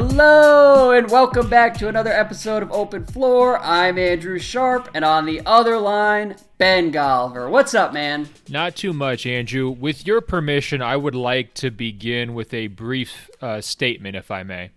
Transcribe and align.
Hello 0.00 0.92
and 0.92 1.10
welcome 1.10 1.50
back 1.50 1.76
to 1.78 1.88
another 1.88 2.12
episode 2.12 2.62
of 2.62 2.70
Open 2.70 3.04
Floor. 3.04 3.58
I'm 3.58 3.98
Andrew 3.98 4.38
Sharp, 4.38 4.88
and 4.94 5.04
on 5.04 5.26
the 5.26 5.42
other 5.44 5.76
line, 5.76 6.36
Ben 6.56 6.92
Golliver. 6.92 7.50
What's 7.50 7.74
up, 7.74 7.92
man? 7.92 8.28
Not 8.48 8.76
too 8.76 8.92
much, 8.92 9.26
Andrew. 9.26 9.68
With 9.68 10.06
your 10.06 10.20
permission, 10.20 10.82
I 10.82 10.94
would 10.94 11.16
like 11.16 11.52
to 11.54 11.72
begin 11.72 12.34
with 12.34 12.54
a 12.54 12.68
brief 12.68 13.28
uh, 13.42 13.60
statement, 13.60 14.14
if 14.14 14.30
I 14.30 14.44
may. 14.44 14.70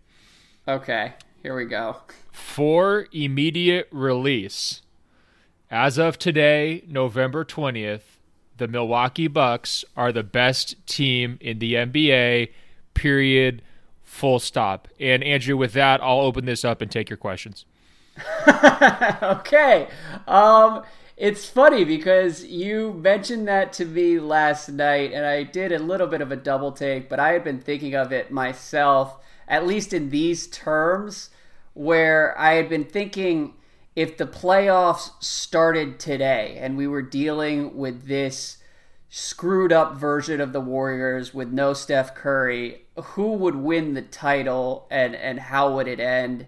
Okay, 0.67 1.13
here 1.43 1.55
we 1.55 1.65
go. 1.65 1.97
For 2.31 3.05
immediate 3.11 3.89
release, 3.91 4.81
as 5.69 5.99
of 5.99 6.17
today, 6.17 6.83
November 6.87 7.45
20th, 7.45 8.17
the 8.57 8.67
Milwaukee 8.67 9.27
Bucks 9.27 9.85
are 9.95 10.11
the 10.11 10.23
best 10.23 10.83
team 10.87 11.37
in 11.39 11.59
the 11.59 11.75
NBA, 11.75 12.49
period, 12.95 13.61
full 14.11 14.39
stop. 14.39 14.89
And 14.99 15.23
Andrew, 15.23 15.55
with 15.55 15.71
that, 15.73 16.03
I'll 16.03 16.19
open 16.19 16.45
this 16.45 16.65
up 16.65 16.81
and 16.81 16.91
take 16.91 17.09
your 17.09 17.17
questions. 17.17 17.65
okay. 19.23 19.87
Um, 20.27 20.83
it's 21.15 21.47
funny 21.47 21.85
because 21.85 22.45
you 22.45 22.91
mentioned 22.93 23.47
that 23.47 23.71
to 23.73 23.85
me 23.85 24.19
last 24.19 24.67
night, 24.67 25.13
and 25.13 25.25
I 25.25 25.43
did 25.43 25.71
a 25.71 25.79
little 25.79 26.07
bit 26.07 26.19
of 26.19 26.29
a 26.29 26.35
double 26.35 26.73
take, 26.73 27.07
but 27.07 27.19
I 27.21 27.31
had 27.31 27.43
been 27.45 27.61
thinking 27.61 27.95
of 27.95 28.11
it 28.11 28.31
myself, 28.31 29.17
at 29.47 29.65
least 29.65 29.93
in 29.93 30.09
these 30.09 30.45
terms, 30.47 31.29
where 31.73 32.37
I 32.37 32.55
had 32.55 32.67
been 32.67 32.83
thinking 32.83 33.53
if 33.95 34.17
the 34.17 34.27
playoffs 34.27 35.11
started 35.23 35.99
today 35.99 36.57
and 36.59 36.75
we 36.75 36.85
were 36.85 37.01
dealing 37.01 37.77
with 37.77 38.07
this 38.07 38.57
screwed 39.09 39.73
up 39.73 39.95
version 39.95 40.41
of 40.41 40.53
the 40.53 40.61
Warriors 40.61 41.33
with 41.33 41.51
no 41.51 41.73
Steph 41.73 42.13
Curry, 42.13 42.81
who 43.01 43.33
would 43.33 43.55
win 43.55 43.93
the 43.93 44.01
title 44.01 44.87
and 44.89 45.15
and 45.15 45.39
how 45.39 45.75
would 45.75 45.87
it 45.87 45.99
end? 45.99 46.47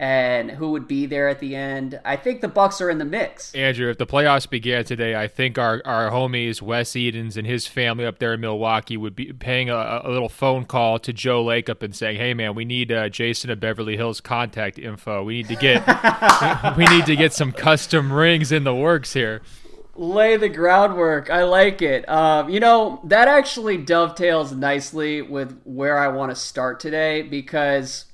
And 0.00 0.52
who 0.52 0.70
would 0.70 0.86
be 0.86 1.06
there 1.06 1.28
at 1.28 1.40
the 1.40 1.56
end? 1.56 1.98
I 2.04 2.14
think 2.14 2.40
the 2.40 2.46
Bucks 2.46 2.80
are 2.80 2.88
in 2.88 2.98
the 2.98 3.04
mix. 3.04 3.52
Andrew, 3.52 3.90
if 3.90 3.98
the 3.98 4.06
playoffs 4.06 4.48
began 4.48 4.84
today, 4.84 5.16
I 5.16 5.26
think 5.26 5.58
our, 5.58 5.82
our 5.84 6.12
homies 6.12 6.62
Wes 6.62 6.94
Edens 6.94 7.36
and 7.36 7.44
his 7.44 7.66
family 7.66 8.06
up 8.06 8.20
there 8.20 8.34
in 8.34 8.40
Milwaukee 8.40 8.96
would 8.96 9.16
be 9.16 9.32
paying 9.32 9.70
a, 9.70 10.02
a 10.04 10.08
little 10.08 10.28
phone 10.28 10.66
call 10.66 11.00
to 11.00 11.12
Joe 11.12 11.44
Lacob 11.44 11.82
and 11.82 11.96
saying, 11.96 12.18
"Hey, 12.18 12.32
man, 12.32 12.54
we 12.54 12.64
need 12.64 12.92
uh, 12.92 13.08
Jason 13.08 13.50
of 13.50 13.58
Beverly 13.58 13.96
Hills 13.96 14.20
contact 14.20 14.78
info. 14.78 15.24
We 15.24 15.38
need 15.38 15.48
to 15.48 15.56
get 15.56 15.84
we 16.76 16.84
need 16.84 17.06
to 17.06 17.16
get 17.16 17.32
some 17.32 17.50
custom 17.50 18.12
rings 18.12 18.52
in 18.52 18.62
the 18.62 18.74
works 18.74 19.14
here." 19.14 19.42
Lay 19.98 20.36
the 20.36 20.48
groundwork. 20.48 21.28
I 21.28 21.42
like 21.42 21.82
it. 21.82 22.08
Um, 22.08 22.48
you 22.48 22.60
know, 22.60 23.00
that 23.04 23.26
actually 23.26 23.76
dovetails 23.76 24.52
nicely 24.52 25.20
with 25.20 25.60
where 25.64 25.98
I 25.98 26.08
want 26.08 26.30
to 26.30 26.36
start 26.36 26.78
today 26.78 27.22
because 27.22 28.04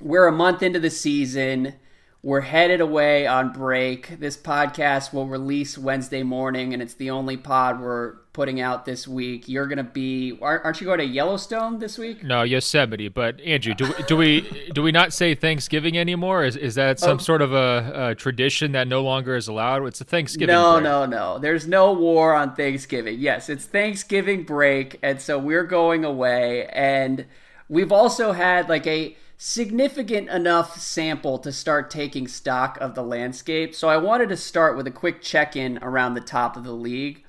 we're 0.00 0.28
a 0.28 0.32
month 0.32 0.62
into 0.62 0.78
the 0.78 0.90
season. 0.90 1.74
We're 2.22 2.42
headed 2.42 2.80
away 2.80 3.26
on 3.26 3.52
break. 3.52 4.20
This 4.20 4.36
podcast 4.36 5.12
will 5.12 5.26
release 5.26 5.76
Wednesday 5.76 6.22
morning, 6.22 6.72
and 6.72 6.80
it's 6.80 6.94
the 6.94 7.10
only 7.10 7.36
pod 7.36 7.80
we're 7.80 8.16
putting 8.38 8.60
out 8.60 8.84
this 8.84 9.08
week. 9.08 9.48
You're 9.48 9.66
going 9.66 9.78
to 9.78 9.82
be, 9.82 10.38
aren't 10.40 10.80
you 10.80 10.84
going 10.84 11.00
to 11.00 11.04
Yellowstone 11.04 11.80
this 11.80 11.98
week? 11.98 12.22
No, 12.22 12.42
Yosemite. 12.42 13.08
But 13.08 13.40
Andrew, 13.40 13.74
do, 13.74 13.92
do 14.06 14.16
we 14.16 14.42
do 14.72 14.80
we 14.80 14.92
not 14.92 15.12
say 15.12 15.34
Thanksgiving 15.34 15.98
anymore? 15.98 16.44
Is 16.44 16.54
is 16.54 16.76
that 16.76 17.00
some 17.00 17.16
oh. 17.16 17.18
sort 17.18 17.42
of 17.42 17.52
a, 17.52 18.10
a, 18.10 18.14
tradition 18.14 18.70
that 18.72 18.86
no 18.86 19.02
longer 19.02 19.34
is 19.34 19.48
allowed? 19.48 19.84
It's 19.88 20.00
a 20.00 20.04
Thanksgiving. 20.04 20.54
No, 20.54 20.74
break. 20.74 20.84
no, 20.84 21.04
no. 21.04 21.40
There's 21.40 21.66
no 21.66 21.92
war 21.92 22.32
on 22.32 22.54
Thanksgiving. 22.54 23.18
Yes, 23.18 23.48
it's 23.48 23.64
Thanksgiving 23.64 24.44
break, 24.44 25.00
and 25.02 25.20
so 25.20 25.36
we're 25.36 25.66
going 25.66 26.04
away, 26.04 26.66
and 26.66 27.26
we've 27.68 27.90
also 27.90 28.30
had 28.30 28.68
like 28.68 28.86
a 28.86 29.16
significant 29.36 30.28
enough 30.28 30.78
sample 30.78 31.40
to 31.40 31.50
start 31.50 31.90
taking 31.90 32.28
stock 32.28 32.78
of 32.80 32.94
the 32.94 33.02
landscape. 33.02 33.74
So 33.74 33.88
I 33.88 33.96
wanted 33.96 34.28
to 34.28 34.36
start 34.36 34.76
with 34.76 34.86
a 34.86 34.92
quick 34.92 35.22
check 35.22 35.56
in 35.56 35.80
around 35.82 36.14
the 36.14 36.20
top 36.20 36.56
of 36.56 36.62
the 36.62 36.70
league. 36.70 37.24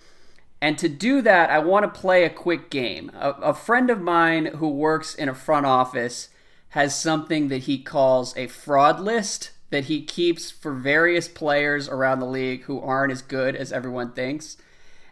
And 0.61 0.77
to 0.77 0.89
do 0.89 1.21
that, 1.21 1.49
I 1.49 1.59
want 1.59 1.83
to 1.83 1.99
play 1.99 2.23
a 2.23 2.29
quick 2.29 2.69
game. 2.69 3.11
A, 3.15 3.29
a, 3.31 3.53
friend 3.53 3.89
of 3.89 4.01
mine 4.01 4.45
who 4.45 4.69
works 4.69 5.15
in 5.15 5.29
a 5.29 5.33
front 5.33 5.65
office 5.65 6.29
has 6.69 6.99
something 6.99 7.47
that 7.47 7.59
he 7.63 7.77
calls 7.77 8.35
a 8.35 8.47
fraud 8.47 8.99
list 8.99 9.51
that 9.69 9.85
he 9.85 10.01
keeps 10.01 10.51
for 10.51 10.73
various 10.73 11.27
players 11.27 11.87
around 11.87 12.19
the 12.19 12.25
league 12.25 12.63
who 12.63 12.81
aren't 12.81 13.11
as 13.11 13.21
good 13.21 13.55
as 13.55 13.71
everyone 13.71 14.11
thinks. 14.11 14.57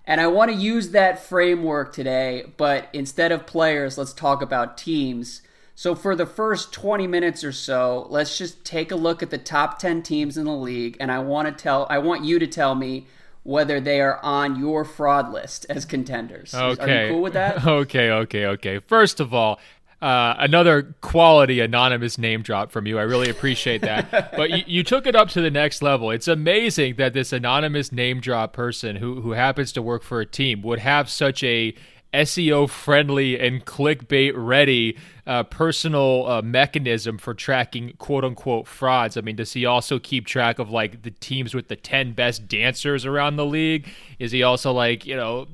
And 0.05 0.19
I 0.19 0.27
want 0.27 0.51
to 0.51 0.57
use 0.57 0.89
that 0.89 1.19
framework 1.19 1.93
today, 1.93 2.51
but 2.57 2.89
instead 2.91 3.31
of 3.31 3.47
players, 3.47 3.97
let's 3.97 4.13
talk 4.13 4.41
about 4.41 4.77
teams 4.77 5.41
so, 5.79 5.93
for 5.93 6.15
the 6.15 6.25
first 6.25 6.73
20 6.73 7.05
minutes 7.05 7.43
or 7.43 7.51
so, 7.51 8.07
let's 8.09 8.35
just 8.35 8.65
take 8.65 8.91
a 8.91 8.95
look 8.95 9.21
at 9.21 9.29
the 9.29 9.37
top 9.37 9.77
10 9.77 10.01
teams 10.01 10.35
in 10.35 10.45
the 10.45 10.51
league, 10.51 10.97
and 10.99 11.11
I 11.11 11.19
want 11.19 11.47
to 11.47 11.51
tell, 11.51 11.85
I 11.87 11.99
want 11.99 12.25
you 12.25 12.39
to 12.39 12.47
tell 12.47 12.73
me 12.73 13.05
whether 13.47 13.79
they 13.79 14.01
are 14.01 14.19
on 14.23 14.59
your 14.59 14.83
fraud 14.83 15.31
list 15.31 15.65
as 15.69 15.85
contenders. 15.85 16.53
Okay. 16.53 16.83
Are 16.83 17.05
you 17.05 17.11
cool 17.13 17.21
with 17.21 17.33
that? 17.33 17.63
Okay, 17.77 18.11
okay, 18.11 18.45
okay. 18.45 18.79
First 18.79 19.21
of 19.21 19.33
all, 19.33 19.59
uh, 20.01 20.35
another 20.37 20.95
quality 20.99 21.61
anonymous 21.61 22.17
name 22.17 22.41
drop 22.41 22.71
from 22.71 22.85
you. 22.85 22.99
I 22.99 23.03
really 23.03 23.29
appreciate 23.29 23.81
that. 23.81 24.31
but 24.35 24.49
you, 24.49 24.63
you, 24.67 24.83
took 24.83 25.07
it 25.07 25.15
up 25.15 25.29
to 25.29 25.41
the 25.41 25.49
next 25.49 25.81
level. 25.81 26.11
It's 26.11 26.27
amazing 26.27 26.95
that 26.95 27.13
this 27.13 27.31
anonymous 27.31 27.91
name 27.91 28.19
drop 28.19 28.51
person 28.51 28.97
who 28.97 29.21
who 29.21 29.31
happens 29.31 29.71
to 29.73 29.81
work 29.81 30.03
for 30.03 30.19
a 30.19 30.25
team 30.25 30.61
would 30.63 30.79
have 30.79 31.09
such 31.09 31.41
a 31.43 31.73
SEO 32.13 32.69
friendly 32.69 33.39
and 33.39 33.65
clickbait 33.65 34.33
ready 34.35 34.97
uh, 35.27 35.43
personal 35.43 36.25
uh, 36.25 36.41
mechanism 36.41 37.17
for 37.17 37.33
tracking 37.33 37.93
quote 37.97 38.23
unquote 38.23 38.65
frauds. 38.65 39.17
I 39.17 39.21
mean, 39.21 39.35
does 39.35 39.51
he 39.53 39.65
also 39.65 39.99
keep 39.99 40.25
track 40.25 40.57
of 40.57 40.71
like 40.71 41.03
the 41.03 41.11
teams 41.11 41.53
with 41.53 41.67
the 41.67 41.75
10 41.75 42.13
best 42.13 42.47
dancers 42.47 43.05
around 43.05 43.35
the 43.35 43.45
league? 43.45 43.89
Is 44.19 44.31
he 44.31 44.41
also 44.41 44.71
like, 44.71 45.05
you 45.05 45.17
know, 45.17 45.47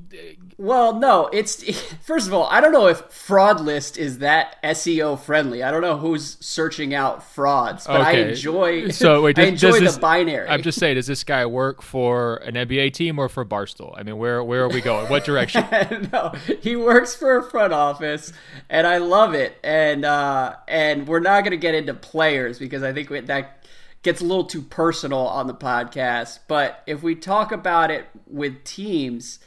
well, 0.56 0.94
no, 0.94 1.26
it's 1.32 1.64
first 2.02 2.28
of 2.28 2.34
all, 2.34 2.46
I 2.46 2.60
don't 2.60 2.72
know 2.72 2.86
if 2.86 3.00
fraud 3.10 3.60
list 3.60 3.98
is 3.98 4.18
that 4.18 4.62
SEO 4.62 5.18
friendly. 5.18 5.62
I 5.62 5.70
don't 5.70 5.82
know 5.82 5.96
who's 5.96 6.36
searching 6.44 6.94
out 6.94 7.24
frauds, 7.24 7.86
but 7.86 8.00
okay. 8.00 8.24
I 8.24 8.28
enjoy. 8.28 8.88
So 8.94 9.22
wait, 9.22 9.36
does, 9.36 9.44
I 9.44 9.48
enjoy 9.48 9.80
the 9.80 9.98
binary. 9.98 10.48
I'm 10.48 10.62
just 10.62 10.78
saying, 10.78 10.94
does 10.94 11.06
this 11.06 11.24
guy 11.24 11.44
work 11.46 11.82
for 11.82 12.36
an 12.36 12.54
NBA 12.54 12.92
team 12.92 13.18
or 13.18 13.28
for 13.28 13.44
Barstool? 13.44 13.92
I 13.96 14.02
mean, 14.02 14.16
where 14.18 14.42
where 14.44 14.62
are 14.62 14.68
we 14.68 14.80
going? 14.80 15.08
What 15.10 15.24
direction? 15.24 15.66
no, 16.12 16.32
he 16.60 16.76
works 16.76 17.14
for 17.14 17.36
a 17.36 17.42
front 17.42 17.72
office, 17.72 18.32
and 18.70 18.86
I 18.86 18.98
love 18.98 19.34
it. 19.34 19.58
And 19.64 20.04
uh, 20.04 20.56
and 20.68 21.08
we're 21.08 21.20
not 21.20 21.40
going 21.40 21.52
to 21.52 21.56
get 21.56 21.74
into 21.74 21.94
players 21.94 22.58
because 22.58 22.82
I 22.82 22.92
think 22.92 23.08
that 23.26 23.66
gets 24.02 24.20
a 24.20 24.24
little 24.24 24.44
too 24.44 24.62
personal 24.62 25.20
on 25.20 25.46
the 25.46 25.54
podcast. 25.54 26.40
But 26.46 26.82
if 26.86 27.02
we 27.02 27.14
talk 27.14 27.50
about 27.50 27.90
it 27.90 28.06
with 28.26 28.62
teams 28.64 29.38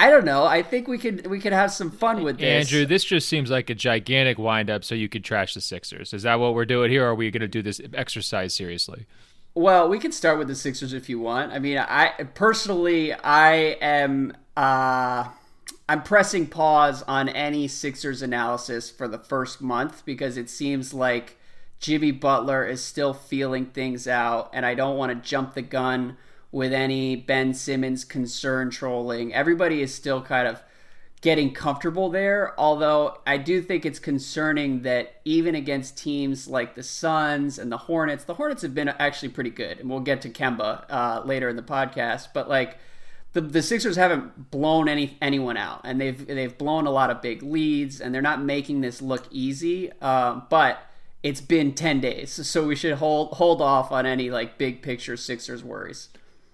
I 0.00 0.08
don't 0.08 0.24
know. 0.24 0.44
I 0.44 0.62
think 0.62 0.88
we 0.88 0.98
could 0.98 1.26
we 1.26 1.40
could 1.40 1.52
have 1.52 1.72
some 1.72 1.90
fun 1.90 2.22
with 2.22 2.38
this. 2.38 2.72
Andrew, 2.72 2.86
this 2.86 3.04
just 3.04 3.28
seems 3.28 3.50
like 3.50 3.70
a 3.70 3.74
gigantic 3.74 4.38
windup 4.38 4.84
so 4.84 4.94
you 4.94 5.08
could 5.08 5.24
trash 5.24 5.54
the 5.54 5.60
Sixers. 5.60 6.14
Is 6.14 6.22
that 6.22 6.38
what 6.38 6.54
we're 6.54 6.64
doing 6.64 6.90
here 6.90 7.04
or 7.04 7.10
are 7.10 7.14
we 7.14 7.30
going 7.30 7.40
to 7.42 7.48
do 7.48 7.62
this 7.62 7.80
exercise 7.92 8.54
seriously? 8.54 9.06
Well, 9.54 9.88
we 9.88 9.98
can 9.98 10.12
start 10.12 10.38
with 10.38 10.48
the 10.48 10.54
Sixers 10.54 10.92
if 10.92 11.08
you 11.08 11.18
want. 11.18 11.52
I 11.52 11.58
mean, 11.58 11.76
I 11.76 12.12
personally 12.34 13.12
I 13.12 13.52
am 13.80 14.32
uh 14.56 15.28
I'm 15.90 16.04
pressing 16.04 16.46
pause 16.46 17.02
on 17.08 17.28
any 17.28 17.66
Sixers 17.66 18.22
analysis 18.22 18.88
for 18.92 19.08
the 19.08 19.18
first 19.18 19.60
month 19.60 20.04
because 20.04 20.36
it 20.36 20.48
seems 20.48 20.94
like 20.94 21.36
Jimmy 21.80 22.12
Butler 22.12 22.64
is 22.64 22.80
still 22.80 23.12
feeling 23.12 23.66
things 23.66 24.06
out 24.06 24.50
and 24.52 24.64
I 24.64 24.74
don't 24.74 24.96
want 24.96 25.10
to 25.10 25.28
jump 25.28 25.54
the 25.54 25.62
gun 25.62 26.16
with 26.52 26.72
any 26.72 27.16
Ben 27.16 27.54
Simmons 27.54 28.04
concern 28.04 28.70
trolling. 28.70 29.34
Everybody 29.34 29.82
is 29.82 29.92
still 29.92 30.22
kind 30.22 30.46
of 30.46 30.62
getting 31.22 31.52
comfortable 31.52 32.08
there, 32.08 32.54
although 32.56 33.18
I 33.26 33.38
do 33.38 33.60
think 33.60 33.84
it's 33.84 33.98
concerning 33.98 34.82
that 34.82 35.20
even 35.24 35.56
against 35.56 35.98
teams 35.98 36.46
like 36.46 36.76
the 36.76 36.84
Suns 36.84 37.58
and 37.58 37.72
the 37.72 37.76
Hornets, 37.76 38.22
the 38.22 38.34
Hornets 38.34 38.62
have 38.62 38.76
been 38.76 38.90
actually 38.90 39.30
pretty 39.30 39.50
good, 39.50 39.80
and 39.80 39.90
we'll 39.90 39.98
get 39.98 40.20
to 40.20 40.30
Kemba 40.30 40.84
uh, 40.88 41.22
later 41.24 41.48
in 41.48 41.56
the 41.56 41.62
podcast, 41.62 42.28
but 42.32 42.48
like 42.48 42.78
the, 43.32 43.40
the 43.40 43.62
Sixers 43.62 43.96
haven't 43.96 44.50
blown 44.50 44.88
any 44.88 45.16
anyone 45.22 45.56
out, 45.56 45.82
and 45.84 46.00
they've 46.00 46.26
they've 46.26 46.56
blown 46.56 46.86
a 46.86 46.90
lot 46.90 47.10
of 47.10 47.22
big 47.22 47.42
leads, 47.42 48.00
and 48.00 48.14
they're 48.14 48.22
not 48.22 48.42
making 48.42 48.80
this 48.80 49.00
look 49.00 49.26
easy. 49.30 49.90
Uh, 50.00 50.40
but 50.50 50.78
it's 51.22 51.40
been 51.40 51.72
ten 51.72 52.00
days, 52.00 52.30
so 52.46 52.66
we 52.66 52.74
should 52.74 52.94
hold 52.94 53.34
hold 53.34 53.62
off 53.62 53.92
on 53.92 54.04
any 54.04 54.30
like 54.30 54.58
big 54.58 54.82
picture 54.82 55.16
Sixers 55.16 55.62
worries. 55.62 56.08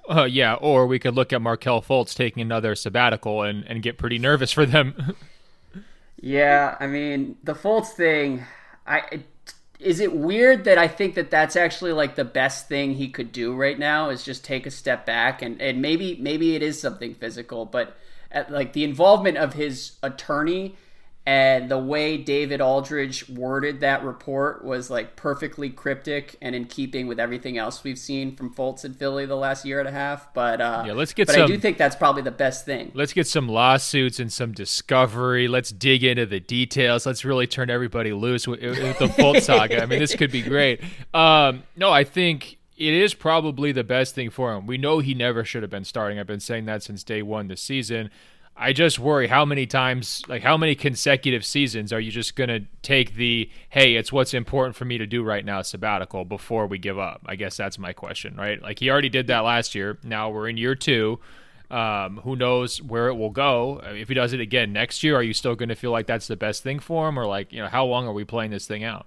Uh, 0.08 0.24
yeah, 0.24 0.54
or 0.54 0.86
we 0.86 0.98
could 0.98 1.14
look 1.14 1.32
at 1.32 1.42
Markelle 1.42 1.82
Fultz 1.82 2.14
taking 2.14 2.40
another 2.40 2.76
sabbatical 2.76 3.42
and, 3.42 3.64
and 3.64 3.82
get 3.82 3.98
pretty 3.98 4.18
nervous 4.18 4.52
for 4.52 4.64
them. 4.64 5.16
yeah, 6.20 6.76
I 6.78 6.86
mean 6.86 7.38
the 7.42 7.54
Fultz 7.54 7.88
thing. 7.88 8.44
I 8.86 9.24
is 9.78 10.00
it 10.00 10.14
weird 10.14 10.64
that 10.64 10.78
I 10.78 10.88
think 10.88 11.14
that 11.14 11.30
that's 11.30 11.56
actually 11.56 11.92
like 11.92 12.14
the 12.14 12.24
best 12.24 12.68
thing 12.68 12.94
he 12.94 13.08
could 13.08 13.32
do 13.32 13.54
right 13.54 13.78
now 13.78 14.10
is 14.10 14.22
just 14.22 14.44
take 14.44 14.66
a 14.66 14.70
step 14.70 15.04
back 15.06 15.42
and 15.42 15.60
and 15.60 15.82
maybe 15.82 16.16
maybe 16.20 16.54
it 16.54 16.62
is 16.62 16.80
something 16.80 17.14
physical, 17.14 17.64
but 17.64 17.96
at, 18.30 18.50
like 18.50 18.72
the 18.72 18.84
involvement 18.84 19.36
of 19.36 19.54
his 19.54 19.92
attorney 20.02 20.76
And 21.26 21.68
the 21.68 21.78
way 21.78 22.18
David 22.18 22.60
Aldridge 22.60 23.28
worded 23.28 23.80
that 23.80 24.04
report 24.04 24.64
was 24.64 24.90
like 24.90 25.16
perfectly 25.16 25.70
cryptic 25.70 26.36
and 26.40 26.54
in 26.54 26.66
keeping 26.66 27.08
with 27.08 27.18
everything 27.18 27.58
else 27.58 27.82
we've 27.82 27.98
seen 27.98 28.36
from 28.36 28.54
Fultz 28.54 28.84
in 28.84 28.94
Philly 28.94 29.26
the 29.26 29.34
last 29.34 29.64
year 29.64 29.80
and 29.80 29.88
a 29.88 29.92
half. 29.92 30.32
But 30.34 30.60
uh, 30.60 30.84
yeah, 30.86 30.92
let's 30.92 31.12
get. 31.12 31.26
But 31.26 31.34
some, 31.34 31.42
I 31.42 31.46
do 31.48 31.58
think 31.58 31.78
that's 31.78 31.96
probably 31.96 32.22
the 32.22 32.30
best 32.30 32.64
thing. 32.64 32.92
Let's 32.94 33.12
get 33.12 33.26
some 33.26 33.48
lawsuits 33.48 34.20
and 34.20 34.32
some 34.32 34.52
discovery. 34.52 35.48
Let's 35.48 35.70
dig 35.70 36.04
into 36.04 36.26
the 36.26 36.38
details. 36.38 37.06
Let's 37.06 37.24
really 37.24 37.48
turn 37.48 37.70
everybody 37.70 38.12
loose 38.12 38.46
with, 38.46 38.62
with 38.62 38.98
the 39.00 39.06
Fultz 39.08 39.42
saga. 39.42 39.82
I 39.82 39.86
mean, 39.86 39.98
this 39.98 40.14
could 40.14 40.30
be 40.30 40.42
great. 40.42 40.80
Um, 41.12 41.64
no, 41.74 41.90
I 41.90 42.04
think 42.04 42.58
it 42.76 42.94
is 42.94 43.14
probably 43.14 43.72
the 43.72 43.84
best 43.84 44.14
thing 44.14 44.30
for 44.30 44.54
him. 44.54 44.66
We 44.66 44.78
know 44.78 45.00
he 45.00 45.14
never 45.14 45.44
should 45.44 45.62
have 45.62 45.70
been 45.70 45.84
starting. 45.84 46.20
I've 46.20 46.26
been 46.28 46.38
saying 46.38 46.66
that 46.66 46.84
since 46.84 47.02
day 47.02 47.22
one 47.22 47.48
this 47.48 47.62
season. 47.62 48.10
I 48.58 48.72
just 48.72 48.98
worry 48.98 49.26
how 49.26 49.44
many 49.44 49.66
times, 49.66 50.22
like 50.28 50.42
how 50.42 50.56
many 50.56 50.74
consecutive 50.74 51.44
seasons 51.44 51.92
are 51.92 52.00
you 52.00 52.10
just 52.10 52.36
going 52.36 52.48
to 52.48 52.60
take 52.80 53.14
the, 53.14 53.50
hey, 53.68 53.96
it's 53.96 54.10
what's 54.10 54.32
important 54.32 54.76
for 54.76 54.86
me 54.86 54.96
to 54.96 55.06
do 55.06 55.22
right 55.22 55.44
now 55.44 55.60
sabbatical 55.60 56.24
before 56.24 56.66
we 56.66 56.78
give 56.78 56.98
up? 56.98 57.20
I 57.26 57.36
guess 57.36 57.56
that's 57.56 57.78
my 57.78 57.92
question, 57.92 58.34
right? 58.34 58.60
Like 58.62 58.78
he 58.78 58.88
already 58.88 59.10
did 59.10 59.26
that 59.26 59.40
last 59.40 59.74
year. 59.74 59.98
Now 60.02 60.30
we're 60.30 60.48
in 60.48 60.56
year 60.56 60.74
two. 60.74 61.20
Um, 61.70 62.18
who 62.18 62.34
knows 62.34 62.80
where 62.80 63.08
it 63.08 63.14
will 63.16 63.30
go? 63.30 63.82
If 63.84 64.08
he 64.08 64.14
does 64.14 64.32
it 64.32 64.40
again 64.40 64.72
next 64.72 65.02
year, 65.02 65.16
are 65.16 65.22
you 65.22 65.34
still 65.34 65.54
going 65.54 65.68
to 65.68 65.74
feel 65.74 65.90
like 65.90 66.06
that's 66.06 66.28
the 66.28 66.36
best 66.36 66.62
thing 66.62 66.78
for 66.78 67.08
him? 67.08 67.18
Or 67.18 67.26
like, 67.26 67.52
you 67.52 67.60
know, 67.60 67.68
how 67.68 67.84
long 67.84 68.06
are 68.06 68.12
we 68.12 68.24
playing 68.24 68.52
this 68.52 68.66
thing 68.66 68.84
out? 68.84 69.06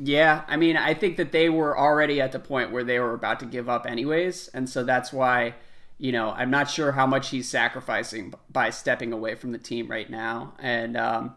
Yeah, 0.00 0.42
I 0.48 0.56
mean, 0.56 0.76
I 0.76 0.94
think 0.94 1.18
that 1.18 1.32
they 1.32 1.48
were 1.48 1.78
already 1.78 2.20
at 2.20 2.32
the 2.32 2.38
point 2.38 2.72
where 2.72 2.82
they 2.84 2.98
were 2.98 3.12
about 3.12 3.40
to 3.40 3.46
give 3.46 3.68
up 3.68 3.86
anyways. 3.86 4.48
And 4.48 4.68
so 4.68 4.84
that's 4.84 5.12
why 5.12 5.54
you 5.98 6.12
know, 6.12 6.30
I'm 6.30 6.50
not 6.50 6.70
sure 6.70 6.92
how 6.92 7.06
much 7.06 7.30
he's 7.30 7.48
sacrificing 7.48 8.34
by 8.50 8.70
stepping 8.70 9.12
away 9.12 9.34
from 9.34 9.52
the 9.52 9.58
team 9.58 9.88
right 9.88 10.08
now. 10.08 10.54
And 10.58 10.96
um, 10.96 11.36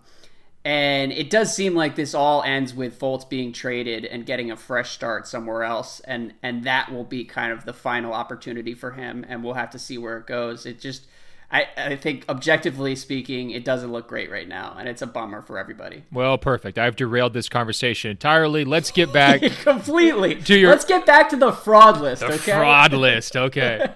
and 0.66 1.14
it 1.14 1.30
does 1.30 1.56
seem 1.56 1.76
like 1.76 1.96
this 1.96 2.14
all 2.14 2.44
ends 2.44 2.74
with 2.74 3.00
Fultz 3.00 3.30
being 3.30 3.54
traded 3.54 4.04
and 4.04 4.26
getting 4.26 4.52
a 4.52 4.58
fresh 4.58 4.92
start 4.92 5.28
somewhere 5.28 5.64
else, 5.64 6.02
and 6.02 6.34
and 6.44 6.64
that 6.66 6.92
will 6.92 7.06
be 7.06 7.24
kind 7.24 7.54
of 7.54 7.66
the 7.66 7.74
final 7.74 8.14
opportunity 8.14 8.74
for 8.74 8.92
him. 8.92 9.26
And 9.30 9.44
we'll 9.44 9.54
have 9.54 9.70
to 9.72 9.80
see 9.80 9.98
where 9.98 10.18
it 10.18 10.28
goes. 10.28 10.66
It 10.66 10.80
just 10.80 11.08
I, 11.50 11.68
I 11.78 11.96
think 11.96 12.26
objectively 12.28 12.96
speaking, 12.98 13.52
it 13.52 13.64
doesn't 13.64 13.90
look 13.90 14.10
great 14.10 14.30
right 14.30 14.48
now, 14.48 14.76
and 14.78 14.90
it's 14.90 15.02
a 15.02 15.08
bummer 15.08 15.42
for 15.42 15.58
everybody. 15.58 16.04
Well, 16.12 16.38
perfect. 16.38 16.78
I've 16.78 16.98
derailed 16.98 17.32
this 17.34 17.48
conversation 17.48 18.12
entirely. 18.12 18.66
Let's 18.66 18.92
get 18.92 19.14
back 19.14 19.42
completely 19.64 20.36
to 20.44 20.58
your. 20.58 20.72
Let's 20.72 20.84
get 20.84 21.06
back 21.06 21.30
to 21.30 21.38
the 21.38 21.54
fraud 21.54 22.02
list. 22.02 22.22
The 22.22 22.34
okay? 22.34 22.52
fraud 22.52 22.92
list. 22.94 23.38
Okay. 23.38 23.88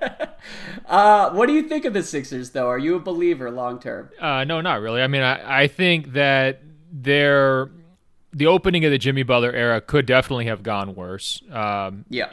uh, 0.86 1.32
what 1.32 1.48
do 1.48 1.54
you 1.54 1.64
think 1.68 1.84
of 1.84 1.94
the 1.94 2.04
Sixers, 2.04 2.52
though? 2.52 2.70
Are 2.70 2.80
you 2.80 2.96
a 2.96 3.00
believer 3.00 3.52
long 3.52 3.80
term? 3.82 4.10
Uh, 4.18 4.46
no, 4.46 4.62
not 4.62 4.80
really. 4.80 5.02
I 5.02 5.08
mean, 5.08 5.24
I, 5.24 5.64
I 5.64 5.68
think 5.68 6.14
that 6.14 6.62
they're 6.90 7.70
the 8.34 8.48
opening 8.48 8.86
of 8.86 8.92
the 8.92 8.98
Jimmy 8.98 9.24
Butler 9.24 9.52
era 9.52 9.82
could 9.82 10.06
definitely 10.06 10.46
have 10.46 10.64
gone 10.64 10.96
worse. 10.96 11.42
Um, 11.52 12.06
yeah. 12.10 12.30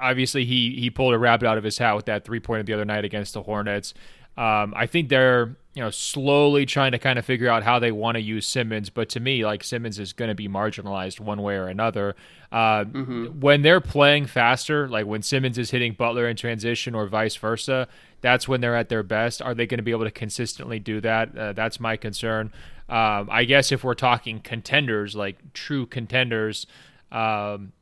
Obviously, 0.00 0.44
he 0.44 0.76
he 0.78 0.90
pulled 0.90 1.14
a 1.14 1.18
rabbit 1.18 1.48
out 1.48 1.56
of 1.56 1.64
his 1.64 1.78
hat 1.78 1.96
with 1.96 2.04
that 2.06 2.24
three 2.24 2.40
pointer 2.40 2.64
the 2.64 2.74
other 2.74 2.84
night 2.84 3.04
against 3.04 3.32
the 3.32 3.42
Hornets. 3.42 3.94
Um, 4.38 4.72
I 4.76 4.86
think 4.86 5.08
they're 5.08 5.56
you 5.74 5.82
know 5.82 5.90
slowly 5.90 6.64
trying 6.64 6.92
to 6.92 6.98
kind 6.98 7.18
of 7.18 7.24
figure 7.24 7.48
out 7.48 7.64
how 7.64 7.80
they 7.80 7.90
want 7.90 8.14
to 8.14 8.20
use 8.20 8.46
Simmons, 8.46 8.88
but 8.88 9.08
to 9.10 9.20
me, 9.20 9.44
like 9.44 9.64
Simmons 9.64 9.98
is 9.98 10.12
going 10.12 10.28
to 10.28 10.34
be 10.34 10.46
marginalized 10.46 11.18
one 11.18 11.42
way 11.42 11.56
or 11.56 11.66
another. 11.66 12.14
Uh, 12.52 12.84
mm-hmm. 12.84 13.40
When 13.40 13.62
they're 13.62 13.80
playing 13.80 14.26
faster, 14.26 14.88
like 14.88 15.06
when 15.06 15.22
Simmons 15.22 15.58
is 15.58 15.72
hitting 15.72 15.92
Butler 15.92 16.28
in 16.28 16.36
transition 16.36 16.94
or 16.94 17.08
vice 17.08 17.34
versa, 17.34 17.88
that's 18.20 18.46
when 18.46 18.60
they're 18.60 18.76
at 18.76 18.88
their 18.88 19.02
best. 19.02 19.42
Are 19.42 19.54
they 19.54 19.66
going 19.66 19.78
to 19.78 19.82
be 19.82 19.90
able 19.90 20.04
to 20.04 20.10
consistently 20.12 20.78
do 20.78 21.00
that? 21.00 21.36
Uh, 21.36 21.52
that's 21.52 21.80
my 21.80 21.96
concern. 21.96 22.52
Um, 22.88 23.28
I 23.30 23.44
guess 23.44 23.72
if 23.72 23.82
we're 23.82 23.94
talking 23.94 24.38
contenders, 24.38 25.16
like 25.16 25.52
true 25.52 25.84
contenders. 25.84 26.66
Um, 27.10 27.72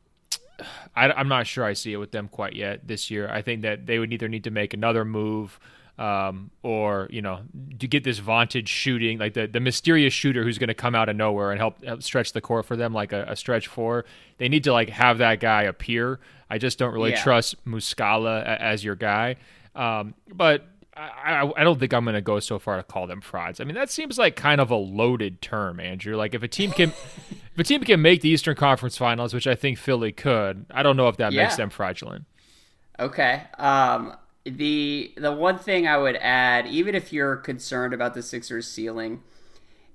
I, 0.95 1.21
am 1.21 1.29
not 1.29 1.47
sure 1.47 1.65
I 1.65 1.75
see 1.75 1.93
it 1.93 1.99
with 1.99 2.13
them 2.13 2.29
quite 2.29 2.55
yet 2.55 2.89
this 2.89 3.11
year. 3.11 3.29
I 3.29 3.43
think 3.43 3.61
that 3.63 3.85
they 3.85 3.99
would 3.99 4.11
either 4.11 4.29
need 4.29 4.45
to 4.45 4.51
make 4.51 4.73
another 4.73 5.05
move 5.05 5.61
um, 5.99 6.51
or 6.63 7.09
you 7.11 7.23
know 7.23 7.41
to 7.79 7.89
get 7.89 8.05
this 8.05 8.19
vaunted 8.19 8.69
shooting 8.69 9.19
like 9.19 9.35
the, 9.35 9.47
the 9.47 9.61
mysterious 9.61 10.13
shooter 10.13 10.45
who's 10.45 10.59
going 10.59 10.69
to 10.69 10.75
come 10.75 10.95
out 10.95 11.09
of 11.09 11.17
nowhere 11.17 11.51
and 11.51 11.59
help, 11.59 11.83
help 11.85 12.03
stretch 12.03 12.33
the 12.33 12.41
court 12.41 12.67
for 12.67 12.77
them 12.77 12.93
like 12.93 13.13
a, 13.13 13.25
a, 13.29 13.37
stretch 13.37 13.67
four 13.67 14.05
they 14.39 14.49
need 14.49 14.65
to 14.65 14.73
like 14.73 14.91
have 14.91 15.19
that 15.19 15.41
guy 15.41 15.63
appear 15.63 16.21
i 16.51 16.59
just 16.59 16.79
don't 16.79 16.93
really 16.93 17.11
yeah. 17.11 17.23
trust 17.23 17.65
muscala 17.65 18.45
as 18.59 18.85
your 18.85 18.95
guy 18.95 19.37
um, 19.75 20.15
but 20.33 20.67
I, 20.97 21.53
I 21.55 21.63
don't 21.63 21.79
think 21.79 21.93
I'm 21.93 22.05
going 22.05 22.15
to 22.15 22.23
go 22.23 22.41
so 22.41 22.59
far 22.59 22.79
to 22.79 22.83
call 22.83 23.07
them 23.07 23.21
frauds. 23.21 23.61
I 23.61 23.65
mean, 23.65 23.75
that 23.75 23.91
seems 23.91 24.19
like 24.19 24.35
kind 24.35 24.63
of 24.63 24.71
a 24.71 24.77
loaded 24.77 25.43
term, 25.43 25.79
Andrew. 25.79 26.17
Like 26.17 26.35
if 26.35 26.43
a 26.43 26.49
team 26.49 26.71
can, 26.71 26.89
if 27.31 27.59
a 27.59 27.65
team 27.65 27.83
can 27.83 28.01
make 28.01 28.23
the 28.23 28.31
Eastern 28.31 28.57
Conference 28.57 28.97
Finals, 28.97 29.35
which 29.35 29.47
I 29.47 29.55
think 29.55 29.77
Philly 29.77 30.13
could, 30.13 30.65
I 30.71 30.83
don't 30.83 30.97
know 30.97 31.09
if 31.09 31.19
that 31.19 31.33
yeah. 31.33 31.43
makes 31.43 31.57
them 31.57 31.69
fraudulent. 31.69 32.25
Okay. 32.99 33.43
Um, 33.59 34.17
the 34.47 35.13
the 35.17 35.33
one 35.33 35.59
thing 35.59 35.87
I 35.87 35.99
would 35.99 36.17
add, 36.17 36.67
even 36.67 36.95
if 36.95 37.13
you're 37.13 37.37
concerned 37.37 37.93
about 37.93 38.15
the 38.15 38.23
Sixers 38.23 38.67
ceiling, 38.67 39.23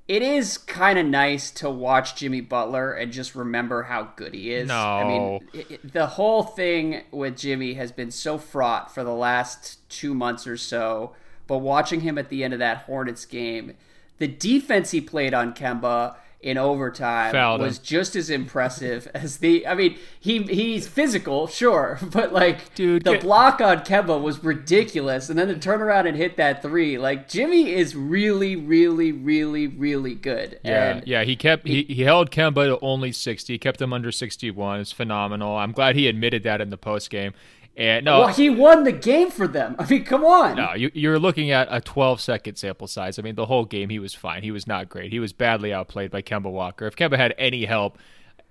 it 0.07 0.21
is 0.21 0.57
kind 0.57 0.99
of 0.99 1.05
nice 1.05 1.51
to 1.51 1.69
watch 1.69 2.15
Jimmy 2.15 2.41
Butler 2.41 2.91
and 2.91 3.11
just 3.11 3.33
remember 3.33 3.83
how 3.83 4.09
good 4.15 4.33
he 4.33 4.53
is. 4.53 4.67
No. 4.67 4.75
I 4.75 5.07
mean, 5.07 5.49
it, 5.53 5.93
the 5.93 6.07
whole 6.07 6.43
thing 6.43 7.03
with 7.11 7.37
Jimmy 7.37 7.75
has 7.75 7.91
been 7.91 8.11
so 8.11 8.37
fraught 8.37 8.93
for 8.93 9.03
the 9.03 9.13
last 9.13 9.87
two 9.89 10.13
months 10.13 10.45
or 10.45 10.57
so. 10.57 11.15
But 11.47 11.59
watching 11.59 12.01
him 12.01 12.17
at 12.17 12.29
the 12.29 12.43
end 12.43 12.53
of 12.53 12.59
that 12.59 12.79
Hornets 12.79 13.25
game, 13.25 13.75
the 14.19 14.27
defense 14.27 14.91
he 14.91 15.01
played 15.01 15.33
on 15.33 15.53
Kemba 15.53 16.15
in 16.43 16.57
overtime 16.57 17.31
Fouled 17.31 17.61
was 17.61 17.77
him. 17.77 17.83
just 17.83 18.15
as 18.15 18.29
impressive 18.29 19.07
as 19.13 19.37
the. 19.37 19.65
I 19.67 19.75
mean, 19.75 19.97
he 20.19 20.43
he's 20.43 20.87
physical, 20.87 21.47
sure, 21.47 21.99
but 22.11 22.33
like, 22.33 22.73
dude, 22.75 23.03
the 23.03 23.13
get, 23.13 23.21
block 23.21 23.61
on 23.61 23.79
Kemba 23.79 24.21
was 24.21 24.43
ridiculous, 24.43 25.29
and 25.29 25.37
then 25.37 25.47
to 25.47 25.57
turn 25.57 25.81
around 25.81 26.07
and 26.07 26.17
hit 26.17 26.37
that 26.37 26.61
three, 26.61 26.97
like 26.97 27.27
Jimmy 27.29 27.73
is 27.73 27.95
really, 27.95 28.55
really, 28.55 29.11
really, 29.11 29.67
really 29.67 30.15
good. 30.15 30.59
Yeah, 30.63 30.91
and 30.91 31.07
yeah, 31.07 31.23
he 31.23 31.35
kept 31.35 31.67
he, 31.67 31.83
he 31.83 32.03
held 32.03 32.31
Kemba 32.31 32.65
to 32.65 32.79
only 32.81 33.11
sixty, 33.11 33.57
kept 33.57 33.81
him 33.81 33.93
under 33.93 34.11
sixty 34.11 34.51
one. 34.51 34.79
It's 34.79 34.91
phenomenal. 34.91 35.55
I'm 35.55 35.71
glad 35.71 35.95
he 35.95 36.07
admitted 36.07 36.43
that 36.43 36.61
in 36.61 36.69
the 36.69 36.77
post 36.77 37.09
game. 37.09 37.33
And 37.77 38.03
no, 38.05 38.19
well, 38.19 38.27
he 38.27 38.49
won 38.49 38.83
the 38.83 38.91
game 38.91 39.31
for 39.31 39.47
them. 39.47 39.75
I 39.79 39.85
mean, 39.87 40.03
come 40.03 40.25
on. 40.25 40.57
No, 40.57 40.73
you, 40.73 40.91
you're 40.93 41.19
looking 41.19 41.51
at 41.51 41.67
a 41.71 41.79
12 41.79 42.19
second 42.19 42.55
sample 42.57 42.87
size. 42.87 43.17
I 43.17 43.21
mean, 43.21 43.35
the 43.35 43.45
whole 43.45 43.65
game 43.65 43.89
he 43.89 43.99
was 43.99 44.13
fine. 44.13 44.43
He 44.43 44.51
was 44.51 44.67
not 44.67 44.89
great. 44.89 45.11
He 45.11 45.19
was 45.19 45.31
badly 45.31 45.71
outplayed 45.73 46.11
by 46.11 46.21
Kemba 46.21 46.51
Walker. 46.51 46.85
If 46.85 46.97
Kemba 46.97 47.17
had 47.17 47.33
any 47.37 47.65
help, 47.65 47.97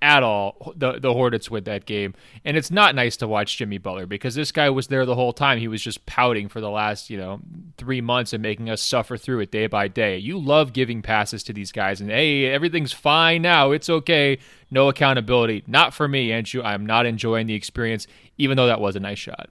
at 0.02 0.23
all 0.23 0.73
the 0.76 0.99
the 0.99 1.12
Hornets 1.12 1.50
with 1.50 1.64
that 1.66 1.85
game. 1.85 2.14
And 2.45 2.57
it's 2.57 2.71
not 2.71 2.95
nice 2.95 3.16
to 3.19 3.28
watch 3.28 3.57
Jimmy 3.57 3.78
Butler 3.78 4.07
because 4.07 4.35
this 4.35 4.52
guy 4.52 4.71
was 4.71 4.87
there 4.87 5.04
the 5.04 5.14
whole 5.14 5.33
time. 5.33 5.59
He 5.59 5.69
was 5.69 5.83
just 5.83 6.07
pouting 6.07 6.49
for 6.49 6.61
the 6.61 6.71
last, 6.71 7.11
you 7.11 7.19
know, 7.19 7.40
3 7.76 8.00
months 8.00 8.33
and 8.33 8.42
making 8.42 8.71
us 8.71 8.80
suffer 8.80 9.16
through 9.16 9.40
it 9.40 9.50
day 9.50 9.66
by 9.66 9.88
day. 9.88 10.16
You 10.16 10.38
love 10.38 10.73
giving 10.73 11.02
passes 11.02 11.42
to 11.45 11.52
these 11.52 11.73
guys 11.73 12.00
and 12.00 12.11
hey, 12.11 12.47
everything's 12.47 12.92
fine 12.92 13.42
now. 13.42 13.73
It's 13.73 13.90
okay. 13.90 14.38
No 14.71 14.88
accountability. 14.88 15.64
Not 15.66 15.92
for 15.92 16.09
me, 16.09 16.33
Andrew. 16.33 16.62
I'm 16.62 16.87
not 16.87 17.07
enjoying 17.07 17.47
the 17.47 17.54
experience 17.54 18.07
even 18.38 18.57
though 18.57 18.66
that 18.66 18.80
was 18.80 18.97
a 18.97 19.00
nice 19.00 19.19
shot. 19.19 19.50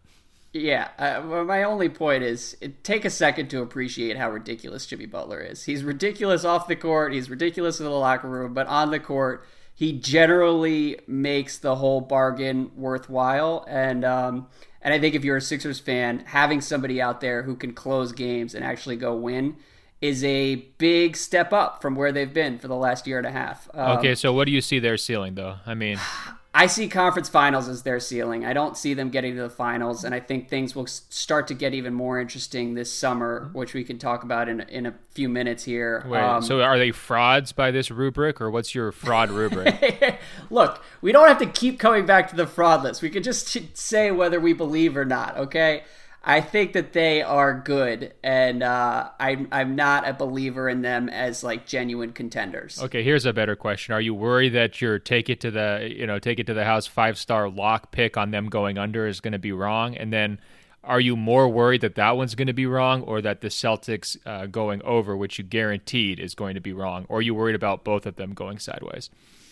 Yeah, 0.51 0.87
uh, 0.97 1.43
my 1.43 1.61
only 1.61 1.89
point 1.89 2.23
is 2.23 2.57
take 2.81 3.05
a 3.05 3.11
second 3.11 3.49
to 3.51 3.61
appreciate 3.61 4.17
how 4.17 4.31
ridiculous 4.31 4.87
Jimmy 4.87 5.05
Butler 5.05 5.39
is. 5.41 5.63
He's 5.63 5.83
ridiculous 5.83 6.43
off 6.43 6.67
the 6.67 6.75
court, 6.75 7.13
he's 7.13 7.29
ridiculous 7.29 7.79
in 7.79 7.85
the 7.85 7.91
locker 7.91 8.27
room, 8.27 8.55
but 8.55 8.65
on 8.65 8.89
the 8.89 8.99
court, 8.99 9.45
he 9.79 9.93
generally 9.93 10.99
makes 11.07 11.57
the 11.57 11.77
whole 11.77 12.01
bargain 12.01 12.69
worthwhile. 12.75 13.65
And 13.65 14.03
um, 14.03 14.47
and 14.81 14.93
I 14.93 14.99
think 14.99 15.15
if 15.15 15.23
you're 15.23 15.37
a 15.37 15.41
Sixers 15.41 15.79
fan, 15.79 16.19
having 16.25 16.59
somebody 16.59 17.01
out 17.01 17.21
there 17.21 17.43
who 17.43 17.55
can 17.55 17.71
close 17.71 18.11
games 18.11 18.53
and 18.53 18.65
actually 18.65 18.97
go 18.97 19.15
win 19.15 19.55
is 20.01 20.21
a 20.25 20.55
big 20.55 21.15
step 21.15 21.53
up 21.53 21.81
from 21.81 21.95
where 21.95 22.11
they've 22.11 22.33
been 22.33 22.59
for 22.59 22.67
the 22.67 22.75
last 22.75 23.07
year 23.07 23.19
and 23.19 23.27
a 23.27 23.31
half. 23.31 23.69
Um, 23.73 23.99
okay, 23.99 24.15
so 24.15 24.33
what 24.33 24.47
do 24.47 24.51
you 24.51 24.59
see 24.59 24.79
their 24.79 24.97
ceiling 24.97 25.35
though? 25.35 25.55
I 25.65 25.75
mean, 25.75 25.97
I 26.51 26.65
see 26.65 26.87
conference 26.87 27.29
finals 27.29 27.67
as 27.67 27.83
their 27.83 27.99
ceiling. 27.99 28.43
I 28.43 28.53
don't 28.53 28.75
see 28.75 28.95
them 28.95 29.11
getting 29.11 29.35
to 29.35 29.43
the 29.43 29.49
finals, 29.51 30.03
and 30.03 30.15
I 30.15 30.19
think 30.19 30.49
things 30.49 30.75
will 30.75 30.87
start 30.87 31.47
to 31.49 31.53
get 31.53 31.75
even 31.75 31.93
more 31.93 32.19
interesting 32.19 32.73
this 32.73 32.91
summer, 32.91 33.51
which 33.53 33.75
we 33.75 33.83
can 33.83 33.99
talk 33.99 34.23
about 34.23 34.49
in 34.49 34.61
in 34.61 34.87
a 34.87 34.95
few 35.11 35.29
minutes 35.29 35.63
here. 35.63 36.03
Wait, 36.07 36.19
um, 36.19 36.41
so 36.41 36.61
are 36.61 36.79
they 36.79 36.91
frauds 36.91 37.51
by 37.51 37.69
this 37.69 37.91
rubric, 37.91 38.41
or 38.41 38.49
what's 38.49 38.73
your 38.73 38.91
fraud 38.91 39.29
rubric? 39.29 40.19
Look, 40.49 40.83
we 41.01 41.11
don't 41.11 41.27
have 41.27 41.37
to 41.37 41.45
keep 41.45 41.77
coming 41.77 42.07
back 42.07 42.29
to 42.31 42.35
the 42.35 42.47
fraud 42.47 42.83
list. 42.83 43.03
We 43.03 43.11
could 43.11 43.23
just 43.23 43.77
say 43.77 44.09
whether 44.09 44.39
we 44.39 44.53
believe 44.53 44.97
or 44.97 45.05
not. 45.05 45.37
Okay. 45.37 45.83
I 46.23 46.41
think 46.41 46.73
that 46.73 46.91
they 46.91 47.21
are 47.21 47.53
good, 47.53 48.13
and 48.23 48.61
uh, 48.61 49.09
I'm 49.19 49.47
I'm 49.51 49.75
not 49.75 50.07
a 50.07 50.13
believer 50.13 50.67
in 50.67 50.81
them 50.81 51.07
as 51.07 51.43
like 51.43 51.65
genuine 51.65 52.11
contenders. 52.11 52.81
Okay, 52.81 53.03
here's 53.03 53.25
a 53.25 53.31
better 53.31 53.55
question: 53.55 53.93
Are 53.93 54.01
you 54.01 54.13
worried 54.13 54.49
that 54.49 54.81
your 54.81 54.99
take 54.99 55.29
it 55.29 55.39
to 55.41 55.51
the 55.51 55.89
you 55.89 56.05
know 56.05 56.19
take 56.19 56.39
it 56.39 56.47
to 56.47 56.53
the 56.53 56.65
house 56.65 56.87
five 56.87 57.17
star 57.17 57.49
lock 57.49 57.91
pick 57.91 58.17
on 58.17 58.31
them 58.31 58.49
going 58.49 58.77
under 58.77 59.07
is 59.07 59.21
going 59.21 59.31
to 59.31 59.39
be 59.39 59.53
wrong? 59.53 59.95
And 59.95 60.11
then 60.11 60.39
are 60.83 60.99
you 60.99 61.15
more 61.15 61.47
worried 61.47 61.81
that 61.81 61.95
that 61.95 62.17
one's 62.17 62.35
going 62.35 62.47
to 62.47 62.53
be 62.53 62.65
wrong 62.65 63.01
or 63.03 63.21
that 63.21 63.41
the 63.41 63.49
Celtics 63.49 64.17
uh, 64.25 64.45
going 64.45 64.81
over, 64.83 65.15
which 65.15 65.37
you 65.37 65.43
guaranteed 65.43 66.19
is 66.19 66.35
going 66.35 66.55
to 66.55 66.61
be 66.61 66.73
wrong? 66.73 67.05
Or 67.09 67.19
are 67.19 67.21
you 67.21 67.35
worried 67.35 67.55
about 67.55 67.83
both 67.83 68.05
of 68.05 68.15
them 68.15 68.33
going 68.33 68.59
sideways? 68.59 69.09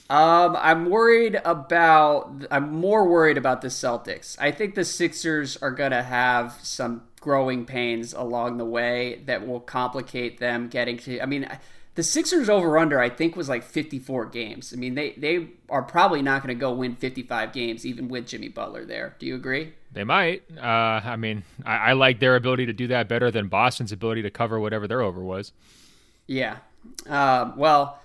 Um, 0.10 0.56
I'm 0.58 0.90
worried 0.90 1.40
about. 1.44 2.46
I'm 2.50 2.74
more 2.74 3.08
worried 3.08 3.38
about 3.38 3.62
the 3.62 3.68
Celtics. 3.68 4.38
I 4.40 4.52
think 4.52 4.76
the 4.76 4.86
Sixers 4.86 5.58
are 5.58 5.72
going 5.72 5.92
to 5.92 6.04
have 6.04 6.58
some 6.64 7.04
growing 7.20 7.66
pains 7.66 8.14
along 8.14 8.58
the 8.58 8.66
way 8.66 9.22
that 9.26 9.46
will 9.46 9.60
complicate 9.60 10.40
them 10.40 10.70
getting 10.70 10.98
to. 10.98 11.20
I 11.20 11.26
mean, 11.26 11.50
the 11.96 12.04
Sixers 12.04 12.48
over 12.48 12.78
under 12.78 13.02
I 13.02 13.10
think 13.10 13.36
was 13.36 13.50
like 13.50 13.64
54 13.64 14.28
games. 14.28 14.72
I 14.72 14.78
mean, 14.78 14.96
they 14.96 15.12
they 15.18 15.48
are 15.70 15.84
probably 15.84 16.22
not 16.22 16.42
going 16.42 16.56
to 16.56 16.60
go 16.60 16.72
win 16.72 16.96
55 16.96 17.52
games 17.52 17.86
even 17.86 18.08
with 18.08 18.28
Jimmy 18.28 18.48
Butler 18.48 18.86
there. 18.86 19.16
Do 19.20 19.26
you 19.26 19.36
agree? 19.36 19.74
They 19.92 20.06
might. 20.06 20.44
Uh, 20.56 21.02
I 21.04 21.16
mean, 21.18 21.44
I, 21.66 21.78
I 21.78 21.94
like 21.94 22.20
their 22.20 22.36
ability 22.36 22.68
to 22.68 22.74
do 22.74 22.88
that 22.88 23.10
better 23.10 23.30
than 23.30 23.48
Boston's 23.48 23.92
ability 23.92 24.22
to 24.22 24.30
cover 24.30 24.60
whatever 24.60 24.88
their 24.88 25.02
over 25.02 25.22
was. 25.22 25.52
Yeah. 26.28 26.58
Uh, 27.10 27.52
well, 27.58 28.00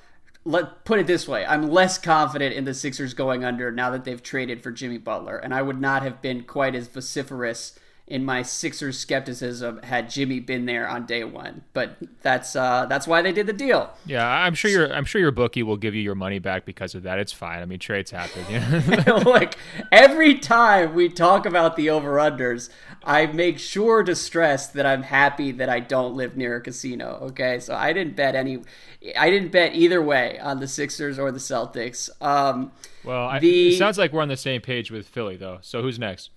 let 0.44 0.84
put 0.84 0.98
it 0.98 1.06
this 1.06 1.28
way: 1.28 1.44
I'm 1.46 1.70
less 1.70 1.98
confident 1.98 2.54
in 2.54 2.64
the 2.64 2.74
Sixers 2.74 3.14
going 3.14 3.44
under 3.44 3.70
now 3.70 3.90
that 3.90 4.04
they've 4.04 4.22
traded 4.22 4.62
for 4.62 4.70
Jimmy 4.70 4.98
Butler, 4.98 5.36
and 5.36 5.54
I 5.54 5.62
would 5.62 5.80
not 5.80 6.02
have 6.02 6.20
been 6.20 6.42
quite 6.42 6.74
as 6.74 6.88
vociferous 6.88 7.78
in 8.06 8.24
my 8.24 8.42
Sixers 8.42 8.98
skepticism 8.98 9.80
had 9.84 10.10
Jimmy 10.10 10.40
been 10.40 10.66
there 10.66 10.88
on 10.88 11.06
day 11.06 11.24
one. 11.24 11.62
But 11.72 11.96
that's 12.20 12.56
uh, 12.56 12.86
that's 12.86 13.06
why 13.06 13.22
they 13.22 13.32
did 13.32 13.46
the 13.46 13.52
deal. 13.52 13.90
Yeah, 14.04 14.26
I'm 14.26 14.54
sure 14.54 14.70
your 14.70 14.92
I'm 14.92 15.04
sure 15.04 15.20
your 15.20 15.30
bookie 15.30 15.62
will 15.62 15.76
give 15.76 15.94
you 15.94 16.02
your 16.02 16.14
money 16.14 16.38
back 16.38 16.64
because 16.64 16.94
of 16.94 17.04
that. 17.04 17.18
It's 17.18 17.32
fine. 17.32 17.62
I 17.62 17.64
mean, 17.64 17.78
trades 17.78 18.10
happen. 18.10 18.44
Yeah. 18.92 19.12
like 19.24 19.56
every 19.90 20.38
time 20.38 20.94
we 20.94 21.08
talk 21.08 21.46
about 21.46 21.76
the 21.76 21.88
over 21.90 22.16
unders, 22.16 22.68
I 23.04 23.26
make 23.26 23.58
sure 23.58 24.02
to 24.02 24.14
stress 24.14 24.66
that 24.68 24.84
I'm 24.84 25.04
happy 25.04 25.52
that 25.52 25.68
I 25.68 25.80
don't 25.80 26.14
live 26.14 26.36
near 26.36 26.56
a 26.56 26.60
casino. 26.60 27.18
Okay, 27.22 27.60
so 27.60 27.74
I 27.74 27.92
didn't 27.92 28.16
bet 28.16 28.34
any. 28.34 28.62
I 29.16 29.30
didn't 29.30 29.52
bet 29.52 29.74
either 29.74 30.02
way 30.02 30.38
on 30.38 30.60
the 30.60 30.68
Sixers 30.68 31.18
or 31.18 31.32
the 31.32 31.38
Celtics. 31.38 32.10
Um, 32.20 32.72
well, 33.04 33.28
I, 33.28 33.38
the, 33.38 33.74
it 33.74 33.78
sounds 33.78 33.98
like 33.98 34.12
we're 34.12 34.22
on 34.22 34.28
the 34.28 34.36
same 34.36 34.60
page 34.60 34.90
with 34.90 35.08
Philly, 35.08 35.36
though. 35.36 35.58
So 35.62 35.82
who's 35.82 35.98
next? 35.98 36.30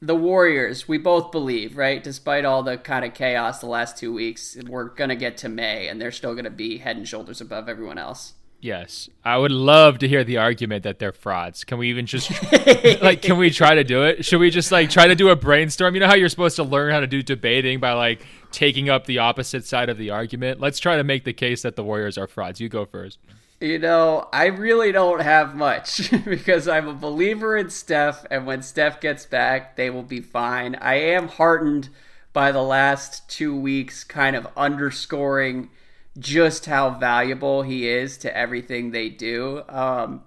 The 0.00 0.14
Warriors, 0.14 0.86
we 0.86 0.98
both 0.98 1.32
believe, 1.32 1.76
right? 1.76 2.02
Despite 2.02 2.44
all 2.44 2.62
the 2.62 2.78
kind 2.78 3.04
of 3.04 3.14
chaos 3.14 3.60
the 3.60 3.66
last 3.66 3.96
two 3.96 4.12
weeks, 4.12 4.56
we're 4.68 4.88
going 4.90 5.10
to 5.10 5.16
get 5.16 5.36
to 5.38 5.48
May 5.48 5.88
and 5.88 6.00
they're 6.00 6.12
still 6.12 6.34
going 6.34 6.44
to 6.44 6.50
be 6.50 6.78
head 6.78 6.96
and 6.96 7.08
shoulders 7.08 7.40
above 7.40 7.68
everyone 7.68 7.98
else. 7.98 8.34
Yes. 8.60 9.08
I 9.24 9.38
would 9.38 9.52
love 9.52 9.98
to 9.98 10.08
hear 10.08 10.24
the 10.24 10.38
argument 10.38 10.82
that 10.82 10.98
they're 10.98 11.12
frauds. 11.12 11.62
Can 11.62 11.78
we 11.78 11.90
even 11.90 12.06
just 12.06 12.30
like 13.02 13.22
can 13.22 13.38
we 13.38 13.50
try 13.50 13.74
to 13.74 13.84
do 13.84 14.02
it? 14.02 14.24
Should 14.24 14.40
we 14.40 14.50
just 14.50 14.72
like 14.72 14.90
try 14.90 15.06
to 15.06 15.14
do 15.14 15.28
a 15.28 15.36
brainstorm? 15.36 15.94
You 15.94 16.00
know 16.00 16.08
how 16.08 16.16
you're 16.16 16.28
supposed 16.28 16.56
to 16.56 16.64
learn 16.64 16.92
how 16.92 16.98
to 17.00 17.06
do 17.06 17.22
debating 17.22 17.78
by 17.78 17.92
like 17.92 18.26
taking 18.50 18.88
up 18.88 19.06
the 19.06 19.18
opposite 19.18 19.64
side 19.64 19.88
of 19.88 19.96
the 19.96 20.10
argument? 20.10 20.58
Let's 20.58 20.80
try 20.80 20.96
to 20.96 21.04
make 21.04 21.22
the 21.22 21.32
case 21.32 21.62
that 21.62 21.76
the 21.76 21.84
Warriors 21.84 22.18
are 22.18 22.26
frauds. 22.26 22.60
You 22.60 22.68
go 22.68 22.84
first. 22.84 23.18
You 23.60 23.80
know, 23.80 24.28
I 24.32 24.46
really 24.46 24.92
don't 24.92 25.20
have 25.20 25.56
much 25.56 26.12
because 26.24 26.68
I'm 26.68 26.86
a 26.86 26.94
believer 26.94 27.56
in 27.56 27.70
Steph, 27.70 28.24
and 28.30 28.46
when 28.46 28.62
Steph 28.62 29.00
gets 29.00 29.26
back, 29.26 29.74
they 29.74 29.90
will 29.90 30.04
be 30.04 30.20
fine. 30.20 30.76
I 30.76 30.94
am 30.94 31.26
heartened 31.26 31.88
by 32.32 32.52
the 32.52 32.62
last 32.62 33.28
two 33.28 33.58
weeks 33.58 34.04
kind 34.04 34.36
of 34.36 34.46
underscoring 34.56 35.70
just 36.16 36.66
how 36.66 36.90
valuable 36.90 37.62
he 37.62 37.88
is 37.88 38.16
to 38.18 38.36
everything 38.36 38.92
they 38.92 39.08
do. 39.08 39.62
Um, 39.68 40.22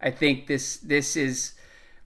I 0.00 0.10
think 0.10 0.46
this 0.46 0.76
this 0.76 1.16
is 1.16 1.53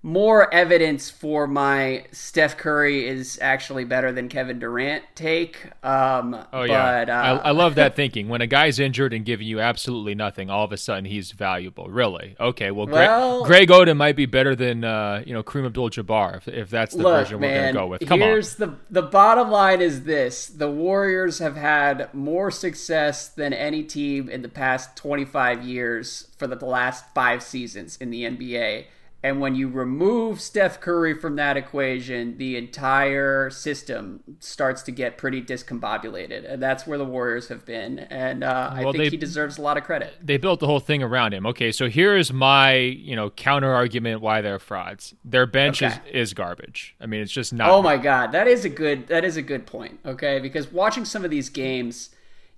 more 0.03 0.53
evidence 0.55 1.11
for 1.11 1.49
my 1.49 2.05
Steph 2.13 2.57
Curry 2.57 3.07
is 3.07 3.37
actually 3.43 3.85
better 3.85 4.13
than 4.13 4.29
Kevin 4.29 4.61
Durant 4.61 5.03
take. 5.17 5.59
Um, 5.83 6.37
oh 6.53 6.63
yeah, 6.63 7.05
but, 7.05 7.11
uh, 7.11 7.13
I, 7.13 7.49
I, 7.49 7.51
love 7.51 7.75
that 7.75 7.97
thinking. 7.97 8.29
When 8.29 8.41
a 8.41 8.47
guy's 8.47 8.79
injured 8.79 9.13
and 9.13 9.25
giving 9.25 9.49
you 9.49 9.59
absolutely 9.59 10.15
nothing, 10.15 10.51
all 10.51 10.65
of 10.65 10.71
a 10.71 10.77
sudden 10.77 11.05
he's 11.05 11.33
valuable. 11.33 11.89
Really? 11.89 12.37
Okay. 12.39 12.71
Well, 12.71 12.87
well 12.87 13.45
Greg, 13.45 13.69
Greg 13.69 13.89
Oden 13.89 13.97
might 13.97 14.15
be 14.15 14.27
better 14.27 14.55
than 14.55 14.85
uh, 14.85 15.25
you 15.27 15.35
know 15.35 15.43
Kareem 15.43 15.67
Abdul-Jabbar 15.67 16.37
if, 16.37 16.49
if 16.49 16.71
that's 16.71 16.95
the 16.95 17.03
look, 17.03 17.25
version 17.25 17.41
we're 17.41 17.53
going 17.53 17.75
to 17.75 17.81
go 17.81 17.87
with. 17.89 18.07
Come 18.07 18.21
here's 18.21 18.61
on. 18.61 18.79
the 18.91 19.03
the 19.03 19.07
bottom 19.09 19.51
line 19.51 19.81
is 19.81 20.05
this: 20.05 20.47
the 20.47 20.71
Warriors 20.71 21.41
have 21.41 21.57
had 21.57 22.15
more 22.15 22.53
success 22.53 23.27
than 23.27 23.53
any 23.53 23.83
team 23.83 24.29
in 24.29 24.43
the 24.43 24.49
past 24.49 24.97
25 24.97 25.65
years 25.65 26.29
for 26.37 26.47
the 26.47 26.65
last 26.65 27.05
five 27.15 27.43
seasons 27.43 27.97
in 27.97 28.11
the 28.11 28.23
NBA 28.23 28.85
and 29.21 29.41
when 29.41 29.57
you 29.57 29.69
remove 29.69 30.41
Steph 30.41 30.81
Curry 30.81 31.13
from 31.13 31.35
that 31.37 31.57
equation, 31.57 32.39
the 32.39 32.57
entire 32.57 33.51
system 33.51 34.23
starts 34.39 34.83
to 34.83 34.93
get 34.93 35.19
pretty 35.19 35.43
discombobulated. 35.43 36.49
And 36.49 36.63
that's 36.63 36.87
where 36.87 36.99
the 36.99 37.05
Warriors 37.05 37.49
have 37.49 37.65
been. 37.65 37.99
And 37.99 38.45
uh, 38.45 38.71
well, 38.75 38.79
I 38.79 38.83
think 38.93 38.97
they, 38.97 39.09
he 39.09 39.17
deserves 39.17 39.59
a 39.59 39.63
lot 39.63 39.77
of 39.77 39.83
credit. 39.83 40.15
They 40.23 40.37
built 40.37 40.61
the 40.61 40.67
whole 40.67 40.79
thing 40.79 41.03
around 41.03 41.35
him. 41.35 41.47
Okay, 41.47 41.73
so 41.73 41.89
here's 41.89 42.33
my 42.33 42.75
you 42.75 43.17
know 43.17 43.31
counter 43.31 43.75
argument 43.75 44.21
why 44.21 44.41
they're 44.41 44.61
frauds. 44.61 45.15
Their 45.25 45.47
bench 45.47 45.83
okay. 45.83 45.97
is, 46.11 46.29
is 46.29 46.35
garbage. 46.35 46.95
I 47.01 47.07
mean, 47.07 47.21
it's 47.21 47.33
just 47.33 47.53
not. 47.53 47.71
Oh 47.71 47.83
my 47.83 47.97
God, 47.97 48.31
that 48.33 48.47
is 48.47 48.65
a 48.65 48.71
good 48.71 49.09
that 49.09 49.25
is 49.25 49.37
a 49.37 49.43
good 49.43 49.67
point. 49.67 49.99
Okay, 50.07 50.39
because 50.39 50.71
watching 50.71 51.05
some 51.05 51.25
of 51.25 51.33
these 51.33 51.49
games, 51.49 52.11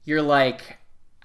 you're 0.05 0.21
like, 0.21 0.76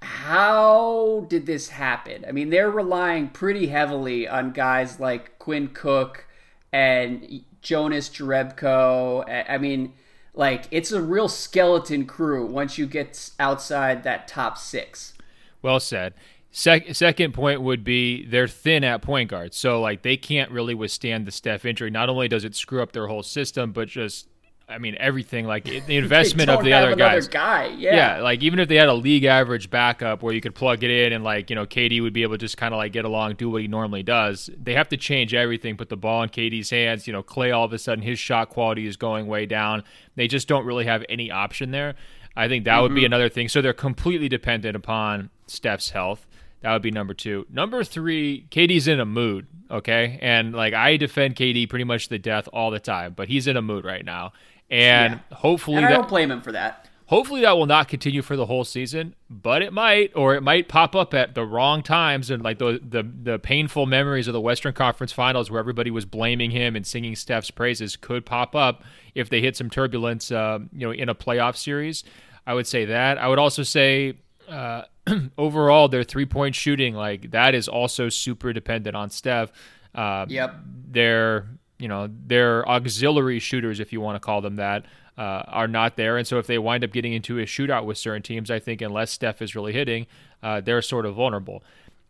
how 0.05 1.25
did 1.29 1.45
this 1.45 1.69
happen? 1.69 2.25
I 2.27 2.31
mean, 2.31 2.49
they're 2.49 2.69
relying 2.69 3.29
pretty 3.29 3.67
heavily 3.67 4.27
on 4.27 4.51
guys 4.51 4.99
like 4.99 5.37
Quinn 5.39 5.69
Cook 5.69 6.27
and 6.71 7.41
Jonas 7.61 8.09
Jerebko. 8.09 9.45
I 9.49 9.57
mean, 9.57 9.93
like 10.33 10.65
it's 10.71 10.91
a 10.91 11.01
real 11.01 11.27
skeleton 11.27 12.05
crew 12.05 12.45
once 12.45 12.77
you 12.77 12.85
get 12.85 13.31
outside 13.39 14.03
that 14.03 14.27
top 14.27 14.57
six. 14.57 15.13
Well 15.61 15.79
said. 15.79 16.13
Sec- 16.51 16.95
second 16.95 17.33
point 17.33 17.61
would 17.61 17.83
be 17.83 18.25
they're 18.25 18.47
thin 18.47 18.85
at 18.85 19.01
point 19.01 19.29
guard, 19.29 19.53
so 19.53 19.81
like 19.81 20.03
they 20.03 20.15
can't 20.15 20.51
really 20.51 20.73
withstand 20.73 21.25
the 21.25 21.31
Steph 21.31 21.65
injury. 21.65 21.89
Not 21.89 22.07
only 22.07 22.29
does 22.29 22.45
it 22.45 22.55
screw 22.55 22.81
up 22.81 22.93
their 22.93 23.07
whole 23.07 23.23
system, 23.23 23.73
but 23.73 23.89
just 23.89 24.27
I 24.67 24.79
mean 24.79 24.97
everything 24.99 25.45
like 25.45 25.63
the 25.63 25.83
investment 25.97 26.49
of 26.49 26.63
the 26.63 26.73
other 26.73 26.95
guys. 26.95 27.27
Guy, 27.27 27.67
yeah. 27.77 27.95
yeah, 27.95 28.21
like 28.21 28.41
even 28.41 28.59
if 28.59 28.67
they 28.67 28.75
had 28.75 28.89
a 28.89 28.93
league 28.93 29.23
average 29.23 29.69
backup 29.69 30.23
where 30.23 30.33
you 30.33 30.41
could 30.41 30.55
plug 30.55 30.83
it 30.83 30.89
in 30.89 31.13
and 31.13 31.23
like 31.23 31.49
you 31.49 31.55
know 31.55 31.65
KD 31.65 32.01
would 32.01 32.13
be 32.13 32.23
able 32.23 32.33
to 32.33 32.39
just 32.39 32.57
kind 32.57 32.73
of 32.73 32.79
like 32.79 32.91
get 32.91 33.05
along, 33.05 33.35
do 33.35 33.49
what 33.49 33.61
he 33.61 33.67
normally 33.67 34.01
does. 34.01 34.49
They 34.57 34.73
have 34.73 34.89
to 34.89 34.97
change 34.97 35.33
everything, 35.33 35.77
put 35.77 35.89
the 35.89 35.97
ball 35.97 36.23
in 36.23 36.29
KD's 36.29 36.71
hands. 36.71 37.05
You 37.05 37.13
know, 37.13 37.21
Klay 37.21 37.55
all 37.55 37.65
of 37.65 37.73
a 37.73 37.77
sudden 37.77 38.03
his 38.03 38.17
shot 38.17 38.49
quality 38.49 38.87
is 38.87 38.97
going 38.97 39.27
way 39.27 39.45
down. 39.45 39.83
They 40.15 40.27
just 40.27 40.47
don't 40.47 40.65
really 40.65 40.85
have 40.85 41.05
any 41.09 41.29
option 41.29 41.71
there. 41.71 41.95
I 42.35 42.47
think 42.47 42.65
that 42.65 42.73
mm-hmm. 42.73 42.81
would 42.81 42.95
be 42.95 43.01
mm-hmm. 43.01 43.05
another 43.05 43.29
thing. 43.29 43.47
So 43.49 43.61
they're 43.61 43.73
completely 43.73 44.29
dependent 44.29 44.75
upon 44.75 45.29
Steph's 45.47 45.91
health. 45.91 46.25
That 46.61 46.73
would 46.73 46.81
be 46.81 46.91
number 46.91 47.13
two. 47.13 47.45
Number 47.51 47.83
three, 47.83 48.47
KD's 48.49 48.87
in 48.87 48.99
a 48.99 49.05
mood, 49.05 49.45
okay? 49.69 50.17
And 50.21 50.53
like 50.53 50.73
I 50.73 50.97
defend 50.97 51.35
KD 51.35 51.69
pretty 51.69 51.85
much 51.85 52.05
to 52.05 52.09
the 52.09 52.19
death 52.19 52.49
all 52.51 52.71
the 52.71 52.79
time, 52.79 53.13
but 53.13 53.27
he's 53.27 53.45
in 53.45 53.55
a 53.55 53.61
mood 53.61 53.85
right 53.85 54.03
now 54.03 54.33
and 54.69 55.21
yeah. 55.31 55.37
hopefully 55.37 55.77
and 55.77 55.85
I 55.85 55.89
that, 55.89 55.97
don't 55.97 56.09
blame 56.09 56.31
him 56.31 56.41
for 56.41 56.51
that. 56.51 56.87
Hopefully 57.07 57.41
that 57.41 57.55
will 57.55 57.67
not 57.67 57.87
continue 57.87 58.23
for 58.23 58.35
the 58.35 58.47
whole 58.47 58.63
season, 58.63 59.13
but 59.29 59.61
it 59.61 59.71
might, 59.71 60.11
or 60.15 60.33
it 60.33 60.41
might 60.41 60.67
pop 60.67 60.95
up 60.95 61.13
at 61.13 61.35
the 61.35 61.45
wrong 61.45 61.83
times 61.83 62.31
and 62.31 62.41
like 62.43 62.57
the 62.57 62.79
the 62.83 63.03
the 63.03 63.37
painful 63.37 63.85
memories 63.85 64.27
of 64.27 64.33
the 64.33 64.41
Western 64.41 64.73
Conference 64.73 65.11
Finals 65.11 65.51
where 65.51 65.59
everybody 65.59 65.91
was 65.91 66.03
blaming 66.03 66.49
him 66.49 66.75
and 66.75 66.85
singing 66.85 67.15
Steph's 67.15 67.51
praises 67.51 67.95
could 67.95 68.25
pop 68.25 68.55
up 68.55 68.83
if 69.13 69.29
they 69.29 69.39
hit 69.39 69.55
some 69.55 69.69
turbulence, 69.69 70.31
uh, 70.31 70.59
you 70.73 70.87
know, 70.87 70.91
in 70.91 71.07
a 71.07 71.15
playoff 71.15 71.55
series. 71.55 72.03
I 72.47 72.55
would 72.55 72.65
say 72.65 72.85
that. 72.85 73.17
I 73.17 73.27
would 73.27 73.39
also 73.39 73.63
say. 73.63 74.15
Uh, 74.47 74.83
overall, 75.37 75.87
their 75.87 76.03
three 76.03 76.25
point 76.25 76.55
shooting, 76.55 76.93
like 76.93 77.31
that, 77.31 77.55
is 77.55 77.67
also 77.67 78.09
super 78.09 78.53
dependent 78.53 78.95
on 78.95 79.09
Steph. 79.09 79.51
Uh, 79.93 80.25
yep. 80.27 80.55
Their 80.91 81.47
you 81.79 81.87
know 81.87 82.09
their 82.27 82.67
auxiliary 82.67 83.39
shooters, 83.39 83.79
if 83.79 83.91
you 83.93 84.01
want 84.01 84.15
to 84.15 84.19
call 84.19 84.41
them 84.41 84.55
that, 84.57 84.85
uh, 85.17 85.43
are 85.47 85.67
not 85.67 85.95
there. 85.95 86.17
And 86.17 86.27
so 86.27 86.37
if 86.37 86.47
they 86.47 86.57
wind 86.57 86.83
up 86.83 86.91
getting 86.91 87.13
into 87.13 87.39
a 87.39 87.43
shootout 87.43 87.85
with 87.85 87.97
certain 87.97 88.21
teams, 88.21 88.51
I 88.51 88.59
think 88.59 88.81
unless 88.81 89.11
Steph 89.11 89.41
is 89.41 89.55
really 89.55 89.73
hitting, 89.73 90.07
uh, 90.43 90.61
they're 90.61 90.81
sort 90.81 91.05
of 91.05 91.15
vulnerable. 91.15 91.63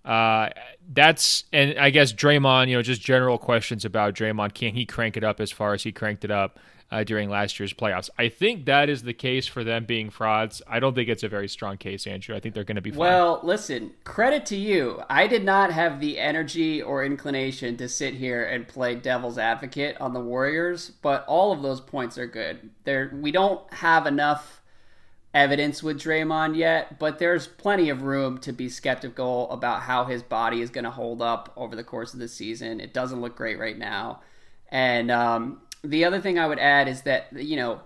Uh, 0.05 0.50
that's 0.93 1.45
and 1.51 1.79
I 1.79 1.89
guess 1.89 2.13
Draymond, 2.13 2.69
you 2.69 2.75
know, 2.75 2.81
just 2.81 3.01
general 3.01 3.38
questions 3.38 3.85
about 3.85 4.13
Draymond. 4.13 4.53
Can 4.53 4.75
he 4.75 4.85
crank 4.85 5.17
it 5.17 5.24
up 5.24 5.39
as 5.39 5.51
far 5.51 5.74
as 5.74 5.83
he 5.83 5.91
cranked 5.91 6.24
it 6.24 6.31
up? 6.31 6.59
uh, 6.91 7.03
during 7.03 7.29
last 7.29 7.59
year's 7.59 7.74
playoffs. 7.74 8.09
I 8.17 8.29
think 8.29 8.65
that 8.65 8.89
is 8.89 9.03
the 9.03 9.13
case 9.13 9.47
for 9.47 9.63
them 9.63 9.85
being 9.85 10.09
frauds. 10.09 10.62
I 10.67 10.79
don't 10.79 10.93
think 10.93 11.09
it's 11.09 11.24
a 11.24 11.29
very 11.29 11.47
strong 11.47 11.77
case, 11.77 12.05
Andrew. 12.05 12.35
I 12.35 12.39
think 12.39 12.53
they're 12.53 12.63
going 12.63 12.75
to 12.75 12.81
be 12.81 12.91
fine. 12.91 13.00
Well, 13.00 13.39
listen, 13.43 13.93
credit 14.03 14.45
to 14.47 14.55
you. 14.55 15.01
I 15.09 15.27
did 15.27 15.43
not 15.43 15.71
have 15.71 16.00
the 16.00 16.19
energy 16.19 16.81
or 16.81 17.03
inclination 17.03 17.77
to 17.77 17.89
sit 17.89 18.13
here 18.13 18.45
and 18.45 18.67
play 18.67 18.95
devil's 18.95 19.38
advocate 19.38 19.97
on 20.00 20.13
the 20.13 20.19
Warriors, 20.19 20.91
but 21.01 21.25
all 21.27 21.51
of 21.51 21.62
those 21.62 21.81
points 21.81 22.17
are 22.17 22.27
good. 22.27 22.69
There, 22.83 23.12
we 23.13 23.31
don't 23.31 23.71
have 23.74 24.05
enough 24.05 24.62
evidence 25.36 25.84
with 25.84 26.00
Draymond 26.00 26.56
yet, 26.56 26.98
but 26.98 27.20
there's 27.20 27.46
plenty 27.46 27.89
of 27.89 28.04
room 28.04 28.38
to 28.39 28.54
be 28.54 28.70
skeptical 28.70 29.51
about 29.51 29.82
how 29.82 30.06
his 30.06 30.24
body 30.24 30.62
is 30.62 30.70
going 30.70 30.86
to 30.86 30.92
hold 30.92 31.22
up 31.22 31.51
over 31.58 31.75
the 31.75 31.84
course 31.84 32.13
of 32.13 32.22
the 32.22 32.30
season. 32.30 32.80
It 32.80 32.94
doesn't 32.94 33.20
look 33.20 33.36
great 33.36 33.60
right 33.60 33.77
now. 33.77 34.22
And 34.70 35.12
um, 35.12 35.62
the 35.84 36.06
other 36.06 36.22
thing 36.22 36.39
I 36.39 36.48
would 36.48 36.58
add 36.58 36.88
is 36.88 37.01
that 37.01 37.27
you 37.34 37.58
know 37.58 37.82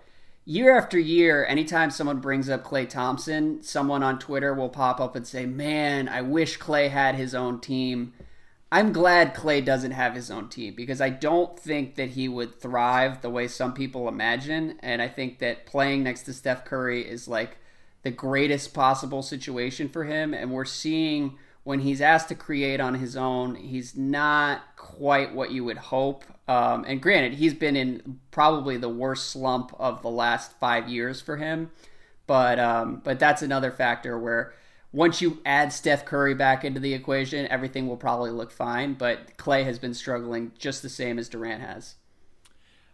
year 0.45 0.77
after 0.77 0.99
year, 0.99 1.45
anytime 1.45 1.89
someone 1.89 2.19
brings 2.19 2.49
up 2.49 2.63
Klay 2.63 2.87
Thompson, 2.87 3.63
someone 3.63 4.03
on 4.03 4.19
Twitter 4.19 4.53
will 4.53 4.69
pop 4.69 5.01
up 5.01 5.15
and 5.15 5.27
say, 5.27 5.47
Man, 5.47 6.07
I 6.07 6.21
wish 6.21 6.59
Klay 6.59 6.89
had 6.91 7.15
his 7.15 7.33
own 7.33 7.59
team. 7.59 8.13
I'm 8.71 8.93
glad 8.93 9.33
Klay 9.33 9.65
doesn't 9.65 9.91
have 9.91 10.13
his 10.13 10.29
own 10.29 10.47
team 10.47 10.75
because 10.75 11.01
I 11.01 11.09
don't 11.09 11.57
think 11.57 11.95
that 11.95 12.09
he 12.09 12.29
would 12.29 12.59
thrive 12.59 13.21
the 13.21 13.29
way 13.29 13.47
some 13.47 13.73
people 13.73 14.07
imagine. 14.07 14.77
And 14.81 15.01
I 15.01 15.07
think 15.07 15.39
that 15.39 15.65
playing 15.65 16.03
next 16.03 16.23
to 16.23 16.33
Steph 16.33 16.65
Curry 16.65 17.07
is 17.07 17.27
like 17.27 17.57
the 18.03 18.11
greatest 18.11 18.73
possible 18.73 19.23
situation 19.23 19.89
for 19.89 20.03
him. 20.03 20.35
And 20.35 20.51
we're 20.51 20.65
seeing 20.65 21.37
when 21.63 21.79
he's 21.79 21.99
asked 21.99 22.29
to 22.29 22.35
create 22.35 22.79
on 22.79 22.95
his 22.95 23.15
own, 23.15 23.55
he's 23.55 23.95
not 23.95 24.61
quite 24.75 25.33
what 25.33 25.51
you 25.51 25.63
would 25.63 25.77
hope. 25.77 26.23
Um, 26.47 26.85
and 26.87 27.01
granted, 27.01 27.33
he's 27.33 27.53
been 27.53 27.75
in 27.75 28.19
probably 28.31 28.77
the 28.77 28.89
worst 28.89 29.29
slump 29.29 29.75
of 29.79 30.01
the 30.01 30.09
last 30.09 30.53
five 30.59 30.87
years 30.87 31.21
for 31.21 31.37
him. 31.37 31.71
But 32.27 32.59
um, 32.59 33.01
but 33.03 33.19
that's 33.19 33.41
another 33.41 33.71
factor 33.71 34.17
where 34.17 34.53
once 34.91 35.21
you 35.21 35.39
add 35.45 35.71
Steph 35.71 36.05
Curry 36.05 36.33
back 36.33 36.65
into 36.65 36.79
the 36.79 36.93
equation, 36.93 37.47
everything 37.47 37.87
will 37.87 37.97
probably 37.97 38.31
look 38.31 38.51
fine. 38.51 38.93
But 38.93 39.37
Klay 39.37 39.63
has 39.63 39.77
been 39.79 39.93
struggling 39.93 40.51
just 40.57 40.81
the 40.81 40.89
same 40.89 41.19
as 41.19 41.29
Durant 41.29 41.61
has. 41.61 41.95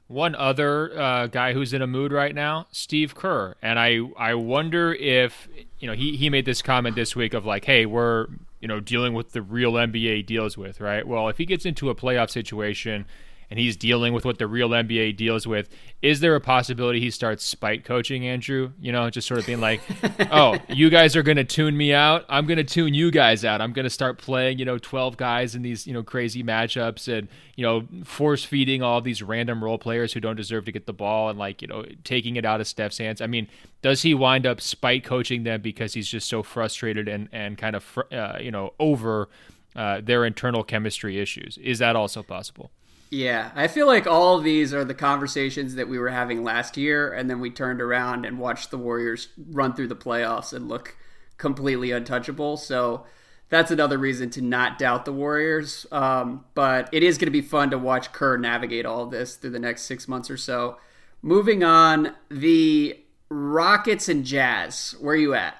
One 0.08 0.36
other 0.36 0.98
uh, 1.00 1.28
guy 1.28 1.54
who's 1.54 1.74
in 1.74 1.82
a 1.82 1.88
mood 1.88 2.12
right 2.12 2.36
now, 2.36 2.68
Steve 2.72 3.16
Kerr, 3.16 3.56
and 3.62 3.80
I 3.80 4.02
I 4.18 4.36
wonder 4.36 4.94
if 4.94 5.48
you 5.80 5.88
know 5.88 5.94
he 5.94 6.16
he 6.16 6.30
made 6.30 6.46
this 6.46 6.62
comment 6.62 6.96
this 6.96 7.16
week 7.16 7.34
of 7.34 7.44
like, 7.44 7.66
hey, 7.66 7.88
we're 7.88 8.28
you 8.60 8.68
know 8.68 8.80
dealing 8.80 9.16
with 9.16 9.32
the 9.32 9.42
real 9.42 9.74
NBA 9.74 10.28
deals 10.28 10.60
with, 10.60 10.80
right? 10.80 11.08
Well, 11.08 11.28
if 11.28 11.40
he 11.40 11.46
gets 11.46 11.66
into 11.66 11.90
a 11.90 11.96
playoff 11.96 12.30
situation 12.30 13.08
and 13.56 13.62
he's 13.62 13.78
dealing 13.78 14.12
with 14.12 14.26
what 14.26 14.38
the 14.38 14.48
real 14.48 14.68
NBA 14.72 15.16
deals 15.16 15.48
with. 15.48 15.70
Is 16.02 16.20
there 16.20 16.36
a 16.36 16.42
possibility 16.42 17.00
he 17.00 17.10
starts 17.10 17.42
spite 17.46 17.86
coaching 17.86 18.28
Andrew? 18.28 18.74
You 18.82 18.92
know, 18.92 19.10
just 19.10 19.30
sort 19.30 19.40
of 19.40 19.46
being 19.46 19.62
like, 19.62 19.80
"Oh, 20.30 20.58
you 20.68 20.90
guys 20.90 21.16
are 21.16 21.24
going 21.24 21.38
to 21.38 21.46
tune 21.46 21.78
me 21.78 21.94
out. 21.94 22.26
I'm 22.28 22.48
going 22.48 22.58
to 22.58 22.66
tune 22.66 22.94
you 22.94 23.12
guys 23.12 23.46
out. 23.46 23.62
I'm 23.62 23.72
going 23.72 23.86
to 23.86 23.90
start 23.90 24.18
playing, 24.18 24.60
you 24.60 24.66
know, 24.66 24.78
12 24.78 25.16
guys 25.16 25.56
in 25.56 25.62
these, 25.62 25.88
you 25.88 25.94
know, 25.94 26.04
crazy 26.04 26.44
matchups 26.44 27.08
and, 27.08 27.30
you 27.56 27.66
know, 27.66 27.88
force 28.04 28.44
feeding 28.44 28.84
all 28.84 29.00
these 29.00 29.24
random 29.24 29.64
role 29.64 29.78
players 29.78 30.12
who 30.12 30.20
don't 30.20 30.36
deserve 30.36 30.66
to 30.66 30.74
get 30.74 30.86
the 30.86 30.92
ball 30.92 31.30
and 31.30 31.40
like, 31.40 31.62
you 31.62 31.70
know, 31.70 31.86
taking 32.04 32.36
it 32.36 32.44
out 32.44 32.60
of 32.60 32.68
Steph's 32.68 32.98
hands." 32.98 33.22
I 33.22 33.28
mean, 33.28 33.48
does 33.82 34.02
he 34.02 34.14
wind 34.14 34.46
up 34.46 34.60
spite 34.60 35.06
coaching 35.06 35.44
them 35.44 35.62
because 35.62 35.94
he's 35.94 36.10
just 36.10 36.28
so 36.28 36.44
frustrated 36.44 37.08
and 37.08 37.30
and 37.32 37.58
kind 37.58 37.78
of 37.78 38.00
uh, 38.12 38.38
you 38.42 38.52
know, 38.52 38.74
over 38.82 39.30
uh, 39.78 40.02
their 40.04 40.26
internal 40.26 40.62
chemistry 40.66 41.22
issues? 41.22 41.58
Is 41.60 41.80
that 41.80 41.96
also 41.96 42.22
possible? 42.22 42.70
Yeah, 43.16 43.52
I 43.56 43.70
feel 43.70 43.88
like 43.88 44.08
all 44.08 44.38
of 44.38 44.44
these 44.44 44.74
are 44.74 44.84
the 44.84 44.94
conversations 44.94 45.76
that 45.76 45.88
we 45.88 45.98
were 45.98 46.10
having 46.10 46.44
last 46.44 46.76
year, 46.76 47.14
and 47.14 47.30
then 47.30 47.40
we 47.40 47.50
turned 47.50 47.82
around 47.82 48.26
and 48.26 48.38
watched 48.38 48.72
the 48.72 48.78
Warriors 48.78 49.30
run 49.38 49.74
through 49.74 49.88
the 49.88 49.96
playoffs 49.96 50.52
and 50.52 50.68
look 50.68 50.98
completely 51.38 51.92
untouchable. 51.92 52.58
So 52.58 53.06
that's 53.48 53.72
another 53.72 53.98
reason 53.98 54.32
to 54.32 54.42
not 54.42 54.78
doubt 54.78 55.06
the 55.06 55.14
Warriors. 55.14 55.86
Um, 55.94 56.44
but 56.56 56.90
it 56.92 57.04
is 57.04 57.18
going 57.18 57.28
to 57.28 57.32
be 57.32 57.40
fun 57.40 57.70
to 57.70 57.78
watch 57.78 58.12
Kerr 58.12 58.36
navigate 58.36 58.86
all 58.86 59.06
this 59.06 59.38
through 59.38 59.52
the 59.52 59.60
next 59.60 59.84
six 59.84 60.10
months 60.10 60.30
or 60.30 60.36
so. 60.36 60.78
Moving 61.22 61.64
on, 61.64 62.14
the 62.28 63.00
Rockets 63.30 64.10
and 64.10 64.26
Jazz. 64.26 64.94
Where 65.00 65.14
are 65.14 65.18
you 65.18 65.36
at? 65.36 65.56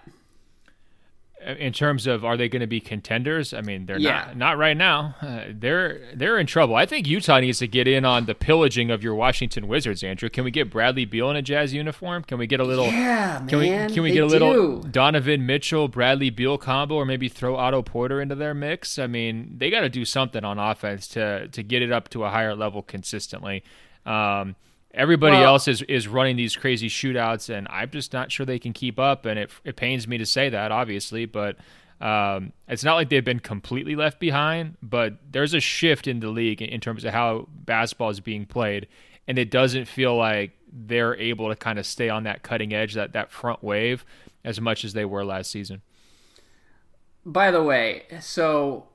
In 1.46 1.74
terms 1.74 2.08
of 2.08 2.26
are 2.26 2.38
they 2.38 2.50
going 2.50 2.62
to 2.62 2.68
be 2.68 2.80
contenders? 2.80 3.54
I 3.54 3.62
mean, 3.62 3.86
they're 3.86 4.00
yeah. 4.00 4.26
not 4.28 4.38
not 4.38 4.58
right 4.58 4.76
now. 4.76 5.16
Uh, 5.22 5.46
they're 5.50 6.02
they're 6.14 6.40
in 6.40 6.48
trouble. 6.48 6.76
I 6.76 6.86
think 6.86 7.08
Utah 7.08 7.40
needs 7.40 7.60
to 7.60 7.68
get 7.68 7.88
in 7.88 8.04
on 8.06 8.26
the 8.26 8.34
pillaging 8.34 8.90
of 8.90 9.04
your 9.04 9.16
Washington 9.16 9.68
Wizards. 9.68 10.04
Andrew, 10.04 10.30
can 10.30 10.44
we 10.44 10.52
get 10.52 10.70
Bradley 10.72 11.06
Beal 11.06 11.30
in 11.30 11.36
a 11.36 11.42
Jazz 11.42 11.74
uniform? 11.74 12.24
Can 12.24 12.38
we 12.38 12.48
get 12.48 12.60
a 12.60 12.64
little? 12.64 12.88
Yeah, 12.88 13.46
can 13.48 13.60
man, 13.60 13.90
we 13.90 13.94
can 13.94 14.04
we 14.04 14.12
get 14.12 14.24
a 14.24 14.28
little 14.28 14.82
do. 14.82 14.90
Donovan 14.90 15.46
Mitchell 15.46 15.88
Bradley 15.88 16.30
Beal 16.30 16.58
combo, 16.58 16.96
or 16.96 17.06
maybe 17.06 17.30
throw 17.30 17.56
Otto 17.56 17.82
Porter 17.82 18.22
into 18.22 18.36
their 18.36 18.54
mix? 18.54 18.98
I 18.98 19.08
mean, 19.08 19.56
they 19.58 19.70
got 19.70 19.82
to 19.82 19.90
do 19.90 20.06
something 20.06 20.44
on 20.44 20.58
offense 20.58 21.08
to 21.10 21.48
to 21.50 21.64
get 21.64 21.82
it 21.82 21.92
up 21.92 22.10
to 22.10 22.24
a 22.24 22.30
higher 22.30 22.56
level 22.56 22.82
consistently. 22.82 23.64
Um, 24.06 24.56
Everybody 24.96 25.36
well, 25.36 25.56
else 25.56 25.68
is, 25.68 25.82
is 25.84 26.08
running 26.08 26.38
these 26.38 26.56
crazy 26.56 26.88
shootouts, 26.88 27.54
and 27.54 27.68
I'm 27.70 27.90
just 27.90 28.14
not 28.14 28.32
sure 28.32 28.46
they 28.46 28.60
can 28.60 28.72
keep 28.72 28.98
up. 28.98 29.26
And 29.26 29.38
it, 29.38 29.52
it 29.66 29.76
pains 29.76 30.08
me 30.08 30.18
to 30.18 30.26
say 30.26 30.50
that, 30.50 30.72
obviously, 30.72 31.26
but 31.26 31.58
um, 32.00 32.54
it's 32.70 32.84
not 32.84 32.96
like 32.96 33.10
they've 33.10 33.24
been 33.24 33.42
completely 33.42 33.96
left 33.96 34.20
behind. 34.20 34.78
But 34.82 35.18
there's 35.32 35.54
a 35.54 35.60
shift 35.60 36.08
in 36.08 36.22
the 36.22 36.30
league 36.30 36.62
in 36.62 36.80
terms 36.80 37.04
of 37.04 37.14
how 37.14 37.50
basketball 37.54 38.10
is 38.10 38.22
being 38.22 38.46
played, 38.46 38.88
and 39.28 39.38
it 39.38 39.52
doesn't 39.52 39.86
feel 39.86 40.16
like 40.16 40.52
they're 40.72 41.16
able 41.16 41.50
to 41.50 41.56
kind 41.56 41.78
of 41.78 41.86
stay 41.86 42.10
on 42.10 42.24
that 42.24 42.42
cutting 42.42 42.74
edge, 42.74 42.94
that 42.94 43.12
that 43.14 43.32
front 43.32 43.62
wave, 43.64 44.06
as 44.46 44.62
much 44.62 44.86
as 44.86 44.94
they 44.94 45.06
were 45.06 45.26
last 45.26 45.52
season. 45.52 45.82
By 47.26 47.52
the 47.52 47.64
way, 47.64 48.04
so 48.22 48.88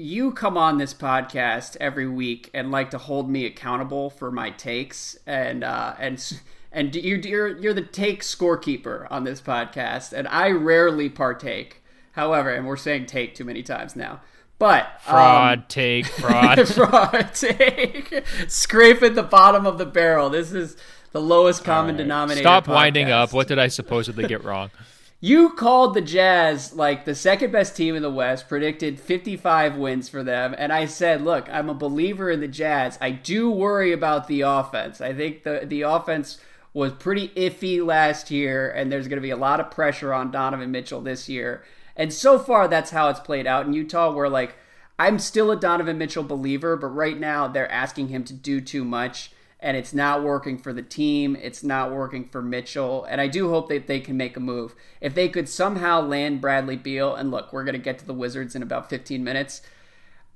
you 0.00 0.32
come 0.32 0.56
on 0.56 0.78
this 0.78 0.94
podcast 0.94 1.76
every 1.78 2.08
week 2.08 2.50
and 2.54 2.70
like 2.70 2.90
to 2.90 2.98
hold 2.98 3.28
me 3.28 3.44
accountable 3.44 4.08
for 4.08 4.30
my 4.30 4.50
takes 4.50 5.18
and 5.26 5.62
uh, 5.62 5.94
and 5.98 6.40
and 6.72 6.94
you're 6.94 7.56
you're 7.58 7.74
the 7.74 7.82
take 7.82 8.22
scorekeeper 8.22 9.06
on 9.10 9.24
this 9.24 9.40
podcast 9.40 10.12
and 10.12 10.26
I 10.28 10.50
rarely 10.50 11.08
partake. 11.08 11.82
However, 12.12 12.50
and 12.50 12.66
we're 12.66 12.76
saying 12.76 13.06
take 13.06 13.34
too 13.34 13.44
many 13.44 13.62
times 13.62 13.94
now. 13.94 14.20
But 14.58 15.00
fraud 15.02 15.58
um, 15.58 15.64
take 15.68 16.06
fraud 16.20 16.68
fraud 16.74 17.30
take 17.34 18.24
scrape 18.48 19.02
at 19.02 19.14
the 19.14 19.22
bottom 19.22 19.66
of 19.66 19.78
the 19.78 19.86
barrel. 19.86 20.30
This 20.30 20.52
is 20.52 20.76
the 21.12 21.20
lowest 21.20 21.62
common 21.62 21.96
right. 21.96 22.02
denominator. 22.02 22.42
Stop 22.42 22.66
podcast. 22.66 22.74
winding 22.74 23.10
up. 23.10 23.32
What 23.32 23.48
did 23.48 23.58
I 23.58 23.68
supposedly 23.68 24.26
get 24.26 24.44
wrong? 24.44 24.70
You 25.22 25.50
called 25.50 25.92
the 25.92 26.00
Jazz 26.00 26.72
like 26.72 27.04
the 27.04 27.14
second 27.14 27.52
best 27.52 27.76
team 27.76 27.94
in 27.94 28.00
the 28.00 28.10
West, 28.10 28.48
predicted 28.48 28.98
55 28.98 29.76
wins 29.76 30.08
for 30.08 30.22
them, 30.22 30.54
and 30.56 30.72
I 30.72 30.86
said, 30.86 31.20
"Look, 31.20 31.46
I'm 31.52 31.68
a 31.68 31.74
believer 31.74 32.30
in 32.30 32.40
the 32.40 32.48
Jazz. 32.48 32.96
I 33.02 33.10
do 33.10 33.50
worry 33.50 33.92
about 33.92 34.28
the 34.28 34.40
offense. 34.40 35.02
I 35.02 35.12
think 35.12 35.42
the 35.42 35.60
the 35.66 35.82
offense 35.82 36.38
was 36.72 36.92
pretty 36.92 37.28
iffy 37.36 37.84
last 37.84 38.30
year, 38.30 38.70
and 38.70 38.90
there's 38.90 39.08
going 39.08 39.18
to 39.18 39.22
be 39.22 39.28
a 39.28 39.36
lot 39.36 39.60
of 39.60 39.70
pressure 39.70 40.14
on 40.14 40.30
Donovan 40.30 40.70
Mitchell 40.70 41.02
this 41.02 41.28
year. 41.28 41.64
And 41.96 42.14
so 42.14 42.38
far, 42.38 42.66
that's 42.66 42.92
how 42.92 43.10
it's 43.10 43.20
played 43.20 43.46
out 43.46 43.66
in 43.66 43.74
Utah. 43.74 44.10
Where 44.10 44.30
like 44.30 44.56
I'm 44.98 45.18
still 45.18 45.50
a 45.50 45.56
Donovan 45.56 45.98
Mitchell 45.98 46.24
believer, 46.24 46.78
but 46.78 46.86
right 46.86 47.20
now 47.20 47.46
they're 47.46 47.70
asking 47.70 48.08
him 48.08 48.24
to 48.24 48.32
do 48.32 48.62
too 48.62 48.84
much." 48.84 49.32
And 49.62 49.76
it's 49.76 49.92
not 49.92 50.22
working 50.22 50.58
for 50.58 50.72
the 50.72 50.82
team. 50.82 51.36
It's 51.36 51.62
not 51.62 51.92
working 51.92 52.24
for 52.24 52.42
Mitchell. 52.42 53.04
And 53.04 53.20
I 53.20 53.28
do 53.28 53.50
hope 53.50 53.68
that 53.68 53.86
they 53.86 54.00
can 54.00 54.16
make 54.16 54.36
a 54.36 54.40
move. 54.40 54.74
If 55.00 55.14
they 55.14 55.28
could 55.28 55.48
somehow 55.48 56.00
land 56.00 56.40
Bradley 56.40 56.76
Beal, 56.76 57.14
and 57.14 57.30
look, 57.30 57.52
we're 57.52 57.64
going 57.64 57.74
to 57.74 57.78
get 57.78 57.98
to 57.98 58.06
the 58.06 58.14
Wizards 58.14 58.54
in 58.54 58.62
about 58.62 58.88
15 58.88 59.22
minutes. 59.22 59.62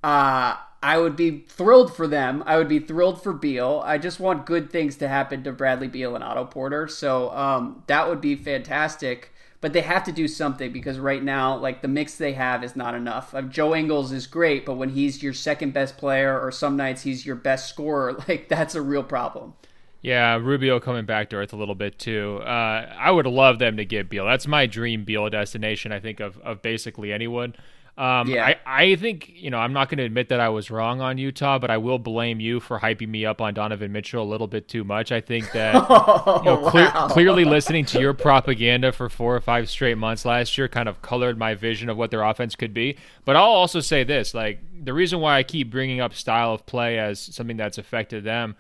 Uh, 0.03 0.57
I 0.83 0.99
would 0.99 1.17
be 1.17 1.45
thrilled 1.49 1.97
for 1.97 2.07
them. 2.07 2.45
I 2.47 2.59
would 2.59 2.69
be 2.69 2.79
thrilled 2.79 3.23
for 3.23 3.33
Beal. 3.33 3.83
I 3.85 3.97
just 3.97 4.21
want 4.21 4.45
good 4.45 4.71
things 4.71 4.97
to 4.97 5.09
happen 5.09 5.43
to 5.45 5.53
Bradley 5.53 5.89
Beal 5.89 6.15
and 6.15 6.23
Otto 6.23 6.45
Porter. 6.45 6.87
So 6.89 7.31
um, 7.31 7.83
that 7.87 8.09
would 8.09 8.21
be 8.21 8.37
fantastic 8.37 9.33
but 9.65 9.73
they 9.73 9.81
have 9.81 10.05
to 10.05 10.13
do 10.13 10.29
something 10.29 10.71
because 10.71 10.99
right 10.99 11.25
now, 11.25 11.57
like 11.57 11.81
the 11.81 11.89
mix 11.89 12.17
they 12.17 12.35
have 12.35 12.63
is 12.63 12.77
not 12.77 12.95
enough. 12.95 13.33
Like, 13.33 13.49
Joe 13.49 13.75
Ingles 13.75 14.13
is 14.13 14.27
great, 14.27 14.67
but 14.67 14.75
when 14.75 14.91
he's 14.91 15.23
your 15.23 15.33
second 15.33 15.73
best 15.73 15.97
player, 15.97 16.39
or 16.39 16.53
some 16.53 16.77
nights 16.77 17.01
he's 17.01 17.25
your 17.25 17.35
best 17.35 17.71
scorer, 17.71 18.13
like 18.29 18.51
that's 18.51 18.75
a 18.75 18.83
real 18.83 19.03
problem. 19.03 19.55
Yeah, 20.03 20.37
Rubio 20.37 20.81
coming 20.81 21.07
back 21.07 21.31
to 21.31 21.37
earth 21.37 21.55
a 21.55 21.57
little 21.57 21.75
bit 21.75 21.99
too. 21.99 22.43
Uh, 22.43 22.95
I 22.95 23.11
would 23.11 23.25
love 23.25 23.59
them 23.59 23.79
to 23.79 23.87
get 23.87 24.11
Beal. 24.11 24.27
That's 24.27 24.47
my 24.47 24.67
dream 24.67 25.03
Beal 25.07 25.31
destination. 25.31 25.93
I 25.93 25.99
think 25.99 26.21
of 26.21 26.37
of 26.41 26.61
basically 26.61 27.11
anyone. 27.11 27.55
Um, 27.97 28.29
yeah. 28.29 28.45
I, 28.45 28.57
I 28.67 28.97
think, 28.97 29.31
you 29.33 29.51
know, 29.51 29.59
I'm 29.59 29.73
not 29.73 29.89
going 29.89 29.99
to 29.99 30.05
admit 30.05 30.29
that 30.31 30.41
I 30.41 30.49
was 30.49 30.69
wrong 30.69 31.01
on 31.01 31.17
Utah, 31.17 31.61
but 31.61 31.71
I 31.71 31.77
will 31.77 32.01
blame 32.01 32.41
you 32.41 32.59
for 32.59 32.81
hyping 32.81 33.09
me 33.09 33.25
up 33.25 33.41
on 33.41 33.55
Donovan 33.55 33.93
Mitchell 33.93 34.23
a 34.23 34.27
little 34.27 34.49
bit 34.49 34.67
too 34.67 34.83
much. 34.83 35.13
I 35.13 35.21
think 35.21 35.53
that, 35.53 35.77
oh, 35.77 36.39
you 36.45 36.51
know, 36.51 36.71
wow. 36.75 37.09
clearly 37.09 37.45
listening 37.45 37.85
to 37.87 38.01
your 38.01 38.13
propaganda 38.13 38.91
for 38.91 39.09
four 39.09 39.37
or 39.37 39.41
five 39.41 39.71
straight 39.71 39.97
months 39.97 40.25
last 40.25 40.59
year 40.59 40.67
kind 40.67 40.89
of 40.89 41.03
colored 41.03 41.39
my 41.39 41.55
vision 41.55 41.89
of 41.89 41.97
what 41.97 42.11
their 42.11 42.23
offense 42.23 42.57
could 42.57 42.75
be. 42.75 42.97
But 43.25 43.37
I'll 43.37 43.45
also 43.45 43.79
say 43.79 44.03
this 44.03 44.35
like, 44.35 44.59
the 44.85 44.93
reason 44.93 45.21
why 45.21 45.39
I 45.39 45.45
keep 45.45 45.71
bringing 45.71 46.01
up 46.01 46.15
style 46.15 46.53
of 46.53 46.67
play 46.67 46.99
as 46.99 47.21
something 47.21 47.57
that's 47.57 47.79
affected 47.79 48.25
them. 48.25 48.57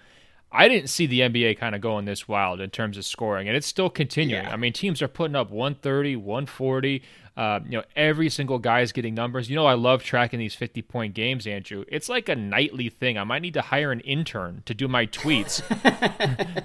I 0.52 0.68
didn't 0.68 0.88
see 0.88 1.06
the 1.06 1.20
NBA 1.20 1.58
kind 1.58 1.74
of 1.74 1.80
going 1.80 2.04
this 2.04 2.28
wild 2.28 2.60
in 2.60 2.70
terms 2.70 2.96
of 2.96 3.04
scoring, 3.04 3.48
and 3.48 3.56
it's 3.56 3.66
still 3.66 3.90
continuing. 3.90 4.44
Yeah. 4.44 4.52
I 4.52 4.56
mean, 4.56 4.72
teams 4.72 5.02
are 5.02 5.08
putting 5.08 5.34
up 5.34 5.50
130, 5.50 6.14
140. 6.14 7.02
Uh, 7.36 7.58
you 7.64 7.72
know, 7.72 7.82
every 7.96 8.30
single 8.30 8.60
guy 8.60 8.80
is 8.80 8.92
getting 8.92 9.12
numbers. 9.12 9.50
You 9.50 9.56
know, 9.56 9.66
I 9.66 9.74
love 9.74 10.04
tracking 10.04 10.38
these 10.38 10.54
50 10.54 10.82
point 10.82 11.14
games, 11.14 11.48
Andrew. 11.48 11.84
It's 11.88 12.08
like 12.08 12.28
a 12.28 12.36
nightly 12.36 12.88
thing. 12.88 13.18
I 13.18 13.24
might 13.24 13.42
need 13.42 13.54
to 13.54 13.60
hire 13.60 13.90
an 13.90 14.00
intern 14.00 14.62
to 14.66 14.74
do 14.74 14.86
my 14.86 15.06
tweets 15.06 15.60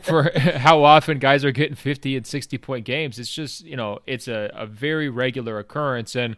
for 0.04 0.38
how 0.60 0.84
often 0.84 1.18
guys 1.18 1.44
are 1.44 1.52
getting 1.52 1.76
50 1.76 2.18
and 2.18 2.28
60 2.28 2.58
point 2.60 2.86
games. 2.86 3.18
It's 3.18 3.34
just, 3.34 3.66
you 3.66 3.76
know, 3.76 4.00
it's 4.06 4.28
a, 4.28 4.52
a 4.54 4.68
very 4.68 5.10
regular 5.10 5.58
occurrence. 5.58 6.16
And 6.16 6.36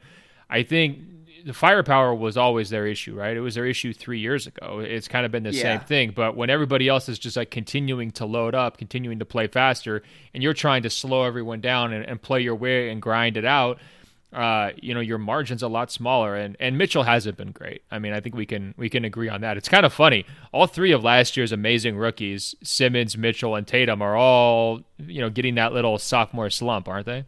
I 0.49 0.63
think 0.63 0.99
the 1.45 1.53
firepower 1.53 2.15
was 2.15 2.37
always 2.37 2.69
their 2.69 2.87
issue, 2.87 3.15
right? 3.15 3.35
It 3.35 3.41
was 3.41 3.55
their 3.55 3.65
issue 3.65 3.91
three 3.91 4.19
years 4.19 4.47
ago. 4.47 4.79
It's 4.79 5.09
kind 5.09 5.25
of 5.25 5.31
been 5.33 5.43
the 5.43 5.51
yeah. 5.51 5.61
same 5.61 5.79
thing. 5.81 6.13
But 6.15 6.37
when 6.37 6.49
everybody 6.49 6.87
else 6.87 7.09
is 7.09 7.19
just 7.19 7.35
like 7.35 7.51
continuing 7.51 8.11
to 8.11 8.25
load 8.25 8.55
up, 8.55 8.77
continuing 8.77 9.19
to 9.19 9.25
play 9.25 9.47
faster, 9.47 10.03
and 10.33 10.41
you're 10.41 10.53
trying 10.53 10.83
to 10.83 10.89
slow 10.89 11.23
everyone 11.23 11.59
down 11.59 11.91
and, 11.91 12.05
and 12.05 12.21
play 12.21 12.39
your 12.39 12.55
way 12.55 12.89
and 12.89 13.01
grind 13.01 13.35
it 13.35 13.45
out, 13.45 13.79
uh, 14.33 14.71
you 14.77 14.93
know, 14.93 14.99
your 14.99 15.17
margin's 15.17 15.61
a 15.61 15.67
lot 15.67 15.91
smaller. 15.91 16.35
And 16.35 16.55
and 16.59 16.77
Mitchell 16.77 17.03
hasn't 17.03 17.37
been 17.37 17.51
great. 17.51 17.83
I 17.91 17.99
mean, 17.99 18.13
I 18.13 18.19
think 18.19 18.35
we 18.35 18.45
can 18.45 18.73
we 18.77 18.89
can 18.89 19.05
agree 19.05 19.29
on 19.29 19.41
that. 19.41 19.57
It's 19.57 19.69
kind 19.69 19.85
of 19.85 19.93
funny. 19.93 20.25
All 20.51 20.67
three 20.67 20.91
of 20.91 21.03
last 21.03 21.35
year's 21.35 21.51
amazing 21.51 21.97
rookies, 21.97 22.55
Simmons, 22.63 23.17
Mitchell, 23.17 23.55
and 23.55 23.67
Tatum, 23.67 24.01
are 24.01 24.15
all 24.15 24.81
you 24.97 25.21
know 25.21 25.29
getting 25.29 25.55
that 25.55 25.73
little 25.73 25.97
sophomore 25.97 26.49
slump, 26.49 26.87
aren't 26.87 27.05
they? 27.05 27.25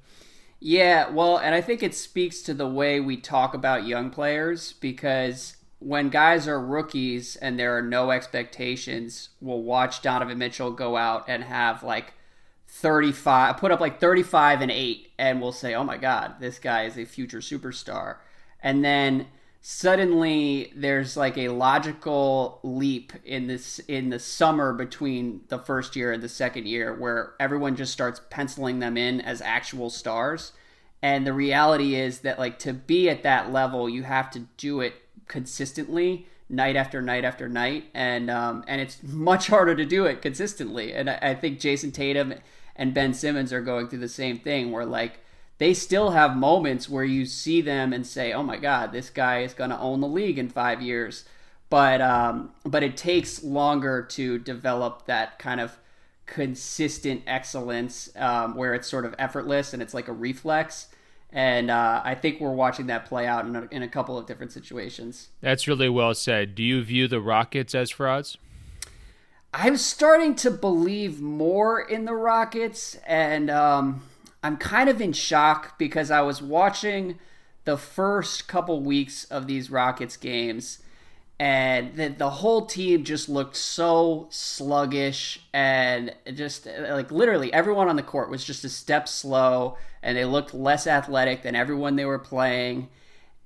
Yeah, 0.66 1.10
well, 1.10 1.38
and 1.38 1.54
I 1.54 1.60
think 1.60 1.84
it 1.84 1.94
speaks 1.94 2.42
to 2.44 2.54
the 2.54 2.68
way 2.68 3.02
we 3.02 3.18
talk 3.18 3.54
about 3.54 3.86
young 3.86 4.10
players 4.10 4.72
because 4.72 5.58
when 5.80 6.08
guys 6.08 6.48
are 6.48 6.60
rookies 6.60 7.36
and 7.36 7.60
there 7.60 7.78
are 7.78 7.82
no 7.82 8.12
expectations, 8.12 9.30
we'll 9.42 9.62
watch 9.62 10.02
Donovan 10.02 10.38
Mitchell 10.38 10.72
go 10.72 10.96
out 10.96 11.26
and 11.28 11.44
have 11.44 11.84
like 11.84 12.14
35, 12.76 13.58
put 13.58 13.72
up 13.72 13.80
like 13.80 14.00
35 14.00 14.62
and 14.62 14.72
8, 14.72 15.12
and 15.20 15.40
we'll 15.40 15.52
say, 15.52 15.76
oh 15.76 15.84
my 15.84 15.96
God, 15.96 16.36
this 16.40 16.58
guy 16.58 16.86
is 16.86 16.98
a 16.98 17.06
future 17.06 17.38
superstar. 17.38 18.18
And 18.64 18.84
then 18.84 19.28
suddenly 19.62 20.74
there's 20.76 21.16
like 21.16 21.38
a 21.38 21.50
logical 21.50 22.60
leap 22.64 23.14
in 23.24 23.48
this 23.48 23.80
in 23.88 24.10
the 24.10 24.20
summer 24.20 24.74
between 24.74 25.42
the 25.50 25.60
first 25.60 25.96
year 25.96 26.12
and 26.12 26.24
the 26.24 26.28
second 26.28 26.68
year 26.68 26.94
where 26.94 27.34
everyone 27.40 27.76
just 27.76 27.94
starts 27.94 28.20
penciling 28.30 28.80
them 28.80 28.98
in 28.98 29.22
as 29.22 29.40
actual 29.40 29.90
stars. 29.90 30.52
And 31.02 31.28
the 31.28 31.34
reality 31.34 31.96
is 31.96 32.20
that 32.20 32.40
like 32.40 32.58
to 32.60 32.74
be 32.74 33.08
at 33.10 33.24
that 33.24 33.54
level 33.54 33.88
you 33.88 34.04
have 34.04 34.32
to 34.32 34.40
do 34.58 34.82
it 34.82 34.96
consistently 35.28 36.28
night 36.50 36.76
after 36.76 37.02
night 37.02 37.24
after 37.24 37.48
night. 37.48 37.86
And 37.94 38.30
um, 38.30 38.66
and 38.68 38.82
it's 38.82 39.02
much 39.04 39.48
harder 39.48 39.76
to 39.76 39.86
do 39.86 40.06
it 40.06 40.22
consistently. 40.22 40.92
And 40.94 41.10
I, 41.10 41.20
I 41.22 41.36
think 41.36 41.60
Jayson 41.60 41.94
Tatum 41.94 42.34
and 42.76 42.94
Ben 42.94 43.14
Simmons 43.14 43.54
are 43.54 43.62
going 43.62 43.88
through 43.88 44.00
the 44.00 44.10
same 44.10 44.40
thing 44.40 44.72
where 44.72 44.86
like 44.86 45.20
they 45.58 45.74
still 45.74 46.12
have 46.12 46.36
moments 46.36 46.90
where 46.90 47.04
you 47.04 47.26
see 47.26 47.62
them 47.62 47.94
and 47.94 48.06
say, 48.06 48.34
"Oh 48.34 48.44
my 48.44 48.58
God, 48.58 48.92
this 48.92 49.10
guy 49.10 49.44
is 49.44 49.54
going 49.54 49.70
to 49.70 49.80
own 49.80 50.02
the 50.02 50.08
league 50.08 50.40
in 50.40 50.50
five 50.50 50.82
years." 50.82 51.26
But 51.70 52.02
um, 52.02 52.52
but 52.66 52.84
it 52.84 52.98
takes 52.98 53.44
longer 53.44 54.04
to 54.12 54.38
develop 54.40 55.06
that 55.06 55.40
kind 55.40 55.60
of 55.60 55.78
consistent 56.26 57.24
excellence 57.28 58.10
um, 58.16 58.56
where 58.56 58.74
it's 58.74 58.88
sort 58.88 59.06
of 59.06 59.14
effortless 59.20 59.74
and 59.74 59.82
it's 59.82 59.94
like 59.94 60.08
a 60.08 60.14
reflex. 60.14 60.88
And 61.32 61.72
uh, 61.72 62.02
I 62.04 62.14
think 62.14 62.40
we're 62.40 62.52
watching 62.52 62.88
that 62.88 63.06
play 63.06 63.26
out 63.26 63.46
in 63.46 63.56
a, 63.56 63.68
in 63.72 63.82
a 63.82 63.88
couple 63.88 64.18
of 64.18 64.28
different 64.28 64.52
situations. 64.52 65.30
That's 65.42 65.68
really 65.68 65.90
well 65.90 66.14
said. 66.14 66.54
Do 66.54 66.62
you 66.62 66.84
view 66.84 67.08
the 67.08 67.20
Rockets 67.20 67.74
as 67.74 67.90
frauds? 67.90 68.38
I'm 69.54 69.78
starting 69.78 70.36
to 70.38 70.52
believe 70.52 71.22
more 71.22 71.80
in 71.80 72.06
the 72.06 72.16
Rockets, 72.16 72.98
and 73.06 73.52
um, 73.52 74.02
I'm 74.42 74.58
kind 74.58 74.90
of 74.90 75.00
in 75.00 75.14
shock 75.14 75.78
because 75.78 76.10
I 76.10 76.22
was 76.22 76.42
watching 76.42 77.20
the 77.66 77.78
first 77.78 78.48
couple 78.48 78.82
weeks 78.82 79.26
of 79.26 79.48
these 79.48 79.70
Rockets 79.70 80.18
games 80.18 80.80
and 81.40 81.96
the, 81.96 82.10
the 82.10 82.30
whole 82.30 82.66
team 82.66 83.04
just 83.04 83.28
looked 83.28 83.56
so 83.56 84.28
sluggish 84.30 85.42
and 85.54 86.14
just 86.36 86.66
like 86.66 87.12
literally 87.12 87.52
everyone 87.52 87.90
on 87.90 87.96
the 87.96 88.04
court 88.04 88.30
was 88.30 88.44
just 88.44 88.64
a 88.64 88.70
step 88.70 89.08
slow 89.08 89.78
and 90.02 90.18
they 90.18 90.26
looked 90.26 90.54
less 90.54 90.86
athletic 90.86 91.42
than 91.42 91.56
everyone 91.56 91.96
they 91.96 92.06
were 92.06 92.20
playing 92.20 92.88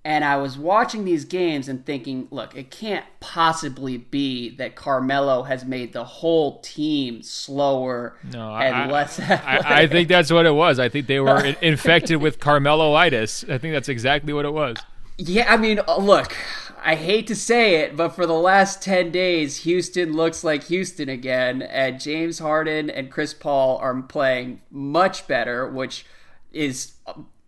and 0.08 0.24
I 0.24 0.38
was 0.38 0.58
watching 0.58 1.04
these 1.04 1.26
games 1.26 1.68
and 1.68 1.86
thinking, 1.86 2.30
look, 2.32 2.56
it 2.56 2.72
can't 2.72 3.04
possibly 3.20 3.98
be 3.98 4.56
that 4.56 4.74
Carmelo 4.74 5.44
has 5.44 5.66
made 5.66 5.92
the 5.92 6.06
whole 6.06 6.62
team 6.62 7.22
slower 7.22 8.16
no, 8.32 8.56
and 8.56 8.74
I, 8.74 8.90
less. 8.90 9.20
I, 9.20 9.62
I, 9.66 9.88
think 9.88 10.08
that's 10.08 10.32
what 10.32 10.46
it 10.46 10.54
was. 10.54 10.80
I 10.80 10.88
think 10.88 11.08
they 11.08 11.20
were 11.20 11.44
infected 11.62 12.22
with 12.22 12.40
Carmeloitis. 12.40 13.52
I 13.52 13.58
think 13.58 13.74
that's 13.74 13.90
exactly 13.90 14.32
what 14.32 14.46
it 14.46 14.54
was. 14.54 14.78
Yeah, 15.18 15.54
I 15.54 15.58
mean, 15.58 15.82
uh, 15.86 15.98
look, 15.98 16.38
I 16.82 16.96
hate 16.96 17.28
to 17.28 17.36
say 17.36 17.82
it, 17.82 17.98
but 17.98 18.16
for 18.16 18.26
the 18.26 18.32
last 18.32 18.82
10 18.82 19.12
days, 19.12 19.64
Houston 19.64 20.14
looks 20.14 20.42
like 20.42 20.64
Houston 20.68 21.10
again, 21.10 21.62
and 21.62 22.00
James 22.00 22.40
Harden 22.40 22.90
and 22.90 23.12
Chris 23.12 23.34
Paul 23.34 23.78
are 23.80 24.02
playing 24.04 24.62
much 24.72 25.28
better, 25.28 25.68
which 25.68 26.06
is 26.54 26.94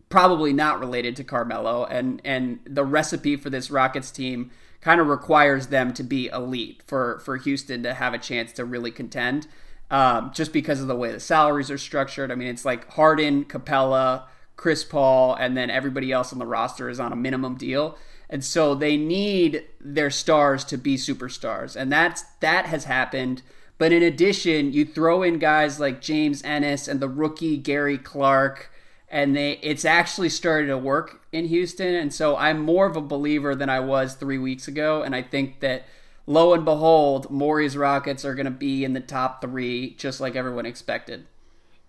probably 0.10 0.54
not 0.54 0.80
related 0.80 1.15
to 1.15 1.24
Carmelo, 1.24 1.86
and 1.86 2.22
and 2.26 2.60
the 2.65 2.84
recipe 2.84 3.36
for 3.36 3.50
this 3.50 3.72
Rockets 3.72 4.12
team 4.12 4.52
kind 4.82 5.00
of 5.00 5.08
requires 5.08 5.67
them 5.67 5.93
to 5.93 6.04
be 6.04 6.28
elite 6.28 6.82
for 6.86 7.19
for 7.19 7.38
Houston 7.38 7.84
to 7.84 7.93
have 7.93 8.13
a 8.13 8.17
chance 8.17 8.52
to 8.54 8.65
really 8.65 8.91
contend. 8.91 9.48
Um, 9.91 10.32
just 10.36 10.54
because 10.54 10.82
of 10.82 10.88
the 10.88 10.95
way 10.95 11.12
the 11.12 11.19
salaries 11.19 11.72
are 11.72 11.78
structured. 11.80 12.32
I 12.32 12.36
mean, 12.36 12.48
it's 12.48 12.63
like 12.63 12.88
Harden, 12.91 13.43
Capela, 13.45 14.26
Chris 14.56 14.84
Paul, 14.84 15.34
and 15.34 15.58
then 15.58 15.72
everybody 15.72 16.12
else 16.12 16.32
on 16.32 16.38
the 16.38 16.45
roster 16.45 16.89
is 16.89 17.00
on 17.00 17.12
a 17.12 17.15
minimum 17.15 17.56
deal. 17.56 17.98
And 18.30 18.45
so 18.45 18.76
they 18.76 18.98
need 18.98 19.65
their 19.82 20.12
stars 20.12 20.63
to 20.65 20.78
be 20.78 20.95
superstars. 20.95 21.76
And 21.76 21.91
that's 21.91 22.24
that 22.39 22.67
has 22.67 22.84
happened. 22.84 23.41
But 23.80 23.91
in 23.91 24.04
addition, 24.04 24.74
you 24.74 24.86
throw 24.86 25.24
in 25.24 25.39
guys 25.39 25.80
like 25.80 26.02
James 26.02 26.43
Ennis 26.43 26.88
and 26.88 27.00
the 27.00 27.10
rookie 27.10 27.58
Gary 27.58 27.98
Clark 27.98 28.69
and 29.10 29.36
they 29.36 29.54
it's 29.62 29.86
actually 29.86 30.30
started 30.30 30.67
to 30.67 30.78
work 30.78 31.22
in 31.32 31.45
Houston 31.45 31.95
and 31.95 32.13
so 32.13 32.38
I'm 32.38 32.60
more 32.60 32.86
of 32.86 32.95
a 32.95 33.02
believer 33.02 33.56
than 33.56 33.69
I 33.69 33.80
was 33.80 34.13
3 34.15 34.38
weeks 34.38 34.67
ago 34.67 35.02
and 35.02 35.15
I 35.15 35.22
think 35.22 35.60
that 35.62 35.86
lo 36.26 36.54
and 36.54 36.63
behold 36.63 37.30
Morey's 37.30 37.76
Rockets 37.76 38.24
are 38.24 38.36
going 38.36 38.45
to 38.45 38.52
be 38.52 38.84
in 38.84 38.93
the 38.93 39.00
top 39.00 39.41
3 39.41 39.95
just 39.95 40.22
like 40.22 40.36
everyone 40.36 40.65
expected. 40.65 41.26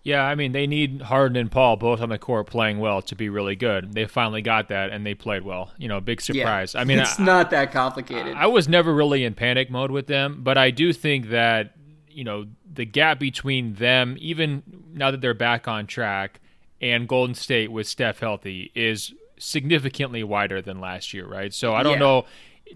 Yeah, 0.02 0.22
I 0.22 0.34
mean 0.34 0.52
they 0.52 0.66
need 0.66 1.02
Harden 1.02 1.36
and 1.36 1.50
Paul 1.50 1.76
both 1.76 2.00
on 2.00 2.08
the 2.08 2.18
court 2.18 2.46
playing 2.46 2.78
well 2.78 3.02
to 3.02 3.14
be 3.14 3.28
really 3.28 3.54
good. 3.54 3.92
They 3.92 4.06
finally 4.06 4.40
got 4.40 4.68
that 4.68 4.90
and 4.90 5.04
they 5.04 5.14
played 5.14 5.42
well. 5.42 5.72
You 5.76 5.88
know, 5.88 6.00
big 6.00 6.22
surprise. 6.22 6.74
Yeah, 6.74 6.80
I 6.80 6.84
mean, 6.84 7.00
it's 7.00 7.20
I, 7.20 7.24
not 7.24 7.50
that 7.50 7.70
complicated. 7.70 8.34
I, 8.34 8.44
I 8.44 8.46
was 8.46 8.66
never 8.66 8.94
really 8.94 9.24
in 9.24 9.34
panic 9.34 9.70
mode 9.70 9.90
with 9.90 10.06
them, 10.06 10.40
but 10.42 10.56
I 10.56 10.70
do 10.70 10.94
think 10.94 11.28
that 11.28 11.74
you 12.08 12.24
know 12.24 12.46
the 12.72 12.86
gap 12.86 13.18
between 13.18 13.74
them, 13.74 14.16
even 14.20 14.62
now 14.92 15.10
that 15.10 15.20
they're 15.20 15.34
back 15.34 15.68
on 15.68 15.86
track, 15.86 16.39
and 16.80 17.08
Golden 17.08 17.34
State 17.34 17.70
with 17.70 17.86
Steph 17.86 18.20
healthy 18.20 18.70
is 18.74 19.12
significantly 19.38 20.22
wider 20.22 20.60
than 20.62 20.80
last 20.80 21.12
year, 21.12 21.26
right? 21.26 21.52
So 21.52 21.74
I 21.74 21.82
don't 21.82 21.94
yeah. 21.94 21.98
know. 21.98 22.24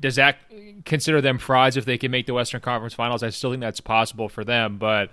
Does 0.00 0.16
that 0.16 0.38
consider 0.84 1.20
them 1.20 1.38
frauds 1.38 1.76
if 1.76 1.84
they 1.84 1.98
can 1.98 2.10
make 2.10 2.26
the 2.26 2.34
Western 2.34 2.60
Conference 2.60 2.94
Finals? 2.94 3.22
I 3.22 3.30
still 3.30 3.50
think 3.50 3.60
that's 3.60 3.80
possible 3.80 4.28
for 4.28 4.44
them, 4.44 4.76
but 4.78 5.10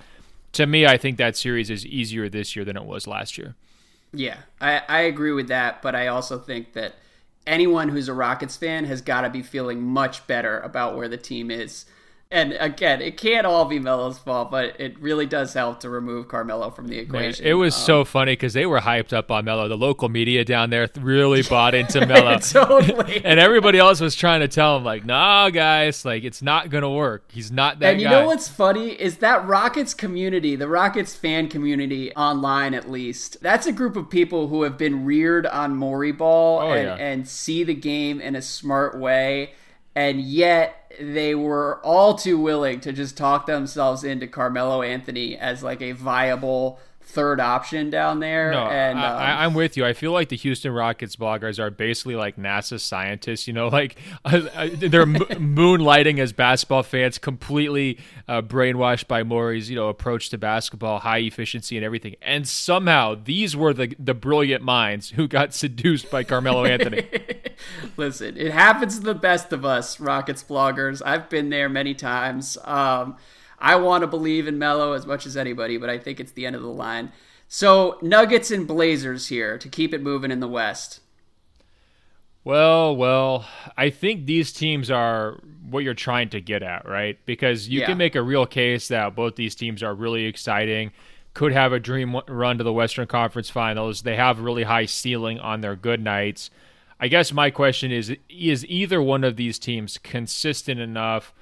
to 0.54 0.65
me, 0.65 0.86
I 0.86 0.97
think 0.97 1.17
that 1.17 1.38
series 1.38 1.69
is 1.69 1.86
easier 1.86 2.27
this 2.30 2.56
year 2.56 2.65
than 2.65 2.75
it 2.75 2.84
was 2.84 3.08
last 3.08 3.38
year. 3.38 3.56
Yeah, 4.13 4.38
I, 4.60 4.82
I 4.88 5.01
agree 5.01 5.32
with 5.32 5.47
that, 5.47 5.82
but 5.82 5.95
I 5.95 6.08
also 6.08 6.38
think 6.38 6.73
that 6.73 6.95
anyone 7.47 7.89
who's 7.89 8.10
a 8.10 8.13
Rockets 8.13 8.58
fan 8.58 8.86
has 8.86 9.01
got 9.01 9.21
to 9.21 9.30
be 9.30 9.41
feeling 9.41 9.82
much 9.82 10.25
better 10.27 10.60
about 10.60 10.97
where 10.97 11.08
the 11.08 11.17
team 11.17 11.49
is 11.49 11.86
and 12.32 12.54
again, 12.62 13.02
it 13.02 13.17
can't 13.17 13.46
all 13.46 13.65
be 13.65 13.78
Melo's 13.78 14.17
fault, 14.17 14.52
but 14.52 14.80
it 14.80 14.98
really 15.02 15.26
does 15.26 15.54
help 15.54 15.82
to 15.82 15.89
remove 15.89 16.30
Carmelo 16.30 16.70
from 16.70 16.88
the 16.88 16.98
equation. 16.98 17.44
Man, 17.44 17.52
it 17.52 17.56
was 17.56 17.76
um, 17.76 17.82
so 17.82 18.06
funny 18.06 18.32
because 18.32 18.54
they 18.54 18.65
were 18.65 18.80
hyped 18.80 19.12
up 19.12 19.30
on 19.30 19.44
Melo. 19.44 19.67
The 19.67 19.78
local 19.78 20.08
media 20.08 20.46
down 20.46 20.70
there 20.70 20.89
really 21.02 21.41
bought 21.50 21.76
into 21.76 22.06
Melo. 22.06 22.38
totally. 22.39 23.22
and 23.26 23.38
everybody 23.38 23.80
else 23.80 24.00
was 24.00 24.15
trying 24.15 24.39
to 24.39 24.48
tell 24.48 24.78
him, 24.78 24.86
like, 24.86 25.04
nah, 25.04 25.50
guys, 25.50 26.06
like, 26.06 26.24
it's 26.24 26.41
not 26.41 26.70
going 26.70 26.84
to 26.84 26.89
work. 26.89 27.26
He's 27.34 27.52
not 27.52 27.80
that 27.80 27.91
And 27.91 28.02
you 28.02 28.08
guy. 28.08 28.22
know 28.22 28.28
what's 28.28 28.48
funny 28.48 28.91
is 28.91 29.17
that 29.17 29.46
Rockets 29.46 29.94
community, 29.94 30.56
the 30.56 30.70
Rockets 30.70 31.13
fan 31.13 31.50
community 31.50 32.15
online 32.15 32.74
at 32.74 32.89
least, 32.89 33.41
that's 33.41 33.67
a 33.67 33.74
group 33.74 33.98
of 33.98 34.10
people 34.10 34.48
who 34.48 34.63
have 34.63 34.78
been 34.78 35.04
reared 35.04 35.46
on 35.46 35.76
Morey 35.76 36.13
ball 36.13 36.60
oh, 36.60 36.72
and, 36.72 36.88
yeah. 36.88 36.96
and 36.96 37.28
see 37.28 37.65
the 37.65 37.76
game 37.76 38.22
in 38.22 38.38
a 38.38 38.41
smart 38.41 38.98
way. 38.98 39.52
And 39.95 40.21
yet, 40.21 40.93
they 40.99 41.36
were 41.36 41.80
all 41.84 42.15
too 42.15 42.38
willing 42.38 42.80
to 42.82 42.93
just 42.93 43.17
talk 43.17 43.45
themselves 43.45 44.04
into 44.04 44.27
Carmelo 44.27 44.82
Anthony 44.82 45.38
as 45.38 45.63
like 45.63 45.82
a 45.82 45.93
viable 45.93 46.80
third 47.12 47.39
option 47.39 47.89
down 47.89 48.19
there. 48.19 48.52
No, 48.52 48.67
and 48.67 48.97
um, 48.97 49.04
I, 49.04 49.45
am 49.45 49.54
with 49.54 49.78
you. 49.78 49.86
I 49.86 49.93
feel 49.93 50.12
like 50.12 50.30
the 50.30 50.38
Houston 50.38 50.71
Rockets 50.71 51.15
bloggers 51.15 51.60
are 51.60 51.69
basically 51.69 52.15
like 52.15 52.38
NASA 52.38 52.80
scientists. 52.80 53.47
You 53.47 53.54
know, 53.54 53.67
like 53.69 53.97
uh, 54.26 54.41
uh, 54.54 54.69
they're 54.74 55.02
m- 55.02 55.15
moonlighting 55.15 56.19
as 56.19 56.34
basketball 56.34 56.84
fans, 56.84 57.17
completely 57.17 58.00
uh, 58.28 58.41
brainwashed 58.41 59.08
by 59.08 59.24
Morey's 59.24 59.69
you 59.69 59.76
know 59.76 59.89
approach 59.89 60.30
to 60.30 60.38
basketball, 60.38 61.00
high 61.00 61.19
efficiency 61.19 61.78
and 61.78 61.86
everything. 61.86 62.15
And 62.21 62.47
somehow 62.47 63.15
these 63.15 63.56
were 63.56 63.74
the 63.74 63.95
the 64.00 64.13
brilliant 64.13 64.63
minds 64.63 65.12
who 65.12 65.28
got 65.28 65.54
seduced 65.62 66.10
by 66.10 66.24
Carmelo 66.24 66.65
Anthony. 66.65 67.06
Listen, 67.97 68.38
it 68.38 68.52
happens 68.52 69.00
to 69.00 69.06
the 69.06 69.13
best 69.15 69.54
of 69.54 69.65
us, 69.65 70.00
Rockets 70.00 70.43
bloggers. 70.43 71.02
I've 71.06 71.30
been 71.30 71.50
there 71.50 71.69
many 71.69 71.93
times. 71.93 72.58
Um, 72.63 73.17
I 73.62 73.76
want 73.76 74.02
to 74.02 74.08
believe 74.08 74.47
in 74.47 74.58
Melo 74.58 74.93
as 74.93 75.06
much 75.06 75.26
as 75.26 75.38
anybody, 75.38 75.78
but 75.78 75.89
I 75.89 75.97
think 75.97 76.19
it's 76.19 76.32
the 76.32 76.45
end 76.45 76.56
of 76.56 76.63
the 76.63 76.67
line. 76.67 77.12
So 77.47 78.00
Nuggets 78.02 78.50
and 78.50 78.67
Blazers 78.67 79.28
here 79.28 79.58
to 79.58 79.69
keep 79.69 79.93
it 79.93 80.02
moving 80.02 80.32
in 80.32 80.39
the 80.39 80.47
West. 80.47 81.02
Well, 82.43 82.95
well, 82.95 83.45
I 83.78 83.91
think 83.91 84.26
these 84.26 84.52
teams 84.52 84.89
are 84.89 85.39
what 85.69 85.84
you're 85.84 85.93
trying 85.93 86.30
to 86.30 86.41
get 86.41 86.63
at, 86.63 86.88
right? 86.88 87.19
Because 87.26 87.69
you 87.69 87.82
yeah. 87.82 87.86
can 87.86 88.00
make 88.00 88.15
a 88.15 88.21
real 88.21 88.47
case 88.47 88.88
that 88.88 89.15
both 89.15 89.36
these 89.36 89.54
teams 89.54 89.84
are 89.84 89.93
really 89.93 90.26
exciting, 90.26 90.91
could 91.36 91.54
have 91.54 91.71
a 91.71 91.80
dream 91.80 92.19
run 92.28 92.58
to 92.58 92.63
the 92.63 92.74
Western 92.74 93.06
Conference 93.06 93.50
Finals. 93.50 94.02
They 94.02 94.15
have 94.15 94.39
really 94.39 94.63
high 94.63 94.86
ceiling 94.86 95.39
on 95.39 95.62
their 95.62 95.76
good 95.76 96.02
nights. 96.02 96.50
I 97.00 97.08
guess 97.08 97.32
my 97.32 97.52
question 97.52 97.91
is: 97.91 98.15
Is 98.28 98.65
either 98.65 99.02
one 99.02 99.24
of 99.24 99.36
these 99.36 99.60
teams 99.60 99.97
consistent 100.00 100.80
enough 100.80 101.34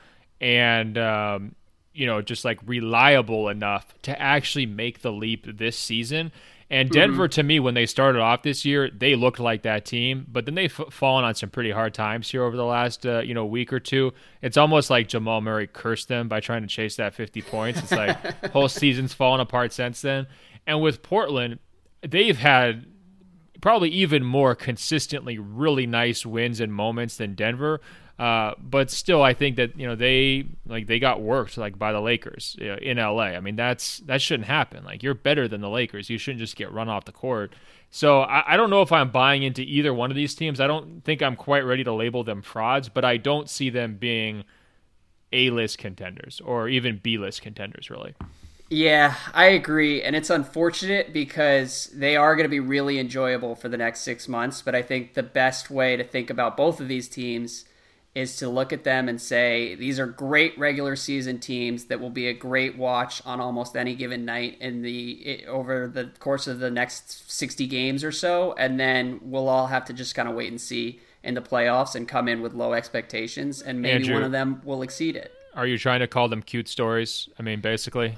and 0.41 0.97
um, 0.97 1.55
you 1.99 2.05
know 2.05 2.21
just 2.21 2.45
like 2.45 2.59
reliable 2.65 3.49
enough 3.49 3.93
to 4.03 4.19
actually 4.19 4.65
make 4.65 5.01
the 5.01 5.11
leap 5.11 5.45
this 5.57 5.77
season? 5.77 6.31
And 6.71 6.89
mm-hmm. 6.89 6.99
Denver, 6.99 7.23
mm-hmm. 7.23 7.31
to 7.31 7.43
me, 7.43 7.59
when 7.59 7.73
they 7.73 7.85
started 7.85 8.21
off 8.21 8.43
this 8.43 8.63
year, 8.63 8.89
they 8.89 9.15
looked 9.15 9.39
like 9.39 9.63
that 9.63 9.85
team, 9.85 10.27
but 10.31 10.45
then 10.45 10.53
they've 10.55 10.71
fallen 10.71 11.25
on 11.25 11.33
some 11.33 11.49
pretty 11.49 11.71
hard 11.71 11.95
times 11.95 12.29
here 12.29 12.43
over 12.43 12.55
the 12.55 12.65
last 12.65 13.05
uh, 13.05 13.19
you 13.19 13.33
know 13.33 13.45
week 13.45 13.73
or 13.73 13.79
two. 13.79 14.13
It's 14.41 14.57
almost 14.57 14.89
like 14.89 15.07
Jamal 15.07 15.41
Murray 15.41 15.67
cursed 15.67 16.07
them 16.07 16.27
by 16.27 16.39
trying 16.39 16.61
to 16.61 16.67
chase 16.67 16.95
that 16.97 17.13
50 17.13 17.41
points. 17.41 17.79
It's 17.79 17.91
like 17.91 18.45
whole 18.51 18.69
season's 18.69 19.13
fallen 19.13 19.41
apart 19.41 19.73
since 19.73 20.01
then. 20.01 20.27
And 20.67 20.81
with 20.81 21.01
Portland, 21.01 21.59
they've 22.07 22.37
had 22.37 22.85
probably 23.61 23.89
even 23.89 24.23
more 24.23 24.55
consistently 24.55 25.37
really 25.37 25.85
nice 25.85 26.25
wins 26.25 26.59
and 26.59 26.73
moments 26.73 27.17
than 27.17 27.35
Denver. 27.35 27.81
Uh, 28.19 28.53
but 28.61 28.91
still, 28.91 29.23
I 29.23 29.33
think 29.33 29.55
that 29.55 29.79
you 29.79 29.87
know 29.87 29.95
they 29.95 30.43
like 30.65 30.87
they 30.87 30.99
got 30.99 31.21
worked 31.21 31.57
like 31.57 31.79
by 31.79 31.93
the 31.93 32.01
Lakers 32.01 32.57
you 32.59 32.67
know, 32.67 32.75
in 32.75 32.97
LA. 32.97 33.27
I 33.27 33.39
mean 33.39 33.55
that's 33.55 33.99
that 33.99 34.21
shouldn't 34.21 34.47
happen. 34.47 34.83
Like 34.83 35.01
you're 35.01 35.13
better 35.13 35.47
than 35.47 35.61
the 35.61 35.69
Lakers. 35.69 36.09
You 36.09 36.17
shouldn't 36.17 36.41
just 36.41 36.57
get 36.57 36.69
run 36.73 36.89
off 36.89 37.05
the 37.05 37.13
court. 37.13 37.53
So 37.91 38.19
I, 38.21 38.53
I 38.53 38.57
don't 38.57 38.69
know 38.69 38.81
if 38.81 38.91
I'm 38.91 39.09
buying 39.09 39.43
into 39.43 39.61
either 39.61 39.93
one 39.93 40.11
of 40.11 40.17
these 40.17 40.35
teams. 40.35 40.59
I 40.59 40.67
don't 40.67 41.01
think 41.05 41.23
I'm 41.23 41.37
quite 41.37 41.61
ready 41.61 41.85
to 41.85 41.93
label 41.93 42.25
them 42.25 42.41
frauds, 42.41 42.89
but 42.89 43.05
I 43.05 43.15
don't 43.15 43.49
see 43.49 43.69
them 43.69 43.95
being 43.95 44.43
A-list 45.31 45.77
contenders 45.77 46.41
or 46.43 46.67
even 46.67 46.99
B-list 47.01 47.41
contenders 47.41 47.89
really. 47.89 48.15
Yeah, 48.69 49.15
I 49.33 49.45
agree. 49.45 50.03
And 50.03 50.13
it's 50.13 50.29
unfortunate 50.29 51.13
because 51.13 51.89
they 51.93 52.17
are 52.17 52.35
going 52.35 52.43
to 52.43 52.49
be 52.49 52.59
really 52.59 52.99
enjoyable 52.99 53.55
for 53.55 53.69
the 53.69 53.77
next 53.77 54.01
six 54.01 54.27
months. 54.27 54.61
But 54.61 54.75
I 54.75 54.81
think 54.81 55.13
the 55.13 55.23
best 55.23 55.71
way 55.71 55.95
to 55.95 56.03
think 56.03 56.29
about 56.29 56.57
both 56.57 56.81
of 56.81 56.89
these 56.89 57.07
teams 57.07 57.63
is 58.19 58.35
to 58.37 58.49
look 58.49 58.71
at 58.73 58.83
them 58.83 59.09
and 59.09 59.19
say 59.19 59.75
these 59.75 59.99
are 59.99 60.05
great 60.05 60.57
regular 60.57 60.95
season 60.95 61.39
teams 61.39 61.85
that 61.85 61.99
will 61.99 62.09
be 62.09 62.27
a 62.27 62.33
great 62.33 62.77
watch 62.77 63.21
on 63.25 63.39
almost 63.39 63.75
any 63.75 63.95
given 63.95 64.25
night 64.25 64.57
in 64.59 64.81
the 64.81 65.45
over 65.47 65.87
the 65.87 66.11
course 66.19 66.47
of 66.47 66.59
the 66.59 66.69
next 66.69 67.31
60 67.31 67.65
games 67.67 68.03
or 68.03 68.11
so 68.11 68.53
and 68.53 68.79
then 68.79 69.19
we'll 69.23 69.47
all 69.47 69.67
have 69.67 69.85
to 69.85 69.93
just 69.93 70.15
kind 70.15 70.27
of 70.27 70.35
wait 70.35 70.49
and 70.49 70.59
see 70.59 70.99
in 71.23 71.33
the 71.33 71.41
playoffs 71.41 71.95
and 71.95 72.07
come 72.07 72.27
in 72.27 72.41
with 72.41 72.53
low 72.53 72.73
expectations 72.73 73.61
and 73.61 73.81
maybe 73.81 74.03
Andrew, 74.03 74.13
one 74.15 74.23
of 74.23 74.31
them 74.31 74.61
will 74.63 74.81
exceed 74.81 75.15
it. 75.15 75.33
Are 75.55 75.65
you 75.65 75.77
trying 75.77 75.99
to 75.99 76.07
call 76.07 76.29
them 76.29 76.41
cute 76.41 76.67
stories? 76.67 77.29
I 77.39 77.43
mean 77.43 77.61
basically 77.61 78.17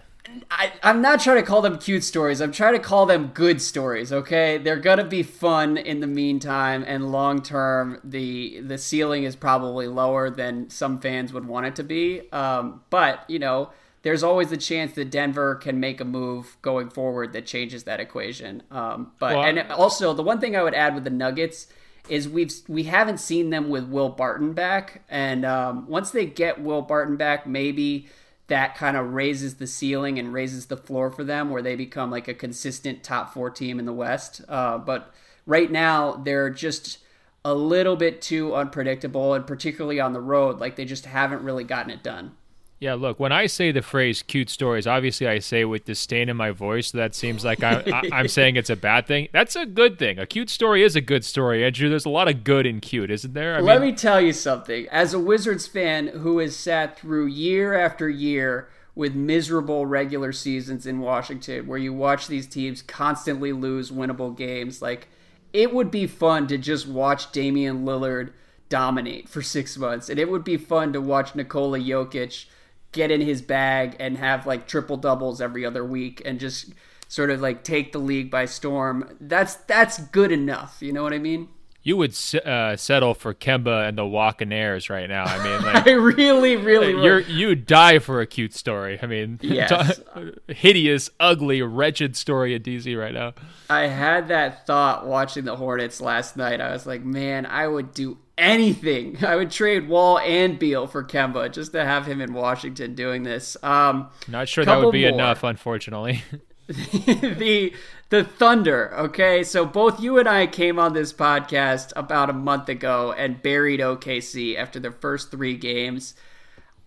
I, 0.52 0.72
I'm 0.84 1.02
not 1.02 1.20
trying 1.20 1.38
to 1.38 1.44
call 1.44 1.62
them 1.62 1.78
cute 1.78 2.04
stories. 2.04 2.42
I'm 2.42 2.52
trying 2.52 2.74
to 2.74 2.80
call 2.80 3.06
them 3.06 3.32
good 3.34 3.62
stories. 3.62 4.14
Okay, 4.14 4.58
they're 4.60 4.80
gonna 4.80 5.06
be 5.06 5.24
fun 5.24 5.78
in 5.78 6.00
the 6.00 6.08
meantime, 6.08 6.84
and 6.86 7.12
long 7.12 7.42
term, 7.42 8.00
the 8.04 8.60
the 8.62 8.78
ceiling 8.78 9.24
is 9.24 9.36
probably 9.36 9.88
lower 9.88 10.30
than 10.30 10.70
some 10.70 11.00
fans 11.00 11.34
would 11.34 11.46
want 11.48 11.66
it 11.66 11.76
to 11.78 11.84
be. 11.84 12.30
Um, 12.32 12.82
but 12.92 13.28
you 13.30 13.40
know, 13.40 13.72
there's 14.04 14.22
always 14.24 14.50
the 14.50 14.58
chance 14.58 14.94
that 14.94 15.10
Denver 15.10 15.56
can 15.56 15.80
make 15.80 16.00
a 16.00 16.06
move 16.06 16.58
going 16.62 16.90
forward 16.90 17.34
that 17.34 17.46
changes 17.46 17.84
that 17.86 18.00
equation. 18.00 18.64
Um, 18.70 19.14
but 19.20 19.36
well, 19.36 19.44
and 19.44 19.60
also 19.72 20.14
the 20.14 20.24
one 20.24 20.40
thing 20.40 20.56
I 20.56 20.62
would 20.62 20.76
add 20.76 20.94
with 20.94 21.04
the 21.04 21.10
Nuggets 21.10 21.68
is 22.10 22.30
we've 22.30 22.54
we 22.68 22.84
haven't 22.84 23.20
seen 23.20 23.50
them 23.50 23.70
with 23.70 23.86
Will 23.86 24.10
Barton 24.10 24.54
back, 24.54 25.04
and 25.10 25.46
um, 25.46 25.88
once 25.88 26.12
they 26.12 26.26
get 26.26 26.62
Will 26.62 26.82
Barton 26.84 27.16
back, 27.16 27.48
maybe 27.48 28.08
that 28.52 28.76
kind 28.76 28.98
of 28.98 29.14
raises 29.14 29.56
the 29.56 29.66
ceiling 29.66 30.20
and 30.20 30.34
raises 30.34 30.66
the 30.66 30.76
floor 30.76 31.10
for 31.10 31.24
them 31.24 31.50
where 31.50 31.62
they 31.62 31.74
become 31.74 32.12
like 32.12 32.28
a 32.28 32.34
consistent 32.34 33.02
top 33.02 33.34
four 33.34 33.50
team 33.50 33.80
in 33.80 33.86
the 33.86 33.94
West. 33.94 34.42
Uh, 34.50 34.78
but 34.78 35.14
right 35.46 35.72
now, 35.72 36.12
they're 36.12 36.50
just 36.50 36.98
a 37.46 37.56
little 37.56 37.96
bit 37.96 38.22
too 38.22 38.54
unpredictable, 38.54 39.34
and 39.34 39.48
particularly 39.48 40.02
on 40.02 40.12
the 40.12 40.20
road, 40.20 40.60
like 40.60 40.76
they 40.76 40.84
just 40.84 41.06
haven't 41.06 41.44
really 41.44 41.64
gotten 41.64 41.92
it 41.92 42.04
done. 42.04 42.36
Yeah, 42.82 42.96
look, 42.96 43.20
when 43.20 43.32
I 43.32 43.46
say 43.46 43.72
the 43.72 43.84
phrase 43.84 44.24
cute 44.24 44.50
stories, 44.50 44.88
obviously 44.88 45.28
I 45.28 45.38
say 45.38 45.66
with 45.66 45.86
disdain 45.86 46.30
in 46.30 46.36
my 46.36 46.50
voice. 46.50 46.88
So 46.88 46.98
that 46.98 47.14
seems 47.14 47.46
like 47.46 47.62
I, 47.62 47.84
am 48.12 48.28
saying 48.28 48.56
it's 48.56 48.72
a 48.72 48.76
bad 48.76 49.06
thing. 49.06 49.28
That's 49.32 49.56
a 49.56 49.68
good 49.68 50.00
thing. 50.00 50.18
A 50.18 50.26
cute 50.26 50.50
story 50.50 50.82
is 50.82 50.96
a 50.96 51.02
good 51.02 51.24
story, 51.24 51.64
Andrew. 51.64 51.90
There's 51.90 52.06
a 52.06 52.10
lot 52.10 52.28
of 52.28 52.44
good 52.44 52.66
in 52.66 52.80
cute, 52.80 53.12
isn't 53.12 53.36
there? 53.36 53.56
I 53.56 53.60
Let 53.60 53.82
mean, 53.82 53.92
me 53.92 53.96
tell 53.96 54.20
you 54.20 54.34
something. 54.34 54.88
As 54.90 55.14
a 55.14 55.20
Wizards 55.20 55.68
fan 55.68 56.08
who 56.08 56.40
has 56.40 56.56
sat 56.56 56.98
through 56.98 57.28
year 57.28 57.76
after 57.76 58.10
year 58.10 58.68
with 58.96 59.14
miserable 59.14 59.86
regular 59.86 60.32
seasons 60.32 60.88
in 60.88 61.02
Washington, 61.02 61.68
where 61.68 61.78
you 61.78 61.94
watch 61.94 62.26
these 62.26 62.48
teams 62.48 62.82
constantly 62.82 63.54
lose 63.54 63.92
winnable 63.92 64.36
games, 64.36 64.82
like 64.82 65.08
it 65.54 65.72
would 65.72 65.92
be 65.92 66.08
fun 66.08 66.48
to 66.48 66.58
just 66.58 66.88
watch 66.88 67.32
Damian 67.32 67.86
Lillard 67.86 68.32
dominate 68.70 69.30
for 69.30 69.44
six 69.44 69.78
months. 69.78 70.10
And 70.10 70.18
it 70.18 70.32
would 70.32 70.44
be 70.44 70.58
fun 70.58 70.94
to 70.94 71.00
watch 71.00 71.36
Nikola 71.36 71.78
Jokic– 71.78 72.46
get 72.92 73.12
in 73.12 73.22
his 73.22 73.42
bag 73.42 73.96
and 74.00 74.18
have 74.18 74.46
like 74.46 74.68
triple 74.68 74.98
doubles 74.98 75.42
every 75.42 75.66
other 75.66 75.84
week 75.84 76.22
and 76.26 76.40
just 76.40 76.74
sort 77.08 77.30
of 77.30 77.42
like 77.42 77.64
take 77.64 77.92
the 77.92 78.00
league 78.00 78.32
by 78.32 78.46
storm. 78.46 79.18
That's 79.20 79.56
that's 79.56 80.00
good 80.00 80.32
enough. 80.32 80.78
You 80.82 80.94
know 80.94 81.04
what 81.04 81.14
I 81.14 81.20
mean? 81.20 81.50
You 81.84 81.98
would 81.98 82.16
uh, 82.46 82.78
settle 82.78 83.16
for 83.16 83.34
Kemba 83.34 83.88
and 83.88 83.98
the 83.98 84.04
Walkinaires 84.04 84.88
right 84.92 85.10
now. 85.10 85.24
I 85.24 85.44
mean, 85.44 85.62
like, 85.74 85.88
I 85.88 85.92
really, 85.94 86.56
really 86.56 86.92
you're 86.92 87.22
you 87.22 87.56
die 87.56 87.98
for 87.98 88.22
a 88.22 88.28
cute 88.28 88.54
story. 88.54 89.00
I 89.02 89.08
mean, 89.08 89.40
yes. 89.44 90.00
hideous, 90.48 91.10
ugly, 91.20 91.64
wretched 91.64 92.16
story 92.16 92.54
at 92.54 92.62
DC 92.62 92.98
right 93.00 93.14
now. 93.14 93.34
I 93.68 93.88
had 93.88 94.28
that 94.28 94.68
thought 94.68 95.08
watching 95.08 95.46
the 95.46 95.56
Hornets 95.56 96.02
last 96.02 96.38
night. 96.38 96.62
I 96.62 96.72
was 96.72 96.86
like, 96.86 97.04
man, 97.04 97.48
I 97.48 97.68
would 97.68 97.96
do 97.96 98.20
anything. 98.42 99.18
I 99.26 99.36
would 99.38 99.52
trade 99.52 99.88
Wall 99.88 100.20
and 100.20 100.60
Beal 100.60 100.88
for 100.88 101.04
Kemba 101.04 101.52
just 101.52 101.72
to 101.72 101.86
have 101.86 102.06
him 102.06 102.20
in 102.20 102.34
Washington 102.34 102.96
doing 102.96 103.24
this. 103.24 103.56
Um, 103.64 104.10
Not 104.28 104.50
sure 104.50 104.66
that 104.66 104.82
would 104.84 104.92
be 104.92 105.04
more. 105.04 105.14
enough, 105.14 105.44
unfortunately. 105.44 106.24
the 106.68 107.74
the 108.10 108.24
Thunder. 108.24 108.94
Okay, 108.98 109.44
so 109.44 109.66
both 109.66 110.02
you 110.02 110.18
and 110.18 110.28
I 110.28 110.48
came 110.48 110.80
on 110.80 110.94
this 110.94 111.12
podcast 111.14 111.92
about 111.96 112.30
a 112.30 112.34
month 112.34 112.70
ago 112.70 113.14
and 113.18 113.42
buried 113.42 113.80
OKC 113.80 114.58
after 114.58 114.80
their 114.80 114.92
first 114.92 115.32
three 115.32 115.58
games. 115.58 116.14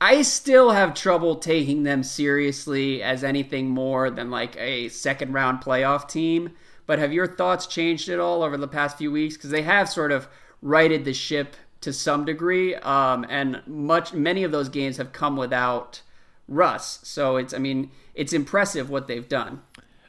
I 0.01 0.23
still 0.23 0.71
have 0.73 0.95
trouble 0.95 1.37
taking 1.37 1.83
them 1.83 2.03
seriously 2.03 3.03
as 3.03 3.25
anything 3.25 3.69
more 3.71 4.11
than 4.11 4.31
like 4.31 4.57
a 4.59 4.89
second 4.89 5.33
round 5.33 5.63
playoff 5.63 6.09
team. 6.09 6.53
But 6.87 6.99
have 6.99 7.13
your 7.13 7.27
thoughts 7.27 7.67
changed 7.67 8.09
at 8.11 8.21
all 8.21 8.43
over 8.43 8.57
the 8.57 8.69
past 8.69 8.99
few 8.99 9.11
weeks? 9.11 9.37
Because 9.37 9.51
they 9.51 9.63
have 9.63 9.89
sort 9.89 10.13
of 10.13 10.29
righted 10.65 11.05
the 11.05 11.13
ship 11.13 11.55
to 11.83 11.93
some 11.93 12.25
degree, 12.25 12.75
um, 12.77 13.25
and 13.29 13.63
much 13.67 14.15
many 14.15 14.43
of 14.43 14.51
those 14.51 14.71
games 14.71 14.97
have 14.97 15.13
come 15.13 15.37
without 15.37 16.01
Russ. 16.49 16.99
So 17.05 17.37
it's 17.37 17.55
I 17.55 17.59
mean 17.59 17.93
it's 18.15 18.33
impressive 18.33 18.91
what 18.91 19.07
they've 19.07 19.29
done. 19.29 19.63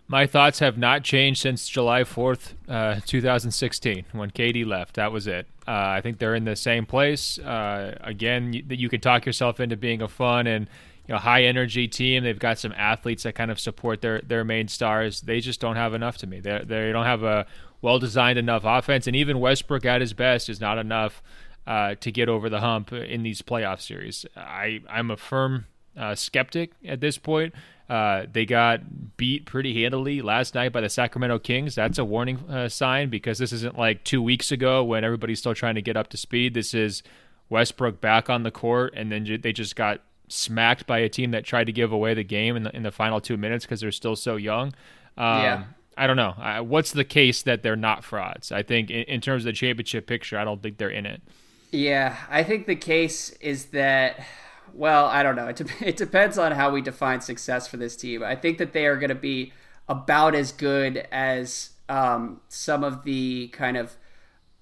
My 0.07 0.27
thoughts 0.27 0.59
have 0.59 0.77
not 0.77 1.03
changed 1.03 1.41
since 1.41 1.67
July 1.67 2.03
4th, 2.03 2.53
uh, 2.69 2.99
2016, 3.07 4.05
when 4.11 4.29
KD 4.29 4.63
left. 4.63 4.95
That 4.95 5.11
was 5.11 5.25
it. 5.25 5.47
Uh, 5.67 5.71
I 5.71 6.01
think 6.01 6.19
they're 6.19 6.35
in 6.35 6.45
the 6.45 6.55
same 6.55 6.85
place. 6.85 7.39
Uh, 7.39 7.97
again, 8.01 8.53
you, 8.53 8.63
you 8.69 8.87
can 8.87 9.01
talk 9.01 9.25
yourself 9.25 9.59
into 9.59 9.75
being 9.75 10.03
a 10.03 10.07
fun 10.07 10.45
and 10.45 10.69
you 11.07 11.13
know 11.13 11.19
high 11.19 11.43
energy 11.43 11.87
team. 11.87 12.23
They've 12.23 12.37
got 12.39 12.59
some 12.59 12.73
athletes 12.77 13.23
that 13.23 13.35
kind 13.35 13.51
of 13.51 13.59
support 13.59 14.01
their 14.01 14.21
their 14.21 14.43
main 14.43 14.67
stars. 14.67 15.21
They 15.21 15.39
just 15.39 15.59
don't 15.59 15.75
have 15.75 15.93
enough 15.93 16.17
to 16.17 16.27
me. 16.27 16.39
They 16.39 16.61
they 16.63 16.91
don't 16.91 17.05
have 17.05 17.23
a 17.23 17.45
well 17.81 17.99
designed 17.99 18.39
enough 18.39 18.63
offense, 18.65 19.07
and 19.07 19.15
even 19.15 19.39
Westbrook 19.39 19.85
at 19.85 20.01
his 20.01 20.13
best 20.13 20.49
is 20.49 20.59
not 20.59 20.77
enough 20.77 21.21
uh, 21.67 21.95
to 21.95 22.11
get 22.11 22.29
over 22.29 22.49
the 22.49 22.59
hump 22.59 22.93
in 22.93 23.23
these 23.23 23.41
playoff 23.41 23.81
series. 23.81 24.25
I 24.35 24.81
I'm 24.89 25.11
a 25.11 25.17
firm 25.17 25.65
uh, 25.97 26.15
skeptic 26.15 26.71
at 26.85 27.01
this 27.01 27.17
point. 27.17 27.53
Uh, 27.87 28.25
they 28.31 28.45
got 28.45 29.15
beat 29.15 29.45
pretty 29.45 29.81
handily 29.81 30.21
last 30.21 30.55
night 30.55 30.71
by 30.71 30.81
the 30.81 30.89
Sacramento 30.89 31.37
Kings. 31.39 31.75
That's 31.75 31.99
a 31.99 32.05
warning 32.05 32.37
uh, 32.49 32.67
sign 32.67 33.09
because 33.09 33.37
this 33.37 33.51
isn't 33.51 33.77
like 33.77 34.03
two 34.03 34.21
weeks 34.21 34.51
ago 34.51 34.83
when 34.83 35.03
everybody's 35.03 35.39
still 35.39 35.53
trying 35.53 35.75
to 35.75 35.83
get 35.83 35.95
up 35.95 36.09
to 36.09 36.17
speed. 36.17 36.55
This 36.55 36.73
is 36.73 37.03
Westbrook 37.49 38.01
back 38.01 38.29
on 38.29 38.43
the 38.43 38.51
court, 38.51 38.93
and 38.95 39.11
then 39.11 39.39
they 39.41 39.53
just 39.53 39.75
got 39.75 40.01
smacked 40.27 40.87
by 40.87 40.99
a 40.99 41.09
team 41.09 41.31
that 41.31 41.45
tried 41.45 41.65
to 41.65 41.71
give 41.71 41.91
away 41.91 42.15
the 42.15 42.23
game 42.23 42.55
in 42.55 42.63
the 42.63 42.75
in 42.75 42.81
the 42.81 42.91
final 42.91 43.21
two 43.21 43.37
minutes 43.37 43.65
because 43.65 43.81
they're 43.81 43.91
still 43.91 44.15
so 44.15 44.35
young. 44.35 44.73
Um, 45.17 45.41
yeah. 45.41 45.63
I 45.97 46.07
don't 46.07 46.17
know. 46.17 46.33
I, 46.37 46.61
what's 46.61 46.91
the 46.91 47.03
case 47.03 47.41
that 47.43 47.63
they're 47.63 47.75
not 47.75 48.03
frauds? 48.03 48.51
I 48.51 48.63
think 48.63 48.89
in, 48.89 49.03
in, 49.03 49.21
terms 49.21 49.43
of 49.43 49.45
the 49.45 49.53
championship 49.53 50.07
picture, 50.07 50.37
I 50.37 50.43
don't 50.43 50.61
think 50.61 50.77
they're 50.77 50.89
in 50.89 51.05
it. 51.05 51.21
Yeah, 51.71 52.15
I 52.29 52.43
think 52.43 52.67
the 52.67 52.75
case 52.75 53.31
is 53.41 53.65
that, 53.67 54.25
well, 54.73 55.05
I 55.05 55.23
don't 55.23 55.35
know. 55.35 55.47
It, 55.47 55.55
de- 55.57 55.67
it 55.87 55.97
depends 55.97 56.37
on 56.37 56.51
how 56.51 56.71
we 56.71 56.81
define 56.81 57.21
success 57.21 57.67
for 57.67 57.77
this 57.77 57.95
team. 57.95 58.23
I 58.23 58.35
think 58.35 58.57
that 58.57 58.73
they 58.73 58.85
are 58.85 58.97
going 58.97 59.09
to 59.09 59.15
be 59.15 59.53
about 59.87 60.35
as 60.35 60.51
good 60.51 61.07
as 61.11 61.71
um, 61.87 62.41
some 62.49 62.83
of 62.83 63.03
the 63.03 63.49
kind 63.49 63.77
of 63.77 63.95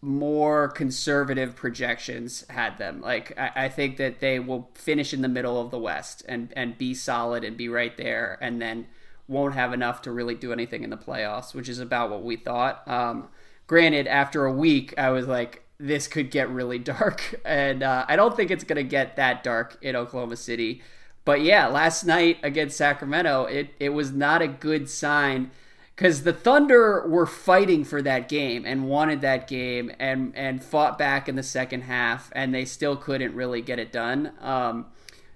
more 0.02 0.68
conservative 0.68 1.56
projections 1.56 2.46
had 2.50 2.78
them. 2.78 3.02
Like 3.02 3.38
I, 3.40 3.52
I, 3.56 3.70
think 3.70 3.96
that 3.98 4.20
they 4.20 4.38
will 4.38 4.70
finish 4.74 5.14
in 5.14 5.22
the 5.22 5.30
middle 5.30 5.62
of 5.62 5.72
the 5.72 5.80
West 5.80 6.24
and 6.28 6.52
and 6.58 6.78
be 6.78 6.94
solid 6.94 7.46
and 7.46 7.56
be 7.56 7.70
right 7.70 7.96
there, 7.96 8.38
and 8.42 8.62
then 8.62 8.88
won't 9.28 9.54
have 9.54 9.74
enough 9.74 10.02
to 10.04 10.12
really 10.12 10.36
do 10.36 10.52
anything 10.52 10.84
in 10.84 10.90
the 10.90 10.98
playoffs, 10.98 11.54
which 11.54 11.70
is 11.70 11.80
about 11.80 12.10
what 12.10 12.24
we 12.24 12.36
thought. 12.36 12.88
Um, 12.88 13.30
granted, 13.68 14.08
after 14.08 14.46
a 14.46 14.52
week, 14.52 14.94
I 14.98 15.10
was 15.10 15.28
like, 15.28 15.64
this 15.80 16.08
could 16.08 16.32
get 16.32 16.50
really 16.50 16.80
dark, 16.80 17.40
and 17.46 17.84
uh, 17.84 18.06
I 18.08 18.16
don't 18.16 18.36
think 18.36 18.52
it's 18.52 18.64
gonna 18.64 18.84
get 18.84 19.16
that 19.16 19.44
dark 19.44 19.78
in 19.82 19.96
Oklahoma 19.96 20.36
City. 20.36 20.82
But 21.26 21.42
yeah, 21.42 21.68
last 21.68 22.04
night 22.04 22.38
against 22.44 22.78
Sacramento, 22.78 23.46
it 23.46 23.70
it 23.80 23.90
was 23.90 24.12
not 24.12 24.42
a 24.42 24.48
good 24.48 24.90
sign 24.90 25.52
because 25.96 26.24
the 26.24 26.34
Thunder 26.34 27.08
were 27.08 27.26
fighting 27.26 27.84
for 27.84 28.02
that 28.02 28.28
game 28.28 28.66
and 28.66 28.90
wanted 28.90 29.22
that 29.22 29.48
game 29.48 29.92
and 30.00 30.36
and 30.36 30.64
fought 30.64 30.98
back 30.98 31.30
in 31.30 31.36
the 31.36 31.44
second 31.44 31.82
half, 31.82 32.30
and 32.34 32.54
they 32.54 32.66
still 32.66 32.98
couldn't 32.98 33.36
really 33.36 33.62
get 33.62 33.80
it 33.80 33.92
done. 33.92 34.32
Um, 34.42 34.88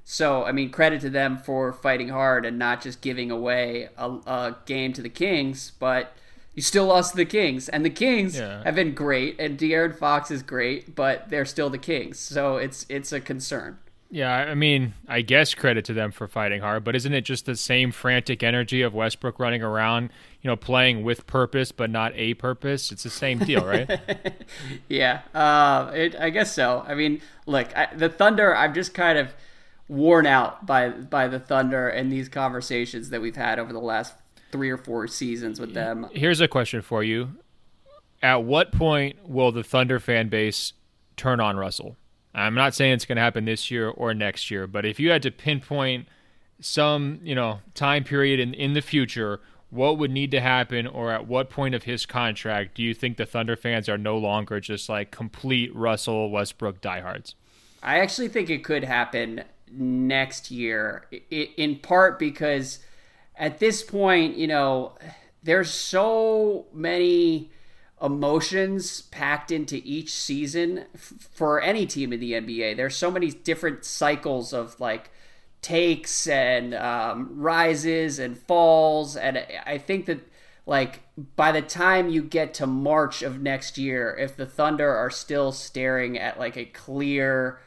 so 0.09 0.45
I 0.45 0.53
mean, 0.53 0.69
credit 0.69 1.01
to 1.01 1.09
them 1.09 1.37
for 1.37 1.73
fighting 1.73 2.07
hard 2.07 2.45
and 2.45 2.57
not 2.57 2.81
just 2.81 3.01
giving 3.01 3.29
away 3.29 3.89
a, 3.97 4.09
a 4.09 4.55
game 4.65 4.93
to 4.93 5.01
the 5.01 5.09
Kings, 5.09 5.73
but 5.79 6.13
you 6.55 6.61
still 6.61 6.85
lost 6.85 7.11
to 7.11 7.17
the 7.17 7.25
Kings, 7.25 7.67
and 7.67 7.83
the 7.83 7.89
Kings 7.89 8.37
yeah. 8.37 8.63
have 8.63 8.73
been 8.73 8.93
great, 8.93 9.37
and 9.37 9.59
De'Aaron 9.59 9.93
Fox 9.93 10.31
is 10.31 10.43
great, 10.43 10.95
but 10.95 11.29
they're 11.29 11.43
still 11.43 11.69
the 11.69 11.77
Kings, 11.77 12.19
so 12.19 12.55
it's 12.55 12.85
it's 12.87 13.11
a 13.11 13.19
concern. 13.19 13.79
Yeah, 14.09 14.33
I 14.33 14.55
mean, 14.55 14.93
I 15.09 15.19
guess 15.23 15.53
credit 15.53 15.83
to 15.85 15.93
them 15.93 16.13
for 16.13 16.25
fighting 16.25 16.61
hard, 16.61 16.85
but 16.85 16.95
isn't 16.95 17.13
it 17.13 17.25
just 17.25 17.45
the 17.45 17.57
same 17.57 17.91
frantic 17.91 18.43
energy 18.43 18.83
of 18.83 18.93
Westbrook 18.93 19.37
running 19.39 19.61
around, 19.61 20.09
you 20.41 20.49
know, 20.49 20.55
playing 20.55 21.03
with 21.03 21.27
purpose 21.27 21.73
but 21.73 21.89
not 21.89 22.13
a 22.15 22.33
purpose? 22.35 22.93
It's 22.93 23.03
the 23.03 23.09
same 23.09 23.39
deal, 23.39 23.65
right? 23.65 23.99
yeah, 24.87 25.23
uh, 25.33 25.91
it, 25.93 26.15
I 26.17 26.29
guess 26.29 26.55
so. 26.55 26.85
I 26.87 26.95
mean, 26.95 27.19
look, 27.45 27.75
I, 27.75 27.89
the 27.93 28.07
Thunder, 28.07 28.55
I'm 28.55 28.73
just 28.73 28.93
kind 28.93 29.17
of 29.17 29.33
worn 29.87 30.25
out 30.25 30.65
by 30.65 30.89
by 30.89 31.27
the 31.27 31.39
Thunder 31.39 31.87
and 31.87 32.11
these 32.11 32.29
conversations 32.29 33.09
that 33.09 33.21
we've 33.21 33.35
had 33.35 33.59
over 33.59 33.71
the 33.71 33.79
last 33.79 34.13
three 34.51 34.69
or 34.69 34.77
four 34.77 35.07
seasons 35.07 35.59
with 35.59 35.73
them. 35.73 36.07
Here's 36.11 36.41
a 36.41 36.47
question 36.47 36.81
for 36.81 37.03
you: 37.03 37.29
At 38.21 38.43
what 38.43 38.71
point 38.71 39.27
will 39.27 39.51
the 39.51 39.63
Thunder 39.63 39.99
fan 39.99 40.29
base 40.29 40.73
turn 41.15 41.39
on 41.39 41.57
Russell? 41.57 41.95
I'm 42.33 42.55
not 42.55 42.75
saying 42.75 42.93
it's 42.93 43.05
going 43.05 43.15
to 43.15 43.21
happen 43.21 43.45
this 43.45 43.71
year 43.71 43.89
or 43.89 44.13
next 44.13 44.51
year, 44.51 44.67
but 44.67 44.85
if 44.85 44.99
you 44.99 45.09
had 45.09 45.23
to 45.23 45.31
pinpoint 45.31 46.07
some, 46.59 47.19
you 47.23 47.33
know, 47.33 47.59
time 47.73 48.03
period 48.03 48.39
in 48.39 48.53
in 48.53 48.73
the 48.73 48.81
future, 48.81 49.39
what 49.69 49.97
would 49.97 50.11
need 50.11 50.31
to 50.31 50.39
happen 50.39 50.87
or 50.87 51.11
at 51.11 51.27
what 51.27 51.49
point 51.49 51.75
of 51.75 51.83
his 51.83 52.05
contract 52.05 52.75
do 52.75 52.83
you 52.83 52.93
think 52.93 53.17
the 53.17 53.25
Thunder 53.25 53.55
fans 53.55 53.89
are 53.89 53.97
no 53.97 54.17
longer 54.17 54.59
just 54.59 54.87
like 54.87 55.11
complete 55.11 55.75
Russell 55.75 56.29
Westbrook 56.29 56.79
diehards? 56.81 57.35
I 57.83 57.99
actually 57.99 58.29
think 58.29 58.49
it 58.49 58.63
could 58.63 58.83
happen 58.83 59.43
next 59.71 60.51
year 60.51 61.07
in 61.29 61.77
part 61.79 62.19
because 62.19 62.79
at 63.35 63.59
this 63.59 63.83
point, 63.83 64.35
you 64.35 64.47
know, 64.47 64.97
there's 65.43 65.71
so 65.71 66.65
many 66.73 67.51
emotions 68.01 69.01
packed 69.03 69.51
into 69.51 69.81
each 69.83 70.13
season 70.13 70.85
for 70.95 71.61
any 71.61 71.85
team 71.85 72.13
in 72.13 72.19
the 72.19 72.33
NBA. 72.33 72.75
There's 72.75 72.95
so 72.95 73.11
many 73.11 73.31
different 73.31 73.85
cycles 73.85 74.53
of 74.53 74.79
like 74.79 75.11
takes 75.61 76.27
and 76.27 76.73
um, 76.73 77.29
rises 77.35 78.19
and 78.19 78.37
falls, 78.37 79.15
and 79.15 79.43
I 79.65 79.77
think 79.77 80.05
that 80.05 80.19
like 80.65 81.01
by 81.35 81.51
the 81.51 81.61
time 81.61 82.09
you 82.09 82.21
get 82.21 82.53
to 82.55 82.67
March 82.67 83.21
of 83.21 83.41
next 83.41 83.77
year, 83.77 84.15
if 84.19 84.35
the 84.35 84.45
Thunder 84.45 84.93
are 84.93 85.09
still 85.09 85.51
staring 85.51 86.19
at 86.19 86.37
like 86.37 86.57
a 86.57 86.65
clear 86.65 87.59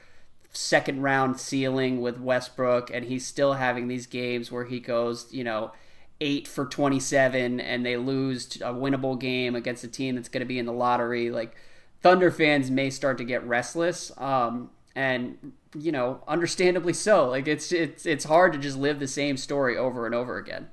second 0.53 1.03
round 1.03 1.39
ceiling 1.39 2.01
with 2.01 2.19
Westbrook 2.19 2.91
and 2.93 3.05
he's 3.05 3.27
still 3.27 3.55
having 3.55 3.89
these 3.89 4.07
games 4.07 4.51
where 4.51 4.65
he 4.65 4.81
goes, 4.81 5.33
you 5.33 5.45
know, 5.45 5.73
eight 6.21 6.47
for 6.47 6.67
27 6.67 7.61
and 7.61 7.87
they 7.87 7.97
lose 7.97 8.57
a 8.57 8.73
winnable 8.73 9.19
game 9.19 9.55
against 9.55 9.85
a 9.85 9.89
team 9.89 10.17
that's 10.17 10.29
going 10.29 10.41
to 10.41 10.47
be 10.47 10.59
in 10.59 10.67
the 10.67 10.73
lottery, 10.73 11.31
like 11.31 11.55
Thunder 12.03 12.31
fans 12.31 12.71
may 12.71 12.91
start 12.91 13.19
to 13.19 13.25
get 13.25 13.45
restless. 13.47 14.11
Um, 14.19 14.71
and 14.95 15.53
you 15.75 15.93
know, 15.93 16.23
understandably 16.27 16.93
so. 16.93 17.29
Like 17.29 17.47
it's 17.47 17.73
it's 17.73 18.07
it's 18.07 18.25
hard 18.25 18.53
to 18.53 18.59
just 18.59 18.77
live 18.77 18.99
the 18.99 19.09
same 19.09 19.37
story 19.37 19.77
over 19.77 20.07
and 20.07 20.15
over 20.15 20.37
again. 20.37 20.69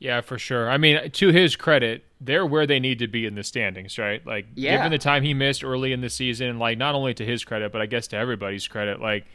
Yeah, 0.00 0.22
for 0.22 0.38
sure. 0.38 0.70
I 0.70 0.78
mean, 0.78 1.10
to 1.10 1.28
his 1.28 1.56
credit, 1.56 2.04
they're 2.22 2.46
where 2.46 2.66
they 2.66 2.80
need 2.80 2.98
to 3.00 3.06
be 3.06 3.26
in 3.26 3.34
the 3.34 3.44
standings, 3.44 3.98
right? 3.98 4.26
Like, 4.26 4.46
yeah. 4.54 4.76
given 4.76 4.90
the 4.90 4.98
time 4.98 5.22
he 5.22 5.34
missed 5.34 5.62
early 5.62 5.92
in 5.92 6.00
the 6.00 6.08
season, 6.08 6.58
like 6.58 6.78
not 6.78 6.94
only 6.94 7.12
to 7.14 7.24
his 7.24 7.44
credit, 7.44 7.70
but 7.70 7.82
I 7.82 7.86
guess 7.86 8.08
to 8.08 8.16
everybody's 8.16 8.66
credit, 8.66 9.00
like 9.00 9.26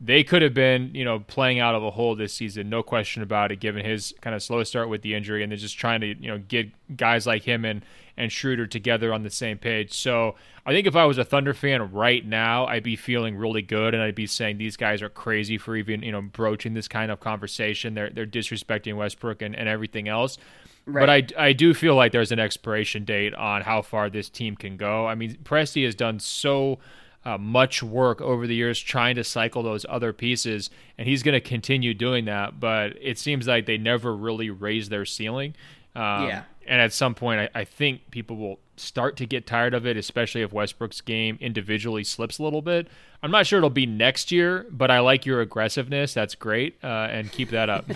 they 0.00 0.22
could 0.22 0.42
have 0.42 0.54
been, 0.54 0.94
you 0.94 1.04
know, 1.04 1.18
playing 1.18 1.58
out 1.58 1.74
of 1.74 1.82
a 1.82 1.90
hole 1.90 2.14
this 2.14 2.32
season, 2.32 2.70
no 2.70 2.80
question 2.82 3.22
about 3.24 3.50
it, 3.50 3.56
given 3.58 3.84
his 3.84 4.14
kind 4.20 4.36
of 4.36 4.42
slow 4.42 4.62
start 4.62 4.88
with 4.88 5.02
the 5.02 5.14
injury 5.14 5.42
and 5.42 5.50
then 5.50 5.58
just 5.58 5.76
trying 5.76 6.00
to, 6.00 6.06
you 6.06 6.28
know, 6.28 6.38
get 6.38 6.70
guys 6.96 7.26
like 7.26 7.42
him 7.42 7.64
and, 7.64 7.82
and 8.16 8.30
Schroeder 8.30 8.66
together 8.66 9.12
on 9.12 9.22
the 9.22 9.30
same 9.30 9.58
page. 9.58 9.92
So 9.92 10.36
I 10.64 10.72
think 10.72 10.86
if 10.86 10.96
I 10.96 11.04
was 11.04 11.18
a 11.18 11.24
Thunder 11.24 11.54
fan 11.54 11.92
right 11.92 12.24
now, 12.24 12.66
I'd 12.66 12.82
be 12.82 12.96
feeling 12.96 13.36
really 13.36 13.62
good 13.62 13.94
and 13.94 14.02
I'd 14.02 14.14
be 14.14 14.26
saying 14.26 14.58
these 14.58 14.76
guys 14.76 15.02
are 15.02 15.08
crazy 15.08 15.58
for 15.58 15.76
even, 15.76 16.02
you 16.02 16.12
know, 16.12 16.22
broaching 16.22 16.74
this 16.74 16.88
kind 16.88 17.10
of 17.10 17.20
conversation. 17.20 17.94
They're 17.94 18.10
they're 18.10 18.26
disrespecting 18.26 18.96
Westbrook 18.96 19.42
and, 19.42 19.54
and 19.54 19.68
everything 19.68 20.08
else. 20.08 20.38
Right. 20.86 21.30
But 21.32 21.38
I, 21.40 21.46
I 21.48 21.52
do 21.52 21.72
feel 21.72 21.94
like 21.94 22.12
there's 22.12 22.32
an 22.32 22.38
expiration 22.38 23.04
date 23.04 23.34
on 23.34 23.62
how 23.62 23.82
far 23.82 24.10
this 24.10 24.28
team 24.28 24.54
can 24.54 24.76
go. 24.76 25.06
I 25.06 25.14
mean, 25.14 25.36
Presti 25.42 25.84
has 25.86 25.94
done 25.94 26.20
so 26.20 26.78
uh, 27.24 27.38
much 27.38 27.82
work 27.82 28.20
over 28.20 28.46
the 28.46 28.54
years 28.54 28.78
trying 28.78 29.16
to 29.16 29.24
cycle 29.24 29.62
those 29.62 29.86
other 29.88 30.12
pieces, 30.12 30.68
and 30.98 31.08
he's 31.08 31.22
going 31.22 31.32
to 31.32 31.40
continue 31.40 31.94
doing 31.94 32.26
that. 32.26 32.60
But 32.60 32.98
it 33.00 33.18
seems 33.18 33.48
like 33.48 33.64
they 33.64 33.78
never 33.78 34.14
really 34.14 34.50
raise 34.50 34.90
their 34.90 35.06
ceiling. 35.06 35.54
Um, 35.96 36.28
yeah. 36.28 36.42
And 36.66 36.80
at 36.80 36.92
some 36.92 37.14
point, 37.14 37.40
I, 37.40 37.60
I, 37.60 37.64
think 37.64 38.10
people 38.10 38.36
will 38.36 38.58
start 38.76 39.16
to 39.16 39.26
get 39.26 39.46
tired 39.46 39.74
of 39.74 39.86
it, 39.86 39.96
especially 39.96 40.42
if 40.42 40.52
Westbrook's 40.52 41.00
game 41.00 41.38
individually 41.40 42.04
slips 42.04 42.38
a 42.38 42.42
little 42.42 42.62
bit. 42.62 42.88
I'm 43.22 43.30
not 43.30 43.46
sure 43.46 43.58
it'll 43.58 43.70
be 43.70 43.86
next 43.86 44.30
year, 44.30 44.66
but 44.70 44.90
I 44.90 45.00
like 45.00 45.24
your 45.24 45.40
aggressiveness. 45.40 46.14
That's 46.14 46.34
great, 46.34 46.76
uh, 46.82 47.08
and 47.10 47.30
keep 47.30 47.50
that 47.50 47.70
up. 47.70 47.86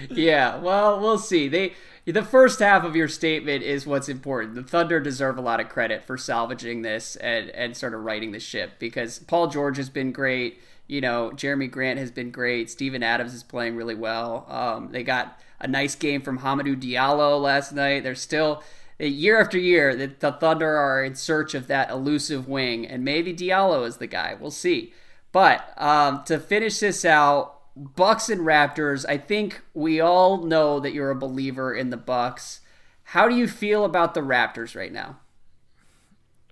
yeah, 0.10 0.58
well, 0.58 1.00
we'll 1.00 1.18
see. 1.18 1.48
They 1.48 1.72
the 2.06 2.22
first 2.22 2.60
half 2.60 2.84
of 2.84 2.94
your 2.94 3.08
statement 3.08 3.64
is 3.64 3.84
what's 3.84 4.08
important. 4.08 4.54
The 4.54 4.62
Thunder 4.62 5.00
deserve 5.00 5.38
a 5.38 5.40
lot 5.40 5.58
of 5.58 5.68
credit 5.68 6.04
for 6.04 6.16
salvaging 6.16 6.82
this 6.82 7.16
and 7.16 7.50
and 7.50 7.76
sort 7.76 7.94
of 7.94 8.04
righting 8.04 8.30
the 8.30 8.40
ship 8.40 8.72
because 8.78 9.18
Paul 9.18 9.48
George 9.48 9.76
has 9.76 9.90
been 9.90 10.12
great. 10.12 10.60
You 10.86 11.00
know, 11.00 11.32
Jerami 11.34 11.68
Grant 11.68 11.98
has 11.98 12.12
been 12.12 12.30
great. 12.30 12.70
Steven 12.70 13.02
Adams 13.02 13.34
is 13.34 13.42
playing 13.42 13.74
really 13.74 13.96
well. 13.96 14.46
Um, 14.48 14.92
they 14.92 15.02
got 15.02 15.40
a 15.60 15.66
nice 15.66 15.94
game 15.94 16.22
from 16.22 16.40
Hamidou 16.40 16.80
Diallo 16.80 17.40
last 17.40 17.72
night. 17.72 18.02
They're 18.02 18.14
still 18.14 18.62
year 18.98 19.40
after 19.40 19.58
year 19.58 19.94
the, 19.94 20.06
the 20.18 20.32
Thunder 20.32 20.76
are 20.76 21.04
in 21.04 21.14
search 21.14 21.54
of 21.54 21.66
that 21.66 21.90
elusive 21.90 22.48
wing, 22.48 22.86
and 22.86 23.04
maybe 23.04 23.34
Diallo 23.34 23.86
is 23.86 23.98
the 23.98 24.06
guy. 24.06 24.36
We'll 24.38 24.50
see. 24.50 24.92
But 25.32 25.72
um, 25.76 26.24
to 26.24 26.38
finish 26.38 26.78
this 26.78 27.04
out, 27.04 27.56
Bucks 27.76 28.30
and 28.30 28.40
Raptors. 28.40 29.04
I 29.06 29.18
think 29.18 29.60
we 29.74 30.00
all 30.00 30.38
know 30.38 30.80
that 30.80 30.94
you're 30.94 31.10
a 31.10 31.16
believer 31.16 31.74
in 31.74 31.90
the 31.90 31.98
Bucks. 31.98 32.60
How 33.02 33.28
do 33.28 33.36
you 33.36 33.46
feel 33.46 33.84
about 33.84 34.14
the 34.14 34.22
Raptors 34.22 34.74
right 34.74 34.92
now? 34.92 35.18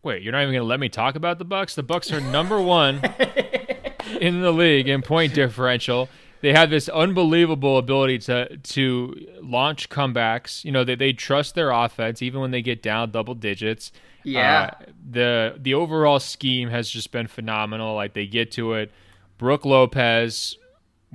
Wait, 0.03 0.23
you're 0.23 0.33
not 0.33 0.43
even 0.43 0.53
going 0.53 0.63
to 0.63 0.69
let 0.69 0.81
me 0.81 0.91
talk 0.91 1.15
about 1.15 1.39
the 1.39 1.47
Bucks? 1.47 1.75
The 1.75 1.83
Bucks 1.83 2.13
are 2.13 2.21
number 2.21 2.61
1 2.61 2.97
in 4.21 4.43
the 4.43 4.53
league 4.53 4.87
in 4.87 5.01
point 5.01 5.33
differential. 5.33 6.11
They 6.45 6.53
have 6.53 6.69
this 6.69 6.91
unbelievable 6.91 7.79
ability 7.79 8.19
to 8.19 8.59
to 8.59 9.27
launch 9.41 9.89
comebacks. 9.89 10.63
You 10.63 10.73
know, 10.73 10.85
they 10.85 10.95
they 10.95 11.15
trust 11.15 11.55
their 11.55 11.71
offense 11.71 12.21
even 12.21 12.43
when 12.43 12.51
they 12.51 12.61
get 12.61 12.83
down 12.83 13.13
double 13.13 13.35
digits. 13.35 13.93
Yeah. 14.25 14.73
Uh, 14.79 14.85
the 15.11 15.57
the 15.59 15.73
overall 15.73 16.21
scheme 16.21 16.69
has 16.69 16.91
just 16.91 17.11
been 17.13 17.29
phenomenal. 17.29 17.95
Like 17.95 18.13
they 18.13 18.27
get 18.27 18.53
to 18.53 18.75
it. 18.75 18.93
Brook 19.39 19.65
Lopez 19.65 20.59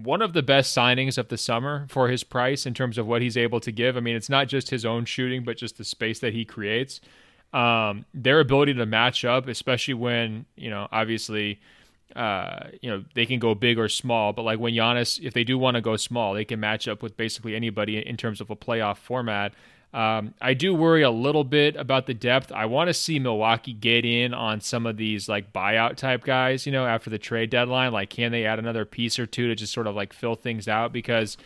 one 0.04 0.22
of 0.22 0.34
the 0.34 0.42
best 0.42 0.76
signings 0.76 1.18
of 1.18 1.28
the 1.28 1.38
summer 1.38 1.86
for 1.90 2.08
his 2.08 2.24
price 2.24 2.66
in 2.66 2.74
terms 2.74 2.98
of 2.98 3.06
what 3.06 3.22
he's 3.22 3.38
able 3.38 3.60
to 3.60 3.72
give. 3.72 3.98
I 3.98 4.00
mean, 4.00 4.16
it's 4.16 4.30
not 4.30 4.48
just 4.48 4.70
his 4.70 4.86
own 4.86 5.06
shooting, 5.06 5.44
but 5.44 5.58
just 5.58 5.78
the 5.78 5.84
space 5.84 6.20
that 6.20 6.34
he 6.34 6.46
creates. 6.46 7.02
Um, 7.54 8.06
their 8.14 8.40
ability 8.40 8.76
to 8.76 8.86
match 8.86 9.26
up, 9.26 9.48
especially 9.48 9.96
when 9.96 10.46
you 10.56 10.70
know, 10.70 10.88
obviously, 10.92 11.60
uh, 12.16 12.68
you 12.82 12.90
know, 12.90 13.04
they 13.14 13.26
can 13.26 13.40
go 13.40 13.56
big 13.56 13.78
or 13.78 13.90
small. 13.90 14.34
But 14.34 14.44
like 14.44 14.60
when 14.60 14.74
Giannis, 14.74 15.20
if 15.22 15.34
they 15.34 15.44
do 15.44 15.58
want 15.58 15.76
to 15.76 15.82
go 15.82 15.96
small, 15.96 16.34
they 16.34 16.46
can 16.46 16.60
match 16.60 16.88
up 16.88 17.04
with 17.04 17.16
basically 17.18 17.56
anybody 17.56 17.98
in 17.98 18.18
terms 18.18 18.42
of 18.42 18.50
a 18.50 18.56
playoff 18.56 18.98
format. 18.98 19.54
Um, 19.92 20.36
I 20.40 20.54
do 20.54 20.76
worry 20.76 21.02
a 21.02 21.10
little 21.10 21.44
bit 21.44 21.76
about 21.76 22.06
the 22.06 22.14
depth. 22.14 22.52
I 22.52 22.66
want 22.66 22.90
to 22.90 22.94
see 22.94 23.18
Milwaukee 23.18 23.74
get 23.74 24.06
in 24.06 24.36
on 24.36 24.62
some 24.62 24.86
of 24.86 24.98
these 24.98 25.28
like 25.28 25.52
buyout 25.52 25.96
type 25.96 26.24
guys, 26.24 26.66
you 26.66 26.72
know, 26.72 26.86
after 26.86 27.10
the 27.10 27.18
trade 27.18 27.50
deadline. 27.50 27.92
Like, 27.92 28.12
can 28.12 28.32
they 28.32 28.46
add 28.46 28.60
another 28.60 28.86
piece 28.86 29.18
or 29.18 29.26
two 29.26 29.48
to 29.48 29.56
just 29.56 29.74
sort 29.74 29.88
of 29.88 29.96
like 29.96 30.14
fill 30.14 30.36
things 30.36 30.68
out? 30.68 30.94
Because 30.94 31.38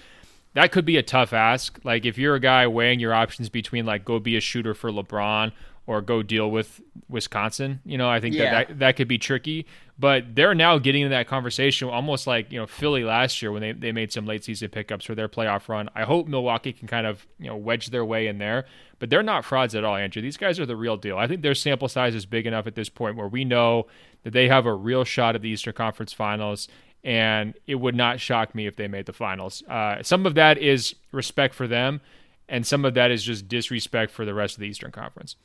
that 0.56 0.74
could 0.74 0.84
be 0.84 0.98
a 0.98 1.04
tough 1.04 1.32
ask. 1.32 1.80
Like, 1.86 2.06
if 2.06 2.18
you're 2.18 2.36
a 2.36 2.40
guy 2.40 2.68
weighing 2.68 3.00
your 3.00 3.14
options 3.14 3.48
between 3.48 3.86
like 3.86 4.04
go 4.04 4.20
be 4.20 4.36
a 4.36 4.42
shooter 4.42 4.74
for 4.74 4.92
LeBron 4.92 5.54
or 5.86 6.02
go 6.02 6.24
deal 6.24 6.50
with 6.50 6.82
Wisconsin. 7.10 7.82
You 7.86 7.98
know, 7.98 8.10
I 8.10 8.20
think 8.20 8.36
yeah. 8.36 8.52
that, 8.52 8.68
that 8.68 8.80
that 8.80 8.96
could 8.96 9.08
be 9.08 9.18
tricky. 9.18 9.66
But 9.98 10.36
they're 10.36 10.56
now 10.56 10.80
getting 10.80 11.04
in 11.04 11.12
that 11.12 11.28
conversation 11.28 11.88
almost 11.88 12.26
like, 12.26 12.52
you 12.52 12.60
know, 12.60 12.66
Philly 12.66 13.04
last 13.04 13.42
year 13.42 13.52
when 13.52 13.62
they, 13.62 13.72
they 13.74 13.92
made 13.92 14.12
some 14.12 14.26
late 14.26 14.44
season 14.44 14.70
pickups 14.70 15.06
for 15.06 15.14
their 15.14 15.30
playoff 15.30 15.70
run. 15.70 15.88
I 15.94 16.04
hope 16.04 16.28
Milwaukee 16.28 16.74
can 16.74 16.88
kind 16.88 17.06
of, 17.06 17.28
you 17.40 17.48
know, 17.48 17.56
wedge 17.56 17.88
their 17.88 18.04
way 18.04 18.28
in 18.28 18.40
there. 18.40 18.66
But 18.98 19.12
they're 19.12 19.22
not 19.22 19.46
frauds 19.46 19.76
at 19.76 19.84
all, 19.84 19.96
Andrew. 19.96 20.22
These 20.22 20.38
guys 20.38 20.60
are 20.60 20.66
the 20.66 20.76
real 20.76 20.98
deal. 20.98 21.18
I 21.18 21.28
think 21.28 21.42
their 21.42 21.54
sample 21.54 21.88
size 21.88 22.16
is 22.16 22.26
big 22.26 22.48
enough 22.48 22.66
at 22.66 22.76
this 22.76 22.90
point 22.90 23.18
where 23.18 23.28
we 23.28 23.46
know 23.46 23.86
that 24.24 24.32
they 24.32 24.48
have 24.48 24.66
a 24.66 24.74
real 24.74 25.04
shot 25.04 25.36
at 25.36 25.42
the 25.42 25.50
Eastern 25.50 25.74
Conference 25.74 26.12
Finals 26.12 26.68
and 27.04 27.54
it 27.68 27.76
would 27.76 27.96
not 27.96 28.20
shock 28.20 28.56
me 28.56 28.66
if 28.66 28.76
they 28.76 28.88
made 28.88 29.06
the 29.06 29.14
finals. 29.14 29.64
Uh, 29.68 30.02
some 30.02 30.26
of 30.26 30.36
that 30.36 30.58
is 30.58 30.96
respect 31.12 31.54
for 31.54 31.68
them, 31.68 32.02
and 32.48 32.66
some 32.66 32.86
of 32.86 32.94
that 32.94 33.12
is 33.12 33.24
just 33.24 33.48
disrespect 33.48 34.12
for 34.12 34.26
the 34.26 34.34
rest 34.34 34.56
of 34.56 34.62
the 34.62 34.68
Eastern 34.68 34.92
Conference. 34.92 35.36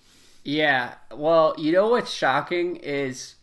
Yeah. 0.44 0.94
Well, 1.12 1.55
you 1.59 1.72
know 1.72 1.88
what's 1.88 2.12
shocking 2.12 2.76
is 2.76 3.34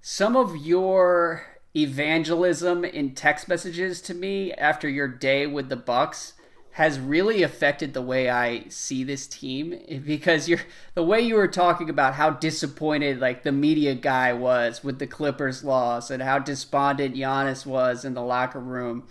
some 0.00 0.36
of 0.36 0.56
your 0.56 1.46
evangelism 1.76 2.84
in 2.84 3.14
text 3.14 3.48
messages 3.48 4.00
to 4.00 4.14
me 4.14 4.52
after 4.54 4.88
your 4.88 5.06
day 5.06 5.46
with 5.46 5.68
the 5.68 5.76
Bucks 5.76 6.34
has 6.72 6.98
really 6.98 7.42
affected 7.42 7.92
the 7.92 8.02
way 8.02 8.30
I 8.30 8.64
see 8.68 9.04
this 9.04 9.26
team 9.26 9.78
because 10.06 10.48
you're 10.48 10.62
the 10.94 11.02
way 11.02 11.20
you 11.20 11.34
were 11.34 11.48
talking 11.48 11.90
about 11.90 12.14
how 12.14 12.30
disappointed 12.30 13.20
like 13.20 13.42
the 13.42 13.52
media 13.52 13.94
guy 13.94 14.32
was 14.32 14.82
with 14.82 14.98
the 14.98 15.06
Clippers 15.06 15.64
loss 15.64 16.10
and 16.10 16.22
how 16.22 16.38
despondent 16.38 17.14
Giannis 17.14 17.66
was 17.66 18.04
in 18.04 18.14
the 18.14 18.22
locker 18.22 18.60
room. 18.60 19.06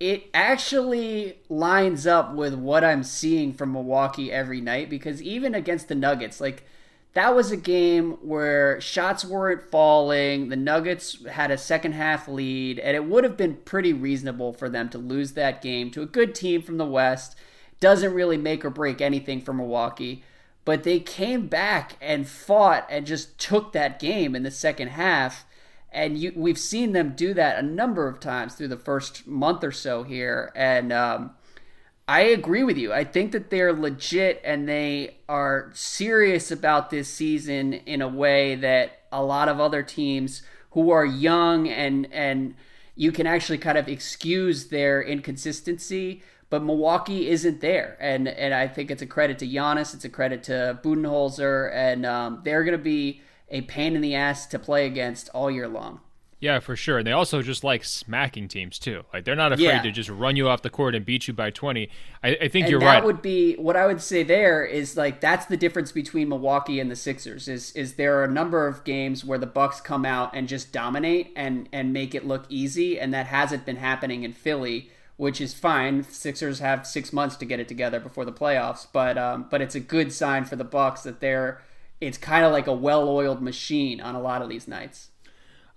It 0.00 0.30
actually 0.32 1.40
lines 1.48 2.06
up 2.06 2.32
with 2.32 2.54
what 2.54 2.84
I'm 2.84 3.02
seeing 3.02 3.52
from 3.52 3.72
Milwaukee 3.72 4.32
every 4.32 4.60
night 4.60 4.88
because 4.88 5.20
even 5.20 5.54
against 5.56 5.88
the 5.88 5.96
Nuggets, 5.96 6.40
like 6.40 6.64
that 7.18 7.34
was 7.34 7.50
a 7.50 7.56
game 7.56 8.12
where 8.22 8.80
shots 8.80 9.24
weren't 9.24 9.68
falling. 9.72 10.50
The 10.50 10.56
Nuggets 10.56 11.26
had 11.26 11.50
a 11.50 11.58
second 11.58 11.94
half 11.94 12.28
lead, 12.28 12.78
and 12.78 12.94
it 12.94 13.06
would 13.06 13.24
have 13.24 13.36
been 13.36 13.56
pretty 13.56 13.92
reasonable 13.92 14.52
for 14.52 14.68
them 14.68 14.88
to 14.90 14.98
lose 14.98 15.32
that 15.32 15.60
game 15.60 15.90
to 15.90 16.02
a 16.02 16.06
good 16.06 16.32
team 16.32 16.62
from 16.62 16.76
the 16.76 16.86
West. 16.86 17.34
Doesn't 17.80 18.14
really 18.14 18.36
make 18.36 18.64
or 18.64 18.70
break 18.70 19.00
anything 19.00 19.40
for 19.40 19.52
Milwaukee, 19.52 20.22
but 20.64 20.84
they 20.84 21.00
came 21.00 21.48
back 21.48 21.96
and 22.00 22.28
fought 22.28 22.86
and 22.88 23.04
just 23.04 23.36
took 23.36 23.72
that 23.72 23.98
game 23.98 24.36
in 24.36 24.44
the 24.44 24.50
second 24.52 24.90
half. 24.90 25.44
And 25.90 26.16
you, 26.16 26.32
we've 26.36 26.56
seen 26.56 26.92
them 26.92 27.14
do 27.16 27.34
that 27.34 27.58
a 27.58 27.66
number 27.66 28.06
of 28.06 28.20
times 28.20 28.54
through 28.54 28.68
the 28.68 28.76
first 28.76 29.26
month 29.26 29.64
or 29.64 29.72
so 29.72 30.04
here. 30.04 30.52
And 30.54 30.92
um, 30.92 31.32
I 32.08 32.22
agree 32.22 32.64
with 32.64 32.78
you. 32.78 32.90
I 32.90 33.04
think 33.04 33.32
that 33.32 33.50
they're 33.50 33.74
legit 33.74 34.40
and 34.42 34.66
they 34.66 35.18
are 35.28 35.70
serious 35.74 36.50
about 36.50 36.88
this 36.88 37.06
season 37.06 37.74
in 37.74 38.00
a 38.00 38.08
way 38.08 38.54
that 38.54 39.02
a 39.12 39.22
lot 39.22 39.50
of 39.50 39.60
other 39.60 39.82
teams 39.82 40.40
who 40.70 40.90
are 40.90 41.04
young 41.04 41.68
and 41.68 42.08
and 42.10 42.54
you 42.96 43.12
can 43.12 43.26
actually 43.26 43.58
kind 43.58 43.76
of 43.76 43.88
excuse 43.88 44.68
their 44.68 45.02
inconsistency. 45.02 46.22
But 46.50 46.64
Milwaukee 46.64 47.28
isn't 47.28 47.60
there, 47.60 47.98
and 48.00 48.26
and 48.26 48.54
I 48.54 48.68
think 48.68 48.90
it's 48.90 49.02
a 49.02 49.06
credit 49.06 49.38
to 49.40 49.46
Giannis, 49.46 49.94
it's 49.94 50.06
a 50.06 50.08
credit 50.08 50.42
to 50.44 50.80
Budenholzer, 50.82 51.70
and 51.74 52.06
um, 52.06 52.40
they're 52.42 52.64
going 52.64 52.76
to 52.76 52.82
be 52.82 53.20
a 53.50 53.60
pain 53.62 53.94
in 53.94 54.00
the 54.00 54.14
ass 54.14 54.46
to 54.46 54.58
play 54.58 54.86
against 54.86 55.28
all 55.34 55.50
year 55.50 55.68
long. 55.68 56.00
Yeah, 56.40 56.60
for 56.60 56.76
sure. 56.76 56.98
And 56.98 57.06
they 57.06 57.10
also 57.10 57.42
just 57.42 57.64
like 57.64 57.82
smacking 57.82 58.46
teams 58.46 58.78
too. 58.78 59.04
Like 59.12 59.24
they're 59.24 59.34
not 59.34 59.52
afraid 59.52 59.64
yeah. 59.64 59.82
to 59.82 59.90
just 59.90 60.08
run 60.08 60.36
you 60.36 60.48
off 60.48 60.62
the 60.62 60.70
court 60.70 60.94
and 60.94 61.04
beat 61.04 61.26
you 61.26 61.34
by 61.34 61.50
twenty. 61.50 61.90
I, 62.22 62.28
I 62.42 62.48
think 62.48 62.64
and 62.64 62.70
you're 62.70 62.80
that 62.80 62.86
right. 62.86 63.00
That 63.00 63.06
would 63.06 63.22
be 63.22 63.54
what 63.56 63.74
I 63.76 63.86
would 63.86 64.00
say. 64.00 64.22
There 64.22 64.64
is 64.64 64.96
like 64.96 65.20
that's 65.20 65.46
the 65.46 65.56
difference 65.56 65.90
between 65.90 66.28
Milwaukee 66.28 66.78
and 66.78 66.90
the 66.90 66.96
Sixers. 66.96 67.48
Is 67.48 67.72
is 67.72 67.94
there 67.94 68.20
are 68.20 68.24
a 68.24 68.30
number 68.30 68.68
of 68.68 68.84
games 68.84 69.24
where 69.24 69.38
the 69.38 69.46
Bucks 69.46 69.80
come 69.80 70.04
out 70.04 70.30
and 70.32 70.46
just 70.46 70.72
dominate 70.72 71.32
and 71.34 71.68
and 71.72 71.92
make 71.92 72.14
it 72.14 72.24
look 72.24 72.44
easy, 72.48 73.00
and 73.00 73.12
that 73.12 73.26
hasn't 73.26 73.66
been 73.66 73.76
happening 73.76 74.22
in 74.22 74.32
Philly, 74.32 74.90
which 75.16 75.40
is 75.40 75.54
fine. 75.54 76.04
Sixers 76.04 76.60
have 76.60 76.86
six 76.86 77.12
months 77.12 77.34
to 77.38 77.46
get 77.46 77.58
it 77.58 77.66
together 77.66 77.98
before 77.98 78.24
the 78.24 78.32
playoffs, 78.32 78.86
but 78.92 79.18
um, 79.18 79.46
but 79.50 79.60
it's 79.60 79.74
a 79.74 79.80
good 79.80 80.12
sign 80.12 80.44
for 80.44 80.54
the 80.54 80.62
Bucks 80.62 81.02
that 81.02 81.18
they're. 81.18 81.60
It's 82.00 82.16
kind 82.16 82.44
of 82.44 82.52
like 82.52 82.68
a 82.68 82.72
well-oiled 82.72 83.42
machine 83.42 84.00
on 84.00 84.14
a 84.14 84.20
lot 84.20 84.40
of 84.40 84.48
these 84.48 84.68
nights. 84.68 85.08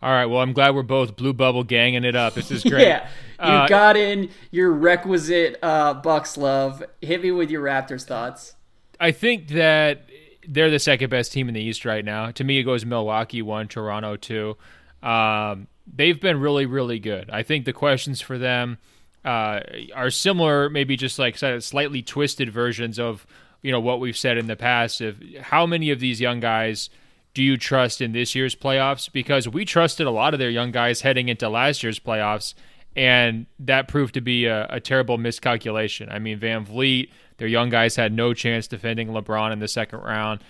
All 0.02 0.12
right. 0.12 0.26
Well, 0.26 0.42
I'm 0.42 0.54
glad 0.54 0.74
we're 0.74 0.84
both 0.84 1.16
blue 1.16 1.34
bubble 1.34 1.64
ganging 1.64 2.04
it 2.04 2.16
up. 2.16 2.34
This 2.34 2.50
is 2.52 2.64
great. 2.70 2.88
yeah. 2.88 3.08
You 3.40 3.46
uh, 3.46 3.68
got 3.68 3.98
in 3.98 4.30
your 4.50 4.72
requisite 4.72 5.58
uh, 5.62 5.94
Bucks 5.96 6.38
love. 6.38 6.84
Hit 7.02 7.22
me 7.22 7.32
with 7.32 7.52
your 7.52 7.64
Raptors 7.64 8.06
thoughts. 8.06 8.56
I 9.00 9.12
think 9.12 9.50
that 9.50 10.04
they're 10.48 10.70
the 10.72 10.80
second 10.80 11.10
best 11.10 11.32
team 11.32 11.48
in 11.48 11.54
the 11.54 11.62
East 11.62 11.86
right 11.86 12.04
now. 12.04 12.32
To 12.32 12.44
me, 12.44 12.60
it 12.60 12.64
goes 12.64 12.86
Milwaukee 12.86 13.42
one, 13.42 13.68
Toronto 13.68 14.16
two. 14.16 14.58
Um, 15.04 15.68
they've 15.92 16.20
been 16.20 16.40
really, 16.40 16.66
really 16.66 17.00
good. 17.00 17.30
I 17.30 17.44
think 17.44 17.66
the 17.66 17.74
questions 17.74 18.22
for 18.22 18.38
them 18.38 18.78
uh, 19.26 19.62
are 19.96 20.10
similar, 20.10 20.70
maybe 20.70 20.98
just 20.98 21.20
like 21.20 21.38
slightly 21.38 22.02
twisted 22.02 22.52
versions 22.52 23.00
of 23.00 23.26
you 23.62 23.72
know 23.72 23.80
what 23.80 24.00
we've 24.00 24.18
said 24.18 24.38
in 24.38 24.48
the 24.48 24.56
past. 24.56 25.02
Of 25.02 25.22
how 25.42 25.66
many 25.66 25.92
of 25.92 26.00
these 26.00 26.20
young 26.20 26.40
guys 26.40 26.90
do 27.34 27.44
you 27.44 27.58
trust 27.58 28.02
in 28.02 28.12
this 28.12 28.36
year's 28.36 28.56
playoffs? 28.56 29.12
Because 29.12 29.48
we 29.48 29.66
trusted 29.66 30.08
a 30.08 30.12
lot 30.12 30.34
of 30.34 30.40
their 30.40 30.50
young 30.50 30.72
guys 30.72 31.02
heading 31.02 31.30
into 31.30 31.48
last 31.48 31.82
year's 31.84 32.00
playoffs, 32.00 32.54
and 32.96 33.46
that 33.60 33.88
proved 33.88 34.14
to 34.16 34.22
be 34.22 34.46
a, 34.46 34.68
a, 34.70 34.80
terrible 34.82 35.18
miscalculation. 35.18 36.10
I 36.10 36.20
mean, 36.20 36.40
VanVleet, 36.40 37.10
their 37.38 37.48
young 37.48 37.70
guys 37.70 37.96
had 37.96 38.12
no 38.12 38.34
chance 38.34 38.68
defending 38.68 39.10
LeBron 39.10 39.54
in 39.54 39.60
the 39.60 39.70
second 39.70 40.00
round. 40.00 40.44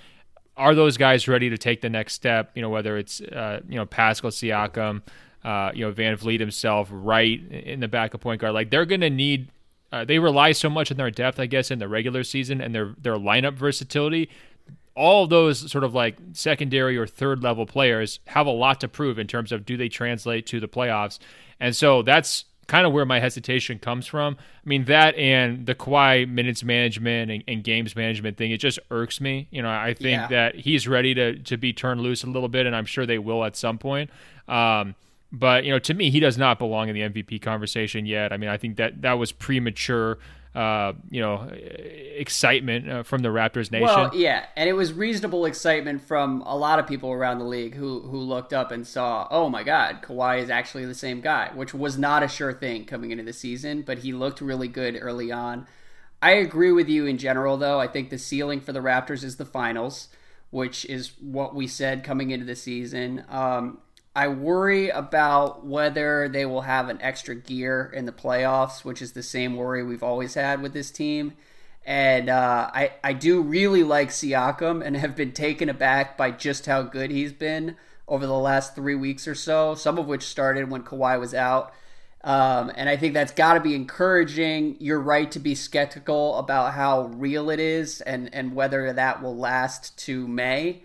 Are 0.57 0.73
those 0.73 0.97
guys 0.97 1.27
ready 1.27 1.49
to 1.49 1.57
take 1.57 1.81
the 1.81 1.89
next 1.89 2.13
step? 2.13 2.51
You 2.55 2.63
know, 2.63 2.69
whether 2.69 2.97
it's 2.97 3.21
uh, 3.21 3.61
you 3.67 3.75
know 3.75 3.85
Pascal 3.85 4.31
Siakam, 4.31 5.03
uh, 5.43 5.71
you 5.73 5.85
know 5.85 5.93
VanVleet 5.93 6.39
himself, 6.39 6.89
right 6.91 7.39
in 7.51 7.79
the 7.79 7.87
back 7.87 8.13
of 8.15 8.21
point 8.21 8.41
guard. 8.41 8.53
Like 8.53 8.71
they're 8.71 8.85
going 8.85 9.01
to 9.01 9.09
need. 9.09 9.49
Uh, 9.91 10.05
they 10.05 10.19
rely 10.19 10.53
so 10.53 10.69
much 10.69 10.89
on 10.89 10.95
their 10.95 11.11
depth, 11.11 11.37
I 11.37 11.47
guess, 11.47 11.69
in 11.69 11.79
the 11.79 11.87
regular 11.87 12.23
season 12.23 12.61
and 12.61 12.73
their 12.73 12.95
their 12.97 13.15
lineup 13.15 13.53
versatility 13.53 14.29
all 14.95 15.27
those 15.27 15.71
sort 15.71 15.83
of 15.83 15.93
like 15.93 16.17
secondary 16.33 16.97
or 16.97 17.07
third 17.07 17.43
level 17.43 17.65
players 17.65 18.19
have 18.27 18.45
a 18.45 18.51
lot 18.51 18.81
to 18.81 18.87
prove 18.87 19.17
in 19.17 19.27
terms 19.27 19.51
of 19.51 19.65
do 19.65 19.77
they 19.77 19.89
translate 19.89 20.45
to 20.47 20.59
the 20.59 20.67
playoffs. 20.67 21.19
And 21.59 21.75
so 21.75 22.01
that's 22.01 22.45
kind 22.67 22.85
of 22.85 22.93
where 22.93 23.05
my 23.05 23.19
hesitation 23.19 23.79
comes 23.79 24.07
from. 24.07 24.37
I 24.39 24.69
mean, 24.69 24.85
that 24.85 25.15
and 25.15 25.65
the 25.65 25.75
Kawhi 25.75 26.27
minutes 26.27 26.63
management 26.63 27.31
and, 27.31 27.43
and 27.47 27.63
games 27.63 27.95
management 27.95 28.37
thing, 28.37 28.51
it 28.51 28.57
just 28.57 28.79
irks 28.89 29.19
me. 29.19 29.47
You 29.51 29.61
know, 29.61 29.69
I 29.69 29.93
think 29.93 30.21
yeah. 30.21 30.27
that 30.27 30.55
he's 30.55 30.87
ready 30.87 31.13
to, 31.13 31.37
to 31.39 31.57
be 31.57 31.73
turned 31.73 32.01
loose 32.01 32.23
a 32.23 32.27
little 32.27 32.49
bit, 32.49 32.65
and 32.65 32.75
I'm 32.75 32.85
sure 32.85 33.05
they 33.05 33.19
will 33.19 33.43
at 33.43 33.55
some 33.55 33.77
point. 33.77 34.09
Um, 34.47 34.95
but, 35.33 35.63
you 35.63 35.71
know, 35.71 35.79
to 35.79 35.93
me, 35.93 36.09
he 36.09 36.19
does 36.19 36.37
not 36.37 36.59
belong 36.59 36.89
in 36.89 36.95
the 36.95 37.01
MVP 37.01 37.41
conversation 37.41 38.05
yet. 38.05 38.31
I 38.33 38.37
mean, 38.37 38.49
I 38.49 38.57
think 38.57 38.77
that 38.77 39.01
that 39.01 39.13
was 39.13 39.31
premature 39.31 40.17
uh, 40.53 40.93
you 41.09 41.21
know, 41.21 41.49
excitement 41.51 42.89
uh, 42.89 43.03
from 43.03 43.21
the 43.21 43.29
Raptors 43.29 43.71
nation. 43.71 43.87
Well, 43.87 44.11
yeah, 44.13 44.47
and 44.57 44.67
it 44.67 44.73
was 44.73 44.91
reasonable 44.91 45.45
excitement 45.45 46.01
from 46.01 46.41
a 46.41 46.57
lot 46.57 46.77
of 46.77 46.87
people 46.87 47.11
around 47.11 47.39
the 47.39 47.45
league 47.45 47.75
who 47.75 48.01
who 48.01 48.17
looked 48.17 48.51
up 48.51 48.71
and 48.71 48.85
saw, 48.85 49.27
oh 49.31 49.49
my 49.49 49.63
God, 49.63 50.01
Kawhi 50.01 50.39
is 50.39 50.49
actually 50.49 50.85
the 50.85 50.95
same 50.95 51.21
guy, 51.21 51.51
which 51.55 51.73
was 51.73 51.97
not 51.97 52.21
a 52.21 52.27
sure 52.27 52.53
thing 52.53 52.85
coming 52.85 53.11
into 53.11 53.23
the 53.23 53.33
season, 53.33 53.81
but 53.81 53.99
he 53.99 54.11
looked 54.11 54.41
really 54.41 54.67
good 54.67 54.97
early 54.99 55.31
on. 55.31 55.67
I 56.21 56.31
agree 56.31 56.71
with 56.71 56.89
you 56.89 57.05
in 57.05 57.17
general, 57.17 57.57
though. 57.57 57.79
I 57.79 57.87
think 57.87 58.09
the 58.09 58.19
ceiling 58.19 58.61
for 58.61 58.73
the 58.73 58.79
Raptors 58.81 59.23
is 59.23 59.37
the 59.37 59.45
finals, 59.45 60.09
which 60.51 60.85
is 60.85 61.13
what 61.19 61.55
we 61.55 61.65
said 61.65 62.03
coming 62.03 62.29
into 62.29 62.45
the 62.45 62.55
season. 62.55 63.23
Um, 63.29 63.79
I 64.15 64.27
worry 64.27 64.89
about 64.89 65.65
whether 65.65 66.27
they 66.27 66.45
will 66.45 66.61
have 66.61 66.89
an 66.89 67.01
extra 67.01 67.33
gear 67.33 67.89
in 67.93 68.05
the 68.05 68.11
playoffs, 68.11 68.83
which 68.83 69.01
is 69.01 69.13
the 69.13 69.23
same 69.23 69.55
worry 69.55 69.83
we've 69.83 70.03
always 70.03 70.33
had 70.33 70.61
with 70.61 70.73
this 70.73 70.91
team. 70.91 71.33
And 71.85 72.29
uh, 72.29 72.69
I, 72.73 72.91
I 73.03 73.13
do 73.13 73.41
really 73.41 73.83
like 73.83 74.09
Siakam 74.09 74.85
and 74.85 74.97
have 74.97 75.15
been 75.15 75.31
taken 75.31 75.69
aback 75.69 76.17
by 76.17 76.31
just 76.31 76.65
how 76.65 76.83
good 76.83 77.09
he's 77.09 77.33
been 77.33 77.77
over 78.07 78.27
the 78.27 78.37
last 78.37 78.75
three 78.75 78.95
weeks 78.95 79.27
or 79.27 79.35
so, 79.35 79.75
some 79.75 79.97
of 79.97 80.07
which 80.07 80.23
started 80.23 80.69
when 80.69 80.83
Kawhi 80.83 81.19
was 81.19 81.33
out. 81.33 81.73
Um, 82.23 82.71
and 82.75 82.87
I 82.87 82.97
think 82.97 83.13
that's 83.13 83.31
got 83.31 83.55
to 83.55 83.61
be 83.61 83.73
encouraging. 83.73 84.75
You're 84.79 84.99
right 84.99 85.31
to 85.31 85.39
be 85.39 85.55
skeptical 85.55 86.37
about 86.37 86.73
how 86.73 87.05
real 87.15 87.49
it 87.49 87.59
is 87.59 88.01
and, 88.01 88.31
and 88.33 88.53
whether 88.53 88.93
that 88.93 89.23
will 89.23 89.35
last 89.35 89.97
to 89.99 90.27
May. 90.27 90.83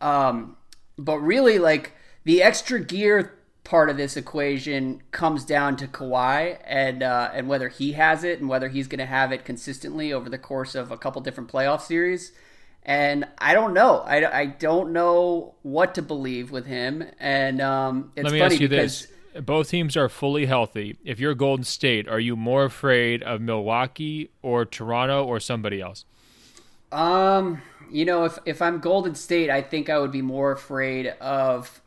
Um, 0.00 0.56
but 0.96 1.18
really, 1.18 1.58
like, 1.58 1.92
the 2.30 2.44
extra 2.44 2.78
gear 2.78 3.34
part 3.64 3.90
of 3.90 3.96
this 3.96 4.16
equation 4.16 5.02
comes 5.10 5.44
down 5.44 5.76
to 5.76 5.88
Kawhi 5.88 6.58
and 6.64 7.02
uh, 7.02 7.28
and 7.34 7.48
whether 7.48 7.68
he 7.68 7.94
has 7.94 8.22
it 8.22 8.38
and 8.38 8.48
whether 8.48 8.68
he's 8.68 8.86
going 8.86 9.00
to 9.00 9.06
have 9.06 9.32
it 9.32 9.44
consistently 9.44 10.12
over 10.12 10.30
the 10.30 10.38
course 10.38 10.76
of 10.76 10.92
a 10.92 10.96
couple 10.96 11.20
different 11.22 11.50
playoff 11.50 11.80
series. 11.80 12.30
And 12.84 13.26
I 13.38 13.52
don't 13.52 13.74
know. 13.74 13.98
I, 13.98 14.42
I 14.42 14.46
don't 14.46 14.92
know 14.92 15.56
what 15.62 15.96
to 15.96 16.02
believe 16.02 16.52
with 16.52 16.66
him. 16.66 17.04
And 17.18 17.60
um, 17.60 18.12
it's 18.14 18.22
Let 18.22 18.32
me 18.32 18.38
funny 18.38 18.54
ask 18.54 18.60
you 18.60 18.68
because 18.68 19.08
this. 19.32 19.42
Both 19.44 19.70
teams 19.70 19.96
are 19.96 20.08
fully 20.08 20.46
healthy. 20.46 20.98
If 21.04 21.18
you're 21.18 21.34
Golden 21.34 21.64
State, 21.64 22.08
are 22.08 22.20
you 22.20 22.36
more 22.36 22.64
afraid 22.64 23.24
of 23.24 23.40
Milwaukee 23.40 24.30
or 24.40 24.64
Toronto 24.64 25.24
or 25.24 25.40
somebody 25.40 25.80
else? 25.80 26.04
Um, 26.92 27.60
you 27.90 28.04
know, 28.04 28.24
if 28.24 28.38
if 28.46 28.62
I'm 28.62 28.78
Golden 28.78 29.16
State, 29.16 29.50
I 29.50 29.62
think 29.62 29.90
I 29.90 29.98
would 29.98 30.12
be 30.12 30.22
more 30.22 30.52
afraid 30.52 31.08
of 31.20 31.80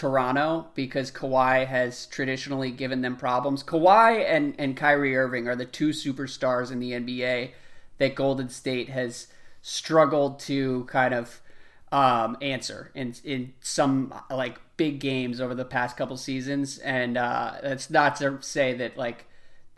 Toronto 0.00 0.66
because 0.74 1.10
Kawhi 1.10 1.66
has 1.66 2.06
traditionally 2.06 2.70
given 2.70 3.02
them 3.02 3.16
problems. 3.16 3.62
Kawhi 3.62 4.24
and 4.26 4.54
and 4.58 4.74
Kyrie 4.74 5.14
Irving 5.14 5.46
are 5.46 5.54
the 5.54 5.66
two 5.66 5.90
superstars 5.90 6.72
in 6.72 6.80
the 6.80 6.92
NBA 6.92 7.50
that 7.98 8.14
Golden 8.14 8.48
State 8.48 8.88
has 8.88 9.26
struggled 9.60 10.38
to 10.40 10.84
kind 10.86 11.12
of 11.12 11.42
um, 11.92 12.38
answer 12.40 12.90
in 12.94 13.14
in 13.24 13.52
some 13.60 14.14
like 14.30 14.58
big 14.78 15.00
games 15.00 15.38
over 15.38 15.54
the 15.54 15.66
past 15.66 15.98
couple 15.98 16.16
seasons, 16.16 16.78
and 16.78 17.18
uh, 17.18 17.56
that's 17.62 17.90
not 17.90 18.16
to 18.16 18.40
say 18.40 18.72
that 18.72 18.96
like 18.96 19.26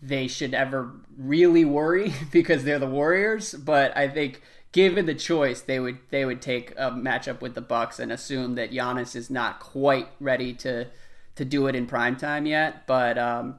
they 0.00 0.28
should 0.28 0.54
ever 0.54 0.92
really 1.18 1.64
worry 1.64 2.14
because 2.30 2.62
they're 2.62 2.78
the 2.78 2.86
Warriors, 2.86 3.54
but 3.54 3.96
I 3.96 4.06
think 4.06 4.40
given 4.72 5.04
the 5.06 5.14
choice, 5.14 5.60
they 5.60 5.78
would 5.78 5.98
they 6.10 6.24
would 6.24 6.42
take 6.42 6.72
a 6.72 6.90
matchup 6.90 7.40
with 7.40 7.54
the 7.54 7.60
Bucks 7.60 7.98
and 7.98 8.10
assume 8.10 8.54
that 8.56 8.72
Giannis 8.72 9.14
is 9.14 9.30
not 9.30 9.60
quite 9.60 10.08
ready 10.18 10.54
to 10.54 10.88
to 11.36 11.44
do 11.44 11.66
it 11.66 11.76
in 11.76 11.86
prime 11.86 12.16
time 12.16 12.46
yet. 12.46 12.86
But 12.86 13.18
um, 13.18 13.56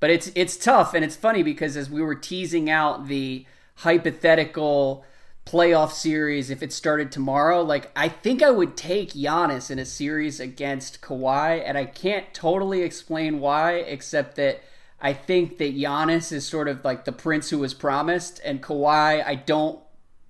but 0.00 0.10
it's 0.10 0.30
it's 0.34 0.56
tough. 0.56 0.94
And 0.94 1.04
it's 1.04 1.16
funny 1.16 1.42
because 1.42 1.76
as 1.76 1.90
we 1.90 2.00
were 2.00 2.14
teasing 2.14 2.70
out 2.70 3.08
the 3.08 3.44
hypothetical 3.76 5.04
playoff 5.44 5.90
series 5.90 6.50
if 6.50 6.62
it 6.62 6.72
started 6.72 7.10
tomorrow, 7.10 7.62
like 7.62 7.90
I 7.96 8.08
think 8.08 8.42
I 8.42 8.50
would 8.50 8.76
take 8.76 9.12
Giannis 9.12 9.70
in 9.70 9.80
a 9.80 9.84
series 9.84 10.38
against 10.38 11.02
Kawhi, 11.02 11.60
and 11.64 11.76
I 11.76 11.86
can't 11.86 12.32
totally 12.32 12.82
explain 12.82 13.40
why, 13.40 13.74
except 13.74 14.36
that 14.36 14.62
I 15.00 15.12
think 15.12 15.58
that 15.58 15.74
Giannis 15.76 16.30
is 16.30 16.46
sort 16.46 16.68
of 16.68 16.84
like 16.84 17.04
the 17.04 17.10
prince 17.10 17.50
who 17.50 17.58
was 17.58 17.74
promised, 17.74 18.40
and 18.44 18.62
Kawhi 18.62 19.24
I 19.26 19.34
don't 19.34 19.80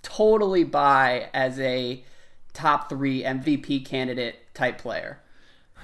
totally 0.02 0.64
buy 0.64 1.28
as 1.32 1.58
a 1.58 2.04
top 2.52 2.88
three 2.88 3.22
MVP 3.22 3.84
candidate 3.84 4.36
type 4.54 4.78
player. 4.78 5.20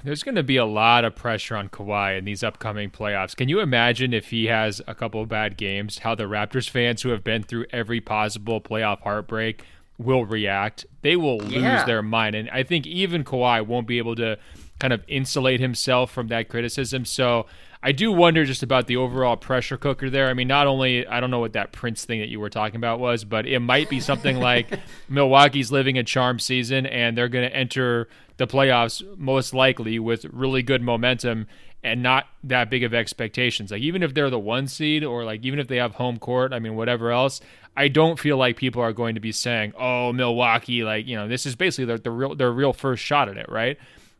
There's 0.03 0.23
going 0.23 0.35
to 0.35 0.43
be 0.43 0.57
a 0.57 0.65
lot 0.65 1.03
of 1.03 1.15
pressure 1.15 1.55
on 1.55 1.69
Kawhi 1.69 2.17
in 2.17 2.25
these 2.25 2.43
upcoming 2.43 2.89
playoffs. 2.89 3.35
Can 3.35 3.49
you 3.49 3.59
imagine 3.59 4.13
if 4.13 4.29
he 4.29 4.45
has 4.45 4.81
a 4.87 4.95
couple 4.95 5.21
of 5.21 5.27
bad 5.27 5.57
games, 5.57 5.99
how 5.99 6.15
the 6.15 6.23
Raptors 6.23 6.69
fans 6.69 7.01
who 7.01 7.09
have 7.09 7.23
been 7.23 7.43
through 7.43 7.65
every 7.71 7.99
possible 7.99 8.61
playoff 8.61 9.01
heartbreak 9.01 9.63
will 9.97 10.25
react? 10.25 10.85
They 11.01 11.17
will 11.17 11.39
lose 11.39 11.61
yeah. 11.61 11.83
their 11.83 12.01
mind. 12.01 12.35
And 12.35 12.49
I 12.49 12.63
think 12.63 12.87
even 12.87 13.25
Kawhi 13.25 13.65
won't 13.65 13.87
be 13.87 13.97
able 13.97 14.15
to 14.15 14.37
kind 14.79 14.93
of 14.93 15.03
insulate 15.09 15.59
himself 15.59 16.11
from 16.11 16.27
that 16.27 16.47
criticism. 16.47 17.03
So 17.03 17.45
I 17.81 17.93
do 17.93 18.11
wonder 18.11 18.43
just 18.43 18.61
about 18.61 18.87
the 18.87 18.97
overall 18.97 19.37
pressure 19.37 19.77
cooker 19.77 20.09
there. 20.09 20.27
I 20.27 20.33
mean, 20.33 20.49
not 20.49 20.67
only 20.67 21.07
I 21.07 21.21
don't 21.21 21.31
know 21.31 21.39
what 21.39 21.53
that 21.53 21.71
Prince 21.71 22.03
thing 22.03 22.19
that 22.19 22.27
you 22.27 22.39
were 22.39 22.49
talking 22.49 22.75
about 22.75 22.99
was, 22.99 23.23
but 23.23 23.45
it 23.45 23.59
might 23.59 23.89
be 23.89 24.01
something 24.01 24.37
like 24.39 24.67
Milwaukee's 25.07 25.71
living 25.71 25.97
a 25.97 26.03
charm 26.03 26.39
season 26.39 26.85
and 26.85 27.17
they're 27.17 27.29
going 27.29 27.49
to 27.49 27.55
enter 27.55 28.09
the 28.35 28.47
playoffs 28.47 29.01
most 29.17 29.53
likely 29.53 29.97
with 29.97 30.25
really 30.25 30.61
good 30.61 30.81
momentum 30.81 31.47
and 31.81 32.03
not 32.03 32.27
that 32.43 32.69
big 32.69 32.83
of 32.83 32.93
expectations. 32.93 33.71
Like 33.71 33.81
even 33.81 34.03
if 34.03 34.13
they're 34.13 34.29
the 34.29 34.39
one 34.39 34.67
seed 34.67 35.05
or 35.05 35.23
like 35.23 35.45
even 35.45 35.59
if 35.59 35.69
they 35.69 35.77
have 35.77 35.95
home 35.95 36.19
court, 36.19 36.51
I 36.51 36.59
mean 36.59 36.75
whatever 36.75 37.11
else, 37.11 37.39
I 37.77 37.87
don't 37.87 38.19
feel 38.19 38.35
like 38.35 38.57
people 38.57 38.81
are 38.81 38.91
going 38.91 39.15
to 39.15 39.21
be 39.21 39.31
saying, 39.31 39.71
"Oh, 39.77 40.11
Milwaukee, 40.11 40.83
like, 40.83 41.07
you 41.07 41.15
know, 41.15 41.29
this 41.29 41.45
is 41.45 41.55
basically 41.55 41.85
their 41.85 41.97
the 41.97 42.11
real 42.11 42.35
their 42.35 42.51
real 42.51 42.73
first 42.73 43.01
shot 43.01 43.29
at 43.29 43.37
it, 43.37 43.47
right?" 43.47 43.77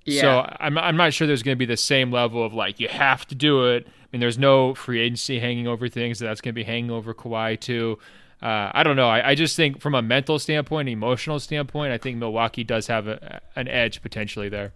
Yeah. 0.10 0.22
So 0.22 0.56
I'm 0.60 0.78
I'm 0.78 0.98
not 0.98 1.14
sure 1.14 1.28
there's 1.28 1.44
going 1.44 1.56
to 1.56 1.60
be 1.60 1.66
the 1.66 1.78
same 1.78 2.12
level 2.12 2.44
of 2.44 2.54
like 2.54 2.80
you 2.80 2.88
have 2.88 3.26
to 3.28 3.36
do 3.36 3.68
it. 3.68 3.88
I 3.88 4.08
mean, 4.12 4.20
there's 4.20 4.38
no 4.40 4.74
free 4.74 5.00
agency 5.02 5.40
hanging 5.40 5.68
over 5.68 5.88
things. 5.88 6.20
So 6.20 6.26
that's 6.26 6.42
going 6.42 6.54
to 6.54 6.60
be 6.60 6.64
hanging 6.64 6.92
over 6.92 7.14
Kawhi 7.14 7.60
too. 7.60 8.00
Uh, 8.42 8.72
I 8.74 8.84
don't 8.84 8.96
know. 8.96 9.10
I, 9.10 9.32
I, 9.32 9.36
just 9.36 9.58
think 9.58 9.82
from 9.82 9.94
a 9.94 10.02
mental 10.02 10.40
standpoint, 10.40 10.88
emotional 10.88 11.42
standpoint, 11.42 11.92
I 11.92 11.98
think 11.98 12.18
Milwaukee 12.18 12.64
does 12.64 12.88
have 12.88 13.06
a, 13.06 13.42
an 13.58 13.68
edge 13.68 14.02
potentially 14.02 14.48
there. 14.48 14.72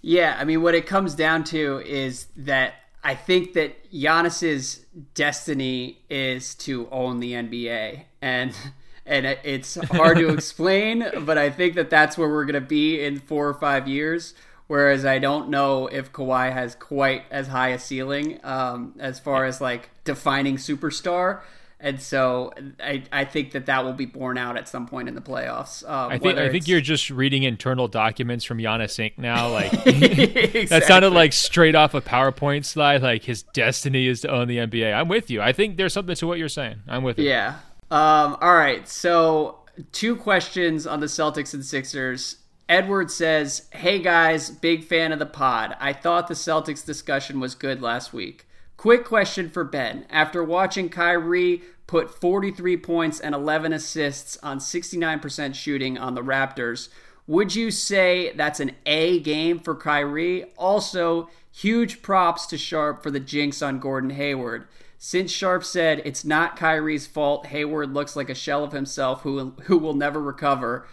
Yeah, 0.00 0.34
I 0.38 0.44
mean, 0.44 0.62
what 0.62 0.74
it 0.74 0.86
comes 0.86 1.14
down 1.14 1.44
to 1.44 1.82
is 1.84 2.28
that 2.38 2.72
I 3.04 3.14
think 3.14 3.52
that 3.52 3.92
Giannis's 3.92 4.86
destiny 5.14 5.98
is 6.08 6.54
to 6.56 6.88
own 6.90 7.20
the 7.20 7.32
NBA, 7.32 8.04
and 8.22 8.56
and 9.04 9.26
it's 9.26 9.74
hard 9.74 10.16
to 10.18 10.28
explain, 10.32 11.04
but 11.20 11.36
I 11.36 11.50
think 11.50 11.74
that 11.74 11.90
that's 11.90 12.16
where 12.16 12.28
we're 12.28 12.46
going 12.46 12.54
to 12.54 12.60
be 12.60 13.04
in 13.04 13.18
four 13.18 13.46
or 13.46 13.54
five 13.54 13.86
years 13.86 14.34
Whereas 14.66 15.04
I 15.04 15.18
don't 15.18 15.50
know 15.50 15.86
if 15.86 16.12
Kawhi 16.12 16.52
has 16.52 16.74
quite 16.74 17.24
as 17.30 17.48
high 17.48 17.68
a 17.68 17.78
ceiling 17.78 18.40
um, 18.42 18.94
as 18.98 19.20
far 19.20 19.44
as 19.44 19.60
like 19.60 19.90
defining 20.04 20.56
superstar. 20.56 21.42
And 21.82 22.00
so 22.00 22.52
I, 22.78 23.02
I 23.10 23.24
think 23.24 23.50
that 23.52 23.66
that 23.66 23.84
will 23.84 23.92
be 23.92 24.06
borne 24.06 24.38
out 24.38 24.56
at 24.56 24.68
some 24.68 24.86
point 24.86 25.08
in 25.08 25.16
the 25.16 25.20
playoffs. 25.20 25.86
Um, 25.86 26.12
I 26.12 26.18
think 26.18 26.38
I 26.38 26.48
think 26.48 26.68
you're 26.68 26.80
just 26.80 27.10
reading 27.10 27.42
internal 27.42 27.88
documents 27.88 28.44
from 28.44 28.58
Giannis 28.58 29.00
Inc. 29.00 29.18
now. 29.18 29.48
Like 29.48 29.72
exactly. 29.84 30.66
that 30.66 30.84
sounded 30.84 31.10
like 31.10 31.32
straight 31.32 31.74
off 31.74 31.92
a 31.94 32.00
PowerPoint 32.00 32.64
slide. 32.64 33.02
Like 33.02 33.24
his 33.24 33.42
destiny 33.42 34.06
is 34.06 34.20
to 34.20 34.30
own 34.30 34.46
the 34.46 34.58
NBA. 34.58 34.94
I'm 34.94 35.08
with 35.08 35.28
you. 35.28 35.42
I 35.42 35.52
think 35.52 35.76
there's 35.76 35.92
something 35.92 36.14
to 36.14 36.26
what 36.26 36.38
you're 36.38 36.48
saying. 36.48 36.82
I'm 36.86 37.02
with 37.02 37.18
you. 37.18 37.28
Yeah. 37.28 37.56
Um, 37.90 38.36
all 38.40 38.54
right. 38.54 38.88
So 38.88 39.58
two 39.90 40.14
questions 40.14 40.86
on 40.86 41.00
the 41.00 41.06
Celtics 41.06 41.52
and 41.52 41.64
Sixers. 41.64 42.36
Edward 42.68 43.10
says, 43.10 43.68
Hey 43.72 43.98
guys, 43.98 44.50
big 44.50 44.84
fan 44.84 45.12
of 45.12 45.18
the 45.18 45.26
pod. 45.26 45.76
I 45.80 45.92
thought 45.92 46.28
the 46.28 46.34
Celtics 46.34 46.84
discussion 46.84 47.40
was 47.40 47.54
good 47.54 47.82
last 47.82 48.12
week. 48.12 48.46
Quick 48.76 49.04
question 49.04 49.48
for 49.48 49.64
Ben. 49.64 50.06
After 50.10 50.42
watching 50.42 50.88
Kyrie 50.88 51.62
put 51.86 52.18
43 52.20 52.76
points 52.78 53.20
and 53.20 53.34
11 53.34 53.72
assists 53.72 54.36
on 54.42 54.58
69% 54.58 55.54
shooting 55.54 55.98
on 55.98 56.14
the 56.14 56.22
Raptors, 56.22 56.88
would 57.26 57.54
you 57.54 57.70
say 57.70 58.32
that's 58.34 58.60
an 58.60 58.72
A 58.86 59.20
game 59.20 59.60
for 59.60 59.76
Kyrie? 59.76 60.44
Also, 60.56 61.30
huge 61.52 62.02
props 62.02 62.46
to 62.46 62.58
Sharp 62.58 63.02
for 63.02 63.10
the 63.10 63.20
jinx 63.20 63.62
on 63.62 63.78
Gordon 63.78 64.10
Hayward. 64.10 64.66
Since 64.98 65.32
Sharp 65.32 65.64
said 65.64 66.02
it's 66.04 66.24
not 66.24 66.56
Kyrie's 66.56 67.06
fault, 67.06 67.46
Hayward 67.46 67.92
looks 67.92 68.16
like 68.16 68.30
a 68.30 68.34
shell 68.34 68.64
of 68.64 68.72
himself 68.72 69.22
who, 69.22 69.50
who 69.64 69.78
will 69.78 69.94
never 69.94 70.20
recover. 70.20 70.86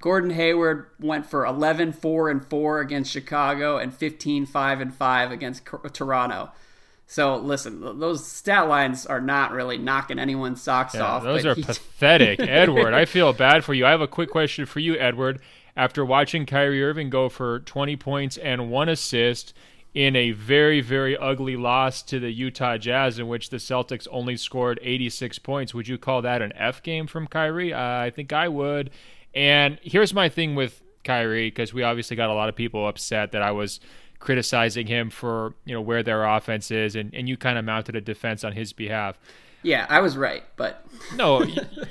Gordon 0.00 0.30
Hayward 0.30 0.86
went 0.98 1.26
for 1.26 1.44
11 1.44 1.92
4 1.92 2.30
and 2.30 2.44
4 2.44 2.80
against 2.80 3.12
Chicago 3.12 3.76
and 3.76 3.94
15 3.94 4.46
5 4.46 4.80
and 4.80 4.94
5 4.94 5.30
against 5.30 5.62
Toronto. 5.92 6.50
So 7.06 7.36
listen, 7.36 7.98
those 7.98 8.26
stat 8.26 8.68
lines 8.68 9.04
are 9.04 9.20
not 9.20 9.52
really 9.52 9.78
knocking 9.78 10.18
anyone's 10.18 10.62
socks 10.62 10.94
yeah, 10.94 11.02
off. 11.02 11.22
Those 11.22 11.44
are 11.44 11.54
he... 11.54 11.62
pathetic, 11.64 12.40
Edward. 12.40 12.94
I 12.94 13.04
feel 13.04 13.32
bad 13.32 13.64
for 13.64 13.74
you. 13.74 13.84
I 13.84 13.90
have 13.90 14.00
a 14.00 14.08
quick 14.08 14.30
question 14.30 14.64
for 14.64 14.80
you, 14.80 14.96
Edward. 14.96 15.40
After 15.76 16.04
watching 16.04 16.46
Kyrie 16.46 16.82
Irving 16.82 17.10
go 17.10 17.28
for 17.28 17.60
20 17.60 17.96
points 17.96 18.36
and 18.36 18.70
one 18.70 18.88
assist 18.88 19.54
in 19.92 20.14
a 20.14 20.30
very, 20.30 20.80
very 20.80 21.16
ugly 21.16 21.56
loss 21.56 22.02
to 22.02 22.20
the 22.20 22.30
Utah 22.30 22.76
Jazz, 22.76 23.18
in 23.18 23.26
which 23.26 23.50
the 23.50 23.56
Celtics 23.56 24.06
only 24.10 24.36
scored 24.36 24.78
86 24.82 25.40
points, 25.40 25.74
would 25.74 25.88
you 25.88 25.98
call 25.98 26.22
that 26.22 26.42
an 26.42 26.52
F 26.54 26.82
game 26.82 27.06
from 27.06 27.26
Kyrie? 27.26 27.72
Uh, 27.72 27.80
I 27.80 28.10
think 28.10 28.32
I 28.32 28.46
would. 28.48 28.90
And 29.34 29.78
here's 29.82 30.12
my 30.12 30.28
thing 30.28 30.54
with 30.54 30.82
Kyrie, 31.04 31.48
because 31.48 31.72
we 31.72 31.82
obviously 31.82 32.16
got 32.16 32.30
a 32.30 32.34
lot 32.34 32.48
of 32.48 32.56
people 32.56 32.86
upset 32.86 33.32
that 33.32 33.42
I 33.42 33.52
was 33.52 33.80
criticizing 34.18 34.86
him 34.86 35.08
for 35.08 35.54
you 35.64 35.74
know 35.74 35.80
where 35.80 36.02
their 36.02 36.24
offense 36.24 36.70
is, 36.70 36.94
and, 36.94 37.14
and 37.14 37.28
you 37.28 37.36
kind 37.36 37.58
of 37.58 37.64
mounted 37.64 37.96
a 37.96 38.00
defense 38.00 38.44
on 38.44 38.52
his 38.52 38.72
behalf. 38.72 39.18
Yeah, 39.62 39.86
I 39.90 40.00
was 40.00 40.16
right, 40.16 40.42
but 40.56 40.86
no, 41.16 41.44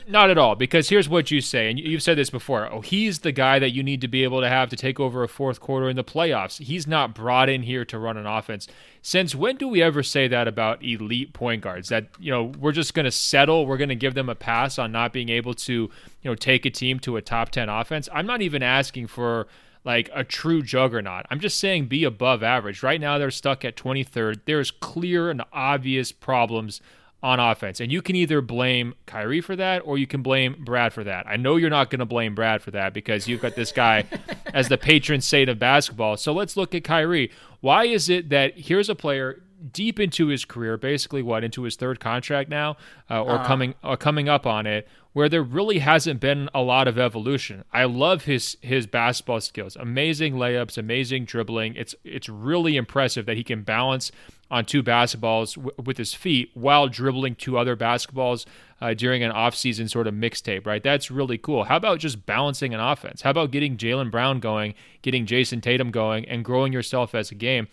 not 0.08 0.30
at 0.30 0.38
all. 0.38 0.56
Because 0.56 0.90
here's 0.90 1.08
what 1.08 1.30
you 1.30 1.40
say, 1.40 1.70
and 1.70 1.80
you've 1.80 2.02
said 2.02 2.18
this 2.18 2.30
before. 2.30 2.72
Oh, 2.72 2.82
he's 2.82 3.20
the 3.20 3.32
guy 3.32 3.60
that 3.60 3.72
you 3.72 3.84
need 3.84 4.02
to 4.02 4.08
be 4.08 4.24
able 4.24 4.42
to 4.42 4.50
have 4.50 4.70
to 4.70 4.76
take 4.76 5.00
over 5.00 5.24
a 5.24 5.28
fourth 5.28 5.60
quarter 5.60 5.88
in 5.88 5.96
the 5.96 6.04
playoffs. 6.04 6.60
He's 6.62 6.88
not 6.88 7.14
brought 7.14 7.48
in 7.48 7.64
here 7.64 7.86
to 7.86 8.00
run 8.00 8.18
an 8.18 8.26
offense. 8.26 8.68
Since 9.02 9.36
when 9.36 9.58
do 9.58 9.68
we 9.68 9.82
ever 9.84 10.02
say 10.02 10.28
that 10.28 10.48
about 10.48 10.84
elite 10.84 11.34
point 11.34 11.62
guards? 11.62 11.90
That 11.90 12.08
you 12.20 12.32
know 12.32 12.52
we're 12.60 12.72
just 12.72 12.94
going 12.94 13.06
to 13.06 13.12
settle, 13.12 13.66
we're 13.66 13.78
going 13.78 13.90
to 13.90 13.96
give 13.96 14.16
them 14.16 14.30
a 14.30 14.36
pass 14.36 14.80
on 14.80 14.92
not 14.92 15.14
being 15.14 15.30
able 15.30 15.54
to 15.54 15.74
you 15.74 15.90
know 16.24 16.36
take 16.36 16.66
a 16.66 16.72
team 16.72 17.00
to 17.02 17.18
a 17.18 17.22
top 17.22 17.52
ten 17.52 17.70
offense. 17.70 18.10
I'm 18.12 18.26
not 18.26 18.42
even 18.42 18.64
asking 18.64 19.08
for 19.08 19.48
like 19.86 20.10
a 20.14 20.24
true 20.24 20.62
juggernaut. 20.62 21.26
I'm 21.30 21.40
just 21.40 21.60
saying 21.60 21.86
be 21.88 22.04
above 22.04 22.44
average. 22.44 22.84
Right 22.84 23.00
now 23.00 23.18
they're 23.18 23.32
stuck 23.32 23.64
at 23.64 23.78
23rd. 23.78 24.42
There's 24.46 24.72
clear 24.72 25.30
and 25.30 25.42
obvious 25.54 26.12
problems 26.12 26.82
on 27.22 27.40
offense. 27.40 27.80
And 27.80 27.92
you 27.92 28.02
can 28.02 28.16
either 28.16 28.42
blame 28.42 28.94
Kyrie 29.06 29.42
for 29.42 29.56
that 29.56 29.82
or 29.86 29.98
you 29.98 30.08
can 30.08 30.22
blame 30.22 30.56
Brad 30.64 30.94
for 30.94 31.04
that. 31.04 31.28
I 31.28 31.36
know 31.36 31.58
you're 31.58 31.70
not 31.70 31.90
going 31.90 32.00
to 32.00 32.06
blame 32.06 32.34
Brad 32.34 32.62
for 32.62 32.72
that 32.72 32.94
because 32.94 33.28
you've 33.28 33.42
got 33.42 33.56
this 33.56 33.72
guy 33.72 34.06
as 34.54 34.70
the 34.70 34.78
patron 34.78 35.22
saint 35.22 35.50
of 35.50 35.60
basketball. 35.60 36.18
So 36.18 36.32
let's 36.34 36.56
look 36.56 36.74
at 36.74 36.84
Kyrie. 36.84 37.32
Why 37.62 37.86
is 37.86 38.10
it 38.10 38.30
that 38.30 38.58
here's 38.58 38.90
a 38.90 38.96
player 38.96 39.42
deep 39.74 40.00
into 40.00 40.28
his 40.28 40.46
career, 40.46 40.78
basically 40.78 41.22
what 41.22 41.44
into 41.44 41.64
his 41.64 41.76
third 41.76 42.00
contract 42.00 42.50
now, 42.50 42.78
uh, 43.10 43.22
or 43.22 43.40
uh 43.40 43.46
coming 43.46 43.76
or 43.84 43.98
coming 43.98 44.30
up 44.30 44.46
on 44.46 44.66
it, 44.66 44.88
where 45.14 45.30
there 45.30 45.44
really 45.44 45.80
hasn't 45.80 46.20
been 46.20 46.50
a 46.54 46.62
lot 46.62 46.88
of 46.88 46.98
evolution. 46.98 47.64
I 47.74 47.86
love 47.86 48.26
his 48.26 48.58
his 48.62 48.88
basketball 48.88 49.42
skills. 49.42 49.76
Amazing 49.76 50.36
layups, 50.36 50.78
amazing 50.78 51.26
dribbling. 51.26 51.76
It's 51.76 51.96
it's 52.04 52.30
really 52.30 52.78
impressive 52.78 53.26
that 53.26 53.38
he 53.38 53.44
can 53.44 53.64
balance 53.64 54.12
on 54.52 54.66
two 54.66 54.82
basketballs 54.82 55.56
w- 55.56 55.76
with 55.84 55.98
his 55.98 56.14
feet 56.14 56.52
while 56.54 56.88
dribbling 56.88 57.36
two 57.36 57.58
other 57.58 57.76
basketballs 57.76 58.46
uh, 58.82 58.94
during 58.94 59.24
an 59.24 59.32
off-season 59.32 59.88
sort 59.88 60.08
of 60.08 60.14
mixtape, 60.14 60.66
right? 60.66 60.84
That's 60.84 61.12
really 61.12 61.38
cool. 61.38 61.66
How 61.66 61.78
about 61.78 62.00
just 62.00 62.26
balancing 62.26 62.74
an 62.74 62.80
offense? 62.80 63.22
How 63.22 63.32
about 63.32 63.52
getting 63.52 63.78
Jaylen 63.78 64.10
Brown 64.10 64.40
going, 64.40 64.74
getting 65.02 65.26
Jayson 65.26 65.62
Tatum 65.62 65.92
going, 65.92 66.26
and 66.26 66.44
growing 66.44 66.74
yourself 66.74 67.14
as 67.14 67.32
a 67.32 67.36
game? 67.36 67.68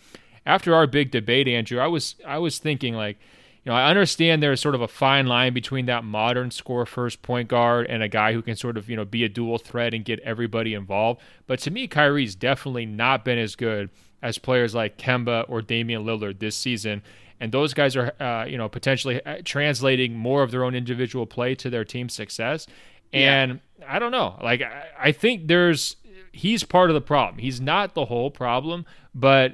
After 0.45 0.75
our 0.75 0.87
big 0.87 1.11
debate, 1.11 1.47
Andrew, 1.47 1.79
I 1.79 1.87
was 1.87 2.15
I 2.25 2.37
was 2.37 2.59
thinking 2.59 2.93
like– 2.93 3.17
you 3.67 3.73
know, 3.73 3.79
I 3.79 3.89
understand 3.89 4.41
there's 4.41 4.61
sort 4.61 4.75
of 4.75 4.81
a 4.81 4.87
fine 4.87 5.27
line 5.27 5.53
between 5.53 5.87
that 5.87 6.05
modern 6.05 6.51
score 6.51 6.85
first 6.85 7.21
point 7.21 7.49
guard 7.49 7.85
and 7.87 8.01
a 8.01 8.07
guy 8.07 8.31
who 8.31 8.41
can 8.41 8.55
sort 8.55 8.77
of, 8.77 8.89
you 8.89 8.95
know, 8.95 9.03
be 9.03 9.25
a 9.25 9.29
dual 9.29 9.57
threat 9.57 9.93
and 9.93 10.05
get 10.05 10.21
everybody 10.21 10.73
involved. 10.73 11.19
But 11.47 11.59
to 11.59 11.71
me, 11.71 11.85
Kyrie's 11.85 12.33
definitely 12.33 12.85
not 12.85 13.25
been 13.25 13.37
as 13.37 13.57
good 13.57 13.89
as 14.21 14.37
players 14.37 14.73
like 14.73 14.97
Kemba 14.97 15.45
or 15.47 15.61
Damian 15.61 16.03
Lillard 16.03 16.39
this 16.39 16.55
season. 16.55 17.01
And 17.39 17.51
those 17.51 17.73
guys 17.73 17.95
are, 17.95 18.13
uh, 18.19 18.45
you 18.45 18.57
know, 18.57 18.67
potentially 18.67 19.23
uh, 19.25 19.37
translating 19.45 20.15
more 20.15 20.41
of 20.41 20.51
their 20.51 20.63
own 20.63 20.73
individual 20.73 21.25
play 21.25 21.53
to 21.55 21.69
their 21.69 21.85
team 21.85 22.09
success. 22.09 22.65
And 23.13 23.59
yeah. 23.79 23.95
I 23.95 23.99
don't 23.99 24.11
know. 24.11 24.39
Like, 24.41 24.63
I 24.99 25.11
think 25.11 25.47
there's, 25.47 25.97
he's 26.31 26.63
part 26.63 26.89
of 26.89 26.95
the 26.95 27.01
problem. 27.01 27.37
He's 27.37 27.61
not 27.61 27.93
the 27.93 28.05
whole 28.05 28.31
problem, 28.31 28.85
but 29.13 29.53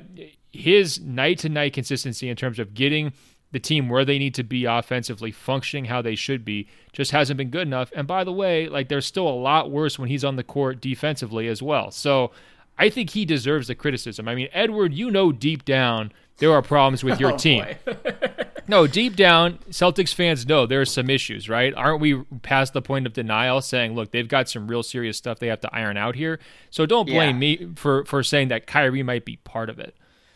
his 0.52 1.00
night 1.02 1.40
to 1.40 1.50
night 1.50 1.74
consistency 1.74 2.30
in 2.30 2.36
terms 2.36 2.58
of 2.58 2.74
getting 2.74 3.12
the 3.52 3.60
team 3.60 3.90
where 3.90 4.06
they 4.06 4.18
need 4.18 4.34
to 4.34 4.44
be 4.44 4.66
offensively, 4.66 5.32
functioning 5.32 5.86
how 5.86 6.02
they 6.02 6.16
should 6.16 6.44
be, 6.44 6.68
just 6.92 7.12
hasn't 7.12 7.38
been 7.38 7.50
good 7.50 7.68
enough. 7.68 7.92
And 7.96 8.08
by 8.08 8.24
the 8.24 8.34
way, 8.34 8.68
like 8.68 8.90
there's 8.90 9.06
still 9.06 9.28
a 9.28 9.30
lot 9.30 9.70
worse 9.70 10.00
when 10.00 10.10
he's 10.10 10.24
on 10.24 10.38
the 10.38 10.44
court 10.44 10.82
defensively 10.82 11.48
as 11.48 11.62
well. 11.62 11.92
So 11.92 12.32
I 12.78 12.90
think 12.90 13.12
he 13.12 13.26
deserves 13.26 13.68
the 13.68 13.76
criticism. 13.76 14.28
I 14.28 14.36
mean, 14.36 14.50
Edward, 14.52 14.94
you 14.94 15.12
know 15.12 15.32
deep 15.32 15.64
down 15.66 16.12
there 16.38 16.52
are 16.52 16.62
problems 16.62 17.04
with 17.04 17.20
your 17.20 17.32
oh, 17.34 17.38
team. 17.38 17.66
no, 18.68 18.88
deep 18.88 19.16
down, 19.16 19.60
Celtics 19.70 20.14
fans 20.14 20.46
know 20.46 20.66
there 20.66 20.82
are 20.82 20.86
some 20.86 21.10
issues, 21.10 21.50
right? 21.50 21.74
Aren't 21.74 22.02
we 22.02 22.22
past 22.42 22.74
the 22.74 22.82
point 22.82 23.06
of 23.06 23.14
denial 23.14 23.62
saying, 23.62 23.96
look, 23.96 24.12
they've 24.12 24.28
got 24.28 24.50
some 24.50 24.68
real 24.68 24.84
serious 24.84 25.18
stuff 25.18 25.40
they 25.40 25.48
have 25.48 25.62
to 25.62 25.74
iron 25.74 25.98
out 25.98 26.16
here? 26.16 26.40
So 26.70 26.86
don't 26.86 27.06
blame 27.06 27.42
yeah. 27.42 27.58
me 27.58 27.68
for, 27.76 28.06
for 28.06 28.24
saying 28.24 28.50
that 28.50 28.68
Kyrie 28.68 29.04
might 29.04 29.26
be 29.26 29.38
part 29.38 29.70
of 29.70 29.80
it. 29.80 29.96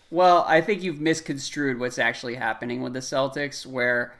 Well, 0.10 0.46
I 0.48 0.62
think 0.62 0.84
you've 0.84 1.02
misconstrued 1.02 1.80
what's 1.80 2.00
actually 2.00 2.36
happening 2.36 2.82
with 2.82 2.94
the 2.94 3.00
Celtics, 3.00 3.66
where 3.66 4.16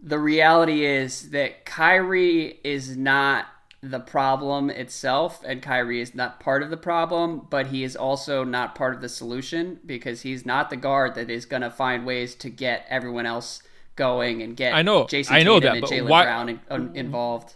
the 0.00 0.18
reality 0.18 0.86
is 0.86 1.30
that 1.30 1.66
Kyrie 1.66 2.58
is 2.64 2.96
not 2.96 3.46
the 3.90 4.00
problem 4.00 4.70
itself, 4.70 5.42
and 5.44 5.62
Kyrie 5.62 6.00
is 6.00 6.14
not 6.14 6.40
part 6.40 6.62
of 6.62 6.70
the 6.70 6.76
problem, 6.76 7.46
but 7.50 7.68
he 7.68 7.84
is 7.84 7.96
also 7.96 8.44
not 8.44 8.74
part 8.74 8.94
of 8.94 9.00
the 9.00 9.08
solution 9.08 9.80
because 9.84 10.22
he's 10.22 10.46
not 10.46 10.70
the 10.70 10.76
guard 10.76 11.14
that 11.14 11.30
is 11.30 11.46
going 11.46 11.62
to 11.62 11.70
find 11.70 12.06
ways 12.06 12.34
to 12.36 12.50
get 12.50 12.86
everyone 12.88 13.26
else 13.26 13.62
going 13.96 14.42
and 14.42 14.56
get 14.56 14.74
I 14.74 14.82
know, 14.82 15.04
Jayson 15.04 15.32
I 15.32 15.42
know 15.42 15.58
Tatum 15.58 15.80
that, 15.80 15.90
and 15.90 16.06
Jaylen 16.06 16.08
why, 16.08 16.24
Brown 16.24 16.48
in, 16.48 16.60
uh, 16.70 16.88
involved. 16.94 17.54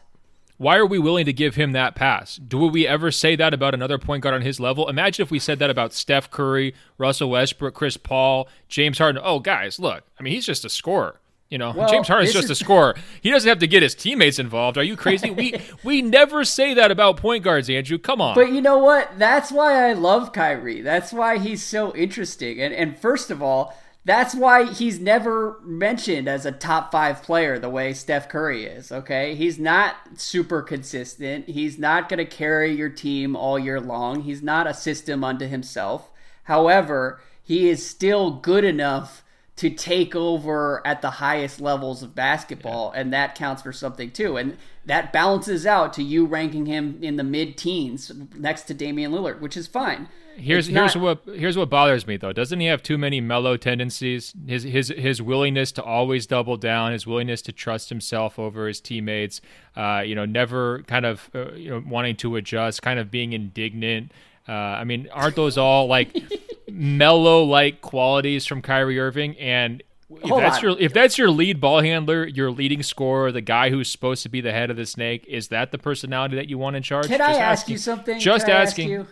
Why 0.57 0.77
are 0.77 0.87
we 0.87 0.99
willing 0.99 1.25
to 1.25 1.33
give 1.33 1.55
him 1.55 1.73
that 1.73 1.95
pass? 1.95 2.37
Do 2.37 2.67
we 2.67 2.87
ever 2.87 3.11
say 3.11 3.35
that 3.37 3.55
about 3.55 3.73
another 3.73 3.99
point 3.99 4.23
guard 4.23 4.35
on 4.35 4.43
his 4.43 4.61
level? 4.61 4.89
Imagine 4.89 5.23
if 5.23 5.31
we 5.31 5.39
said 5.39 5.59
that 5.59 5.71
about 5.71 5.95
Steph 5.95 6.31
Curry, 6.31 6.75
Russell 6.99 7.31
Westbrook, 7.31 7.75
Chris 7.75 7.97
Paul, 7.97 8.49
James 8.69 8.99
Harden. 8.99 9.23
Oh, 9.25 9.39
guys, 9.39 9.79
look, 9.79 10.05
I 10.19 10.23
mean, 10.23 10.35
he's 10.35 10.47
just 10.47 10.65
a 10.65 10.69
scorer. 10.69 11.20
You 11.51 11.59
know, 11.59 11.73
well, 11.77 11.89
James 11.89 12.07
Harden's 12.07 12.33
just 12.33 12.49
a 12.49 12.55
scorer. 12.55 12.95
He 13.21 13.31
doesn't 13.31 13.49
have 13.49 13.59
to 13.59 13.67
get 13.67 13.83
his 13.83 13.97
teammates 13.97 14.39
involved. 14.39 14.79
Are 14.79 14.85
you 14.85 14.97
crazy? 14.97 15.31
we 15.31 15.61
we 15.85 16.01
never 16.01 16.45
say 16.45 16.75
that 16.75 16.93
about 16.93 17.17
point 17.17 17.43
guards, 17.43 17.69
Andrew. 17.69 17.99
Come 17.99 18.21
on. 18.21 18.37
But 18.37 18.53
you 18.53 18.61
know 18.61 18.79
what? 18.79 19.19
That's 19.19 19.51
why 19.51 19.89
I 19.89 19.95
love 19.95 20.33
Kyrie. 20.33 20.81
That's 20.81 21.13
why 21.13 21.39
he's 21.39 21.63
so 21.63 21.95
interesting. 21.97 22.61
And 22.61 22.73
and 22.73 22.97
first 22.97 23.33
of 23.33 23.43
all, 23.43 23.77
that's 24.05 24.33
why 24.33 24.73
he's 24.73 25.01
never 25.01 25.59
mentioned 25.63 26.29
as 26.29 26.47
a 26.47 26.53
top 26.53 26.93
five 26.93 27.23
player 27.23 27.59
the 27.59 27.69
way 27.69 27.93
Steph 27.95 28.29
Curry 28.29 28.65
is, 28.65 28.91
okay? 28.91 29.35
He's 29.35 29.59
not 29.59 29.97
super 30.17 30.63
consistent. 30.63 31.49
He's 31.49 31.79
not 31.79 32.09
going 32.09 32.19
to 32.19 32.25
carry 32.25 32.73
your 32.73 32.89
team 32.89 33.37
all 33.37 33.59
year 33.59 33.81
long. 33.81 34.23
He's 34.23 34.41
not 34.43 34.67
a 34.67 34.73
system 34.73 35.23
unto 35.23 35.47
himself. 35.47 36.11
However, 36.45 37.21
he 37.43 37.69
is 37.69 37.85
still 37.85 38.31
good 38.31 38.65
enough 38.65 39.23
to 39.61 39.69
take 39.69 40.17
over 40.17 40.81
at 40.87 41.03
the 41.03 41.11
highest 41.11 41.61
levels 41.61 42.03
of 42.03 42.15
basketball, 42.15 42.93
yeah. 42.95 43.01
and 43.03 43.13
that 43.13 43.35
counts 43.35 43.61
for 43.61 43.75
something 43.75 44.11
too. 44.11 44.39
And 44.39 44.57
that 44.87 45.13
balances 45.13 45.67
out 45.67 45.93
to 45.95 46.03
you 46.03 46.25
ranking 46.25 46.65
him 46.65 46.99
in 47.03 47.17
the 47.17 47.25
mid 47.25 47.59
teens 47.59 48.11
next 48.35 48.63
to 48.65 48.75
Damian 48.75 49.13
Lillard, 49.13 49.41
which 49.41 49.59
is 49.59 49.67
fine. 49.67 50.09
Here's 50.35 50.69
here's 50.69 50.97
what 50.97 51.25
here's 51.27 51.59
what 51.59 51.69
bothers 51.69 52.07
me 52.07 52.17
though. 52.17 52.33
Doesn't 52.33 52.59
he 52.59 52.69
have 52.69 52.83
too 52.83 52.97
many 52.97 53.21
Melo 53.21 53.59
tendencies? 53.59 54.33
His 54.47 54.63
his 54.63 54.89
his 54.89 55.21
willingness 55.21 55.73
to 55.73 55.83
always 55.83 56.27
double 56.27 56.57
down, 56.57 56.93
his 56.93 57.07
willingness 57.07 57.43
to 57.43 57.53
trust 57.53 57.91
himself 57.91 58.39
over 58.39 58.67
his 58.67 58.81
teammates. 58.81 59.43
Uh, 59.77 60.03
you 60.07 60.15
know, 60.15 60.25
never 60.25 60.85
kind 60.85 61.05
of 61.05 61.29
uh, 61.35 61.53
you 61.53 61.69
know 61.69 61.83
wanting 61.87 62.17
to 62.17 62.37
adjust, 62.37 62.81
kind 62.81 62.99
of 62.99 63.11
being 63.11 63.35
indignant. 63.35 64.13
Uh, 64.51 64.79
I 64.81 64.85
mean, 64.85 65.09
aren't 65.13 65.37
those 65.37 65.57
all 65.57 65.87
like 65.87 66.17
Melo 66.69 67.45
like 67.45 67.81
qualities 67.81 68.47
from 68.47 68.63
Kyrie 68.63 68.99
Irving? 68.99 69.37
And 69.39 69.83
if 70.11 70.29
Hold 70.29 70.43
that's 70.43 70.57
on. 70.59 70.63
your 70.65 70.79
if 70.81 70.93
that's 70.93 71.17
your 71.19 71.31
lead 71.31 71.61
ball 71.61 71.81
handler, 71.83 72.27
your 72.27 72.51
leading 72.51 72.83
scorer, 72.83 73.31
the 73.31 73.41
guy 73.41 73.71
who's 73.71 73.89
supposed 73.89 74.25
to 74.25 74.29
be 74.29 74.41
the 74.41 74.51
head 74.51 74.69
of 74.71 74.77
the 74.77 74.87
snake, 74.87 75.25
is 75.29 75.49
that 75.49 75.71
the 75.71 75.79
personality 75.79 76.35
that 76.37 76.49
you 76.49 76.59
want 76.59 76.75
in 76.75 76.83
charge? 76.83 77.07
Can 77.07 77.19
Just 77.19 77.31
I 77.31 77.35
ask 77.35 77.41
asking. 77.63 77.73
you 77.73 77.79
something? 77.79 78.19
Just 78.19 78.47
Can 78.47 78.57
asking. 78.57 79.07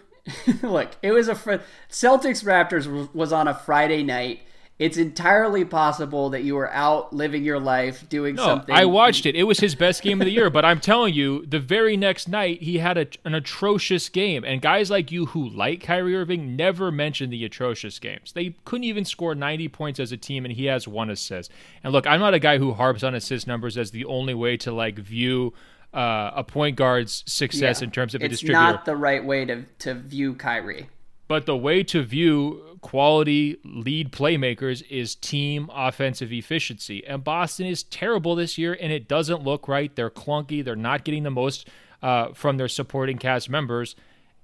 Look, 0.62 0.90
it 1.02 1.12
was 1.12 1.28
a 1.28 1.34
fr- 1.34 1.62
Celtics 1.88 2.44
Raptors 2.44 3.14
was 3.14 3.32
on 3.32 3.46
a 3.48 3.54
Friday 3.54 4.02
night. 4.02 4.40
It's 4.78 4.96
entirely 4.96 5.64
possible 5.64 6.30
that 6.30 6.44
you 6.44 6.54
were 6.54 6.72
out 6.72 7.12
living 7.12 7.42
your 7.42 7.58
life 7.58 8.08
doing 8.08 8.36
no, 8.36 8.44
something. 8.44 8.72
I 8.72 8.84
watched 8.84 9.26
it. 9.26 9.34
It 9.34 9.42
was 9.42 9.58
his 9.58 9.74
best 9.74 10.02
game 10.02 10.20
of 10.20 10.26
the 10.26 10.30
year, 10.30 10.50
but 10.50 10.64
I'm 10.64 10.78
telling 10.78 11.14
you, 11.14 11.44
the 11.46 11.58
very 11.58 11.96
next 11.96 12.28
night 12.28 12.62
he 12.62 12.78
had 12.78 12.96
a, 12.96 13.08
an 13.24 13.34
atrocious 13.34 14.08
game. 14.08 14.44
And 14.44 14.62
guys 14.62 14.88
like 14.88 15.10
you 15.10 15.26
who 15.26 15.48
like 15.48 15.82
Kyrie 15.82 16.14
Irving 16.14 16.54
never 16.54 16.92
mention 16.92 17.30
the 17.30 17.44
atrocious 17.44 17.98
games. 17.98 18.32
They 18.32 18.54
couldn't 18.64 18.84
even 18.84 19.04
score 19.04 19.34
90 19.34 19.66
points 19.68 19.98
as 19.98 20.12
a 20.12 20.16
team, 20.16 20.44
and 20.44 20.54
he 20.54 20.66
has 20.66 20.86
one 20.86 21.10
assist. 21.10 21.50
And 21.82 21.92
look, 21.92 22.06
I'm 22.06 22.20
not 22.20 22.34
a 22.34 22.38
guy 22.38 22.58
who 22.58 22.72
harps 22.72 23.02
on 23.02 23.16
assist 23.16 23.48
numbers 23.48 23.76
as 23.76 23.90
the 23.90 24.04
only 24.04 24.34
way 24.34 24.56
to 24.58 24.70
like 24.70 24.96
view 24.96 25.54
uh, 25.92 26.30
a 26.36 26.44
point 26.44 26.76
guard's 26.76 27.24
success 27.26 27.80
yeah, 27.80 27.86
in 27.86 27.90
terms 27.90 28.14
of 28.14 28.22
a 28.22 28.28
distributor. 28.28 28.62
It's 28.62 28.72
not 28.74 28.84
the 28.84 28.96
right 28.96 29.24
way 29.24 29.44
to 29.44 29.64
to 29.80 29.94
view 29.94 30.34
Kyrie. 30.34 30.88
But 31.26 31.46
the 31.46 31.56
way 31.56 31.82
to 31.84 32.02
view 32.02 32.67
quality 32.80 33.58
lead 33.64 34.12
playmakers 34.12 34.82
is 34.88 35.14
team 35.14 35.70
offensive 35.74 36.32
efficiency. 36.32 37.06
And 37.06 37.24
Boston 37.24 37.66
is 37.66 37.82
terrible 37.82 38.34
this 38.34 38.58
year, 38.58 38.76
and 38.80 38.92
it 38.92 39.08
doesn't 39.08 39.42
look 39.42 39.68
right. 39.68 39.94
They're 39.94 40.10
clunky. 40.10 40.64
They're 40.64 40.76
not 40.76 41.04
getting 41.04 41.22
the 41.22 41.30
most 41.30 41.68
uh, 42.02 42.32
from 42.32 42.56
their 42.56 42.68
supporting 42.68 43.18
cast 43.18 43.50
members. 43.50 43.96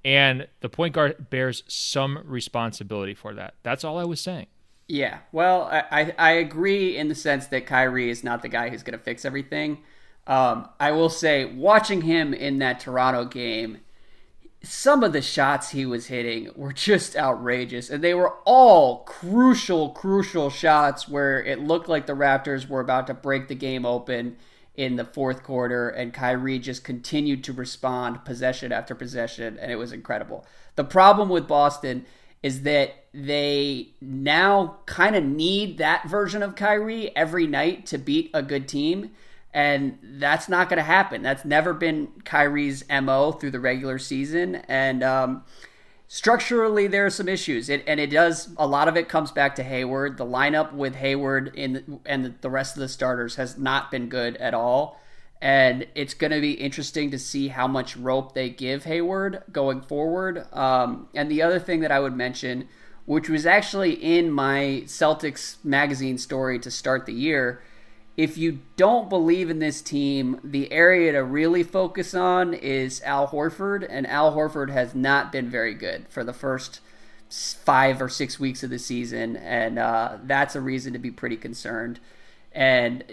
And 0.05 0.49
the 0.61 0.69
point 0.69 0.95
guard 0.95 1.31
bears 1.31 1.63
some 1.67 2.19
responsibility 2.25 3.15
for 3.15 3.35
that. 3.35 3.55
That's 3.63 3.85
all 3.85 3.99
I 3.99 4.05
was 4.05 4.21
saying. 4.21 4.47
Yeah. 4.87 5.21
Well, 5.33 5.63
I, 5.73 6.13
I 6.19 6.33
agree 6.33 6.97
in 6.97 7.09
the 7.09 7.15
sense 7.15 7.47
that 7.47 7.65
Kyrie 7.65 8.11
is 8.11 8.23
not 8.23 8.43
the 8.43 8.51
guy 8.51 8.69
who's 8.69 8.83
going 8.83 8.99
to 8.99 9.03
fix 9.03 9.25
everything. 9.25 9.79
Um, 10.27 10.69
I 10.79 10.93
will 10.93 11.09
say, 11.09 11.47
watching 11.47 12.03
him 12.03 12.35
in 12.35 12.59
that 12.59 12.81
Toronto 12.81 13.25
game, 13.25 13.79
some 14.65 15.05
of 15.05 15.13
the 15.13 15.23
shots 15.23 15.71
he 15.71 15.87
was 15.87 16.07
hitting 16.07 16.51
were 16.57 16.73
just 16.73 17.17
outrageous. 17.17 17.91
And 17.91 18.03
they 18.03 18.15
were 18.15 18.35
all 18.45 19.05
crucial, 19.05 19.91
crucial 19.91 20.51
shots 20.51 21.09
where 21.09 21.43
it 21.43 21.61
looked 21.61 21.89
like 21.89 22.07
the 22.07 22.15
Raptors 22.15 22.69
were 22.69 22.81
about 22.81 23.07
to 23.09 23.15
break 23.15 23.49
the 23.49 23.55
game 23.55 23.87
open 23.87 24.37
in 24.75 24.97
the 24.97 25.05
fourth 25.05 25.43
quarter. 25.43 25.89
And 25.89 26.13
Kyrie 26.13 26.59
just 26.59 26.85
continued 26.85 27.45
to 27.45 27.53
respond 27.53 28.25
possession 28.25 28.73
after 28.73 28.95
possession. 28.95 29.59
And 29.59 29.71
it 29.71 29.77
was 29.77 29.93
incredible. 29.93 30.47
The 30.77 30.85
problem 30.85 31.29
with 31.29 31.47
Boston 31.47 32.07
is 32.43 32.63
that 32.63 32.91
they 33.15 33.89
now 34.01 34.79
kind 34.87 35.17
of 35.17 35.25
need 35.25 35.79
that 35.79 36.09
version 36.09 36.43
of 36.43 36.57
Kyrie 36.57 37.15
every 37.17 37.47
night 37.47 37.87
to 37.87 37.99
beat 37.99 38.31
a 38.35 38.43
good 38.43 38.69
team. 38.69 39.11
And 39.55 39.99
that's 40.03 40.49
not 40.49 40.69
going 40.69 40.79
to 40.79 40.83
happen. 40.83 41.23
That's 41.23 41.45
never 41.45 41.73
been 41.73 42.09
Kyrie's 42.25 42.83
MO 42.91 43.31
through 43.31 43.53
the 43.53 43.61
regular 43.61 44.01
season. 44.01 44.57
And 44.67 45.05
um, 45.05 45.45
structurally, 46.09 46.89
there 46.89 47.07
are 47.07 47.11
some 47.11 47.29
issues. 47.29 47.69
It, 47.69 47.85
and 47.87 48.01
it 48.01 48.09
does, 48.09 48.49
a 48.59 48.67
lot 48.67 48.89
of 48.89 48.97
it 48.97 49.09
comes 49.09 49.31
back 49.31 49.55
to 49.55 49.63
Hayward. 49.63 50.17
The 50.17 50.27
lineup 50.27 50.73
with 50.73 50.97
Hayward 50.97 51.55
in, 51.55 52.01
and 52.05 52.35
the 52.41 52.51
rest 52.51 52.75
of 52.75 52.81
the 52.81 52.89
starters 52.89 53.37
has 53.37 53.57
not 53.57 53.93
been 53.93 54.09
good 54.09 54.37
at 54.39 54.55
all. 54.55 55.01
And 55.41 55.87
it's 55.95 56.15
going 56.15 56.33
to 56.33 56.41
be 56.41 56.55
interesting 56.55 57.13
to 57.13 57.19
see 57.19 57.47
how 57.47 57.69
much 57.69 57.97
rope 57.97 58.35
they 58.35 58.51
give 58.51 58.83
Hayward 58.85 59.45
going 59.53 59.83
forward. 59.83 60.53
Um, 60.53 61.07
and 61.15 61.31
the 61.31 61.43
other 61.43 61.61
thing 61.61 61.79
that 61.81 61.93
I 61.93 62.01
would 62.01 62.17
mention, 62.17 62.67
which 63.07 63.29
was 63.29 63.47
actually 63.47 63.93
in 63.93 64.33
my 64.33 64.83
Celtics 64.87 65.65
magazine 65.65 66.19
story 66.19 66.59
to 66.59 66.73
start 66.73 67.07
the 67.07 67.13
year, 67.13 67.63
if 68.17 68.39
you 68.39 68.61
don't 68.77 69.09
believe 69.09 69.51
in 69.51 69.59
this 69.59 69.83
team, 69.83 70.39
the 70.45 70.71
area 70.71 71.13
to 71.13 71.25
really 71.25 71.65
focus 71.65 72.15
on 72.15 72.55
is 72.55 73.03
Al 73.03 73.29
Horford, 73.29 73.85
and 73.89 74.07
Al 74.07 74.35
Horford 74.35 74.71
has 74.71 74.95
not 74.95 75.33
been 75.33 75.51
very 75.51 75.75
good 75.75 76.07
for 76.09 76.23
the 76.23 76.33
first 76.33 76.81
five 77.29 78.01
or 78.01 78.09
six 78.09 78.39
weeks 78.39 78.63
of 78.63 78.71
the 78.71 78.79
season, 78.79 79.37
and 79.37 79.79
uh, 79.79 80.19
that's 80.23 80.55
a 80.55 80.61
reason 80.61 80.93
to 80.93 80.99
be 80.99 81.11
pretty 81.11 81.37
concerned. 81.37 81.99
And 82.53 83.05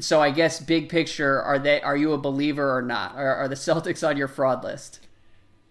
so, 0.00 0.22
I 0.22 0.30
guess 0.30 0.58
big 0.60 0.88
picture, 0.88 1.42
are 1.42 1.58
they? 1.58 1.82
Are 1.82 1.96
you 1.96 2.12
a 2.12 2.18
believer 2.18 2.74
or 2.74 2.82
not? 2.82 3.14
Are, 3.14 3.34
are 3.34 3.48
the 3.48 3.54
Celtics 3.56 4.06
on 4.06 4.16
your 4.16 4.28
fraud 4.28 4.64
list? 4.64 5.05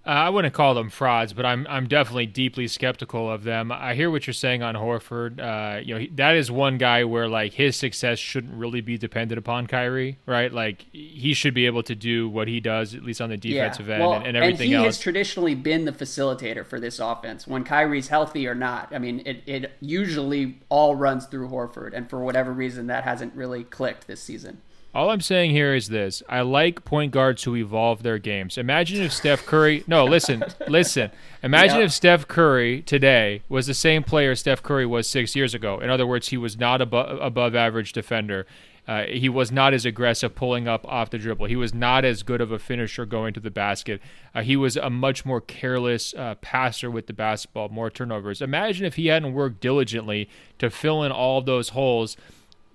Uh, 0.05 0.09
I 0.09 0.29
wouldn't 0.29 0.53
call 0.53 0.75
them 0.75 0.91
frauds, 0.91 1.33
but 1.33 1.47
I'm 1.47 1.65
I'm 1.67 1.87
definitely 1.87 2.27
deeply 2.27 2.67
skeptical 2.67 3.31
of 3.31 3.43
them. 3.43 3.71
I 3.71 3.95
hear 3.95 4.11
what 4.11 4.27
you're 4.27 4.35
saying 4.35 4.61
on 4.61 4.75
Horford. 4.75 5.39
Uh, 5.39 5.79
you 5.79 5.95
know 5.95 5.99
he, 6.01 6.07
that 6.09 6.35
is 6.35 6.51
one 6.51 6.77
guy 6.77 7.03
where 7.05 7.27
like 7.27 7.53
his 7.53 7.75
success 7.75 8.19
shouldn't 8.19 8.53
really 8.53 8.81
be 8.81 8.99
dependent 8.99 9.39
upon 9.39 9.65
Kyrie, 9.65 10.19
right? 10.27 10.53
Like 10.53 10.85
he 10.91 11.33
should 11.33 11.55
be 11.55 11.65
able 11.65 11.81
to 11.83 11.95
do 11.95 12.29
what 12.29 12.47
he 12.47 12.59
does 12.59 12.93
at 12.93 13.03
least 13.03 13.19
on 13.19 13.29
the 13.29 13.37
defensive 13.37 13.87
yeah. 13.87 13.95
end 13.95 14.03
well, 14.03 14.13
and, 14.13 14.27
and, 14.27 14.37
everything 14.37 14.65
and 14.65 14.69
he 14.69 14.75
else. 14.75 14.97
has 14.97 14.99
traditionally 14.99 15.55
been 15.55 15.85
the 15.85 15.91
facilitator 15.91 16.63
for 16.63 16.79
this 16.79 16.99
offense 16.99 17.47
when 17.47 17.63
Kyrie's 17.63 18.09
healthy 18.09 18.47
or 18.47 18.55
not. 18.55 18.93
I 18.93 18.99
mean, 18.99 19.23
it 19.25 19.41
it 19.47 19.71
usually 19.79 20.59
all 20.69 20.95
runs 20.95 21.25
through 21.25 21.49
Horford, 21.49 21.93
and 21.93 22.07
for 22.07 22.19
whatever 22.19 22.53
reason, 22.53 22.85
that 22.87 23.05
hasn't 23.05 23.33
really 23.33 23.63
clicked 23.63 24.05
this 24.05 24.21
season. 24.21 24.61
All 24.95 25.09
I'm 25.09 25.19
saying 25.19 25.51
here 25.51 25.75
is 25.75 25.89
this: 25.89 26.23
I 26.29 26.39
like 26.39 26.85
point 26.85 27.11
guards 27.11 27.43
who 27.43 27.57
evolve 27.57 28.01
their 28.01 28.17
games. 28.17 28.57
Imagine 28.57 29.01
if 29.01 29.11
Steph 29.11 29.45
Curry. 29.45 29.83
No, 29.87 30.05
listen, 30.05 30.41
listen. 30.69 31.11
Imagine 31.43 31.81
if 31.81 31.91
Steph 31.91 32.29
Curry 32.29 32.81
today 32.81 33.41
was 33.49 33.67
the 33.67 33.73
same 33.73 34.03
player 34.03 34.35
Steph 34.35 34.63
Curry 34.63 34.85
was 34.85 35.05
six 35.05 35.35
years 35.35 35.53
ago. 35.53 35.81
In 35.81 35.89
other 35.89 36.07
words, 36.07 36.29
he 36.29 36.37
was 36.37 36.57
not 36.57 36.81
above 36.81 37.19
above 37.21 37.55
average 37.55 37.91
defender. 37.91 38.47
Uh, 38.87 39.03
he 39.03 39.27
was 39.27 39.51
not 39.51 39.73
as 39.73 39.85
aggressive 39.85 40.33
pulling 40.33 40.67
up 40.67 40.87
off 40.87 41.09
the 41.09 41.17
dribble. 41.17 41.47
He 41.47 41.55
was 41.57 41.73
not 41.73 42.05
as 42.05 42.23
good 42.23 42.39
of 42.39 42.51
a 42.51 42.59
finisher 42.59 43.05
going 43.05 43.33
to 43.33 43.39
the 43.41 43.51
basket. 43.51 43.99
Uh, 44.33 44.43
he 44.43 44.55
was 44.55 44.77
a 44.77 44.89
much 44.89 45.25
more 45.25 45.41
careless 45.41 46.13
uh, 46.13 46.35
passer 46.35 46.89
with 46.89 47.07
the 47.07 47.13
basketball, 47.13 47.67
more 47.67 47.89
turnovers. 47.89 48.41
Imagine 48.41 48.85
if 48.85 48.95
he 48.95 49.07
hadn't 49.07 49.33
worked 49.33 49.59
diligently 49.59 50.29
to 50.59 50.69
fill 50.69 51.03
in 51.03 51.11
all 51.11 51.41
those 51.41 51.69
holes 51.69 52.15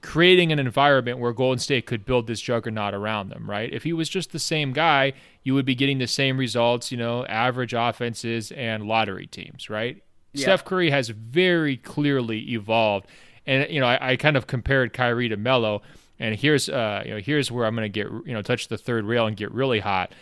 creating 0.03 0.51
an 0.53 0.59
environment 0.59 1.19
where 1.19 1.33
Golden 1.33 1.59
State 1.59 1.87
could 1.87 2.05
build 2.05 2.27
this 2.27 2.41
juggernaut 2.41 2.95
around 2.95 3.29
them, 3.29 3.49
right? 3.49 3.73
If 3.73 3.83
he 3.83 3.93
was 3.93 4.09
just 4.09 4.33
the 4.33 4.39
same 4.39 4.73
guy, 4.73 5.13
you 5.43 5.55
would 5.55 5.67
be 5.67 5.75
getting 5.75 5.99
the 5.99 6.07
same 6.07 6.39
results, 6.39 6.91
you 6.91 6.99
know, 6.99 7.25
average 7.27 7.75
offenses 7.75 8.51
and 8.53 8.85
lottery 8.85 9.27
teams, 9.27 9.69
right? 9.69 10.03
Yeah. 10.33 10.43
Steph 10.43 10.65
Curry 10.65 10.91
has 10.91 11.09
very 11.09 11.77
clearly 11.77 12.53
evolved. 12.53 13.07
And, 13.47 13.71
you 13.71 13.81
know, 13.81 13.87
I, 13.87 14.13
I 14.13 14.17
kind 14.17 14.37
of 14.37 14.47
compared 14.47 14.93
Kyrie 14.93 15.29
to 15.29 15.37
Melo. 15.37 15.83
And 16.19 16.35
here's, 16.35 16.69
uh, 16.69 17.03
you 17.05 17.13
know, 17.13 17.21
here's 17.21 17.51
where 17.51 17.67
I'm 17.67 17.75
going 17.75 17.91
to 17.91 18.05
get, 18.05 18.07
you 18.27 18.33
know, 18.33 18.43
touch 18.43 18.69
the 18.69 18.79
third 18.79 19.05
rail 19.05 19.27
and 19.27 19.37
get 19.37 19.51
really 19.53 19.81
hot. 19.81 20.13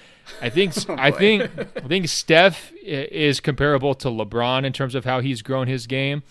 I 0.41 0.49
think, 0.49 0.73
oh 0.89 0.97
I 0.99 1.11
think, 1.11 1.43
I 1.77 1.87
think 1.87 2.09
Steph 2.09 2.73
is 2.83 3.41
comparable 3.41 3.95
to 3.97 4.09
LeBron 4.09 4.65
in 4.65 4.73
terms 4.73 4.95
of 4.95 5.05
how 5.05 5.21
he's 5.21 5.43
grown 5.43 5.67
his 5.67 5.87
game. 5.87 6.23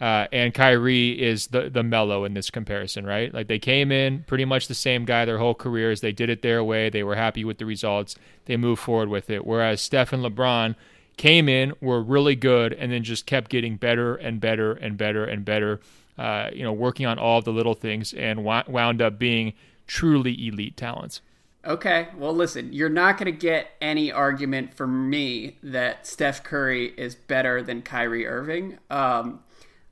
Uh, 0.00 0.26
and 0.32 0.52
Kyrie 0.52 1.10
is 1.22 1.48
the 1.48 1.70
the 1.70 1.82
Melo 1.82 2.24
in 2.24 2.34
this 2.34 2.50
comparison, 2.50 3.06
right? 3.06 3.32
Like 3.32 3.46
they 3.46 3.60
came 3.60 3.92
in 3.92 4.24
pretty 4.26 4.44
much 4.44 4.66
the 4.66 4.74
same 4.74 5.04
guy 5.04 5.24
their 5.24 5.38
whole 5.38 5.54
careers. 5.54 6.00
They 6.00 6.12
did 6.12 6.28
it 6.30 6.42
their 6.42 6.64
way. 6.64 6.90
They 6.90 7.04
were 7.04 7.14
happy 7.14 7.44
with 7.44 7.58
the 7.58 7.66
results. 7.66 8.16
They 8.46 8.56
moved 8.56 8.82
forward 8.82 9.08
with 9.08 9.30
it. 9.30 9.46
Whereas 9.46 9.80
Steph 9.80 10.12
and 10.12 10.24
LeBron 10.24 10.74
came 11.16 11.48
in, 11.48 11.72
were 11.80 12.02
really 12.02 12.34
good, 12.34 12.72
and 12.72 12.90
then 12.90 13.04
just 13.04 13.24
kept 13.24 13.50
getting 13.50 13.76
better 13.76 14.16
and 14.16 14.40
better 14.40 14.72
and 14.72 14.96
better 14.98 15.24
and 15.24 15.44
better. 15.44 15.80
Uh, 16.18 16.50
you 16.52 16.62
know, 16.62 16.72
working 16.72 17.06
on 17.06 17.18
all 17.18 17.40
the 17.40 17.52
little 17.52 17.74
things 17.74 18.12
and 18.12 18.44
wound 18.44 19.02
up 19.02 19.18
being 19.18 19.52
truly 19.86 20.46
elite 20.46 20.76
talents. 20.76 21.20
Okay, 21.66 22.08
well, 22.16 22.34
listen, 22.34 22.72
you're 22.72 22.90
not 22.90 23.16
going 23.16 23.32
to 23.32 23.38
get 23.38 23.70
any 23.80 24.12
argument 24.12 24.74
from 24.74 25.08
me 25.08 25.56
that 25.62 26.06
Steph 26.06 26.44
Curry 26.44 26.92
is 26.96 27.14
better 27.14 27.62
than 27.62 27.80
Kyrie 27.80 28.26
Irving. 28.26 28.78
Um, 28.90 29.40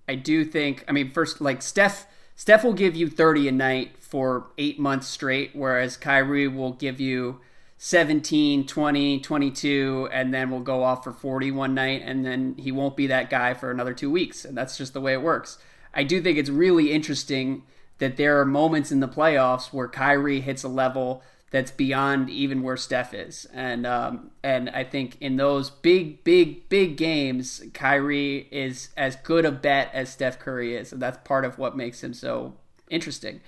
I 0.08 0.14
do 0.14 0.44
think. 0.44 0.84
I 0.88 0.92
mean, 0.92 1.10
first, 1.10 1.40
like 1.40 1.62
Steph, 1.62 2.06
Steph 2.34 2.64
will 2.64 2.72
give 2.72 2.96
you 2.96 3.08
30 3.08 3.48
a 3.48 3.52
night 3.52 4.02
for 4.02 4.50
eight 4.58 4.78
months 4.78 5.06
straight, 5.06 5.50
whereas 5.54 5.96
Kyrie 5.96 6.48
will 6.48 6.72
give 6.72 7.00
you 7.00 7.40
17, 7.78 8.66
20, 8.66 9.20
22, 9.20 10.08
and 10.12 10.32
then 10.32 10.50
will 10.50 10.60
go 10.60 10.82
off 10.82 11.02
for 11.02 11.12
40 11.12 11.50
one 11.50 11.74
night, 11.74 12.02
and 12.04 12.24
then 12.24 12.54
he 12.58 12.70
won't 12.70 12.96
be 12.96 13.06
that 13.08 13.30
guy 13.30 13.54
for 13.54 13.70
another 13.70 13.94
two 13.94 14.10
weeks. 14.10 14.44
And 14.44 14.56
that's 14.56 14.76
just 14.76 14.92
the 14.92 15.00
way 15.00 15.12
it 15.12 15.22
works. 15.22 15.58
I 15.94 16.04
do 16.04 16.20
think 16.20 16.38
it's 16.38 16.50
really 16.50 16.92
interesting 16.92 17.64
that 17.98 18.16
there 18.16 18.40
are 18.40 18.44
moments 18.44 18.90
in 18.90 19.00
the 19.00 19.08
playoffs 19.08 19.72
where 19.72 19.88
Kyrie 19.88 20.40
hits 20.40 20.64
a 20.64 20.68
level 20.68 21.22
that's 21.52 21.70
beyond 21.70 22.30
even 22.30 22.62
where 22.62 22.78
Steph 22.78 23.14
is. 23.14 23.46
And 23.52 23.86
um, 23.86 24.30
and 24.42 24.70
I 24.70 24.82
think 24.82 25.18
in 25.20 25.36
those 25.36 25.70
big, 25.70 26.24
big, 26.24 26.68
big 26.68 26.96
games, 26.96 27.62
Kyrie 27.74 28.48
is 28.50 28.88
as 28.96 29.16
good 29.16 29.44
a 29.44 29.52
bet 29.52 29.90
as 29.92 30.10
Steph 30.10 30.40
Curry 30.40 30.74
is, 30.74 30.92
and 30.92 31.00
that's 31.00 31.18
part 31.28 31.44
of 31.44 31.58
what 31.58 31.76
makes 31.76 32.02
him 32.02 32.14
so 32.14 32.54
interesting. 32.90 33.40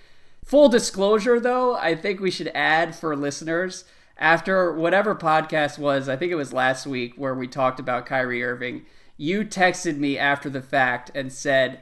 Full 0.44 0.68
disclosure, 0.68 1.40
though, 1.40 1.74
I 1.74 1.94
think 1.96 2.20
we 2.20 2.30
should 2.30 2.52
add 2.54 2.94
for 2.94 3.16
listeners 3.16 3.84
after 4.18 4.72
whatever 4.72 5.14
podcast 5.14 5.78
was, 5.78 6.08
I 6.08 6.16
think 6.16 6.30
it 6.30 6.36
was 6.36 6.52
last 6.52 6.86
week 6.86 7.14
where 7.16 7.34
we 7.34 7.48
talked 7.48 7.80
about 7.80 8.06
Kyrie 8.06 8.44
Irving. 8.44 8.84
You 9.16 9.44
texted 9.44 9.96
me 9.96 10.18
after 10.18 10.48
the 10.48 10.62
fact 10.62 11.10
and 11.14 11.32
said. 11.32 11.80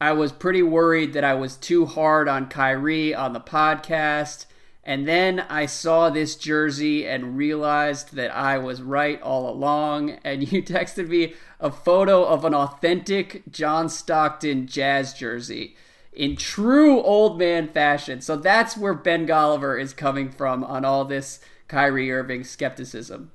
I 0.00 0.12
was 0.12 0.30
pretty 0.30 0.62
worried 0.62 1.12
that 1.14 1.24
I 1.24 1.34
was 1.34 1.56
too 1.56 1.84
hard 1.84 2.28
on 2.28 2.48
Kyrie 2.48 3.12
on 3.12 3.32
the 3.32 3.40
podcast 3.40 4.46
and 4.88 5.06
then 5.06 5.40
I 5.50 5.66
saw 5.66 6.08
this 6.08 6.34
jersey 6.34 7.06
and 7.06 7.36
realized 7.36 8.14
that 8.14 8.34
I 8.34 8.56
was 8.56 8.80
right 8.80 9.20
all 9.20 9.46
along. 9.46 10.12
And 10.24 10.50
you 10.52 10.62
texted 10.62 11.08
me 11.08 11.34
a 11.60 11.70
photo 11.70 12.24
of 12.24 12.46
an 12.46 12.54
authentic 12.54 13.42
John 13.50 13.90
Stockton 13.90 14.66
Jazz 14.66 15.12
jersey 15.12 15.76
in 16.14 16.36
true 16.36 17.02
old 17.02 17.38
man 17.38 17.68
fashion. 17.68 18.22
So 18.22 18.34
that's 18.34 18.78
where 18.78 18.94
Ben 18.94 19.26
Golliver 19.26 19.78
is 19.78 19.92
coming 19.92 20.30
from 20.30 20.64
on 20.64 20.86
all 20.86 21.04
this 21.04 21.40
Kyrie 21.68 22.10
Irving 22.10 22.42
skepticism. 22.42 23.30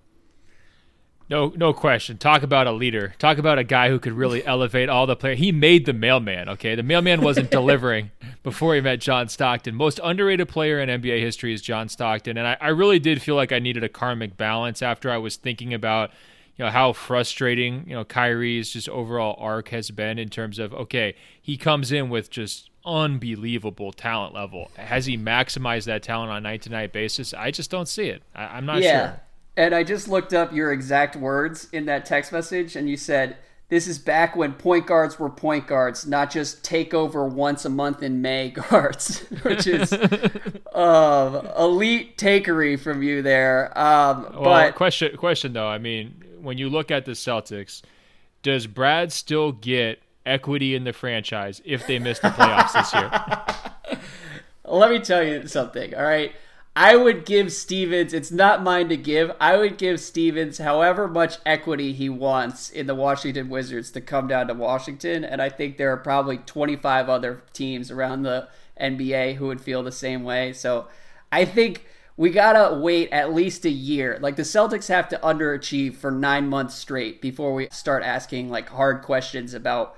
No, 1.33 1.51
no 1.55 1.73
question. 1.73 2.19
Talk 2.19 2.43
about 2.43 2.67
a 2.67 2.71
leader. 2.71 3.15
Talk 3.17 3.39
about 3.39 3.57
a 3.57 3.63
guy 3.63 3.89
who 3.89 3.97
could 3.97 4.13
really 4.13 4.45
elevate 4.45 4.87
all 4.87 5.07
the 5.07 5.15
players. 5.15 5.39
He 5.39 5.51
made 5.51 5.87
the 5.87 5.91
mailman. 5.91 6.47
Okay, 6.47 6.75
the 6.75 6.83
mailman 6.83 7.21
wasn't 7.21 7.49
delivering 7.59 8.11
before 8.43 8.75
he 8.75 8.81
met 8.81 9.01
John 9.01 9.27
Stockton. 9.29 9.73
Most 9.73 9.99
underrated 10.03 10.47
player 10.47 10.79
in 10.79 10.89
NBA 10.89 11.21
history 11.21 11.51
is 11.51 11.63
John 11.63 11.89
Stockton, 11.89 12.37
and 12.37 12.45
I, 12.45 12.57
I 12.61 12.67
really 12.67 12.99
did 12.99 13.19
feel 13.19 13.33
like 13.33 13.51
I 13.51 13.57
needed 13.57 13.83
a 13.83 13.89
karmic 13.89 14.37
balance 14.37 14.83
after 14.83 15.09
I 15.09 15.17
was 15.17 15.35
thinking 15.35 15.73
about 15.73 16.11
you 16.55 16.65
know 16.65 16.69
how 16.69 16.93
frustrating 16.93 17.85
you 17.87 17.95
know 17.95 18.05
Kyrie's 18.05 18.69
just 18.69 18.87
overall 18.87 19.35
arc 19.39 19.69
has 19.69 19.89
been 19.89 20.19
in 20.19 20.29
terms 20.29 20.59
of 20.59 20.71
okay, 20.75 21.15
he 21.41 21.57
comes 21.57 21.91
in 21.91 22.11
with 22.11 22.29
just 22.29 22.69
unbelievable 22.85 23.91
talent 23.91 24.35
level. 24.35 24.69
Has 24.75 25.07
he 25.07 25.17
maximized 25.17 25.85
that 25.85 26.03
talent 26.03 26.29
on 26.29 26.37
a 26.37 26.41
night 26.41 26.61
to 26.61 26.69
night 26.69 26.93
basis? 26.93 27.33
I 27.33 27.49
just 27.49 27.71
don't 27.71 27.87
see 27.87 28.09
it. 28.09 28.21
I, 28.35 28.59
am 28.59 28.67
not 28.67 28.83
yeah. 28.83 29.07
sure. 29.07 29.21
And 29.55 29.75
I 29.75 29.83
just 29.83 30.07
looked 30.07 30.33
up 30.33 30.51
your 30.51 30.71
exact 30.71 31.15
words 31.15 31.67
in 31.71 31.85
that 31.85 32.05
text 32.05 32.31
message, 32.31 32.75
and 32.75 32.89
you 32.89 32.97
said, 32.97 33.37
This 33.69 33.87
is 33.87 33.99
back 33.99 34.35
when 34.35 34.53
point 34.53 34.87
guards 34.87 35.19
were 35.19 35.29
point 35.29 35.67
guards, 35.67 36.07
not 36.07 36.31
just 36.31 36.63
take 36.63 36.93
over 36.93 37.27
once 37.27 37.63
a 37.63 37.69
month 37.69 38.01
in 38.01 38.21
May 38.21 38.49
guards, 38.69 39.19
which 39.43 39.67
is 39.67 39.93
um, 40.73 41.47
elite 41.57 42.17
takery 42.17 42.79
from 42.79 43.03
you 43.03 43.21
there. 43.21 43.77
Um, 43.77 44.23
well, 44.33 44.43
but 44.43 44.75
question, 44.75 45.15
question 45.17 45.53
though, 45.53 45.67
I 45.67 45.77
mean, 45.77 46.23
when 46.41 46.57
you 46.57 46.69
look 46.69 46.89
at 46.89 47.05
the 47.05 47.11
Celtics, 47.11 47.83
does 48.41 48.65
Brad 48.65 49.11
still 49.11 49.51
get 49.51 50.01
equity 50.25 50.73
in 50.73 50.83
the 50.83 50.93
franchise 50.93 51.61
if 51.63 51.85
they 51.85 51.99
miss 51.99 52.19
the 52.19 52.29
playoffs 52.29 52.73
this 52.73 52.93
year? 52.93 53.99
Let 54.65 54.89
me 54.89 54.99
tell 54.99 55.23
you 55.23 55.47
something, 55.47 55.93
all 55.93 56.03
right? 56.03 56.33
I 56.75 56.95
would 56.95 57.25
give 57.25 57.53
Stevens, 57.53 58.13
it's 58.13 58.31
not 58.31 58.63
mine 58.63 58.89
to 58.89 58.97
give. 58.97 59.31
I 59.39 59.57
would 59.57 59.77
give 59.77 59.99
Stevens 59.99 60.57
however 60.57 61.07
much 61.07 61.37
equity 61.45 61.93
he 61.93 62.09
wants 62.09 62.71
in 62.71 62.87
the 62.87 62.95
Washington 62.95 63.47
Wizards 63.49 63.91
to 63.91 64.01
come 64.01 64.27
down 64.27 64.47
to 64.47 64.55
Washington. 64.55 65.23
And 65.23 65.39
I 65.39 65.49
think 65.49 65.77
there 65.77 65.91
are 65.91 65.97
probably 65.97 66.37
25 66.37 67.09
other 67.09 67.43
teams 67.53 67.91
around 67.91 68.23
the 68.23 68.47
NBA 68.81 69.35
who 69.35 69.47
would 69.47 69.61
feel 69.61 69.83
the 69.83 69.91
same 69.91 70.23
way. 70.23 70.51
So 70.51 70.87
I 71.31 71.45
think 71.45 71.85
we 72.17 72.31
got 72.31 72.53
to 72.53 72.79
wait 72.79 73.11
at 73.11 73.33
least 73.33 73.65
a 73.65 73.69
year. 73.69 74.17
Like 74.19 74.35
the 74.35 74.41
Celtics 74.41 74.87
have 74.87 75.07
to 75.09 75.19
underachieve 75.19 75.95
for 75.95 76.09
nine 76.09 76.47
months 76.47 76.73
straight 76.73 77.21
before 77.21 77.53
we 77.53 77.67
start 77.71 78.03
asking 78.03 78.49
like 78.49 78.69
hard 78.69 79.03
questions 79.03 79.53
about 79.53 79.95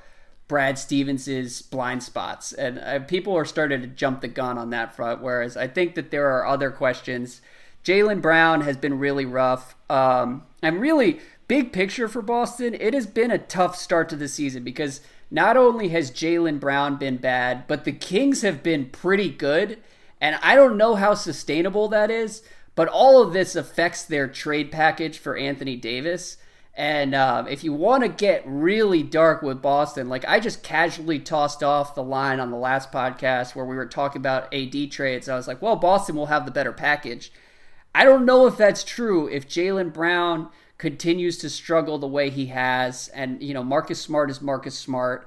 Brad 0.48 0.78
Stevens's 0.78 1.62
blind 1.62 2.04
spots, 2.04 2.54
and 2.54 2.80
uh, 2.80 3.00
people 3.00 3.36
are 3.36 3.46
starting 3.46 3.82
to 3.82 3.88
jump 3.88 4.22
the 4.22 4.28
gun 4.28 4.58
on 4.58 4.70
that 4.70 4.96
front. 4.96 5.22
Whereas 5.22 5.58
I 5.58 5.68
think 5.68 5.96
that 5.96 6.12
there 6.12 6.32
are 6.32 6.46
other 6.46 6.70
questions. 6.70 7.42
Jaylen 7.84 8.22
Brown 8.22 8.62
has 8.62 8.78
been 8.78 9.00
really 9.00 9.26
rough, 9.26 9.76
um, 9.90 10.44
and 10.62 10.80
really 10.80 11.20
big 11.48 11.72
picture 11.72 12.08
for 12.08 12.22
Boston. 12.22 12.76
It 12.80 12.94
has 12.94 13.08
been 13.08 13.32
a 13.32 13.38
tough 13.38 13.76
start 13.76 14.10
to 14.10 14.16
the 14.16 14.28
season 14.28 14.64
because 14.64 15.02
not 15.32 15.58
only 15.58 15.90
has 15.90 16.12
Jaylen 16.12 16.60
Brown 16.60 16.98
been 16.98 17.18
bad, 17.18 17.68
but 17.68 17.84
the 17.84 17.92
Kings 17.92 18.42
have 18.42 18.64
been 18.64 18.90
pretty 18.90 19.30
good. 19.30 19.80
And 20.22 20.38
I 20.42 20.56
don't 20.56 20.78
know 20.78 20.96
how 20.96 21.14
sustainable 21.14 21.88
that 21.90 22.10
is, 22.10 22.44
but 22.76 22.88
all 22.88 23.22
of 23.22 23.34
this 23.34 23.56
affects 23.56 24.04
their 24.04 24.28
trade 24.28 24.72
package 24.72 25.18
for 25.18 25.36
Anthony 25.36 25.76
Davis. 25.76 26.38
And 26.78 27.16
um, 27.16 27.48
if 27.48 27.64
you 27.64 27.72
want 27.72 28.04
to 28.04 28.10
get 28.10 28.44
really 28.46 29.02
dark 29.02 29.42
with 29.42 29.62
Boston, 29.62 30.10
like 30.10 30.26
I 30.28 30.42
just 30.42 30.62
casually 30.62 31.20
tossed 31.20 31.64
off 31.64 31.96
the 31.96 32.04
line 32.04 32.42
on 32.42 32.52
the 32.52 32.58
last 32.58 32.92
podcast 32.92 33.56
where 33.56 33.64
we 33.64 33.78
were 33.78 33.86
talking 33.86 34.22
about 34.22 34.54
AD 34.54 34.92
trades. 34.92 35.30
I 35.30 35.38
was 35.38 35.48
like, 35.48 35.62
well, 35.62 35.78
Boston 35.78 36.16
will 36.16 36.26
have 36.26 36.46
the 36.46 36.52
better 36.52 36.74
package. 36.74 37.32
I 37.94 38.04
don't 38.04 38.26
know 38.26 38.46
if 38.46 38.58
that's 38.58 38.84
true. 38.84 39.30
If 39.30 39.48
Jaylen 39.48 39.94
Brown 39.94 40.50
continues 40.78 41.38
to 41.38 41.50
struggle 41.50 41.98
the 41.98 42.08
way 42.08 42.30
he 42.30 42.48
has, 42.48 43.08
and 43.10 43.42
you 43.42 43.54
know 43.54 43.64
Marcus 43.64 44.02
Smart 44.02 44.30
is 44.30 44.42
Marcus 44.42 44.78
Smart, 44.78 45.26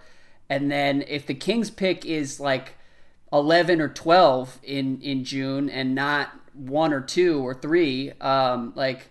and 0.51 0.71
then 0.71 1.03
if 1.09 1.27
the 1.27 1.35
Kings 1.35 1.71
pick 1.71 2.05
is 2.05 2.39
like 2.39 2.75
eleven 3.33 3.81
or 3.81 3.89
twelve 3.89 4.59
in 4.63 5.01
in 5.01 5.25
June 5.25 5.71
and 5.71 5.95
not 5.95 6.29
one 6.53 6.93
or 6.93 7.01
two 7.01 7.41
or 7.41 7.55
three, 7.55 8.13
um, 8.21 8.75
like 8.77 9.11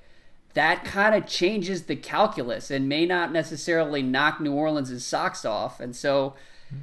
that 0.53 0.83
kind 0.83 1.15
of 1.15 1.27
changes 1.27 1.83
the 1.83 1.95
calculus 1.95 2.71
and 2.71 2.89
may 2.89 3.05
not 3.05 3.31
necessarily 3.31 4.01
knock 4.01 4.39
New 4.39 4.53
Orleans' 4.53 5.05
socks 5.05 5.45
off, 5.45 5.79
and 5.79 5.95
so. 5.95 6.33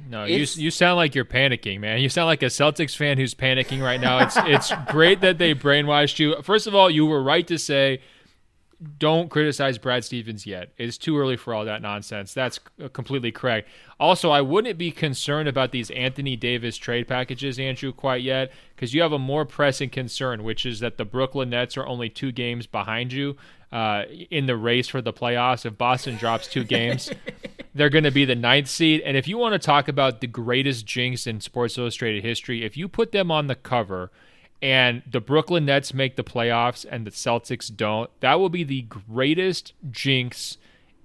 No, 0.09 0.25
you 0.25 0.47
you 0.55 0.71
sound 0.71 0.97
like 0.97 1.13
you're 1.13 1.25
panicking, 1.25 1.79
man. 1.79 1.99
You 1.99 2.09
sound 2.09 2.25
like 2.25 2.41
a 2.41 2.47
Celtics 2.47 2.95
fan 2.95 3.17
who's 3.17 3.35
panicking 3.35 3.83
right 3.83 4.01
now. 4.01 4.17
It's 4.19 4.35
it's 4.37 4.71
great 4.91 5.21
that 5.21 5.37
they 5.37 5.53
brainwashed 5.53 6.17
you. 6.17 6.41
First 6.41 6.65
of 6.65 6.73
all, 6.73 6.89
you 6.89 7.05
were 7.05 7.21
right 7.21 7.45
to 7.45 7.59
say 7.59 8.01
don't 8.97 9.29
criticize 9.29 9.77
Brad 9.77 10.03
Stevens 10.03 10.45
yet. 10.45 10.71
It's 10.77 10.97
too 10.97 11.17
early 11.17 11.37
for 11.37 11.53
all 11.53 11.65
that 11.65 11.81
nonsense. 11.81 12.33
That's 12.33 12.59
completely 12.93 13.31
correct. 13.31 13.69
Also, 13.99 14.29
I 14.29 14.41
wouldn't 14.41 14.77
be 14.77 14.91
concerned 14.91 15.47
about 15.47 15.71
these 15.71 15.91
Anthony 15.91 16.35
Davis 16.35 16.77
trade 16.77 17.07
packages, 17.07 17.59
Andrew, 17.59 17.91
quite 17.91 18.21
yet, 18.21 18.51
because 18.75 18.93
you 18.93 19.01
have 19.01 19.11
a 19.11 19.19
more 19.19 19.45
pressing 19.45 19.89
concern, 19.89 20.43
which 20.43 20.65
is 20.65 20.79
that 20.79 20.97
the 20.97 21.05
Brooklyn 21.05 21.49
Nets 21.49 21.77
are 21.77 21.85
only 21.85 22.09
two 22.09 22.31
games 22.31 22.67
behind 22.67 23.13
you 23.13 23.37
uh, 23.71 24.03
in 24.29 24.45
the 24.45 24.57
race 24.57 24.87
for 24.87 25.01
the 25.01 25.13
playoffs. 25.13 25.65
If 25.65 25.77
Boston 25.77 26.17
drops 26.17 26.47
two 26.47 26.63
games, 26.63 27.11
they're 27.75 27.89
going 27.89 28.03
to 28.03 28.11
be 28.11 28.25
the 28.25 28.35
ninth 28.35 28.69
seed. 28.69 29.01
And 29.01 29.15
if 29.17 29.27
you 29.27 29.37
want 29.37 29.53
to 29.53 29.59
talk 29.59 29.87
about 29.87 30.21
the 30.21 30.27
greatest 30.27 30.85
jinx 30.85 31.27
in 31.27 31.41
Sports 31.41 31.77
Illustrated 31.77 32.23
history, 32.23 32.63
if 32.63 32.77
you 32.77 32.87
put 32.87 33.11
them 33.11 33.31
on 33.31 33.47
the 33.47 33.55
cover– 33.55 34.11
and 34.61 35.03
the 35.09 35.21
Brooklyn 35.21 35.65
Nets 35.65 35.93
make 35.93 36.15
the 36.15 36.23
playoffs 36.23 36.85
and 36.89 37.05
the 37.05 37.11
Celtics 37.11 37.75
don't, 37.75 38.09
that 38.21 38.39
will 38.39 38.49
be 38.49 38.63
the 38.63 38.83
greatest 38.83 39.73
jinx 39.91 40.57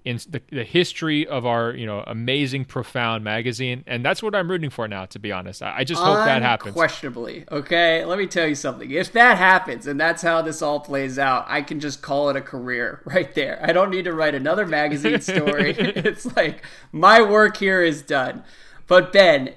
in 0.05 0.19
the, 0.29 0.41
the, 0.51 0.65
history 0.65 1.27
of 1.27 1.45
our 1.45 1.73
you 1.73 1.85
know 1.85 2.03
amazing 2.07 2.65
profound 2.65 3.23
magazine. 3.23 3.85
And 3.87 4.05
that's 4.05 4.23
what 4.23 4.35
i'm 4.35 4.51
rooting 4.51 4.71
for 4.71 4.89
now 4.89 5.05
to 5.07 5.19
be 5.19 5.31
honest. 5.31 5.63
I, 5.63 5.79
I 5.79 5.85
just 5.85 6.03
hope 6.03 6.17
that 6.17 6.43
happens. 6.43 6.75
Questionably 6.75 7.45
okay? 7.51 8.05
Let 8.05 8.19
me 8.19 8.27
tell 8.27 8.47
you 8.47 8.55
something. 8.55 8.91
If 8.91 9.13
that 9.13 9.37
happens 9.37 9.87
and 9.87 10.01
that's 10.01 10.23
how 10.23 10.43
this 10.43 10.63
all 10.63 10.81
plays 10.81 11.19
out 11.19 11.45
i 11.49 11.63
can 11.63 11.81
just 11.81 12.03
call 12.03 12.31
it 12.31 12.37
a 12.37 12.41
career 12.41 13.03
right 13.05 13.35
there. 13.35 13.61
I 13.63 13.73
don't 13.73 13.91
need 13.91 14.05
to 14.05 14.13
write 14.13 14.35
another 14.35 14.67
magazine 14.67 15.21
story. 15.21 15.77
It's 16.11 16.25
like 16.37 16.65
my 16.93 17.21
work 17.21 17.59
here 17.59 17.83
is 17.83 18.03
done. 18.03 18.43
But 18.87 19.13
ben 19.13 19.55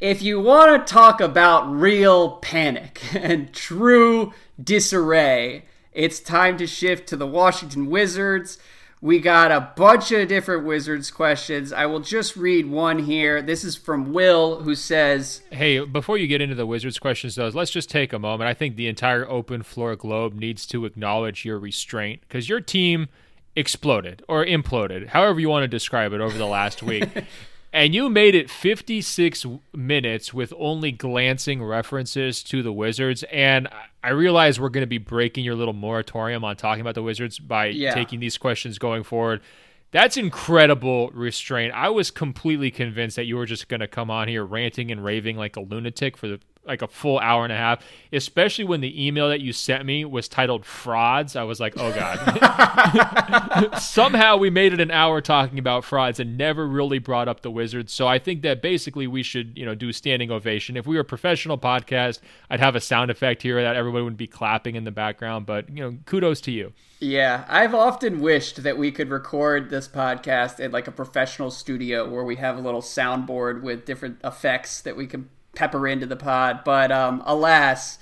if 0.00 0.22
you 0.22 0.40
want 0.40 0.86
to 0.86 0.92
talk 0.92 1.20
about 1.20 1.70
real 1.70 2.32
panic 2.38 3.00
and 3.14 3.52
true 3.52 4.32
disarray, 4.62 5.64
it's 5.92 6.20
time 6.20 6.58
to 6.58 6.66
shift 6.66 7.08
to 7.08 7.16
the 7.16 7.26
Washington 7.26 7.86
Wizards. 7.86 8.58
We 9.00 9.20
got 9.20 9.52
a 9.52 9.72
bunch 9.76 10.10
of 10.12 10.28
different 10.28 10.64
Wizards 10.64 11.10
questions. 11.10 11.72
I 11.72 11.86
will 11.86 12.00
just 12.00 12.34
read 12.34 12.66
one 12.66 12.98
here. 12.98 13.40
This 13.40 13.62
is 13.62 13.76
from 13.76 14.12
Will, 14.12 14.62
who 14.62 14.74
says 14.74 15.42
Hey, 15.50 15.80
before 15.80 16.18
you 16.18 16.26
get 16.26 16.40
into 16.40 16.54
the 16.54 16.66
Wizards 16.66 16.98
questions, 16.98 17.34
though, 17.34 17.48
let's 17.48 17.70
just 17.70 17.90
take 17.90 18.12
a 18.12 18.18
moment. 18.18 18.48
I 18.48 18.54
think 18.54 18.76
the 18.76 18.88
entire 18.88 19.28
open 19.28 19.62
floor 19.62 19.96
globe 19.96 20.34
needs 20.34 20.66
to 20.68 20.84
acknowledge 20.86 21.44
your 21.44 21.58
restraint 21.58 22.20
because 22.22 22.48
your 22.48 22.60
team 22.60 23.08
exploded 23.54 24.22
or 24.28 24.44
imploded, 24.44 25.08
however 25.08 25.40
you 25.40 25.48
want 25.48 25.64
to 25.64 25.68
describe 25.68 26.12
it, 26.12 26.20
over 26.20 26.36
the 26.36 26.46
last 26.46 26.82
week. 26.82 27.08
and 27.76 27.94
you 27.94 28.08
made 28.08 28.34
it 28.34 28.48
56 28.48 29.44
minutes 29.74 30.32
with 30.32 30.50
only 30.56 30.92
glancing 30.92 31.62
references 31.62 32.42
to 32.44 32.62
the 32.62 32.72
Wizards. 32.72 33.22
And 33.24 33.68
I 34.02 34.10
realize 34.12 34.58
we're 34.58 34.70
going 34.70 34.80
to 34.80 34.86
be 34.86 34.96
breaking 34.96 35.44
your 35.44 35.56
little 35.56 35.74
moratorium 35.74 36.42
on 36.42 36.56
talking 36.56 36.80
about 36.80 36.94
the 36.94 37.02
Wizards 37.02 37.38
by 37.38 37.66
yeah. 37.66 37.92
taking 37.92 38.18
these 38.18 38.38
questions 38.38 38.78
going 38.78 39.02
forward. 39.02 39.42
That's 39.90 40.16
incredible 40.16 41.10
restraint. 41.10 41.74
I 41.74 41.90
was 41.90 42.10
completely 42.10 42.70
convinced 42.70 43.16
that 43.16 43.26
you 43.26 43.36
were 43.36 43.44
just 43.44 43.68
going 43.68 43.80
to 43.80 43.86
come 43.86 44.10
on 44.10 44.26
here 44.26 44.42
ranting 44.42 44.90
and 44.90 45.04
raving 45.04 45.36
like 45.36 45.56
a 45.56 45.60
lunatic 45.60 46.16
for 46.16 46.28
the 46.28 46.40
like 46.66 46.82
a 46.82 46.88
full 46.88 47.18
hour 47.18 47.44
and 47.44 47.52
a 47.52 47.56
half, 47.56 47.84
especially 48.12 48.64
when 48.64 48.80
the 48.80 49.06
email 49.06 49.28
that 49.28 49.40
you 49.40 49.52
sent 49.52 49.84
me 49.84 50.04
was 50.04 50.28
titled 50.28 50.64
frauds. 50.64 51.36
I 51.36 51.44
was 51.44 51.60
like, 51.60 51.74
oh 51.76 51.92
God. 51.92 53.78
Somehow 53.78 54.36
we 54.36 54.50
made 54.50 54.72
it 54.72 54.80
an 54.80 54.90
hour 54.90 55.20
talking 55.20 55.58
about 55.58 55.84
frauds 55.84 56.20
and 56.20 56.36
never 56.36 56.66
really 56.66 56.98
brought 56.98 57.28
up 57.28 57.42
the 57.42 57.50
Wizards. 57.50 57.92
So 57.92 58.06
I 58.06 58.18
think 58.18 58.42
that 58.42 58.62
basically 58.62 59.06
we 59.06 59.22
should, 59.22 59.56
you 59.56 59.64
know, 59.64 59.74
do 59.74 59.92
standing 59.92 60.30
ovation. 60.30 60.76
If 60.76 60.86
we 60.86 60.96
were 60.96 61.02
a 61.02 61.04
professional 61.04 61.58
podcast, 61.58 62.20
I'd 62.50 62.60
have 62.60 62.76
a 62.76 62.80
sound 62.80 63.10
effect 63.10 63.42
here 63.42 63.62
that 63.62 63.76
everybody 63.76 64.04
would 64.04 64.16
be 64.16 64.26
clapping 64.26 64.76
in 64.76 64.84
the 64.84 64.90
background. 64.90 65.46
But, 65.46 65.68
you 65.68 65.82
know, 65.82 65.98
kudos 66.06 66.40
to 66.42 66.50
you. 66.50 66.72
Yeah, 66.98 67.44
I've 67.48 67.74
often 67.74 68.20
wished 68.20 68.62
that 68.62 68.78
we 68.78 68.90
could 68.90 69.10
record 69.10 69.68
this 69.68 69.86
podcast 69.86 70.60
in 70.60 70.72
like 70.72 70.88
a 70.88 70.92
professional 70.92 71.50
studio 71.50 72.08
where 72.08 72.24
we 72.24 72.36
have 72.36 72.56
a 72.56 72.60
little 72.60 72.80
soundboard 72.80 73.60
with 73.60 73.84
different 73.84 74.18
effects 74.24 74.80
that 74.80 74.96
we 74.96 75.06
can 75.06 75.28
pepper 75.56 75.88
into 75.88 76.06
the 76.06 76.16
pod. 76.16 76.60
But 76.64 76.92
um, 76.92 77.22
alas, 77.26 77.98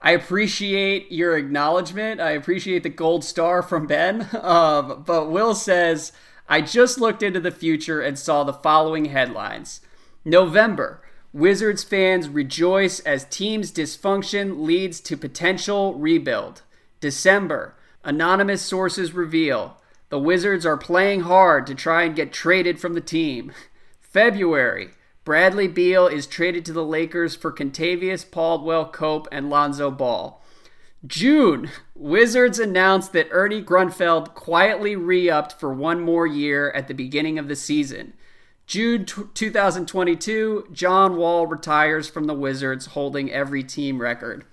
I 0.00 0.12
appreciate 0.12 1.10
your 1.10 1.36
acknowledgement. 1.36 2.20
I 2.20 2.30
appreciate 2.30 2.82
the 2.82 2.88
gold 2.88 3.24
star 3.24 3.62
from 3.62 3.86
Ben. 3.86 4.28
Um, 4.44 5.02
but 5.06 5.30
Will 5.30 5.54
says, 5.54 6.12
I 6.48 6.60
just 6.60 7.00
looked 7.00 7.22
into 7.22 7.40
the 7.40 7.50
future 7.50 8.00
and 8.00 8.18
saw 8.18 8.44
the 8.44 8.52
following 8.52 9.06
headlines 9.06 9.80
November. 10.24 11.02
Wizards 11.32 11.82
fans 11.82 12.28
rejoice 12.28 13.00
as 13.00 13.24
team's 13.24 13.72
dysfunction 13.72 14.64
leads 14.64 15.00
to 15.00 15.16
potential 15.16 15.94
rebuild. 15.94 16.62
December. 17.00 17.74
Anonymous 18.04 18.62
sources 18.62 19.12
reveal 19.12 19.78
the 20.10 20.18
Wizards 20.18 20.64
are 20.64 20.76
playing 20.76 21.22
hard 21.22 21.66
to 21.66 21.74
try 21.74 22.04
and 22.04 22.14
get 22.14 22.32
traded 22.32 22.78
from 22.78 22.94
the 22.94 23.00
team. 23.00 23.52
February. 24.00 24.90
Bradley 25.24 25.68
Beal 25.68 26.06
is 26.06 26.26
traded 26.26 26.66
to 26.66 26.72
the 26.72 26.84
Lakers 26.84 27.34
for 27.34 27.50
Kentavious 27.50 28.30
Caldwell 28.30 28.84
Pope 28.86 29.26
and 29.32 29.48
Lonzo 29.48 29.90
Ball. 29.90 30.42
June, 31.06 31.70
Wizards 31.94 32.58
announced 32.58 33.12
that 33.12 33.28
Ernie 33.30 33.62
Grunfeld 33.62 34.34
quietly 34.34 34.96
re 34.96 35.30
upped 35.30 35.58
for 35.58 35.72
one 35.72 36.00
more 36.00 36.26
year 36.26 36.70
at 36.72 36.88
the 36.88 36.94
beginning 36.94 37.38
of 37.38 37.48
the 37.48 37.56
season. 37.56 38.12
June 38.66 39.04
t- 39.04 39.22
2022, 39.34 40.68
John 40.72 41.16
Wall 41.16 41.46
retires 41.46 42.08
from 42.08 42.24
the 42.24 42.34
Wizards, 42.34 42.86
holding 42.86 43.30
every 43.30 43.62
team 43.62 44.00
record. 44.00 44.44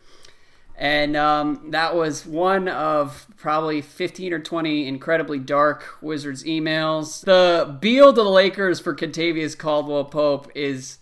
And 0.82 1.16
um, 1.16 1.70
that 1.70 1.96
was 1.96 2.26
one 2.26 2.68
of 2.68 3.28
probably 3.38 3.82
15 3.82 4.34
or 4.34 4.40
20 4.40 4.88
incredibly 4.88 5.38
dark 5.38 6.00
Wizards 6.02 6.44
emails. 6.44 7.24
The 7.24 7.78
Beal 7.80 8.12
to 8.12 8.24
the 8.24 8.28
Lakers 8.28 8.80
for 8.80 8.96
Kentavious 8.96 9.56
Caldwell 9.56 10.06
Pope 10.06 10.52
is 10.56 10.98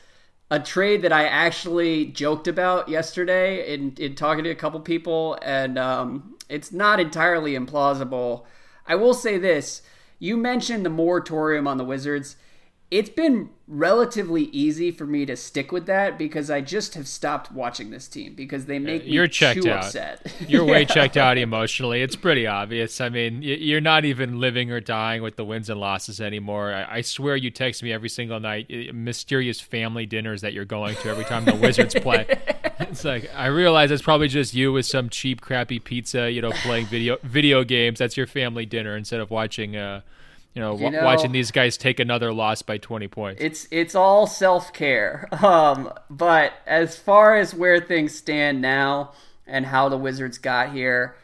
a 0.52 0.60
trade 0.60 1.02
that 1.04 1.14
I 1.14 1.28
actually 1.28 2.08
joked 2.08 2.50
about 2.50 2.90
yesterday 2.90 3.74
in, 3.74 3.94
in 3.98 4.16
talking 4.16 4.44
to 4.44 4.50
a 4.50 4.56
couple 4.56 4.82
people, 4.82 5.38
and 5.42 5.80
um, 5.80 6.36
it's 6.50 6.74
not 6.74 7.00
entirely 7.00 7.54
implausible. 7.54 8.44
I 8.86 8.96
will 8.96 9.14
say 9.14 9.38
this 9.38 9.82
you 10.20 10.36
mentioned 10.36 10.86
the 10.86 10.90
moratorium 10.90 11.70
on 11.70 11.78
the 11.78 11.86
Wizards 11.86 12.36
it's 12.92 13.10
been 13.10 13.50
relatively 13.68 14.46
easy 14.46 14.90
for 14.90 15.06
me 15.06 15.24
to 15.24 15.36
stick 15.36 15.72
with 15.72 15.86
that 15.86 16.18
because 16.18 16.50
I 16.50 16.60
just 16.62 16.96
have 16.96 17.08
stopped 17.08 17.52
watching 17.52 17.92
this 17.92 18.08
team 18.08 18.34
because 18.34 18.66
they 18.66 18.80
make 18.80 19.06
me 19.06 19.12
you're 19.12 19.28
checked 19.28 19.62
too 19.62 19.70
out. 19.70 19.86
upset. 19.86 20.26
You're 20.48 20.66
yeah. 20.66 20.72
way 20.72 20.86
checked 20.86 21.16
out 21.16 21.38
emotionally. 21.38 22.02
It's 22.02 22.16
pretty 22.16 22.48
obvious. 22.48 23.00
I 23.00 23.10
mean, 23.10 23.44
you're 23.44 23.82
not 23.82 24.06
even 24.06 24.40
living 24.40 24.72
or 24.72 24.80
dying 24.80 25.22
with 25.22 25.36
the 25.36 25.46
wins 25.46 25.70
and 25.70 25.80
losses 25.80 26.20
anymore. 26.20 26.74
I 26.74 27.02
swear 27.02 27.36
you 27.36 27.52
text 27.52 27.84
me 27.84 27.94
every 27.94 28.10
single 28.10 28.40
night 28.40 28.72
mysterious 28.94 29.62
family 29.62 30.08
dinners 30.08 30.42
that 30.42 30.54
you're 30.54 30.66
going 30.66 30.96
to 30.96 31.10
every 31.10 31.26
time 31.26 31.46
the 31.46 31.56
Wizards 31.56 31.94
play. 31.96 32.26
It's 32.82 33.04
like 33.04 33.30
I 33.36 33.48
realize 33.48 33.92
it's 33.92 34.02
probably 34.02 34.30
just 34.30 34.54
you 34.54 34.72
with 34.72 34.86
some 34.86 35.10
cheap, 35.10 35.42
crappy 35.42 35.80
pizza, 35.80 36.32
you 36.32 36.42
know, 36.42 36.52
playing 36.52 36.86
video 36.86 37.18
video 37.24 37.66
games. 37.66 38.00
That's 38.00 38.16
your 38.16 38.26
family 38.26 38.66
dinner 38.66 38.96
instead 38.96 39.20
of 39.20 39.30
watching. 39.30 39.76
Uh, 39.76 40.00
you 40.54 40.62
know, 40.62 40.78
you 40.78 40.90
know, 40.90 41.04
watching 41.04 41.32
these 41.32 41.52
guys 41.52 41.78
take 41.78 42.00
another 42.00 42.34
loss 42.34 42.62
by 42.62 42.78
20 42.78 43.08
points. 43.08 43.42
It's 43.42 43.68
it's 43.72 43.96
all 43.96 44.28
self-care. 44.28 45.28
Um, 45.44 45.94
but 46.10 46.54
as 46.68 46.98
far 46.98 47.36
as 47.36 47.56
where 47.56 47.80
things 47.80 48.14
stand 48.14 48.62
now 48.62 49.14
and 49.48 49.66
how 49.66 49.90
the 49.90 49.98
Wizards 49.98 50.38
got 50.38 50.74
here, 50.74 51.16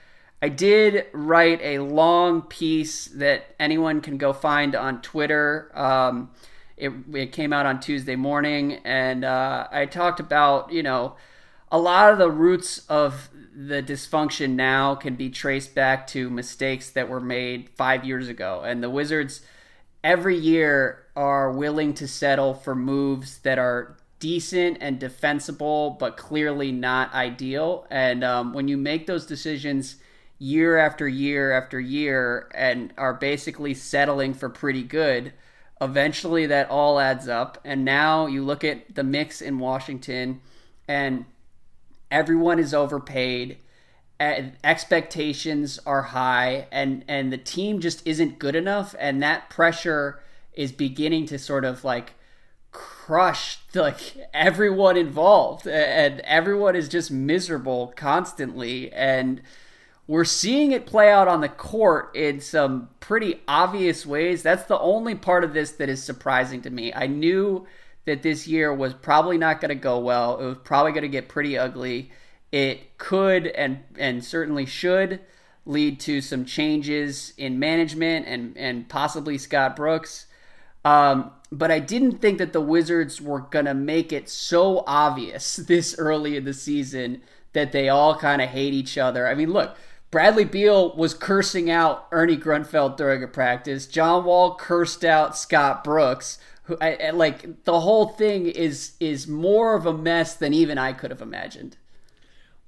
I 0.41 0.49
did 0.49 1.05
write 1.11 1.59
a 1.61 1.79
long 1.79 2.43
piece 2.43 3.05
that 3.07 3.55
anyone 3.59 4.01
can 4.01 4.17
go 4.17 4.31
find 4.31 4.75
on 4.75 5.01
Twitter. 5.01 5.69
Um, 5.73 6.31
it, 6.77 6.91
it 7.13 7.31
came 7.31 7.53
out 7.53 7.65
on 7.65 7.79
Tuesday 7.79 8.15
morning, 8.15 8.79
and 8.83 9.23
uh, 9.23 9.67
I 9.71 9.85
talked 9.85 10.19
about, 10.19 10.71
you 10.71 10.83
know, 10.83 11.15
a 11.71 11.79
lot 11.79 12.11
of 12.11 12.17
the 12.17 12.29
roots 12.29 12.79
of 12.89 13.29
the 13.55 13.81
dysfunction 13.81 14.51
now 14.51 14.95
can 14.95 15.15
be 15.15 15.29
traced 15.29 15.73
back 15.73 16.07
to 16.07 16.29
mistakes 16.29 16.89
that 16.91 17.07
were 17.07 17.21
made 17.21 17.69
five 17.69 18.03
years 18.03 18.27
ago. 18.27 18.61
And 18.65 18.83
the 18.83 18.89
Wizards 18.89 19.41
every 20.03 20.37
year 20.37 21.05
are 21.15 21.51
willing 21.51 21.93
to 21.95 22.07
settle 22.07 22.53
for 22.53 22.75
moves 22.75 23.39
that 23.39 23.57
are 23.57 23.97
decent 24.19 24.77
and 24.81 24.99
defensible, 24.99 25.91
but 25.99 26.17
clearly 26.17 26.71
not 26.71 27.13
ideal. 27.13 27.87
And 27.89 28.23
um, 28.23 28.53
when 28.53 28.67
you 28.67 28.77
make 28.77 29.07
those 29.07 29.25
decisions 29.25 29.97
year 30.37 30.77
after 30.77 31.07
year 31.07 31.53
after 31.53 31.79
year 31.79 32.49
and 32.53 32.93
are 32.97 33.13
basically 33.13 33.73
settling 33.73 34.33
for 34.33 34.49
pretty 34.49 34.83
good, 34.83 35.31
eventually 35.79 36.45
that 36.47 36.69
all 36.69 36.99
adds 36.99 37.27
up. 37.27 37.57
And 37.63 37.85
now 37.85 38.25
you 38.27 38.43
look 38.43 38.63
at 38.63 38.95
the 38.95 39.03
mix 39.03 39.41
in 39.41 39.59
Washington 39.59 40.41
and 40.87 41.25
everyone 42.15 42.59
is 42.59 42.73
overpaid 42.73 43.57
expectations 44.17 45.77
are 45.85 46.03
high 46.03 46.65
and 46.71 47.03
and 47.09 47.33
the 47.33 47.37
team 47.37 47.81
just 47.81 48.01
isn't 48.07 48.39
good 48.39 48.55
enough 48.55 48.95
and 48.97 49.21
that 49.21 49.49
pressure 49.49 50.21
is 50.53 50.71
beginning 50.71 51.25
to 51.25 51.37
sort 51.37 51.65
of 51.65 51.83
like 51.83 52.13
crush 52.71 53.59
like 53.75 54.17
everyone 54.33 54.95
involved 54.95 55.67
and 55.67 56.21
everyone 56.21 56.73
is 56.73 56.87
just 56.87 57.11
miserable 57.11 57.91
constantly 57.97 58.89
and 58.93 59.41
we're 60.07 60.23
seeing 60.23 60.71
it 60.71 60.85
play 60.85 61.11
out 61.11 61.27
on 61.27 61.41
the 61.41 61.49
court 61.49 62.15
in 62.15 62.39
some 62.39 62.89
pretty 62.99 63.41
obvious 63.47 64.05
ways. 64.05 64.43
That's 64.43 64.65
the 64.65 64.77
only 64.77 65.15
part 65.15 65.43
of 65.43 65.53
this 65.53 65.71
that 65.71 65.89
is 65.89 66.03
surprising 66.03 66.61
to 66.61 66.69
me. 66.69 66.93
I 66.93 67.07
knew 67.07 67.65
that 68.05 68.23
this 68.23 68.47
year 68.47 68.73
was 68.73 68.93
probably 68.93 69.37
not 69.37 69.59
going 69.59 69.69
to 69.69 69.75
go 69.75 69.99
well 69.99 70.39
it 70.39 70.45
was 70.45 70.57
probably 70.63 70.91
going 70.91 71.03
to 71.03 71.07
get 71.07 71.27
pretty 71.27 71.57
ugly 71.57 72.11
it 72.51 72.97
could 72.97 73.47
and 73.47 73.79
and 73.97 74.23
certainly 74.23 74.65
should 74.65 75.19
lead 75.65 75.99
to 75.99 76.21
some 76.21 76.45
changes 76.45 77.33
in 77.37 77.59
management 77.59 78.25
and 78.27 78.57
and 78.57 78.87
possibly 78.87 79.37
Scott 79.37 79.75
Brooks. 79.75 80.27
Um, 80.83 81.31
but 81.51 81.71
I 81.71 81.79
didn't 81.79 82.19
think 82.19 82.37
that 82.37 82.53
the 82.53 82.61
Wizards 82.61 83.19
were 83.19 83.41
gonna 83.41 83.73
make 83.73 84.13
it 84.13 84.29
so 84.29 84.83
obvious 84.85 85.55
this 85.67 85.95
early 85.97 86.37
in 86.37 86.45
the 86.45 86.53
season 86.53 87.21
that 87.53 87.71
they 87.71 87.89
all 87.89 88.15
kind 88.17 88.41
of 88.41 88.49
hate 88.49 88.73
each 88.73 88.97
other. 88.97 89.27
I 89.27 89.33
mean, 89.33 89.51
look, 89.51 89.75
Bradley 90.11 90.45
Beal 90.45 90.95
was 90.95 91.13
cursing 91.13 91.69
out 91.69 92.07
Ernie 92.11 92.37
Grunfeld 92.37 92.97
during 92.97 93.23
a 93.23 93.27
practice. 93.27 93.87
John 93.87 94.23
Wall 94.23 94.55
cursed 94.55 95.03
out 95.03 95.37
Scott 95.37 95.83
Brooks. 95.83 96.37
Who, 96.65 96.77
I, 96.81 96.95
I, 96.95 97.09
like 97.11 97.63
the 97.63 97.79
whole 97.79 98.09
thing 98.09 98.47
is 98.47 98.93
is 98.99 99.27
more 99.27 99.75
of 99.75 99.85
a 99.85 99.93
mess 99.93 100.33
than 100.35 100.53
even 100.53 100.77
I 100.77 100.93
could 100.93 101.11
have 101.11 101.21
imagined. 101.21 101.77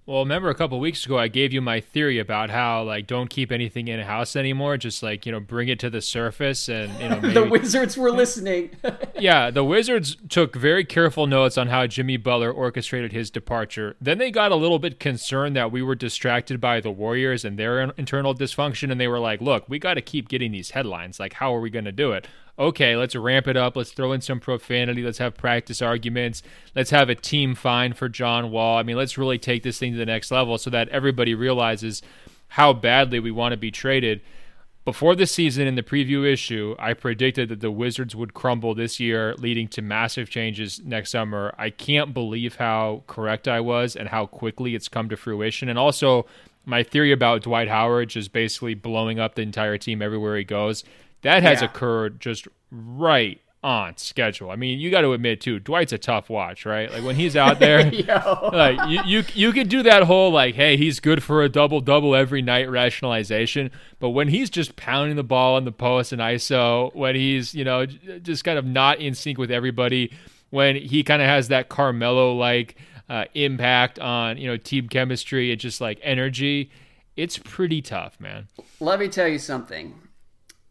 Well, 0.08 0.20
remember 0.20 0.50
a 0.50 0.56
couple 0.56 0.80
weeks 0.80 1.06
ago, 1.06 1.18
I 1.20 1.28
gave 1.28 1.52
you 1.52 1.60
my 1.60 1.82
theory 1.82 2.18
about 2.18 2.50
how 2.50 2.84
like 2.84 3.08
don't 3.08 3.30
keep 3.30 3.52
anything 3.52 3.90
in 3.90 4.00
a 4.00 4.06
house 4.06 4.38
anymore. 4.38 4.78
Just 4.78 5.04
like 5.04 5.26
you 5.26 5.34
know, 5.34 5.42
bring 5.42 5.68
it 5.68 5.80
to 5.80 5.90
the 5.90 6.00
surface, 6.00 6.70
and 6.70 6.94
you 7.02 7.10
know, 7.10 7.20
maybe... 7.22 7.34
the 7.34 7.44
Wizards 7.44 7.98
were 7.98 8.10
listening. 8.10 8.70
yeah, 9.20 9.52
the 9.52 9.66
Wizards 9.66 10.16
took 10.30 10.56
very 10.56 10.86
careful 10.86 11.28
notes 11.28 11.58
on 11.58 11.68
how 11.68 11.86
Jimmy 11.88 12.16
Butler 12.16 12.50
orchestrated 12.50 13.12
his 13.12 13.30
departure. 13.30 13.98
Then 14.00 14.18
they 14.18 14.32
got 14.32 14.54
a 14.54 14.56
little 14.56 14.80
bit 14.80 14.98
concerned 14.98 15.58
that 15.58 15.74
we 15.74 15.82
were 15.82 15.96
distracted 15.96 16.62
by 16.62 16.80
the 16.80 16.92
Warriors 16.92 17.44
and 17.44 17.60
their 17.60 17.82
internal 17.82 18.34
dysfunction, 18.34 18.90
and 18.90 19.02
they 19.02 19.10
were 19.10 19.20
like, 19.20 19.42
"Look, 19.42 19.68
we 19.68 19.78
got 19.78 19.96
to 19.96 20.02
keep 20.02 20.30
getting 20.30 20.54
these 20.54 20.72
headlines. 20.72 21.20
Like, 21.20 21.34
how 21.34 21.54
are 21.54 21.60
we 21.60 21.70
going 21.70 21.84
to 21.84 21.92
do 21.92 22.14
it?" 22.14 22.28
Okay, 22.60 22.96
let's 22.96 23.16
ramp 23.16 23.48
it 23.48 23.58
up. 23.58 23.76
Let's 23.76 23.92
throw 23.92 24.12
in 24.12 24.22
some 24.22 24.40
profanity. 24.40 25.04
Let's 25.04 25.20
have 25.20 25.38
practice 25.38 25.82
arguments. 25.82 26.42
Let's 26.76 26.90
have 26.90 27.10
a 27.10 27.16
team 27.16 27.56
fine 27.56 27.94
for 27.94 28.10
John 28.10 28.52
Wall. 28.52 28.78
I 28.78 28.84
mean, 28.84 28.98
let's 28.98 29.18
really 29.18 29.38
take 29.38 29.64
this 29.64 29.78
thing 29.78 29.94
to 29.94 29.98
the 29.98 30.06
next 30.06 30.32
level 30.32 30.58
so 30.58 30.70
that 30.72 30.90
everybody 30.90 31.36
realizes 31.36 32.02
how 32.50 32.74
badly 32.74 33.20
we 33.20 33.32
want 33.32 33.54
to 33.54 33.58
be 33.58 33.72
traded. 33.72 34.22
Before 34.86 35.16
the 35.16 35.28
season 35.28 35.68
in 35.68 35.76
the 35.76 35.84
preview 35.84 36.26
issue, 36.26 36.74
I 36.80 36.94
predicted 36.94 37.50
that 37.50 37.60
the 37.60 37.70
Wizards 37.70 38.16
would 38.16 38.34
crumble 38.34 38.74
this 38.74 39.02
year, 39.02 39.36
leading 39.38 39.68
to 39.70 39.82
massive 39.82 40.30
changes 40.30 40.82
next 40.82 41.12
summer. 41.12 41.54
I 41.58 41.72
can't 41.72 42.14
believe 42.14 42.56
how 42.56 43.04
correct 43.06 43.50
I 43.50 43.60
was 43.60 43.98
and 43.98 44.08
how 44.08 44.28
quickly 44.28 44.76
it's 44.76 44.88
come 44.88 45.10
to 45.10 45.18
fruition. 45.18 45.68
And 45.68 45.78
also, 45.78 46.26
my 46.66 46.84
theory 46.84 47.12
about 47.12 47.44
Dwight 47.44 47.68
Howard 47.68 48.10
just 48.10 48.32
basically 48.32 48.76
blowing 48.76 49.20
up 49.20 49.36
the 49.36 49.42
entire 49.42 49.78
team 49.78 50.02
everywhere 50.02 50.38
he 50.38 50.46
goes 50.46 50.86
that 51.22 51.44
has 51.44 51.62
yeah. 51.62 51.66
occurred 51.66 52.20
just 52.20 52.48
right 52.72 53.42
on 53.64 53.98
schedule. 53.98 54.52
I 54.52 54.56
mean, 54.56 54.80
you 54.80 54.92
got 54.92 55.02
to 55.02 55.14
admit 55.14 55.42
too, 55.42 55.60
Dwight's 55.60 55.92
a 55.92 55.98
tough 55.98 56.30
watch, 56.30 56.66
right? 56.66 56.92
Like 56.92 57.04
when 57.04 57.16
he's 57.16 57.36
out 57.36 57.60
there, 57.60 57.84
like 57.84 58.90
you, 58.90 59.02
you 59.06 59.24
you 59.34 59.52
could 59.52 59.68
do 59.70 59.84
that 59.84 60.04
whole 60.04 60.32
like, 60.32 60.56
hey, 60.56 60.78
he's 60.78 61.00
good 61.00 61.24
for 61.24 61.44
a 61.44 61.50
double 61.50 61.82
double 61.82 62.16
every 62.16 62.42
night 62.42 62.70
rationalization, 62.70 63.72
but 64.00 64.10
when 64.10 64.28
he's 64.28 64.50
just 64.50 64.76
pounding 64.76 65.16
the 65.16 65.24
ball 65.24 65.56
on 65.56 65.66
the 65.66 65.72
post 65.72 66.14
and 66.14 66.22
ISO, 66.22 66.94
when 66.96 67.16
he's 67.16 67.54
you 67.54 67.66
know 67.66 67.86
just 67.86 68.44
kind 68.44 68.58
of 68.58 68.66
not 68.66 69.00
in 69.00 69.14
sync 69.14 69.38
with 69.38 69.52
everybody, 69.52 70.14
when 70.50 70.76
he 70.76 71.04
kind 71.04 71.22
of 71.22 71.28
has 71.28 71.48
that 71.48 71.68
Carmelo 71.68 72.34
like 72.36 72.76
uh, 73.10 73.26
impact 73.34 74.00
on 74.00 74.38
you 74.38 74.48
know 74.48 74.58
team 74.58 74.88
chemistry 74.88 75.52
and 75.52 75.60
just 75.60 75.82
like 75.82 76.00
energy, 76.04 76.70
it's 77.16 77.38
pretty 77.40 77.82
tough, 77.82 78.20
man. 78.20 78.48
Let 78.80 79.00
me 79.00 79.08
tell 79.08 79.28
you 79.28 79.40
something 79.40 80.07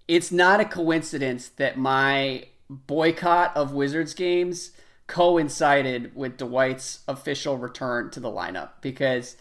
it's 0.08 0.30
not 0.30 0.60
a 0.60 0.64
coincidence 0.64 1.48
that 1.48 1.76
my 1.76 2.44
boycott 2.68 3.56
of 3.56 3.72
Wizards 3.72 4.14
games 4.14 4.72
coincided 5.06 6.14
with 6.16 6.36
Dwight's 6.36 7.00
official 7.06 7.56
return 7.56 8.10
to 8.10 8.20
the 8.20 8.30
lineup 8.30 8.70
because 8.80 9.36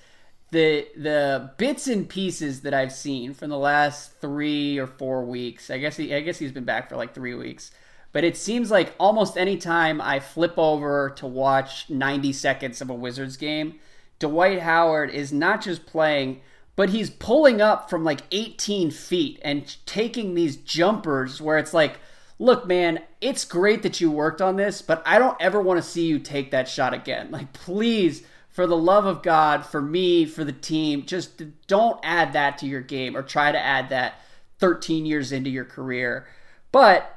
the 0.51 0.88
the 0.95 1.51
bits 1.57 1.88
and 1.88 2.07
pieces 2.07 2.61
that 2.61 2.74
I've 2.74 2.91
seen 2.91 3.34
from 3.34 3.49
the 3.49 3.57
last 3.57 4.13
three 4.22 4.78
or 4.78 4.88
four 4.88 5.26
weeks, 5.26 5.70
I 5.70 5.80
guess 5.80 5.97
he 5.97 6.13
I 6.13 6.22
guess 6.22 6.38
he's 6.38 6.51
been 6.51 6.66
back 6.66 6.89
for 6.89 6.95
like 6.95 7.13
three 7.13 7.34
weeks. 7.34 7.72
But 8.11 8.24
it 8.24 8.38
seems 8.38 8.72
like 8.72 8.95
almost 8.97 9.38
any 9.38 9.57
time 9.57 9.99
I 9.99 10.22
flip 10.22 10.53
over 10.57 11.09
to 11.18 11.28
watch 11.28 11.89
90 11.89 12.32
seconds 12.32 12.80
of 12.80 12.89
a 12.89 12.93
Wizards 12.93 13.36
game, 13.36 13.80
Dwight 14.20 14.61
Howard 14.61 15.09
is 15.09 15.34
not 15.34 15.61
just 15.61 15.86
playing 15.86 16.39
but 16.76 16.89
he's 16.89 17.09
pulling 17.09 17.61
up 17.61 17.89
from 17.89 18.03
like 18.03 18.21
18 18.32 18.91
feet 18.91 19.39
and 19.41 19.76
taking 19.86 20.34
these 20.34 20.57
jumpers 20.57 21.41
where 21.41 21.57
it's 21.57 21.73
like, 21.73 21.99
look, 22.38 22.67
man, 22.67 22.99
it's 23.21 23.45
great 23.45 23.82
that 23.84 24.01
you 24.01 24.11
worked 24.11 24.41
on 24.41 24.55
this, 24.55 24.82
but 24.82 25.01
I 25.05 25.19
don't 25.19 25.41
ever 25.41 25.61
want 25.61 25.82
to 25.82 25.89
see 25.89 26.05
you 26.05 26.19
take 26.19 26.51
that 26.51 26.67
shot 26.67 26.93
again. 26.93 27.32
Like, 27.32 27.53
please, 27.53 28.23
for 28.49 28.67
the 28.67 28.78
love 28.78 29.05
of 29.05 29.23
God, 29.23 29.65
for 29.65 29.82
me, 29.82 30.26
for 30.26 30.43
the 30.43 30.51
team, 30.51 31.05
just 31.05 31.41
don't 31.67 31.99
add 32.03 32.34
that 32.34 32.57
to 32.59 32.65
your 32.65 32.82
game 32.82 33.15
or 33.15 33.21
try 33.21 33.51
to 33.51 33.59
add 33.59 33.89
that 33.89 34.15
13 34.59 35.05
years 35.05 35.32
into 35.32 35.49
your 35.49 35.65
career. 35.65 36.28
But 36.71 37.15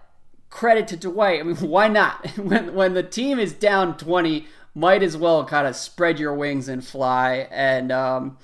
credit 0.50 0.88
to 0.88 0.96
Dwight. 0.96 1.40
I 1.40 1.42
mean, 1.42 1.56
why 1.61 1.88
not? 1.88 2.26
when 2.38 2.74
when 2.74 2.94
the 2.94 3.02
team 3.02 3.38
is 3.38 3.52
down 3.52 3.96
20, 3.96 4.46
might 4.74 5.02
as 5.02 5.16
well 5.16 5.44
kind 5.44 5.66
of 5.66 5.76
spread 5.76 6.18
your 6.18 6.34
wings 6.34 6.68
and 6.68 6.84
fly. 6.84 7.48
And 7.50 7.90
um, 7.90 8.38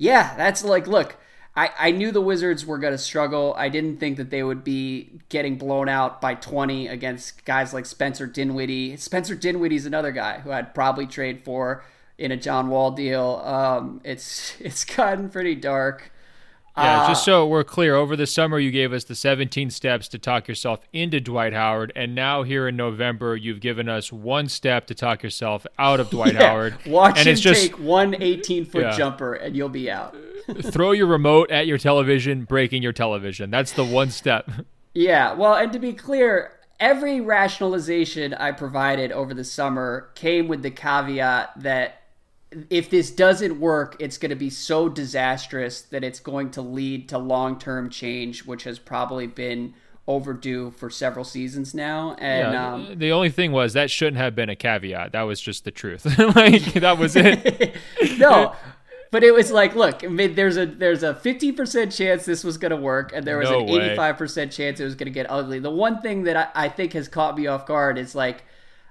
yeah, 0.00 0.34
that's 0.34 0.64
like, 0.64 0.86
look, 0.86 1.18
I, 1.54 1.70
I 1.78 1.90
knew 1.90 2.10
the 2.10 2.22
Wizards 2.22 2.64
were 2.64 2.78
going 2.78 2.94
to 2.94 2.98
struggle. 2.98 3.54
I 3.58 3.68
didn't 3.68 3.98
think 3.98 4.16
that 4.16 4.30
they 4.30 4.42
would 4.42 4.64
be 4.64 5.10
getting 5.28 5.58
blown 5.58 5.90
out 5.90 6.22
by 6.22 6.36
20 6.36 6.88
against 6.88 7.44
guys 7.44 7.74
like 7.74 7.84
Spencer 7.84 8.26
Dinwiddie. 8.26 8.96
Spencer 8.96 9.34
Dinwiddie's 9.34 9.84
another 9.84 10.10
guy 10.10 10.38
who 10.38 10.52
I'd 10.52 10.74
probably 10.74 11.06
trade 11.06 11.44
for 11.44 11.84
in 12.16 12.32
a 12.32 12.36
John 12.38 12.70
Wall 12.70 12.92
deal. 12.92 13.42
Um, 13.44 14.00
it's 14.02 14.54
it's 14.60 14.86
gotten 14.86 15.28
pretty 15.28 15.54
dark. 15.54 16.10
Yeah, 16.82 17.02
uh, 17.02 17.08
just 17.08 17.24
so 17.24 17.46
we're 17.46 17.64
clear, 17.64 17.94
over 17.94 18.16
the 18.16 18.26
summer 18.26 18.58
you 18.58 18.70
gave 18.70 18.92
us 18.92 19.04
the 19.04 19.14
17 19.14 19.70
steps 19.70 20.08
to 20.08 20.18
talk 20.18 20.48
yourself 20.48 20.80
into 20.92 21.20
Dwight 21.20 21.52
Howard, 21.52 21.92
and 21.94 22.14
now 22.14 22.42
here 22.42 22.68
in 22.68 22.76
November 22.76 23.36
you've 23.36 23.60
given 23.60 23.88
us 23.88 24.12
one 24.12 24.48
step 24.48 24.86
to 24.86 24.94
talk 24.94 25.22
yourself 25.22 25.66
out 25.78 26.00
of 26.00 26.10
Dwight 26.10 26.34
yeah, 26.34 26.48
Howard. 26.48 26.76
Watch 26.86 27.18
and 27.18 27.26
him 27.26 27.32
it's 27.32 27.40
just, 27.40 27.60
take 27.60 27.78
one 27.78 28.14
18 28.20 28.64
foot 28.64 28.82
yeah. 28.82 28.96
jumper, 28.96 29.34
and 29.34 29.56
you'll 29.56 29.68
be 29.68 29.90
out. 29.90 30.16
Throw 30.62 30.92
your 30.92 31.06
remote 31.06 31.50
at 31.50 31.66
your 31.66 31.78
television, 31.78 32.44
breaking 32.44 32.82
your 32.82 32.92
television. 32.92 33.50
That's 33.50 33.72
the 33.72 33.84
one 33.84 34.10
step. 34.10 34.50
Yeah, 34.92 35.34
well, 35.34 35.54
and 35.54 35.72
to 35.72 35.78
be 35.78 35.92
clear, 35.92 36.50
every 36.80 37.20
rationalization 37.20 38.34
I 38.34 38.50
provided 38.50 39.12
over 39.12 39.34
the 39.34 39.44
summer 39.44 40.10
came 40.16 40.48
with 40.48 40.62
the 40.62 40.70
caveat 40.72 41.52
that 41.62 41.99
if 42.68 42.90
this 42.90 43.10
doesn't 43.10 43.60
work, 43.60 43.96
it's 44.00 44.18
going 44.18 44.30
to 44.30 44.36
be 44.36 44.50
so 44.50 44.88
disastrous 44.88 45.82
that 45.82 46.02
it's 46.02 46.20
going 46.20 46.50
to 46.52 46.62
lead 46.62 47.08
to 47.10 47.18
long 47.18 47.58
term 47.58 47.90
change, 47.90 48.44
which 48.44 48.64
has 48.64 48.78
probably 48.78 49.26
been 49.26 49.74
overdue 50.06 50.72
for 50.72 50.90
several 50.90 51.24
seasons 51.24 51.74
now. 51.74 52.16
And 52.18 52.52
yeah, 52.52 52.72
um, 52.72 52.98
the 52.98 53.12
only 53.12 53.30
thing 53.30 53.52
was 53.52 53.74
that 53.74 53.90
shouldn't 53.90 54.16
have 54.16 54.34
been 54.34 54.48
a 54.48 54.56
caveat. 54.56 55.12
That 55.12 55.22
was 55.22 55.40
just 55.40 55.64
the 55.64 55.70
truth. 55.70 56.04
like 56.36 56.74
that 56.74 56.98
was 56.98 57.14
it. 57.16 57.76
no. 58.18 58.54
But 59.12 59.24
it 59.24 59.32
was 59.34 59.50
like, 59.50 59.74
look, 59.74 60.00
there's 60.00 60.56
a 60.56 60.66
there's 60.66 61.02
a 61.02 61.14
50% 61.14 61.96
chance 61.96 62.24
this 62.24 62.44
was 62.44 62.58
going 62.58 62.70
to 62.70 62.76
work, 62.76 63.12
and 63.12 63.26
there 63.26 63.38
was 63.38 63.50
no 63.50 63.60
an 63.60 63.66
85% 63.66 64.52
chance 64.52 64.78
it 64.78 64.84
was 64.84 64.94
going 64.94 65.06
to 65.06 65.12
get 65.12 65.28
ugly. 65.28 65.58
The 65.58 65.70
one 65.70 66.00
thing 66.00 66.24
that 66.24 66.36
I, 66.36 66.66
I 66.66 66.68
think 66.68 66.92
has 66.92 67.08
caught 67.08 67.36
me 67.36 67.48
off 67.48 67.66
guard 67.66 67.98
is 67.98 68.14
like, 68.14 68.44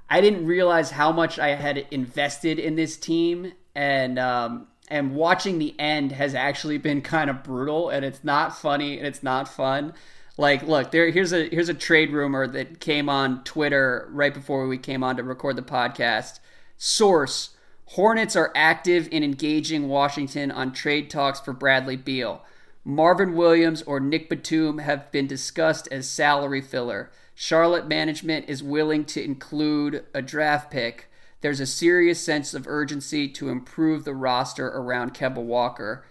I 0.09 0.21
didn't 0.21 0.45
realize 0.45 0.91
how 0.91 1.11
much 1.11 1.37
I 1.37 1.49
had 1.49 1.85
invested 1.91 2.57
in 2.57 2.75
this 2.75 2.97
team, 2.97 3.53
and 3.75 4.17
um, 4.17 4.67
and 4.89 5.15
watching 5.15 5.59
the 5.59 5.79
end 5.79 6.11
has 6.13 6.33
actually 6.33 6.79
been 6.79 7.01
kind 7.01 7.29
of 7.29 7.43
brutal, 7.43 7.89
and 7.89 8.03
it's 8.03 8.23
not 8.23 8.57
funny 8.57 8.97
and 8.97 9.05
it's 9.05 9.21
not 9.21 9.47
fun. 9.47 9.93
Like, 10.37 10.63
look, 10.63 10.91
there 10.91 11.11
here's 11.11 11.33
a 11.33 11.47
here's 11.49 11.69
a 11.69 11.73
trade 11.73 12.11
rumor 12.11 12.47
that 12.47 12.79
came 12.79 13.09
on 13.09 13.43
Twitter 13.43 14.09
right 14.11 14.33
before 14.33 14.67
we 14.67 14.77
came 14.77 15.03
on 15.03 15.17
to 15.17 15.23
record 15.23 15.57
the 15.57 15.61
podcast. 15.61 16.39
Source: 16.77 17.51
Hornets 17.87 18.35
are 18.35 18.51
active 18.55 19.07
in 19.11 19.23
engaging 19.23 19.89
Washington 19.89 20.49
on 20.49 20.73
trade 20.73 21.09
talks 21.09 21.39
for 21.39 21.53
Bradley 21.53 21.97
Beal. 21.97 22.43
Marvin 22.83 23.35
Williams 23.35 23.83
or 23.83 23.99
Nic 23.99 24.29
Batum 24.29 24.79
have 24.79 25.11
been 25.11 25.27
discussed 25.27 25.87
as 25.91 26.09
salary 26.09 26.61
filler. 26.61 27.11
Charlotte 27.41 27.87
management 27.87 28.49
is 28.49 28.61
willing 28.61 29.05
to 29.05 29.23
include 29.23 30.03
a 30.13 30.21
draft 30.21 30.69
pick. 30.69 31.09
There's 31.39 31.61
a 31.61 31.65
serious 31.65 32.19
sense 32.19 32.53
of 32.53 32.67
urgency 32.67 33.29
to 33.29 33.47
improve 33.47 34.03
the 34.03 34.13
roster 34.13 34.67
around 34.67 35.13
Kemba 35.13 35.41
Walker. 35.41 36.03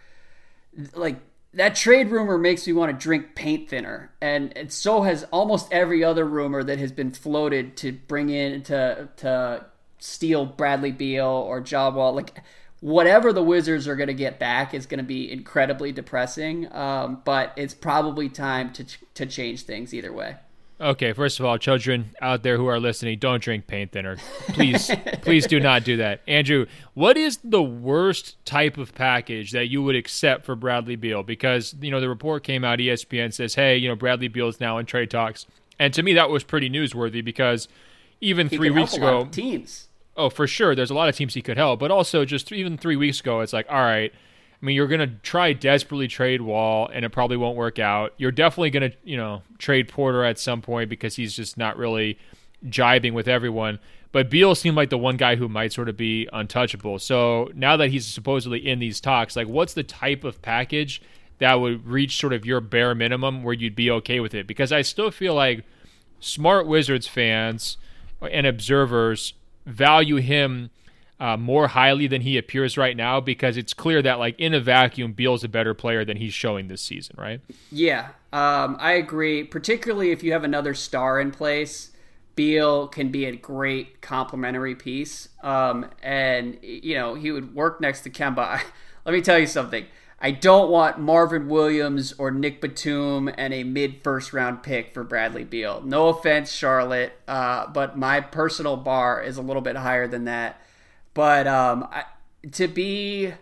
Like 0.95 1.17
that 1.53 1.75
trade 1.75 2.11
rumor 2.11 2.39
makes 2.39 2.67
me 2.67 2.73
want 2.73 2.93
to 2.93 3.03
drink 3.05 3.35
paint 3.35 3.69
thinner, 3.69 4.11
and, 4.23 4.73
so 4.73 5.03
has 5.03 5.25
almost 5.25 5.71
every 5.71 6.03
other 6.03 6.25
rumor 6.25 6.65
that 6.65 6.79
has 6.79 6.93
been 6.93 7.11
floated 7.11 7.77
to 7.77 7.93
bring 7.93 8.31
in 8.31 8.63
to 8.63 9.11
to 9.19 9.67
steal 9.99 10.47
Bradley 10.47 10.93
Beal 10.93 11.27
or 11.27 11.61
John 11.61 11.95
Wall. 11.95 12.15
Like 12.15 12.43
whatever 12.81 13.35
the 13.35 13.43
Wizards 13.43 13.87
are 13.87 13.97
going 13.97 14.07
to 14.07 14.15
get 14.15 14.39
back 14.39 14.73
is 14.73 14.87
going 14.87 14.97
to 14.97 15.05
be 15.05 15.31
incredibly 15.31 15.93
depressing. 15.93 16.73
Um, 16.75 17.21
but 17.27 17.53
it's 17.55 17.75
probably 17.75 18.31
time 18.31 18.73
to 18.73 18.87
to 19.13 19.27
change 19.27 19.65
things 19.65 19.93
either 19.93 20.11
way. 20.11 20.37
Okay, 20.81 21.13
first 21.13 21.41
of 21.41 21.47
all, 21.47 21.59
children 21.59 22.11
out 22.21 22.45
there 22.45 22.57
who 22.57 22.67
are 22.67 22.79
listening, 22.79 23.19
don't 23.19 23.43
drink 23.43 23.67
paint 23.67 23.91
thinner. 23.91 24.17
Please, 24.51 24.91
please 25.23 25.47
do 25.47 25.59
not 25.59 25.83
do 25.83 25.97
that. 25.97 26.21
Andrew, 26.29 26.67
what 26.95 27.17
is 27.17 27.39
the 27.43 27.63
worst 27.63 28.37
type 28.45 28.79
of 28.79 28.95
package 28.95 29.51
that 29.51 29.67
you 29.67 29.83
would 29.83 29.97
accept 29.97 30.45
for 30.45 30.55
Bradley 30.55 30.95
Beal? 30.95 31.25
Because, 31.25 31.75
you 31.81 31.91
know, 31.91 32.01
the 32.01 32.09
report 32.09 32.45
came 32.45 32.65
out, 32.65 32.79
ESPN 32.79 33.33
says, 33.35 33.57
hey, 33.57 33.77
you 33.77 33.89
know, 33.89 33.97
Bradley 33.97 34.29
Beal 34.29 34.47
is 34.47 34.61
now 34.61 34.79
in 34.79 34.87
trade 34.87 35.11
talks. 35.11 35.47
And 35.81 35.93
to 35.95 36.03
me, 36.05 36.15
that 36.15 36.31
was 36.31 36.45
pretty 36.45 36.71
newsworthy 36.71 37.25
because 37.25 37.67
even 38.21 38.47
He 38.49 38.57
three 38.57 38.71
weeks 38.71 38.93
help 38.95 39.03
a 39.03 39.05
lot 39.05 39.21
ago, 39.23 39.31
teams. 39.31 39.89
oh, 40.17 40.31
for 40.31 40.47
sure, 40.47 40.77
there's 40.77 40.91
a 40.91 40.95
lot 40.95 41.09
of 41.09 41.17
teams 41.17 41.35
he 41.35 41.43
could 41.43 41.57
help. 41.57 41.81
But 41.81 41.91
also, 41.91 42.25
just 42.25 42.53
even 42.53 42.79
three 42.79 42.97
weeks 42.97 43.19
ago, 43.19 43.41
it's 43.41 43.53
like, 43.53 43.67
all 43.69 43.83
right, 43.83 44.13
I 44.61 44.67
mean, 44.67 44.75
you're 44.75 44.89
going 44.89 45.01
to 45.01 45.15
try 45.23 45.53
desperately 45.53 46.09
trade 46.09 46.43
Wall, 46.43 46.91
and 46.93 47.05
it 47.05 47.11
probably 47.11 47.37
won't 47.37 47.57
work 47.57 47.79
out. 47.79 48.13
You're 48.17 48.33
definitely 48.33 48.71
going 48.71 48.91
to, 48.91 48.97
you 49.05 49.17
know, 49.17 49.43
trade 49.59 49.89
Porter 49.89 50.25
at 50.25 50.39
some 50.39 50.63
point 50.63 50.91
because 50.91 51.15
he's 51.15 51.35
just 51.35 51.57
not 51.57 51.77
really 51.77 52.19
jibing 52.67 53.13
with 53.13 53.29
everyone. 53.29 53.79
But 54.11 54.31
Beal 54.31 54.55
seemed 54.55 54.77
like 54.77 54.91
the 54.91 54.99
one 54.99 55.17
guy 55.17 55.37
who 55.37 55.49
might 55.49 55.73
sort 55.73 55.89
of 55.89 55.97
be 55.97 56.29
untouchable. 56.33 56.99
So 56.99 57.51
now 57.55 57.77
that 57.77 57.91
he's 57.91 58.07
supposedly 58.07 58.67
in 58.67 58.81
these 58.81 59.01
talks, 59.01 59.37
like, 59.37 59.47
what's 59.47 59.75
the 59.75 59.85
type 59.85 60.25
of 60.25 60.43
package 60.43 61.03
that 61.39 61.55
would 61.61 61.87
reach 61.87 62.19
sort 62.19 62.33
of 62.33 62.45
your 62.45 62.61
bare 62.61 62.97
minimum 62.97 63.45
where 63.45 63.55
you'd 63.55 63.77
be 63.77 63.91
okay 63.93 64.19
with 64.19 64.35
it? 64.35 64.49
Because 64.49 64.73
I 64.73 64.83
still 64.83 65.13
feel 65.13 65.35
like 65.35 65.65
smart 66.19 66.67
Wizards 66.67 67.07
fans 67.07 67.77
and 68.21 68.45
observers 68.47 69.35
value 69.67 70.17
him 70.17 70.71
uh, 71.21 71.37
more 71.37 71.69
highly 71.69 72.07
than 72.07 72.23
he 72.23 72.39
appears 72.39 72.79
right 72.79 72.97
now 72.97 73.21
because 73.21 73.57
it's 73.57 73.75
clear 73.75 74.01
that 74.03 74.19
like 74.19 74.39
in 74.39 74.55
a 74.55 74.61
vacuum, 74.61 75.13
Beal's 75.13 75.43
a 75.45 75.49
better 75.49 75.75
player 75.75 76.05
than 76.05 76.17
he's 76.17 76.35
showing 76.35 76.69
this 76.69 76.81
season, 76.81 77.17
right? 77.19 77.41
Yeah, 77.73 78.09
um, 78.33 78.77
I 78.79 78.93
agree. 78.93 79.45
Particularly 79.45 80.11
if 80.11 80.23
you 80.23 80.33
have 80.33 80.45
another 80.45 80.75
star 80.75 81.21
in 81.21 81.31
place, 81.31 81.91
Beal 82.37 82.87
can 82.87 83.09
be 83.11 83.25
a 83.25 83.35
great 83.35 84.01
complementary 84.01 84.77
piece. 84.77 85.29
Um, 85.43 85.87
and 86.03 86.59
you 86.63 86.95
know 86.95 87.15
he 87.15 87.33
would 87.33 87.55
work 87.55 87.81
next 87.81 88.03
to 88.03 88.11
Kemba. 88.11 88.61
Let 89.05 89.13
me 89.13 89.21
tell 89.21 89.39
you 89.39 89.47
something. 89.47 89.87
I 90.21 90.33
don't 90.33 90.69
want 90.71 90.99
Marvin 90.99 91.49
Williams 91.49 92.13
or 92.19 92.33
Nic 92.33 92.61
Batum 92.61 93.29
and 93.37 93.55
a 93.55 93.63
mid 93.63 94.03
first 94.03 94.33
round 94.33 94.63
pick 94.63 94.93
for 94.93 95.05
Bradley 95.05 95.45
Beal. 95.45 95.81
No 95.81 96.09
offense, 96.09 96.53
Charlotte, 96.53 97.13
uh, 97.29 97.69
but 97.69 97.97
my 97.97 98.21
personal 98.21 98.77
bar 98.77 99.23
is 99.23 99.37
a 99.37 99.43
little 99.43 99.63
bit 99.63 99.77
higher 99.77 100.09
than 100.09 100.25
that. 100.25 100.61
But 101.19 101.49
um, 101.49 101.89
I, 101.91 102.05
to 102.53 102.69
be 102.69 103.33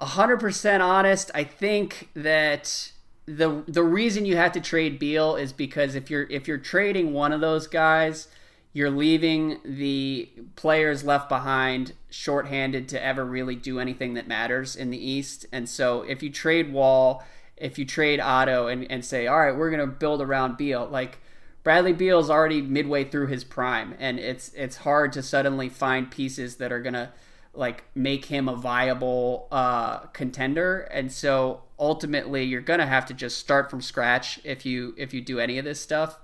100% 0.00 0.80
honest, 0.80 1.32
I 1.34 1.42
think 1.42 2.10
that 2.14 2.92
the 3.26 3.64
the 3.66 3.82
reason 3.82 4.24
you 4.24 4.36
have 4.36 4.52
to 4.52 4.60
trade 4.60 5.00
Beal 5.00 5.34
is 5.34 5.52
because 5.52 5.96
if 5.96 6.10
you're 6.10 6.30
if 6.30 6.46
you're 6.46 6.58
trading 6.58 7.12
one 7.12 7.32
of 7.32 7.40
those 7.40 7.66
guys, 7.66 8.28
you're 8.72 8.88
leaving 8.88 9.58
the 9.64 10.30
players 10.54 11.02
left 11.02 11.28
behind 11.28 11.94
shorthanded 12.08 12.88
to 12.90 13.04
ever 13.04 13.24
really 13.24 13.56
do 13.56 13.80
anything 13.80 14.14
that 14.14 14.28
matters 14.28 14.76
in 14.76 14.90
the 14.90 15.10
East. 15.10 15.44
And 15.50 15.68
so 15.68 16.02
if 16.02 16.22
you 16.22 16.30
trade 16.30 16.72
Wall, 16.72 17.24
if 17.56 17.80
you 17.80 17.84
trade 17.84 18.20
Otto 18.20 18.68
and, 18.68 18.88
and 18.88 19.04
say, 19.04 19.26
all 19.26 19.40
right, 19.40 19.56
we're 19.56 19.72
gonna 19.72 19.88
build 19.88 20.22
around 20.22 20.56
Beal, 20.56 20.86
like 20.86 21.18
Bradley 21.62 21.92
Beal 21.92 22.18
is 22.18 22.28
already 22.28 22.60
midway 22.60 23.04
through 23.04 23.28
his 23.28 23.44
prime, 23.44 23.94
and 23.98 24.18
it's 24.18 24.52
it's 24.54 24.78
hard 24.78 25.12
to 25.12 25.22
suddenly 25.22 25.68
find 25.68 26.10
pieces 26.10 26.56
that 26.56 26.72
are 26.72 26.80
gonna 26.80 27.12
like 27.54 27.84
make 27.94 28.26
him 28.26 28.48
a 28.48 28.56
viable 28.56 29.46
uh, 29.52 29.98
contender. 30.08 30.80
And 30.80 31.12
so 31.12 31.62
ultimately, 31.78 32.44
you're 32.44 32.60
gonna 32.60 32.86
have 32.86 33.06
to 33.06 33.14
just 33.14 33.38
start 33.38 33.70
from 33.70 33.80
scratch 33.80 34.40
if 34.44 34.66
you 34.66 34.94
if 34.96 35.14
you 35.14 35.20
do 35.20 35.38
any 35.38 35.58
of 35.58 35.64
this 35.64 35.80
stuff. 35.80 36.18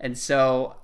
And 0.00 0.18
so 0.18 0.76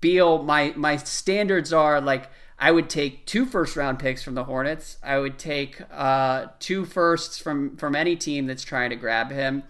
Beal, 0.00 0.42
my 0.42 0.72
my 0.76 0.96
standards 0.96 1.72
are 1.72 2.00
like 2.00 2.30
I 2.58 2.72
would 2.72 2.90
take 2.90 3.24
two 3.24 3.46
first 3.46 3.76
round 3.76 4.00
picks 4.00 4.22
from 4.22 4.34
the 4.34 4.44
Hornets. 4.44 4.98
I 5.00 5.18
would 5.18 5.38
take 5.38 5.80
uh, 5.92 6.46
two 6.58 6.84
firsts 6.84 7.38
from 7.38 7.76
from 7.76 7.94
any 7.94 8.16
team 8.16 8.46
that's 8.46 8.64
trying 8.64 8.90
to 8.90 8.96
grab 8.96 9.30
him 9.30 9.62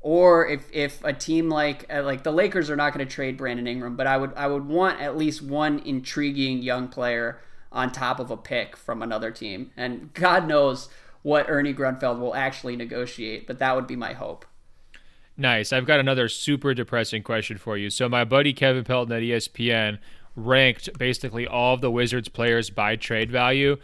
or 0.00 0.46
if 0.46 0.66
if 0.72 1.04
a 1.04 1.12
team 1.12 1.48
like 1.48 1.84
uh, 1.92 2.02
like 2.02 2.22
the 2.22 2.32
Lakers 2.32 2.70
are 2.70 2.76
not 2.76 2.94
going 2.94 3.06
to 3.06 3.12
trade 3.12 3.36
Brandon 3.36 3.66
Ingram, 3.66 3.96
but 3.96 4.06
I 4.06 4.16
would 4.16 4.32
I 4.34 4.46
would 4.46 4.66
want 4.66 5.00
at 5.00 5.16
least 5.16 5.42
one 5.42 5.78
intriguing 5.80 6.62
young 6.62 6.88
player 6.88 7.40
on 7.72 7.92
top 7.92 8.18
of 8.18 8.30
a 8.30 8.36
pick 8.36 8.76
from 8.76 9.02
another 9.02 9.30
team. 9.30 9.70
And 9.76 10.12
God 10.14 10.48
knows 10.48 10.88
what 11.22 11.48
Ernie 11.48 11.74
Grunfeld 11.74 12.18
will 12.18 12.34
actually 12.34 12.76
negotiate, 12.76 13.46
but 13.46 13.58
that 13.58 13.76
would 13.76 13.86
be 13.86 13.96
my 13.96 14.14
hope. 14.14 14.44
Nice. 15.36 15.72
I've 15.72 15.86
got 15.86 16.00
another 16.00 16.28
super 16.28 16.74
depressing 16.74 17.22
question 17.22 17.58
for 17.58 17.76
you. 17.76 17.90
So 17.90 18.08
my 18.08 18.24
buddy 18.24 18.52
Kevin 18.52 18.84
Pelton 18.84 19.12
at 19.12 19.22
ESPN 19.22 19.98
ranked 20.36 20.88
basically 20.98 21.46
all 21.46 21.74
of 21.74 21.80
the 21.80 21.90
Wizards 21.90 22.28
players 22.28 22.70
by 22.70 22.96
trade 22.96 23.30
value. 23.30 23.76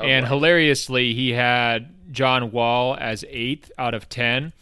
Oh, 0.00 0.04
and 0.04 0.24
boy. 0.24 0.30
hilariously, 0.30 1.14
he 1.14 1.30
had 1.30 1.94
John 2.12 2.50
Wall 2.50 2.96
as 2.98 3.24
eighth 3.28 3.70
out 3.78 3.94
of 3.94 4.08
10. 4.08 4.52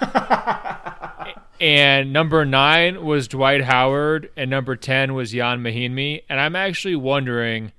and 1.60 2.12
number 2.12 2.44
nine 2.44 3.04
was 3.04 3.28
Dwight 3.28 3.62
Howard, 3.62 4.30
and 4.36 4.50
number 4.50 4.76
10 4.76 5.14
was 5.14 5.32
Jan 5.32 5.60
Mahinmi. 5.60 6.22
And 6.28 6.40
I'm 6.40 6.56
actually 6.56 6.96
wondering 6.96 7.72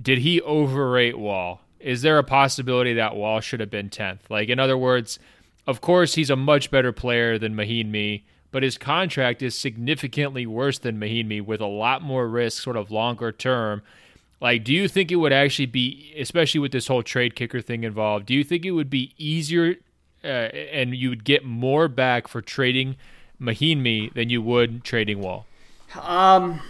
did 0.00 0.18
he 0.18 0.40
overrate 0.42 1.18
Wall? 1.18 1.62
Is 1.80 2.02
there 2.02 2.18
a 2.18 2.24
possibility 2.24 2.94
that 2.94 3.16
Wall 3.16 3.40
should 3.40 3.60
have 3.60 3.70
been 3.70 3.88
10th? 3.88 4.28
Like, 4.28 4.48
in 4.48 4.58
other 4.58 4.76
words, 4.76 5.18
of 5.66 5.80
course, 5.80 6.14
he's 6.14 6.30
a 6.30 6.36
much 6.36 6.70
better 6.70 6.92
player 6.92 7.38
than 7.38 7.54
Mahinmi, 7.54 8.22
but 8.50 8.62
his 8.62 8.78
contract 8.78 9.42
is 9.42 9.58
significantly 9.58 10.46
worse 10.46 10.78
than 10.78 11.00
Mahinmi 11.00 11.44
with 11.44 11.60
a 11.60 11.66
lot 11.66 12.02
more 12.02 12.28
risk, 12.28 12.62
sort 12.62 12.76
of 12.76 12.90
longer 12.90 13.32
term. 13.32 13.82
Like, 14.40 14.64
do 14.64 14.72
you 14.72 14.86
think 14.86 15.10
it 15.10 15.16
would 15.16 15.32
actually 15.32 15.66
be, 15.66 16.14
especially 16.18 16.60
with 16.60 16.72
this 16.72 16.88
whole 16.88 17.02
trade 17.02 17.34
kicker 17.34 17.60
thing 17.60 17.84
involved, 17.84 18.26
do 18.26 18.34
you 18.34 18.44
think 18.44 18.64
it 18.64 18.72
would 18.72 18.90
be 18.90 19.14
easier 19.16 19.76
uh, 20.22 20.26
and 20.26 20.94
you 20.94 21.08
would 21.08 21.24
get 21.24 21.44
more 21.44 21.88
back 21.88 22.28
for 22.28 22.42
trading 22.42 22.96
Mahinmi 23.40 24.12
than 24.14 24.28
you 24.28 24.42
would 24.42 24.84
trading 24.84 25.20
Wall? 25.20 25.46
Um, 26.00 26.60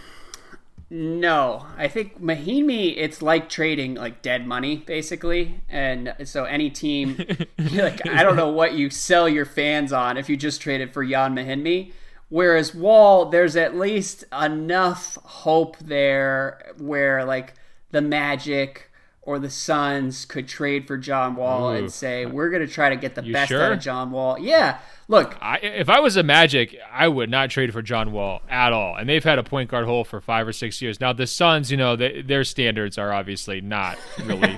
no, 0.89 1.65
I 1.77 1.89
think 1.89 2.21
Mahinmi, 2.21 2.93
it's 2.95 3.21
like 3.21 3.49
trading 3.49 3.95
like 3.95 4.21
dead 4.21 4.47
money, 4.47 4.77
basically. 4.77 5.59
And 5.67 6.15
so 6.23 6.45
any 6.45 6.69
team, 6.69 7.17
like 7.73 8.07
I 8.07 8.23
don't 8.23 8.37
know 8.37 8.49
what 8.49 8.73
you 8.73 8.89
sell 8.89 9.27
your 9.27 9.45
fans 9.45 9.91
on 9.91 10.17
if 10.17 10.29
you 10.29 10.37
just 10.37 10.61
traded 10.61 10.93
for 10.93 11.05
Jan 11.05 11.35
Mahinmi. 11.35 11.91
Whereas 12.29 12.75
Wall, 12.75 13.25
there's 13.25 13.55
at 13.55 13.77
least 13.77 14.25
enough 14.37 15.17
hope 15.23 15.77
there 15.79 16.73
where 16.77 17.23
like 17.23 17.53
the 17.91 18.01
Magic 18.01 18.86
or 19.27 19.39
the 19.39 19.49
Suns 19.49 20.23
could 20.23 20.47
trade 20.47 20.87
for 20.87 20.97
John 20.97 21.35
Wall 21.35 21.69
Ooh. 21.69 21.75
and 21.75 21.91
say 21.91 22.25
we're 22.25 22.49
going 22.49 22.65
to 22.65 22.73
try 22.73 22.89
to 22.89 22.95
get 22.95 23.13
the 23.13 23.21
you 23.21 23.33
best 23.33 23.49
sure? 23.49 23.61
out 23.61 23.73
of 23.73 23.79
John 23.81 24.09
Wall. 24.09 24.39
Yeah, 24.39 24.79
look, 25.09 25.35
I, 25.41 25.57
if 25.57 25.89
I 25.89 25.99
was 25.99 26.15
a 26.15 26.23
Magic, 26.23 26.77
I 26.89 27.09
would 27.09 27.29
not 27.29 27.49
trade 27.49 27.73
for 27.73 27.81
John 27.81 28.13
Wall 28.13 28.41
at 28.49 28.71
all. 28.71 28.95
And 28.95 29.09
they've 29.09 29.23
had 29.23 29.37
a 29.37 29.43
point 29.43 29.69
guard 29.69 29.85
hole 29.85 30.05
for 30.05 30.21
five 30.21 30.47
or 30.47 30.53
six 30.53 30.81
years 30.81 31.01
now. 31.01 31.11
The 31.11 31.27
Suns, 31.27 31.69
you 31.69 31.75
know, 31.75 31.97
they, 31.97 32.21
their 32.21 32.45
standards 32.45 32.97
are 32.97 33.11
obviously 33.11 33.59
not 33.59 33.97
really 34.23 34.55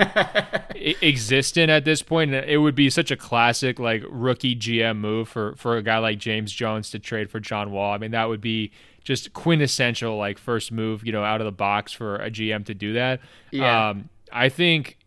existent 1.02 1.72
at 1.72 1.84
this 1.84 2.04
point. 2.04 2.36
It 2.36 2.58
would 2.58 2.76
be 2.76 2.92
such 2.92 3.10
a 3.10 3.18
classic 3.18 3.80
like 3.80 4.04
rookie 4.08 4.56
GM 4.56 4.98
move 4.98 5.30
for 5.30 5.56
for 5.56 5.78
a 5.78 5.82
guy 5.82 5.98
like 5.98 6.20
James 6.20 6.54
Jones 6.54 6.92
to 6.92 7.00
trade 7.00 7.32
for 7.32 7.40
John 7.40 7.72
Wall. 7.72 7.92
I 7.92 7.98
mean, 7.98 8.12
that 8.12 8.30
would 8.30 8.42
be 8.42 8.72
just 9.04 9.34
quintessential 9.34 10.16
like 10.16 10.38
first 10.38 10.72
move, 10.72 11.04
you 11.04 11.12
know, 11.12 11.24
out 11.24 11.42
of 11.42 11.46
the 11.46 11.52
box 11.52 11.92
for 11.92 12.18
a 12.18 12.30
GM 12.30 12.66
to 12.68 12.76
do 12.76 12.94
that. 12.94 13.20
Yeah. 13.50 13.90
Um, 13.90 14.10
I 14.32 14.50
think 14.50 14.98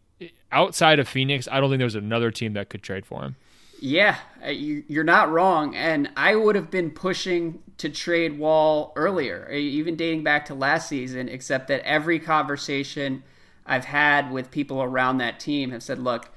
outside 0.51 0.99
of 0.99 1.09
Phoenix, 1.09 1.49
I 1.51 1.61
don't 1.61 1.71
think 1.71 1.81
there's 1.81 1.95
another 1.95 2.31
team 2.31 2.53
that 2.55 2.69
could 2.69 2.83
trade 2.83 3.07
for 3.07 3.23
him. 3.23 3.37
Yeah, 3.81 4.17
uh, 4.45 4.51
you're 4.51 5.03
not 5.03 5.33
wrong. 5.33 5.75
And 5.75 6.11
I 6.17 6.37
would 6.37 6.55
have 6.55 6.71
been 6.71 6.91
pushing 6.91 7.63
to 7.79 7.89
trade 7.89 8.39
Wall 8.39 8.93
earlier, 8.95 9.49
uh, 9.51 9.55
even 9.55 9.97
dating 9.97 10.23
back 10.23 10.45
to 10.47 10.55
last 10.55 10.89
season, 10.89 11.29
except 11.29 11.67
that 11.67 11.81
every 11.81 12.21
conversation 12.21 13.25
I've 13.67 13.87
had 13.87 14.31
with 14.31 14.53
people 14.53 14.83
around 14.83 15.19
that 15.19 15.41
team 15.41 15.73
have 15.73 15.83
said, 15.83 15.99
look, 15.99 16.31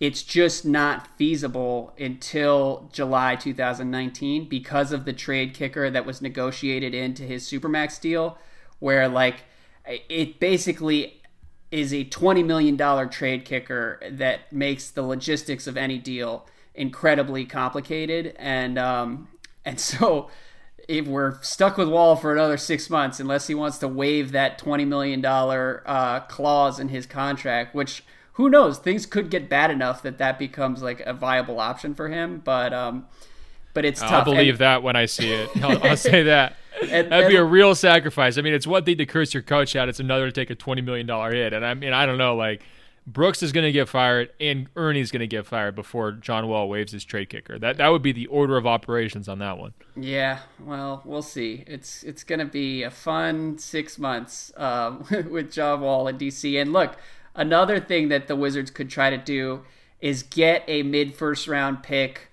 it's 0.00 0.22
just 0.22 0.66
not 0.66 1.06
feasible 1.16 1.94
until 1.98 2.90
July 2.92 3.36
2019 3.36 4.48
because 4.48 4.92
of 4.92 5.04
the 5.04 5.12
trade 5.12 5.54
kicker 5.54 5.90
that 5.90 6.04
was 6.04 6.20
negotiated 6.20 6.92
into 6.92 7.22
his 7.22 7.48
Supermax 7.48 8.00
deal, 8.00 8.36
where 8.80 9.08
like 9.08 9.44
it 9.86 10.40
basically 10.40 11.21
is 11.72 11.92
a 11.92 12.04
$20 12.04 12.44
million 12.44 13.08
trade 13.08 13.44
kicker 13.44 13.98
that 14.08 14.52
makes 14.52 14.90
the 14.90 15.02
logistics 15.02 15.66
of 15.66 15.76
any 15.76 15.98
deal 15.98 16.46
incredibly 16.74 17.44
complicated. 17.44 18.36
And, 18.38 18.78
um, 18.78 19.28
and 19.64 19.80
so 19.80 20.30
if 20.86 21.06
we're 21.06 21.40
stuck 21.42 21.78
with 21.78 21.88
Wall 21.88 22.14
for 22.14 22.32
another 22.32 22.58
six 22.58 22.90
months, 22.90 23.18
unless 23.18 23.46
he 23.46 23.54
wants 23.54 23.78
to 23.78 23.88
waive 23.88 24.32
that 24.32 24.60
$20 24.60 24.86
million 24.86 25.24
uh, 25.24 26.20
clause 26.28 26.78
in 26.78 26.88
his 26.88 27.06
contract, 27.06 27.74
which 27.74 28.04
who 28.34 28.48
knows? 28.48 28.78
Things 28.78 29.04
could 29.06 29.30
get 29.30 29.48
bad 29.48 29.70
enough 29.70 30.02
that 30.02 30.18
that 30.18 30.38
becomes 30.38 30.82
like 30.82 31.00
a 31.00 31.12
viable 31.12 31.60
option 31.60 31.94
for 31.94 32.08
him. 32.08 32.40
But 32.42 32.72
um, 32.72 33.06
but 33.74 33.84
it's 33.84 34.00
tough. 34.00 34.12
I'll 34.12 34.24
believe 34.24 34.54
and, 34.54 34.60
that 34.60 34.82
when 34.82 34.96
I 34.96 35.06
see 35.06 35.30
it. 35.30 35.50
I'll, 35.62 35.82
I'll 35.86 35.96
say 35.96 36.22
that. 36.24 36.56
And, 36.80 36.90
That'd 36.90 37.12
and, 37.12 37.28
be 37.28 37.36
a 37.36 37.44
real 37.44 37.74
sacrifice. 37.74 38.38
I 38.38 38.42
mean, 38.42 38.54
it's 38.54 38.66
one 38.66 38.84
thing 38.84 38.98
to 38.98 39.06
curse 39.06 39.34
your 39.34 39.42
coach 39.42 39.76
out; 39.76 39.88
it's 39.88 40.00
another 40.00 40.26
to 40.26 40.32
take 40.32 40.50
a 40.50 40.54
twenty 40.54 40.82
million 40.82 41.06
dollar 41.06 41.32
hit. 41.34 41.52
And 41.52 41.64
I 41.64 41.74
mean, 41.74 41.92
I 41.92 42.06
don't 42.06 42.18
know, 42.18 42.34
like. 42.36 42.62
Brooks 43.04 43.42
is 43.42 43.50
going 43.50 43.64
to 43.64 43.72
get 43.72 43.88
fired 43.88 44.30
and 44.38 44.68
Ernie's 44.76 45.10
going 45.10 45.18
to 45.22 45.26
get 45.26 45.44
fired 45.44 45.74
before 45.74 46.12
John 46.12 46.46
Wall 46.46 46.68
waives 46.68 46.92
his 46.92 47.04
trade 47.04 47.30
kicker. 47.30 47.58
That 47.58 47.78
that 47.78 47.88
would 47.88 48.00
be 48.00 48.12
the 48.12 48.28
order 48.28 48.56
of 48.56 48.64
operations 48.64 49.28
on 49.28 49.40
that 49.40 49.58
one. 49.58 49.74
Yeah, 49.96 50.38
well, 50.60 51.02
we'll 51.04 51.20
see. 51.20 51.64
It's 51.66 52.04
it's 52.04 52.22
going 52.22 52.38
to 52.38 52.44
be 52.44 52.84
a 52.84 52.92
fun 52.92 53.58
six 53.58 53.98
months 53.98 54.52
um, 54.56 55.04
with 55.28 55.50
John 55.50 55.80
Wall 55.80 56.06
in 56.06 56.16
DC. 56.16 56.62
And 56.62 56.72
look, 56.72 56.96
Another 57.34 57.80
thing 57.80 58.08
that 58.08 58.28
the 58.28 58.36
Wizards 58.36 58.70
could 58.70 58.90
try 58.90 59.10
to 59.10 59.16
do 59.16 59.62
is 60.00 60.22
get 60.22 60.64
a 60.68 60.82
mid 60.82 61.14
first 61.14 61.48
round 61.48 61.82
pick 61.82 62.30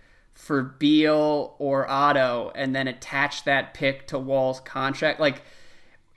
for 0.49 0.63
Beal 0.63 1.53
or 1.59 1.87
Otto 1.87 2.51
and 2.55 2.75
then 2.75 2.87
attach 2.87 3.43
that 3.43 3.75
pick 3.75 4.07
to 4.07 4.17
Wall's 4.17 4.59
contract. 4.61 5.19
Like, 5.19 5.43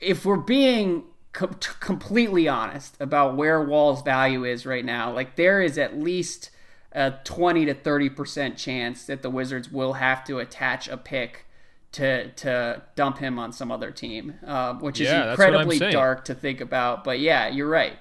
if 0.00 0.24
we're 0.24 0.38
being 0.38 1.04
com- 1.34 1.58
completely 1.80 2.48
honest 2.48 2.96
about 2.98 3.36
where 3.36 3.62
Wall's 3.62 4.00
value 4.00 4.46
is 4.46 4.64
right 4.64 4.86
now, 4.86 5.12
like, 5.12 5.36
there 5.36 5.60
is 5.60 5.76
at 5.76 5.98
least 5.98 6.48
a 6.92 7.12
20 7.24 7.66
to 7.66 7.74
30% 7.74 8.56
chance 8.56 9.04
that 9.04 9.20
the 9.20 9.28
Wizards 9.28 9.70
will 9.70 9.92
have 9.92 10.24
to 10.24 10.38
attach 10.38 10.88
a 10.88 10.96
pick 10.96 11.44
to 11.92 12.30
to 12.30 12.80
dump 12.96 13.18
him 13.18 13.38
on 13.38 13.52
some 13.52 13.70
other 13.70 13.90
team, 13.90 14.32
uh, 14.46 14.72
which 14.76 14.98
is 14.98 15.08
yeah, 15.08 15.32
incredibly 15.32 15.78
dark 15.78 16.24
to 16.24 16.34
think 16.34 16.62
about. 16.62 17.04
But 17.04 17.20
yeah, 17.20 17.48
you're 17.48 17.68
right. 17.68 17.98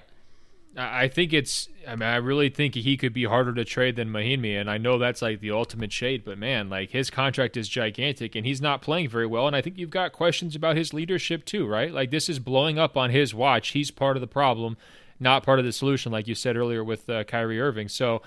I 0.76 1.08
think 1.08 1.32
it's. 1.32 1.68
I 1.86 1.96
mean, 1.96 2.08
I 2.08 2.16
really 2.16 2.48
think 2.48 2.74
he 2.74 2.96
could 2.96 3.12
be 3.12 3.24
harder 3.24 3.52
to 3.54 3.64
trade 3.64 3.96
than 3.96 4.08
Mahinmi, 4.08 4.58
and 4.58 4.70
I 4.70 4.78
know 4.78 4.98
that's 4.98 5.20
like 5.20 5.40
the 5.40 5.50
ultimate 5.50 5.92
shade. 5.92 6.24
But 6.24 6.38
man, 6.38 6.70
like 6.70 6.90
his 6.90 7.10
contract 7.10 7.56
is 7.56 7.68
gigantic, 7.68 8.34
and 8.34 8.46
he's 8.46 8.62
not 8.62 8.80
playing 8.80 9.08
very 9.08 9.26
well. 9.26 9.46
And 9.46 9.54
I 9.54 9.60
think 9.60 9.76
you've 9.76 9.90
got 9.90 10.12
questions 10.12 10.56
about 10.56 10.76
his 10.76 10.94
leadership 10.94 11.44
too, 11.44 11.66
right? 11.66 11.92
Like 11.92 12.10
this 12.10 12.28
is 12.28 12.38
blowing 12.38 12.78
up 12.78 12.96
on 12.96 13.10
his 13.10 13.34
watch. 13.34 13.70
He's 13.70 13.90
part 13.90 14.16
of 14.16 14.22
the 14.22 14.26
problem, 14.26 14.78
not 15.20 15.42
part 15.42 15.58
of 15.58 15.66
the 15.66 15.72
solution, 15.72 16.10
like 16.10 16.26
you 16.26 16.34
said 16.34 16.56
earlier 16.56 16.82
with 16.82 17.08
uh, 17.08 17.24
Kyrie 17.24 17.60
Irving. 17.60 17.88
So. 17.88 18.22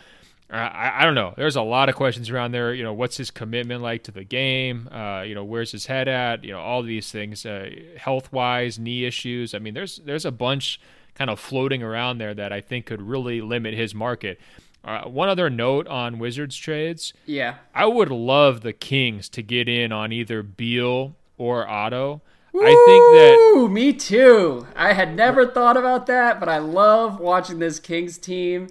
I, 0.47 1.01
I, 1.01 1.05
don't 1.05 1.15
know. 1.15 1.33
There's 1.35 1.55
a 1.55 1.63
lot 1.63 1.89
of 1.89 1.95
questions 1.95 2.29
around 2.29 2.51
there. 2.51 2.71
You 2.71 2.83
know, 2.83 2.93
what's 2.93 3.17
his 3.17 3.31
commitment 3.31 3.81
like 3.81 4.03
to 4.03 4.11
the 4.11 4.23
game? 4.23 4.87
Uh, 4.91 5.23
you 5.23 5.33
know, 5.33 5.43
where's 5.43 5.71
his 5.71 5.87
head 5.87 6.07
at? 6.07 6.43
You 6.43 6.51
know, 6.51 6.59
all 6.59 6.83
these 6.83 7.11
things, 7.11 7.47
uh, 7.47 7.67
health 7.97 8.31
wise, 8.31 8.77
knee 8.77 9.05
issues. 9.05 9.55
I 9.55 9.59
mean, 9.59 9.73
there's 9.73 9.97
there's 10.05 10.23
a 10.23 10.31
bunch 10.31 10.79
kind 11.15 11.29
of 11.29 11.39
floating 11.39 11.81
around 11.81 12.19
there 12.19 12.33
that 12.33 12.53
I 12.53 12.61
think 12.61 12.85
could 12.85 13.01
really 13.01 13.41
limit 13.41 13.73
his 13.73 13.95
market. 13.95 14.39
Uh, 14.83 15.05
one 15.05 15.29
other 15.29 15.49
note 15.49 15.87
on 15.87 16.19
Wizards 16.19 16.55
trades. 16.55 17.13
Yeah. 17.25 17.55
I 17.73 17.87
would 17.87 18.11
love 18.11 18.61
the 18.61 18.73
Kings 18.73 19.27
to 19.29 19.41
get 19.41 19.67
in 19.67 19.91
on 19.91 20.11
either 20.11 20.43
Beal 20.43 21.15
or 21.37 21.67
Otto. 21.67 22.21
Woo! 22.53 22.61
I 22.61 22.67
think 22.67 23.03
that. 23.15 23.35
Ooh, 23.55 23.67
me 23.67 23.93
too. 23.93 24.67
I 24.75 24.93
had 24.93 25.15
never 25.15 25.47
thought 25.47 25.75
about 25.75 26.05
that, 26.05 26.39
but 26.39 26.49
I 26.49 26.59
love 26.59 27.19
watching 27.19 27.59
this 27.59 27.79
Kings 27.79 28.17
team. 28.17 28.67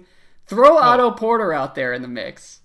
Throw 0.47 0.77
Otto 0.77 1.11
Porter 1.11 1.51
out 1.51 1.75
there 1.75 1.91
in 1.91 2.01
the 2.01 2.07
mix. 2.07 2.61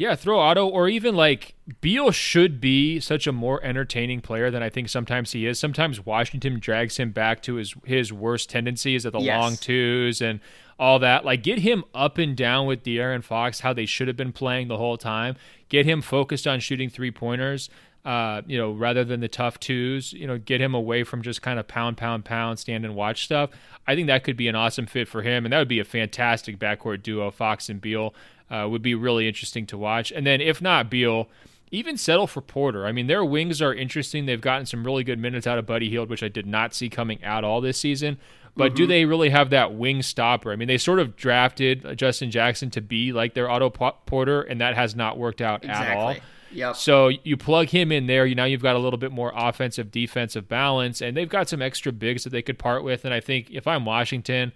Yeah, 0.00 0.14
throw 0.14 0.40
Otto 0.40 0.66
or 0.66 0.88
even 0.88 1.14
like 1.14 1.52
Beal 1.82 2.10
should 2.10 2.58
be 2.58 3.00
such 3.00 3.26
a 3.26 3.32
more 3.32 3.62
entertaining 3.62 4.22
player 4.22 4.50
than 4.50 4.62
I 4.62 4.70
think 4.70 4.88
sometimes 4.88 5.32
he 5.32 5.44
is. 5.44 5.58
Sometimes 5.58 6.06
Washington 6.06 6.58
drags 6.58 6.96
him 6.96 7.10
back 7.10 7.42
to 7.42 7.56
his 7.56 7.74
his 7.84 8.10
worst 8.10 8.48
tendencies 8.48 9.04
at 9.04 9.12
the 9.12 9.20
yes. 9.20 9.38
long 9.38 9.56
twos 9.56 10.22
and 10.22 10.40
all 10.78 11.00
that. 11.00 11.26
Like 11.26 11.42
get 11.42 11.58
him 11.58 11.84
up 11.94 12.16
and 12.16 12.34
down 12.34 12.66
with 12.66 12.82
De'Aaron 12.82 13.22
Fox, 13.22 13.60
how 13.60 13.74
they 13.74 13.84
should 13.84 14.08
have 14.08 14.16
been 14.16 14.32
playing 14.32 14.68
the 14.68 14.78
whole 14.78 14.96
time. 14.96 15.36
Get 15.68 15.84
him 15.84 16.00
focused 16.00 16.46
on 16.46 16.60
shooting 16.60 16.88
three 16.88 17.10
pointers. 17.10 17.68
Uh, 18.02 18.40
you 18.46 18.56
know, 18.56 18.72
rather 18.72 19.04
than 19.04 19.20
the 19.20 19.28
tough 19.28 19.60
twos, 19.60 20.14
you 20.14 20.26
know, 20.26 20.38
get 20.38 20.62
him 20.62 20.74
away 20.74 21.04
from 21.04 21.20
just 21.20 21.42
kind 21.42 21.58
of 21.58 21.68
pound, 21.68 21.98
pound, 21.98 22.24
pound, 22.24 22.58
stand 22.58 22.86
and 22.86 22.94
watch 22.94 23.24
stuff. 23.24 23.50
I 23.86 23.94
think 23.94 24.06
that 24.06 24.24
could 24.24 24.38
be 24.38 24.48
an 24.48 24.54
awesome 24.54 24.86
fit 24.86 25.06
for 25.06 25.20
him, 25.20 25.44
and 25.44 25.52
that 25.52 25.58
would 25.58 25.68
be 25.68 25.80
a 25.80 25.84
fantastic 25.84 26.58
backcourt 26.58 27.02
duo, 27.02 27.30
Fox 27.30 27.68
and 27.68 27.78
Beal 27.78 28.14
uh, 28.50 28.66
would 28.68 28.82
be 28.82 28.94
really 28.94 29.28
interesting 29.28 29.66
to 29.66 29.78
watch. 29.78 30.10
And 30.10 30.26
then 30.26 30.40
if 30.40 30.60
not 30.60 30.90
Beal, 30.90 31.28
even 31.70 31.96
settle 31.96 32.26
for 32.26 32.40
Porter. 32.40 32.86
I 32.86 32.92
mean, 32.92 33.06
their 33.06 33.24
wings 33.24 33.62
are 33.62 33.72
interesting. 33.72 34.26
They've 34.26 34.40
gotten 34.40 34.66
some 34.66 34.84
really 34.84 35.04
good 35.04 35.18
minutes 35.18 35.46
out 35.46 35.58
of 35.58 35.66
Buddy 35.66 35.88
Hield, 35.88 36.10
which 36.10 36.22
I 36.22 36.28
did 36.28 36.46
not 36.46 36.74
see 36.74 36.88
coming 36.88 37.22
at 37.22 37.44
all 37.44 37.60
this 37.60 37.78
season. 37.78 38.18
But 38.56 38.70
mm-hmm. 38.70 38.76
do 38.76 38.86
they 38.88 39.04
really 39.04 39.30
have 39.30 39.50
that 39.50 39.74
wing 39.74 40.02
stopper? 40.02 40.50
I 40.52 40.56
mean, 40.56 40.66
they 40.66 40.78
sort 40.78 40.98
of 40.98 41.16
drafted 41.16 41.96
Justin 41.96 42.32
Jackson 42.32 42.70
to 42.70 42.80
be 42.80 43.12
like 43.12 43.34
their 43.34 43.48
Otto 43.48 43.70
Porter, 43.70 44.42
and 44.42 44.60
that 44.60 44.74
has 44.74 44.96
not 44.96 45.16
worked 45.16 45.40
out 45.40 45.64
exactly. 45.64 45.86
at 45.86 45.96
all. 45.96 46.16
Yep. 46.52 46.76
So 46.76 47.08
you 47.08 47.36
plug 47.36 47.68
him 47.68 47.92
in 47.92 48.08
there. 48.08 48.26
You 48.26 48.34
now 48.34 48.44
you've 48.44 48.62
got 48.62 48.74
a 48.74 48.80
little 48.80 48.98
bit 48.98 49.12
more 49.12 49.32
offensive 49.36 49.92
defensive 49.92 50.48
balance, 50.48 51.00
and 51.00 51.16
they've 51.16 51.28
got 51.28 51.48
some 51.48 51.62
extra 51.62 51.92
bigs 51.92 52.24
that 52.24 52.30
they 52.30 52.42
could 52.42 52.58
part 52.58 52.82
with. 52.82 53.04
And 53.04 53.14
I 53.14 53.20
think 53.20 53.50
if 53.50 53.68
I'm 53.68 53.84
Washington, 53.84 54.50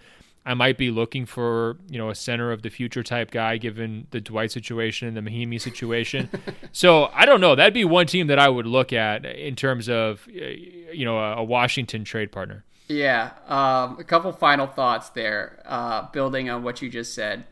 I 0.46 0.54
might 0.54 0.76
be 0.76 0.90
looking 0.90 1.24
for 1.24 1.78
you 1.88 1.98
know 1.98 2.10
a 2.10 2.14
center 2.14 2.52
of 2.52 2.62
the 2.62 2.68
future 2.68 3.02
type 3.02 3.30
guy, 3.30 3.56
given 3.56 4.06
the 4.10 4.20
Dwight 4.20 4.52
situation 4.52 5.08
and 5.08 5.16
the 5.16 5.22
Mahinmi 5.22 5.60
situation. 5.60 6.28
so 6.72 7.10
I 7.14 7.24
don't 7.24 7.40
know. 7.40 7.54
That'd 7.54 7.74
be 7.74 7.84
one 7.84 8.06
team 8.06 8.26
that 8.26 8.38
I 8.38 8.48
would 8.48 8.66
look 8.66 8.92
at 8.92 9.24
in 9.24 9.56
terms 9.56 9.88
of 9.88 10.26
you 10.28 11.04
know 11.04 11.18
a, 11.18 11.42
Washington 11.42 12.04
trade 12.04 12.30
partner. 12.30 12.64
Yeah, 12.88 13.30
um, 13.48 13.98
a 13.98 14.04
couple 14.04 14.30
final 14.32 14.66
thoughts 14.66 15.08
there, 15.10 15.62
uh, 15.64 16.10
building 16.10 16.50
on 16.50 16.62
what 16.62 16.82
you 16.82 16.90
just 16.90 17.14
said. 17.14 17.44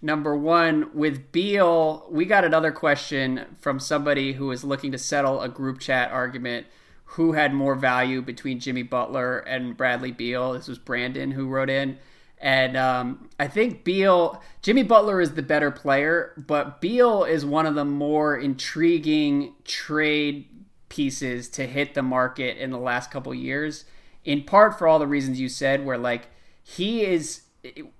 Number 0.00 0.36
one, 0.36 0.90
with 0.94 1.32
Beal, 1.32 2.06
we 2.08 2.24
got 2.24 2.44
another 2.44 2.70
question 2.70 3.56
from 3.58 3.80
somebody 3.80 4.34
who 4.34 4.46
was 4.46 4.62
looking 4.62 4.92
to 4.92 4.98
settle 4.98 5.40
a 5.40 5.48
group 5.48 5.80
chat 5.80 6.12
argument. 6.12 6.68
Who 7.12 7.32
had 7.32 7.52
more 7.54 7.74
value 7.74 8.22
between 8.22 8.60
Jimmy 8.60 8.82
Butler 8.82 9.38
and 9.38 9.76
Bradley 9.76 10.12
Beal? 10.12 10.52
This 10.52 10.68
was 10.68 10.78
Brandon 10.78 11.32
who 11.32 11.48
wrote 11.48 11.70
in. 11.70 11.98
And 12.40 12.76
um, 12.76 13.28
I 13.38 13.48
think 13.48 13.84
Beal, 13.84 14.40
Jimmy 14.62 14.84
Butler 14.84 15.20
is 15.20 15.32
the 15.32 15.42
better 15.42 15.70
player, 15.70 16.32
but 16.36 16.80
Beal 16.80 17.24
is 17.24 17.44
one 17.44 17.66
of 17.66 17.74
the 17.74 17.84
more 17.84 18.36
intriguing 18.36 19.54
trade 19.64 20.46
pieces 20.88 21.48
to 21.50 21.66
hit 21.66 21.94
the 21.94 22.02
market 22.02 22.56
in 22.56 22.70
the 22.70 22.78
last 22.78 23.10
couple 23.10 23.34
years. 23.34 23.84
In 24.24 24.44
part 24.44 24.78
for 24.78 24.86
all 24.86 24.98
the 24.98 25.06
reasons 25.06 25.40
you 25.40 25.48
said, 25.48 25.84
where 25.84 25.98
like 25.98 26.28
he 26.62 27.04
is, 27.04 27.42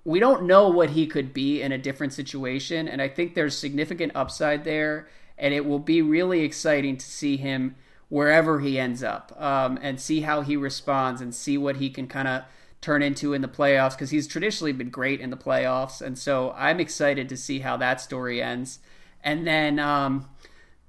we 0.05 0.19
don't 0.19 0.43
know 0.43 0.69
what 0.69 0.91
he 0.91 1.05
could 1.05 1.33
be 1.33 1.61
in 1.61 1.71
a 1.71 1.77
different 1.77 2.13
situation, 2.13 2.87
and 2.87 3.01
I 3.01 3.07
think 3.09 3.33
there's 3.33 3.57
significant 3.57 4.13
upside 4.15 4.63
there, 4.63 5.07
and 5.37 5.53
it 5.53 5.65
will 5.65 5.79
be 5.79 6.01
really 6.01 6.41
exciting 6.41 6.97
to 6.97 7.05
see 7.05 7.37
him 7.37 7.75
wherever 8.09 8.59
he 8.59 8.79
ends 8.79 9.03
up, 9.03 9.35
um, 9.39 9.77
and 9.81 9.99
see 9.99 10.21
how 10.21 10.41
he 10.41 10.55
responds, 10.55 11.19
and 11.21 11.33
see 11.35 11.57
what 11.57 11.77
he 11.77 11.89
can 11.89 12.07
kind 12.07 12.27
of 12.27 12.43
turn 12.81 13.01
into 13.01 13.33
in 13.33 13.41
the 13.41 13.47
playoffs 13.47 13.91
because 13.91 14.09
he's 14.09 14.27
traditionally 14.27 14.71
been 14.71 14.89
great 14.89 15.19
in 15.19 15.29
the 15.29 15.37
playoffs. 15.37 16.01
And 16.01 16.17
so 16.17 16.51
I'm 16.51 16.79
excited 16.79 17.27
to 17.29 17.37
see 17.37 17.59
how 17.59 17.77
that 17.77 17.99
story 17.99 18.41
ends. 18.41 18.79
And 19.23 19.45
then 19.45 19.79
um, 19.79 20.29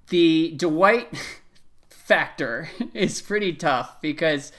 the 0.08 0.54
Dwight 0.56 1.08
factor 1.88 2.70
is 2.94 3.20
pretty 3.20 3.52
tough 3.54 4.00
because 4.00 4.52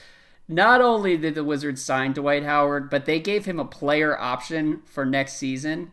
not 0.48 0.82
only 0.82 1.18
did 1.18 1.36
the 1.36 1.44
Wizards 1.44 1.82
sign 1.82 2.12
Dwight 2.12 2.44
Howard, 2.44 2.90
but 2.90 3.06
they 3.06 3.20
gave 3.20 3.46
him 3.46 3.60
a 3.60 3.66
player 3.66 4.20
option 4.20 4.82
for 4.86 5.06
next 5.06 5.34
season. 5.34 5.92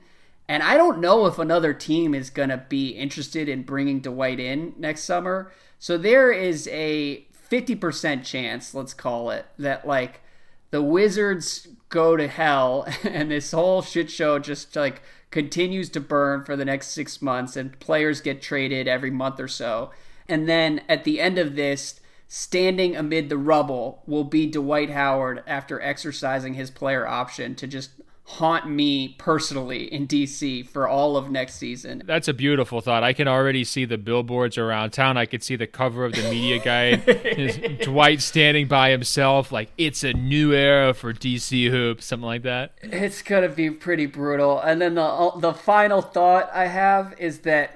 And 0.49 0.63
I 0.63 0.77
don't 0.77 1.01
know 1.01 1.27
if 1.27 1.39
another 1.39 1.75
team 1.75 2.15
is 2.15 2.31
going 2.31 2.49
to 2.49 2.65
be 2.69 2.91
interested 2.91 3.49
in 3.49 3.63
bringing 3.63 4.01
Dwight 4.01 4.41
in 4.41 4.75
next 4.77 5.05
summer. 5.05 5.53
So 5.79 5.97
there 5.97 6.33
is 6.33 6.67
a 6.73 7.27
50% 7.51 8.25
chance, 8.25 8.75
let's 8.75 8.95
call 8.95 9.31
it, 9.31 9.47
that 9.59 9.87
like 9.87 10.23
the 10.71 10.83
Wizards 10.83 11.69
go 11.89 12.17
to 12.17 12.29
hell 12.29 12.87
and 13.05 13.31
this 13.31 13.53
whole 13.53 13.83
shit 13.83 14.11
show 14.11 14.39
just 14.39 14.75
like 14.77 15.03
continues 15.31 15.89
to 15.91 16.01
burn 16.01 16.45
for 16.45 16.57
the 16.57 16.65
next 16.65 16.89
six 16.89 17.21
months 17.21 17.57
and 17.57 17.79
players 17.81 18.21
get 18.21 18.41
traded 18.41 18.89
every 18.89 19.11
month 19.11 19.39
or 19.39 19.49
so. 19.49 19.91
And 20.29 20.49
then 20.49 20.83
at 20.89 21.05
the 21.05 21.21
end 21.21 21.39
of 21.39 21.57
this, 21.57 22.01
standing 22.29 22.95
amid 22.95 23.29
the 23.29 23.39
rubble 23.39 24.03
will 24.07 24.25
be 24.25 24.47
Dwight 24.47 24.91
Howard 24.91 25.43
after 25.47 25.81
exercising 25.81 26.55
his 26.55 26.71
player 26.71 27.07
option 27.07 27.55
to 27.57 27.67
just 27.67 27.91
haunt 28.29 28.69
me 28.69 29.09
personally 29.17 29.93
in 29.93 30.07
DC 30.07 30.69
for 30.69 30.87
all 30.87 31.17
of 31.17 31.31
next 31.31 31.55
season. 31.55 32.03
That's 32.05 32.29
a 32.29 32.35
beautiful 32.35 32.83
thought. 32.83 33.03
I 33.03 33.15
can 33.15 33.27
already 33.27 33.65
see 33.65 33.87
the 33.87 33.97
billboards 33.97 34.59
around 34.59 34.91
town. 34.91 35.17
I 35.17 35.25
could 35.25 35.43
see 35.43 35.57
the 35.57 35.67
cover 35.67 36.05
of 36.05 36.13
the 36.13 36.23
media 36.25 36.59
guide. 36.59 37.81
Dwight 37.83 38.21
standing 38.21 38.69
by 38.69 38.91
himself, 38.91 39.51
like 39.51 39.71
it's 39.79 40.05
a 40.05 40.13
new 40.13 40.53
era 40.53 40.93
for 40.93 41.15
DC 41.15 41.71
hoops, 41.71 42.05
something 42.05 42.27
like 42.27 42.43
that. 42.43 42.73
It's 42.83 43.23
gonna 43.23 43.49
be 43.49 43.71
pretty 43.71 44.05
brutal. 44.05 44.61
And 44.61 44.83
then 44.83 44.97
the 44.97 45.03
uh, 45.03 45.39
the 45.39 45.55
final 45.55 46.03
thought 46.03 46.51
I 46.53 46.67
have 46.67 47.15
is 47.19 47.41
that 47.41 47.75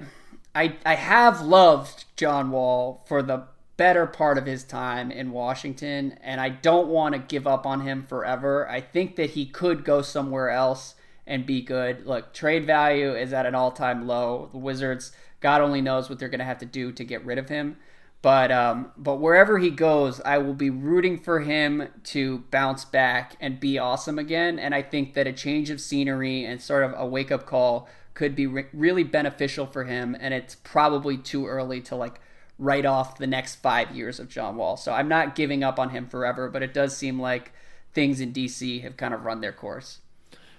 I 0.53 0.75
I 0.85 0.93
have 0.93 1.41
loved 1.41 2.05
John 2.15 2.51
Wall 2.51 3.03
for 3.07 3.23
the 3.23 3.45
better 3.77 4.05
part 4.05 4.37
of 4.37 4.45
his 4.45 4.63
time 4.63 5.11
in 5.11 5.31
Washington, 5.31 6.17
and 6.21 6.39
I 6.39 6.49
don't 6.49 6.87
want 6.87 7.15
to 7.15 7.19
give 7.19 7.47
up 7.47 7.65
on 7.65 7.81
him 7.81 8.03
forever. 8.03 8.69
I 8.69 8.81
think 8.81 9.15
that 9.15 9.31
he 9.31 9.45
could 9.45 9.83
go 9.83 10.01
somewhere 10.01 10.49
else 10.49 10.95
and 11.25 11.45
be 11.45 11.61
good. 11.61 12.05
Look, 12.05 12.33
trade 12.33 12.65
value 12.65 13.13
is 13.15 13.33
at 13.33 13.45
an 13.45 13.55
all 13.55 13.71
time 13.71 14.07
low. 14.07 14.49
The 14.51 14.57
Wizards, 14.57 15.11
God 15.39 15.61
only 15.61 15.81
knows 15.81 16.09
what 16.09 16.19
they're 16.19 16.29
going 16.29 16.39
to 16.39 16.45
have 16.45 16.59
to 16.59 16.65
do 16.65 16.91
to 16.91 17.03
get 17.03 17.25
rid 17.25 17.37
of 17.37 17.49
him. 17.49 17.77
But 18.21 18.53
um, 18.53 18.91
but 18.95 19.15
wherever 19.15 19.59
he 19.59 19.69
goes, 19.69 20.21
I 20.21 20.37
will 20.37 20.53
be 20.53 20.69
rooting 20.69 21.19
for 21.19 21.41
him 21.41 21.89
to 22.05 22.39
bounce 22.51 22.85
back 22.85 23.35
and 23.41 23.59
be 23.59 23.77
awesome 23.77 24.17
again. 24.17 24.57
And 24.57 24.73
I 24.73 24.81
think 24.81 25.13
that 25.15 25.27
a 25.27 25.33
change 25.33 25.69
of 25.69 25.81
scenery 25.81 26.45
and 26.45 26.61
sort 26.61 26.83
of 26.83 26.93
a 26.95 27.05
wake 27.05 27.31
up 27.31 27.45
call 27.45 27.89
could 28.13 28.33
be 28.33 28.47
re- 28.47 28.67
really 28.71 29.03
beneficial 29.03 29.65
for 29.65 29.83
him. 29.83 30.15
And 30.17 30.33
it's 30.33 30.55
probably 30.55 31.17
too 31.17 31.47
early 31.47 31.81
to 31.81 31.97
like 31.97 32.21
write 32.63 32.85
off 32.85 33.17
the 33.17 33.27
next 33.27 33.55
five 33.55 33.95
years 33.95 34.19
of 34.19 34.29
John 34.29 34.55
Wall. 34.55 34.77
So 34.77 34.93
I'm 34.93 35.07
not 35.07 35.35
giving 35.35 35.63
up 35.63 35.79
on 35.79 35.89
him 35.89 36.07
forever, 36.07 36.49
but 36.49 36.63
it 36.63 36.73
does 36.73 36.95
seem 36.95 37.19
like 37.19 37.51
things 37.93 38.21
in 38.21 38.31
DC 38.33 38.81
have 38.81 38.97
kind 38.97 39.13
of 39.13 39.25
run 39.25 39.41
their 39.41 39.51
course. 39.51 39.99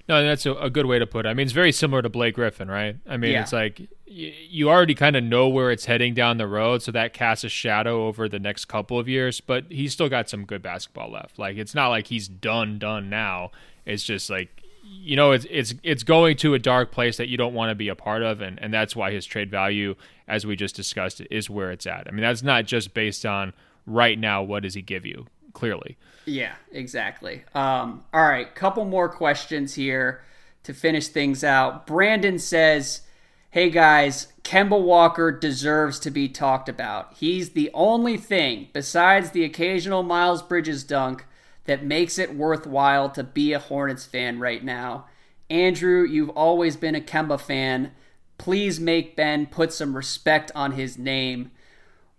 No, 0.07 0.23
that's 0.23 0.45
a, 0.45 0.53
a 0.55 0.69
good 0.69 0.85
way 0.85 0.99
to 0.99 1.07
put 1.07 1.25
it. 1.25 1.31
I 1.31 1.35
mean, 1.35 1.45
it's 1.45 1.53
very 1.53 1.73
similar 1.73 2.03
to 2.03 2.11
Blake 2.11 2.35
Griffin, 2.35 2.71
right? 2.71 2.97
I 3.09 3.17
mean, 3.17 3.33
yeah. 3.33 3.43
it's 3.43 3.55
like 3.55 3.81
y- 4.07 4.35
you 4.49 4.69
already 4.69 4.95
kind 4.95 5.17
of 5.17 5.25
know 5.25 5.49
where 5.49 5.71
it's 5.71 5.87
heading 5.87 6.13
down 6.13 6.37
the 6.37 6.47
road, 6.47 6.83
so 6.83 6.93
that 6.93 7.15
casts 7.15 7.43
a 7.43 7.49
shadow 7.49 8.07
over 8.07 8.29
the 8.29 8.39
next 8.39 8.67
couple 8.67 8.99
of 8.99 9.09
years. 9.09 9.41
But 9.41 9.65
he's 9.71 9.95
still 9.95 10.11
got 10.11 10.29
some 10.29 10.45
good 10.45 10.61
basketball 10.61 11.11
left. 11.11 11.39
Like, 11.39 11.57
it's 11.57 11.75
not 11.75 11.89
like 11.89 12.09
he's 12.09 12.29
done, 12.29 12.79
done 12.79 13.09
now. 13.09 13.51
It's 13.87 14.03
just 14.03 14.29
like 14.29 14.64
you 14.87 15.17
know, 15.17 15.33
it's 15.33 15.47
it's 15.51 15.75
it's 15.83 16.03
going 16.03 16.37
to 16.39 16.55
a 16.55 16.59
dark 16.59 16.91
place 16.91 17.17
that 17.19 17.29
you 17.29 17.37
don't 17.37 17.55
want 17.55 17.71
to 17.71 17.75
be 17.75 17.89
a 17.89 17.95
part 17.95 18.23
of, 18.23 18.41
and 18.41 18.59
and 18.61 18.73
that's 18.73 18.97
why 18.97 19.13
his 19.13 19.27
trade 19.27 19.51
value, 19.51 19.95
as 20.29 20.47
we 20.47 20.57
just 20.57 20.75
discussed, 20.75 21.21
is 21.31 21.51
where 21.51 21.71
it's 21.71 21.87
at. 21.87 22.07
I 22.07 22.11
mean, 22.11 22.23
that's 22.23 22.43
not 22.43 22.65
just 22.65 22.95
based 22.95 23.27
on 23.27 23.53
right 23.87 24.19
now. 24.19 24.43
What 24.43 24.63
does 24.63 24.75
he 24.75 24.83
give 24.83 25.05
you? 25.05 25.27
Clearly. 25.53 25.97
Yeah, 26.25 26.55
exactly. 26.73 27.45
Um, 27.55 28.05
all 28.13 28.25
right, 28.25 28.53
couple 28.55 28.85
more 28.87 29.09
questions 29.09 29.75
here 29.75 30.23
to 30.63 30.73
finish 30.73 31.09
things 31.09 31.45
out. 31.45 31.87
Brandon 31.87 32.39
says, 32.39 33.03
"Hey 33.51 33.69
guys, 33.69 34.33
Kemba 34.43 34.81
Walker 34.81 35.31
deserves 35.31 35.99
to 36.01 36.11
be 36.11 36.29
talked 36.29 36.69
about. 36.69 37.15
He's 37.15 37.51
the 37.51 37.71
only 37.75 38.17
thing 38.17 38.69
besides 38.73 39.31
the 39.31 39.45
occasional 39.45 40.03
Miles 40.03 40.43
Bridges 40.43 40.83
dunk." 40.83 41.27
That 41.65 41.85
makes 41.85 42.19
it 42.19 42.35
worthwhile 42.35 43.11
to 43.11 43.25
be 43.25 43.53
a 43.53 43.59
Hornets 43.59 44.05
fan 44.05 44.39
right 44.39 44.63
now. 44.63 45.07
Andrew, 45.51 46.05
you've 46.05 46.31
always 46.31 46.77
been 46.77 46.95
a 46.95 47.01
Kemba 47.01 47.41
fan. 47.41 47.93
Please 48.39 48.81
make 48.81 49.17
Ben 49.17 49.47
put 49.47 49.73
some 49.73 49.97
respect 49.97 50.51
on 50.55 50.73
his 50.73 50.99
name. 50.99 51.51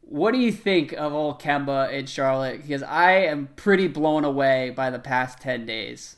What 0.02 0.34
do 0.34 0.40
you 0.40 0.52
think 0.52 0.94
of 0.94 1.14
old 1.14 1.42
Kemba 1.42 1.92
in 1.92 2.06
Charlotte? 2.06 2.62
Because 2.62 2.84
I 2.84 3.14
am 3.14 3.50
pretty 3.56 3.88
blown 3.88 4.24
away 4.24 4.70
by 4.70 4.90
the 4.90 5.00
past 5.00 5.40
10 5.42 5.66
days. 5.66 6.18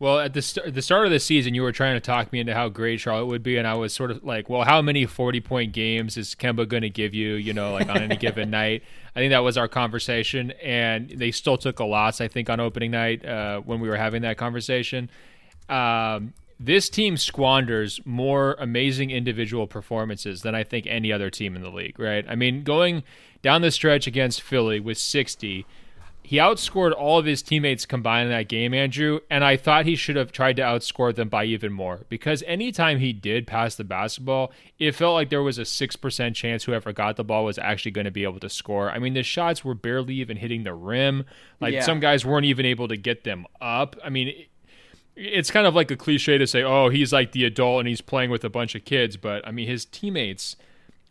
Well, 0.00 0.20
at 0.20 0.32
the, 0.32 0.42
st- 0.42 0.74
the 0.74 0.82
start 0.82 1.06
of 1.06 1.10
the 1.10 1.18
season, 1.18 1.54
you 1.54 1.62
were 1.62 1.72
trying 1.72 1.94
to 1.94 2.00
talk 2.00 2.32
me 2.32 2.38
into 2.38 2.54
how 2.54 2.68
great 2.68 3.00
Charlotte 3.00 3.26
would 3.26 3.42
be, 3.42 3.56
and 3.56 3.66
I 3.66 3.74
was 3.74 3.92
sort 3.92 4.12
of 4.12 4.22
like, 4.22 4.48
well, 4.48 4.62
how 4.62 4.80
many 4.80 5.06
40 5.06 5.40
point 5.40 5.72
games 5.72 6.16
is 6.16 6.36
Kemba 6.36 6.68
going 6.68 6.82
to 6.82 6.90
give 6.90 7.14
you, 7.14 7.34
you 7.34 7.52
know, 7.52 7.72
like 7.72 7.88
on 7.88 7.98
any 7.98 8.16
given 8.18 8.50
night? 8.50 8.84
I 9.16 9.18
think 9.18 9.30
that 9.30 9.42
was 9.42 9.58
our 9.58 9.66
conversation, 9.66 10.52
and 10.62 11.10
they 11.10 11.32
still 11.32 11.58
took 11.58 11.80
a 11.80 11.84
loss, 11.84 12.20
I 12.20 12.28
think, 12.28 12.48
on 12.48 12.60
opening 12.60 12.92
night 12.92 13.24
uh, 13.24 13.60
when 13.60 13.80
we 13.80 13.88
were 13.88 13.96
having 13.96 14.22
that 14.22 14.36
conversation. 14.36 15.10
Um, 15.68 16.32
this 16.60 16.88
team 16.88 17.16
squanders 17.16 18.00
more 18.04 18.56
amazing 18.58 19.10
individual 19.10 19.66
performances 19.66 20.42
than 20.42 20.54
I 20.54 20.64
think 20.64 20.86
any 20.86 21.12
other 21.12 21.30
team 21.30 21.56
in 21.56 21.62
the 21.62 21.70
league, 21.70 21.98
right? 21.98 22.24
I 22.28 22.36
mean, 22.36 22.62
going 22.62 23.02
down 23.42 23.62
the 23.62 23.70
stretch 23.70 24.06
against 24.06 24.42
Philly 24.42 24.80
with 24.80 24.98
60 24.98 25.66
he 26.28 26.36
outscored 26.36 26.92
all 26.92 27.18
of 27.18 27.24
his 27.24 27.40
teammates 27.40 27.86
combined 27.86 28.26
in 28.26 28.36
that 28.36 28.48
game, 28.48 28.74
Andrew, 28.74 29.20
and 29.30 29.42
I 29.42 29.56
thought 29.56 29.86
he 29.86 29.96
should 29.96 30.16
have 30.16 30.30
tried 30.30 30.56
to 30.56 30.62
outscore 30.62 31.14
them 31.14 31.30
by 31.30 31.46
even 31.46 31.72
more 31.72 32.04
because 32.10 32.42
anytime 32.46 32.98
he 32.98 33.14
did 33.14 33.46
pass 33.46 33.76
the 33.76 33.84
basketball, 33.84 34.52
it 34.78 34.94
felt 34.94 35.14
like 35.14 35.30
there 35.30 35.42
was 35.42 35.56
a 35.56 35.62
6% 35.62 36.34
chance 36.34 36.64
whoever 36.64 36.92
got 36.92 37.16
the 37.16 37.24
ball 37.24 37.46
was 37.46 37.56
actually 37.56 37.92
going 37.92 38.04
to 38.04 38.10
be 38.10 38.24
able 38.24 38.40
to 38.40 38.50
score. 38.50 38.90
I 38.90 38.98
mean, 38.98 39.14
the 39.14 39.22
shots 39.22 39.64
were 39.64 39.72
barely 39.72 40.16
even 40.16 40.36
hitting 40.36 40.64
the 40.64 40.74
rim. 40.74 41.24
Like 41.62 41.72
yeah. 41.72 41.80
some 41.80 41.98
guys 41.98 42.26
weren't 42.26 42.44
even 42.44 42.66
able 42.66 42.88
to 42.88 42.98
get 42.98 43.24
them 43.24 43.46
up. 43.62 43.96
I 44.04 44.10
mean, 44.10 44.44
it's 45.16 45.50
kind 45.50 45.66
of 45.66 45.74
like 45.74 45.90
a 45.90 45.96
cliche 45.96 46.36
to 46.36 46.46
say, 46.46 46.62
oh, 46.62 46.90
he's 46.90 47.10
like 47.10 47.32
the 47.32 47.46
adult 47.46 47.80
and 47.80 47.88
he's 47.88 48.02
playing 48.02 48.28
with 48.28 48.44
a 48.44 48.50
bunch 48.50 48.74
of 48.74 48.84
kids, 48.84 49.16
but 49.16 49.48
I 49.48 49.50
mean, 49.50 49.66
his 49.66 49.86
teammates 49.86 50.56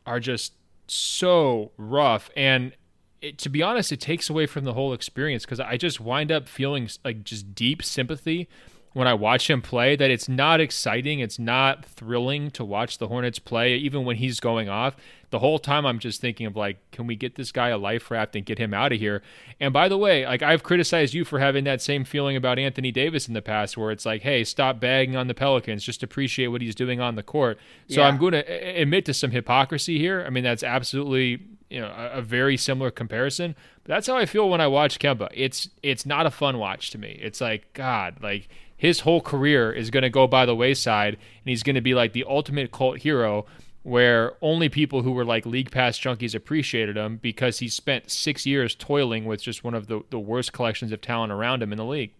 are 0.05 0.19
just 0.19 0.53
so 0.85 1.71
rough. 1.75 2.29
And 2.37 2.73
it, 3.21 3.37
to 3.39 3.49
be 3.49 3.63
honest, 3.63 3.91
it 3.91 3.99
takes 3.99 4.29
away 4.29 4.45
from 4.45 4.63
the 4.63 4.73
whole 4.73 4.93
experience 4.93 5.45
because 5.45 5.59
I 5.59 5.77
just 5.77 5.99
wind 5.99 6.31
up 6.31 6.47
feeling 6.47 6.89
like 7.03 7.23
just 7.23 7.55
deep 7.55 7.83
sympathy 7.83 8.47
when 8.93 9.07
I 9.07 9.13
watch 9.13 9.49
him 9.49 9.61
play. 9.61 9.95
That 9.95 10.11
it's 10.11 10.29
not 10.29 10.59
exciting, 10.59 11.19
it's 11.19 11.39
not 11.39 11.85
thrilling 11.85 12.51
to 12.51 12.63
watch 12.63 12.97
the 12.97 13.07
Hornets 13.07 13.39
play, 13.39 13.75
even 13.75 14.05
when 14.05 14.17
he's 14.17 14.39
going 14.39 14.69
off. 14.69 14.95
The 15.29 15.39
whole 15.39 15.59
time 15.59 15.85
I'm 15.85 15.99
just 15.99 16.21
thinking 16.21 16.45
of 16.45 16.55
like, 16.55 16.77
can 16.91 17.05
we 17.05 17.15
get 17.15 17.35
this 17.35 17.51
guy 17.51 17.69
a 17.69 17.77
life 17.77 18.09
raft 18.09 18.35
and 18.35 18.45
get 18.45 18.59
him 18.59 18.73
out 18.73 18.93
of 18.93 18.99
here? 18.99 19.21
And 19.59 19.73
by 19.73 19.89
the 19.89 19.97
way, 19.97 20.25
like 20.25 20.41
I've 20.41 20.63
criticized 20.63 21.13
you 21.13 21.25
for 21.25 21.39
having 21.39 21.65
that 21.65 21.81
same 21.81 22.05
feeling 22.05 22.37
about 22.37 22.57
Anthony 22.57 22.91
Davis 22.91 23.27
in 23.27 23.33
the 23.33 23.41
past, 23.41 23.77
where 23.77 23.91
it's 23.91 24.05
like, 24.05 24.21
hey, 24.21 24.43
stop 24.43 24.79
bagging 24.79 25.17
on 25.17 25.27
the 25.27 25.33
Pelicans, 25.33 25.83
just 25.83 26.01
appreciate 26.01 26.47
what 26.47 26.61
he's 26.61 26.75
doing 26.75 27.01
on 27.01 27.15
the 27.15 27.23
court. 27.23 27.57
So 27.89 27.99
yeah. 27.99 28.07
I'm 28.07 28.17
going 28.17 28.33
to 28.33 28.81
admit 28.81 29.05
to 29.05 29.13
some 29.13 29.31
hypocrisy 29.31 29.97
here. 29.97 30.23
I 30.25 30.29
mean, 30.29 30.45
that's 30.45 30.63
absolutely 30.63 31.41
you 31.69 31.79
know 31.79 31.87
a, 31.87 32.19
a, 32.19 32.21
very 32.21 32.57
similar 32.57 32.91
comparison. 32.91 33.55
But 33.83 33.89
that's 33.89 34.07
how 34.07 34.17
I 34.17 34.25
feel 34.25 34.49
when 34.49 34.61
I 34.61 34.67
watch 34.67 34.99
Kemba. 34.99 35.29
It's 35.33 35.69
it's 35.83 36.05
not 36.05 36.25
a 36.25 36.31
fun 36.31 36.57
watch 36.57 36.91
to 36.91 36.97
me. 36.97 37.19
It's 37.21 37.41
like 37.41 37.73
God, 37.73 38.17
like 38.21 38.49
his 38.75 39.01
whole 39.01 39.21
career 39.21 39.71
is 39.71 39.89
going 39.89 40.03
to 40.03 40.09
go 40.09 40.27
by 40.27 40.45
the 40.45 40.55
wayside, 40.55 41.13
and 41.15 41.45
he's 41.45 41.63
going 41.63 41.75
to 41.75 41.81
be 41.81 41.93
like 41.93 42.13
the 42.13 42.25
ultimate 42.27 42.71
cult 42.71 42.99
hero. 42.99 43.45
Where 43.83 44.33
only 44.41 44.67
people 44.67 45.03
who 45.03 45.13
were 45.13 45.23
like 45.23 45.45
league 45.45 45.71
pass 45.71 45.97
junkies 45.97 46.35
appreciated 46.35 46.97
him 46.97 47.17
because 47.21 47.59
he 47.59 47.69
spent 47.69 48.11
six 48.11 48.45
years 48.45 48.75
toiling 48.75 49.23
with 49.23 49.41
just 49.41 49.63
one 49.63 49.73
of 49.73 49.87
the, 49.87 50.01
the 50.09 50.19
worst 50.19 50.51
collections 50.51 50.91
of 50.91 50.99
talent 50.99 51.31
around 51.31 51.63
him 51.63 51.71
in 51.71 51.77
the 51.77 51.85
league. 51.85 52.11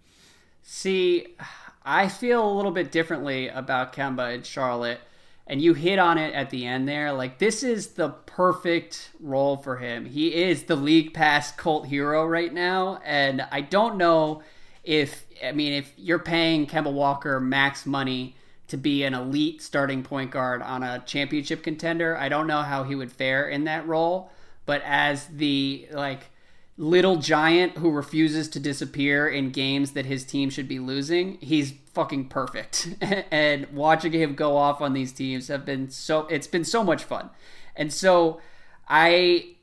See, 0.62 1.36
I 1.84 2.08
feel 2.08 2.50
a 2.50 2.56
little 2.56 2.72
bit 2.72 2.90
differently 2.90 3.50
about 3.50 3.92
Kemba 3.92 4.34
in 4.34 4.44
Charlotte 4.44 5.02
and 5.48 5.62
you 5.62 5.74
hit 5.74 5.98
on 5.98 6.18
it 6.18 6.34
at 6.34 6.50
the 6.50 6.66
end 6.66 6.88
there. 6.88 7.12
Like 7.12 7.40
this 7.40 7.64
is 7.64 7.88
the 7.88 8.10
perfect 8.10 9.12
role 9.20 9.58
for 9.58 9.78
him. 9.78 10.06
He 10.06 10.34
is 10.34 10.64
the 10.64 10.76
league 10.76 11.14
pass 11.14 11.52
cult 11.52 11.88
hero 11.88 12.26
right 12.26 12.54
now, 12.54 13.00
and 13.04 13.42
I 13.52 13.62
don't 13.62 13.98
know 13.98 14.44
if 14.84 15.26
I 15.44 15.52
mean 15.52 15.74
if 15.74 15.92
you're 15.98 16.20
paying 16.20 16.68
Kemba 16.68 16.92
Walker 16.92 17.40
max 17.40 17.86
money 17.86 18.36
to 18.68 18.78
be 18.78 19.04
an 19.04 19.14
elite 19.14 19.62
starting 19.62 20.04
point 20.04 20.32
guard 20.32 20.62
on 20.62 20.84
a 20.84 21.00
championship 21.06 21.64
contender, 21.64 22.18
I 22.18 22.30
don't 22.30 22.48
know 22.48 22.62
how 22.62 22.84
he 22.84 22.96
would 22.96 23.12
fare 23.12 23.48
in 23.48 23.64
that 23.64 23.88
role. 23.88 24.30
But 24.66 24.82
as 24.84 25.26
the 25.28 25.88
like 25.92 26.30
little 26.78 27.16
giant 27.16 27.78
who 27.78 27.90
refuses 27.90 28.48
to 28.50 28.60
disappear 28.60 29.28
in 29.28 29.50
games 29.50 29.92
that 29.94 30.06
his 30.06 30.24
team 30.24 30.50
should 30.50 30.68
be 30.68 30.80
losing, 30.80 31.38
he's 31.42 31.74
fucking 31.94 32.30
perfect. 32.30 32.90
and 33.32 33.68
watching 33.74 34.12
him 34.12 34.36
go 34.36 34.56
off 34.56 34.82
on 34.82 34.94
these 34.94 35.12
teams 35.12 35.48
have 35.48 35.66
been 35.66 35.90
so 35.90 36.28
it's 36.28 36.48
been 36.48 36.64
so 36.64 36.84
much 36.84 37.04
fun. 37.04 37.30
And 37.76 37.92
so 37.92 38.40
I 38.88 39.56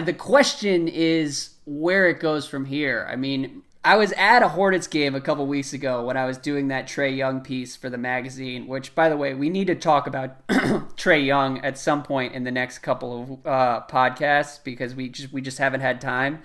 the 0.00 0.12
question 0.12 0.88
is 0.88 1.50
where 1.66 2.08
it 2.08 2.20
goes 2.20 2.48
from 2.48 2.64
here. 2.64 3.06
I 3.10 3.16
mean, 3.16 3.62
I 3.84 3.96
was 3.96 4.12
at 4.12 4.42
a 4.42 4.48
Hornets 4.48 4.86
game 4.86 5.14
a 5.14 5.20
couple 5.20 5.46
weeks 5.46 5.72
ago 5.72 6.04
when 6.04 6.16
I 6.16 6.26
was 6.26 6.36
doing 6.38 6.68
that 6.68 6.86
Trae 6.86 7.16
Young 7.16 7.40
piece 7.40 7.76
for 7.76 7.88
the 7.88 7.98
magazine. 7.98 8.66
Which, 8.66 8.94
by 8.94 9.08
the 9.08 9.16
way, 9.16 9.34
we 9.34 9.48
need 9.48 9.66
to 9.68 9.74
talk 9.74 10.06
about 10.06 10.46
Trae 10.48 11.24
Young 11.24 11.60
at 11.60 11.78
some 11.78 12.02
point 12.02 12.34
in 12.34 12.44
the 12.44 12.50
next 12.50 12.80
couple 12.80 13.22
of 13.22 13.46
uh, 13.46 13.82
podcasts 13.88 14.62
because 14.62 14.94
we 14.94 15.08
just 15.08 15.32
we 15.32 15.40
just 15.40 15.58
haven't 15.58 15.80
had 15.80 16.00
time. 16.00 16.42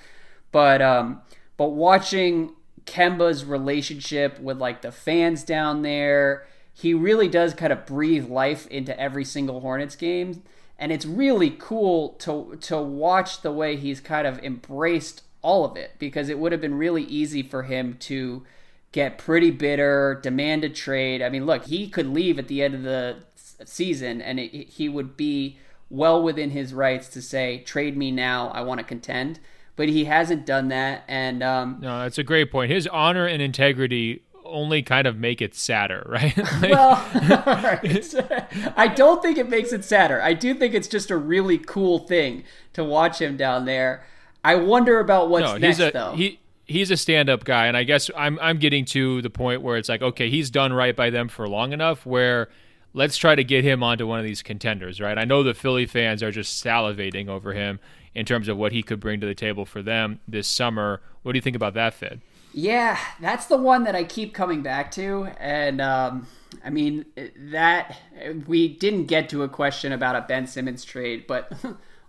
But 0.55 0.81
um, 0.81 1.21
but 1.57 1.71
watching 1.71 2.53
Kemba's 2.85 3.43
relationship 3.43 4.39
with 4.39 4.57
like 4.57 4.83
the 4.83 4.91
fans 4.93 5.43
down 5.43 5.81
there, 5.81 6.47
he 6.73 6.93
really 6.93 7.27
does 7.27 7.53
kind 7.53 7.73
of 7.73 7.85
breathe 7.85 8.29
life 8.29 8.65
into 8.67 8.97
every 8.97 9.25
single 9.25 9.59
Hornets 9.59 9.97
game, 9.97 10.43
and 10.79 10.93
it's 10.93 11.05
really 11.05 11.53
cool 11.59 12.11
to 12.19 12.57
to 12.61 12.81
watch 12.81 13.41
the 13.41 13.51
way 13.51 13.75
he's 13.75 13.99
kind 13.99 14.25
of 14.25 14.39
embraced 14.39 15.23
all 15.41 15.65
of 15.65 15.75
it 15.75 15.95
because 15.99 16.29
it 16.29 16.39
would 16.39 16.53
have 16.53 16.61
been 16.61 16.77
really 16.77 17.03
easy 17.03 17.43
for 17.43 17.63
him 17.63 17.97
to 17.99 18.45
get 18.93 19.17
pretty 19.17 19.51
bitter, 19.51 20.17
demand 20.23 20.63
a 20.63 20.69
trade. 20.69 21.21
I 21.21 21.27
mean, 21.27 21.45
look, 21.45 21.65
he 21.65 21.89
could 21.89 22.07
leave 22.07 22.39
at 22.39 22.47
the 22.47 22.63
end 22.63 22.75
of 22.75 22.83
the 22.83 23.17
season 23.65 24.21
and 24.21 24.39
it, 24.39 24.69
he 24.69 24.87
would 24.87 25.17
be 25.17 25.57
well 25.89 26.23
within 26.23 26.51
his 26.51 26.73
rights 26.73 27.09
to 27.09 27.21
say, 27.21 27.57
trade 27.59 27.97
me 27.97 28.09
now, 28.09 28.47
I 28.51 28.61
want 28.61 28.79
to 28.79 28.85
contend. 28.85 29.41
But 29.75 29.89
he 29.89 30.05
hasn't 30.05 30.45
done 30.45 30.69
that. 30.69 31.03
And 31.07 31.43
um, 31.43 31.79
no, 31.81 31.99
that's 31.99 32.17
a 32.17 32.23
great 32.23 32.51
point. 32.51 32.71
His 32.71 32.87
honor 32.87 33.25
and 33.25 33.41
integrity 33.41 34.21
only 34.45 34.81
kind 34.81 35.07
of 35.07 35.17
make 35.17 35.41
it 35.41 35.55
sadder, 35.55 36.05
right? 36.09 36.37
like, 36.37 36.71
well, 36.71 37.03
I 38.77 38.91
don't 38.95 39.21
think 39.21 39.37
it 39.37 39.49
makes 39.49 39.73
it 39.73 39.83
sadder. 39.83 40.21
I 40.21 40.33
do 40.33 40.53
think 40.53 40.73
it's 40.73 40.87
just 40.87 41.11
a 41.11 41.17
really 41.17 41.57
cool 41.57 41.99
thing 41.99 42.43
to 42.73 42.83
watch 42.83 43.19
him 43.19 43.37
down 43.37 43.65
there. 43.65 44.05
I 44.43 44.55
wonder 44.55 44.99
about 44.99 45.29
what's 45.29 45.51
no, 45.53 45.57
next, 45.57 45.79
a, 45.79 45.91
though. 45.91 46.13
He, 46.15 46.39
he's 46.65 46.91
a 46.91 46.97
stand-up 46.97 47.43
guy, 47.43 47.67
and 47.67 47.75
I 47.75 47.83
guess 47.83 48.11
I'm 48.15 48.37
I'm 48.41 48.57
getting 48.57 48.85
to 48.85 49.21
the 49.21 49.29
point 49.29 49.61
where 49.61 49.77
it's 49.77 49.89
like, 49.89 50.01
okay, 50.01 50.29
he's 50.29 50.49
done 50.49 50.71
right 50.73 50.95
by 50.95 51.09
them 51.09 51.27
for 51.27 51.47
long 51.47 51.73
enough 51.73 52.05
where 52.05 52.49
let's 52.93 53.17
try 53.17 53.35
to 53.35 53.43
get 53.43 53.63
him 53.63 53.83
onto 53.83 54.07
one 54.07 54.19
of 54.19 54.25
these 54.25 54.41
contenders, 54.41 55.01
right? 55.01 55.17
I 55.17 55.25
know 55.25 55.43
the 55.43 55.53
Philly 55.53 55.85
fans 55.85 56.23
are 56.23 56.31
just 56.31 56.63
salivating 56.63 57.27
over 57.27 57.53
him 57.53 57.79
in 58.15 58.25
terms 58.25 58.47
of 58.47 58.57
what 58.57 58.71
he 58.71 58.81
could 58.81 58.99
bring 58.99 59.19
to 59.19 59.27
the 59.27 59.35
table 59.35 59.65
for 59.65 59.81
them 59.81 60.19
this 60.27 60.47
summer. 60.47 61.01
What 61.21 61.33
do 61.33 61.37
you 61.37 61.41
think 61.41 61.55
about 61.55 61.73
that, 61.75 61.93
Fid? 61.93 62.21
Yeah, 62.53 62.97
that's 63.19 63.47
the 63.47 63.57
one 63.57 63.83
that 63.83 63.95
I 63.95 64.05
keep 64.05 64.33
coming 64.33 64.61
back 64.61 64.89
to, 64.91 65.27
and 65.39 65.81
um, 65.81 66.27
I 66.63 66.69
mean 66.69 67.05
that 67.37 67.99
we 68.47 68.69
didn't 68.69 69.05
get 69.05 69.27
to 69.29 69.43
a 69.43 69.49
question 69.49 69.91
about 69.91 70.15
a 70.15 70.21
Ben 70.21 70.47
Simmons 70.47 70.83
trade, 70.83 71.27
but. 71.27 71.51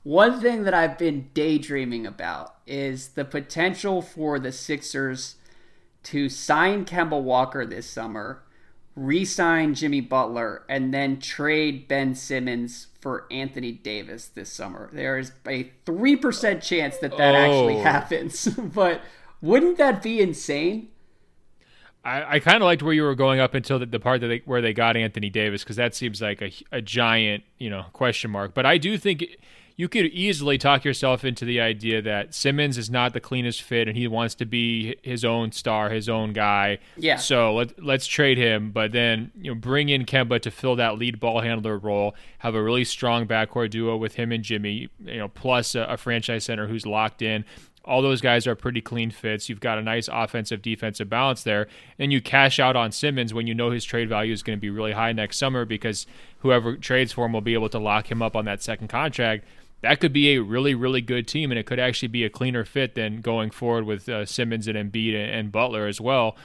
One 0.06 0.40
thing 0.40 0.62
that 0.62 0.72
I've 0.72 0.98
been 0.98 1.30
daydreaming 1.34 2.06
about 2.06 2.54
is 2.64 3.08
the 3.08 3.24
potential 3.24 4.00
for 4.00 4.38
the 4.38 4.52
Sixers 4.52 5.34
to 6.04 6.28
sign 6.28 6.84
Kemba 6.84 7.20
Walker 7.20 7.66
this 7.66 7.90
summer, 7.90 8.44
re 8.94 9.24
sign 9.24 9.74
Jimmy 9.74 10.00
Butler, 10.00 10.62
and 10.68 10.94
then 10.94 11.18
trade 11.18 11.88
Ben 11.88 12.14
Simmons 12.14 12.86
for 13.06 13.24
Anthony 13.30 13.70
Davis 13.70 14.26
this 14.26 14.52
summer. 14.52 14.90
There 14.92 15.16
is 15.16 15.30
a 15.46 15.70
3% 15.84 16.60
chance 16.60 16.98
that 16.98 17.16
that 17.16 17.36
oh. 17.36 17.38
actually 17.38 17.76
happens. 17.76 18.46
but 18.58 19.00
wouldn't 19.40 19.78
that 19.78 20.02
be 20.02 20.20
insane? 20.20 20.88
I, 22.04 22.34
I 22.34 22.40
kind 22.40 22.56
of 22.56 22.62
liked 22.62 22.82
where 22.82 22.92
you 22.92 23.04
were 23.04 23.14
going 23.14 23.38
up 23.38 23.54
until 23.54 23.78
the, 23.78 23.86
the 23.86 24.00
part 24.00 24.22
that 24.22 24.26
they, 24.26 24.42
where 24.44 24.60
they 24.60 24.72
got 24.72 24.96
Anthony 24.96 25.30
Davis 25.30 25.62
because 25.62 25.76
that 25.76 25.94
seems 25.94 26.20
like 26.20 26.42
a, 26.42 26.52
a 26.72 26.82
giant, 26.82 27.44
you 27.58 27.70
know, 27.70 27.84
question 27.92 28.32
mark. 28.32 28.54
But 28.54 28.66
I 28.66 28.76
do 28.76 28.98
think 28.98 29.24
you 29.78 29.88
could 29.88 30.06
easily 30.06 30.56
talk 30.56 30.84
yourself 30.84 31.22
into 31.22 31.44
the 31.44 31.60
idea 31.60 32.00
that 32.00 32.34
Simmons 32.34 32.78
is 32.78 32.88
not 32.88 33.12
the 33.12 33.20
cleanest 33.20 33.60
fit 33.60 33.88
and 33.88 33.96
he 33.96 34.08
wants 34.08 34.34
to 34.36 34.46
be 34.46 34.96
his 35.02 35.22
own 35.22 35.52
star, 35.52 35.90
his 35.90 36.08
own 36.08 36.32
guy. 36.32 36.78
Yeah. 36.96 37.16
So 37.16 37.54
let, 37.54 37.82
let's 37.82 38.06
trade 38.06 38.38
him, 38.38 38.70
but 38.70 38.92
then 38.92 39.30
you 39.36 39.50
know 39.50 39.54
bring 39.54 39.90
in 39.90 40.06
Kemba 40.06 40.40
to 40.42 40.50
fill 40.50 40.76
that 40.76 40.96
lead 40.98 41.20
ball 41.20 41.40
handler 41.40 41.76
role. 41.76 42.14
Have 42.38 42.54
a 42.54 42.62
really 42.62 42.84
strong 42.84 43.26
backcourt 43.26 43.70
duo 43.70 43.98
with 43.98 44.14
him 44.14 44.32
and 44.32 44.42
Jimmy. 44.42 44.88
You 45.04 45.18
know, 45.18 45.28
plus 45.28 45.74
a, 45.74 45.82
a 45.82 45.96
franchise 45.98 46.44
center 46.44 46.66
who's 46.66 46.86
locked 46.86 47.20
in 47.20 47.44
all 47.86 48.02
those 48.02 48.20
guys 48.20 48.48
are 48.48 48.56
pretty 48.56 48.80
clean 48.80 49.12
fits. 49.12 49.48
You've 49.48 49.60
got 49.60 49.78
a 49.78 49.82
nice 49.82 50.08
offensive 50.12 50.60
defensive 50.60 51.08
balance 51.08 51.44
there. 51.44 51.68
And 52.00 52.12
you 52.12 52.20
cash 52.20 52.58
out 52.58 52.74
on 52.74 52.90
Simmons 52.90 53.32
when 53.32 53.46
you 53.46 53.54
know 53.54 53.70
his 53.70 53.84
trade 53.84 54.08
value 54.08 54.32
is 54.32 54.42
going 54.42 54.58
to 54.58 54.60
be 54.60 54.70
really 54.70 54.90
high 54.90 55.12
next 55.12 55.38
summer 55.38 55.64
because 55.64 56.04
whoever 56.40 56.76
trades 56.76 57.12
for 57.12 57.26
him 57.26 57.32
will 57.32 57.40
be 57.40 57.54
able 57.54 57.68
to 57.68 57.78
lock 57.78 58.10
him 58.10 58.22
up 58.22 58.34
on 58.34 58.44
that 58.46 58.60
second 58.60 58.88
contract 58.88 59.44
that 59.82 60.00
could 60.00 60.12
be 60.12 60.34
a 60.34 60.42
really, 60.42 60.74
really 60.74 61.00
good 61.00 61.28
team, 61.28 61.50
and 61.50 61.58
it 61.58 61.66
could 61.66 61.78
actually 61.78 62.08
be 62.08 62.24
a 62.24 62.30
cleaner 62.30 62.64
fit 62.64 62.94
than 62.94 63.20
going 63.20 63.50
forward 63.50 63.84
with 63.84 64.08
uh, 64.08 64.24
Simmons 64.24 64.68
and 64.68 64.76
Embiid 64.76 65.14
and, 65.14 65.30
and, 65.30 65.52
Butler 65.52 65.86
as 65.86 66.00
well. 66.00 66.36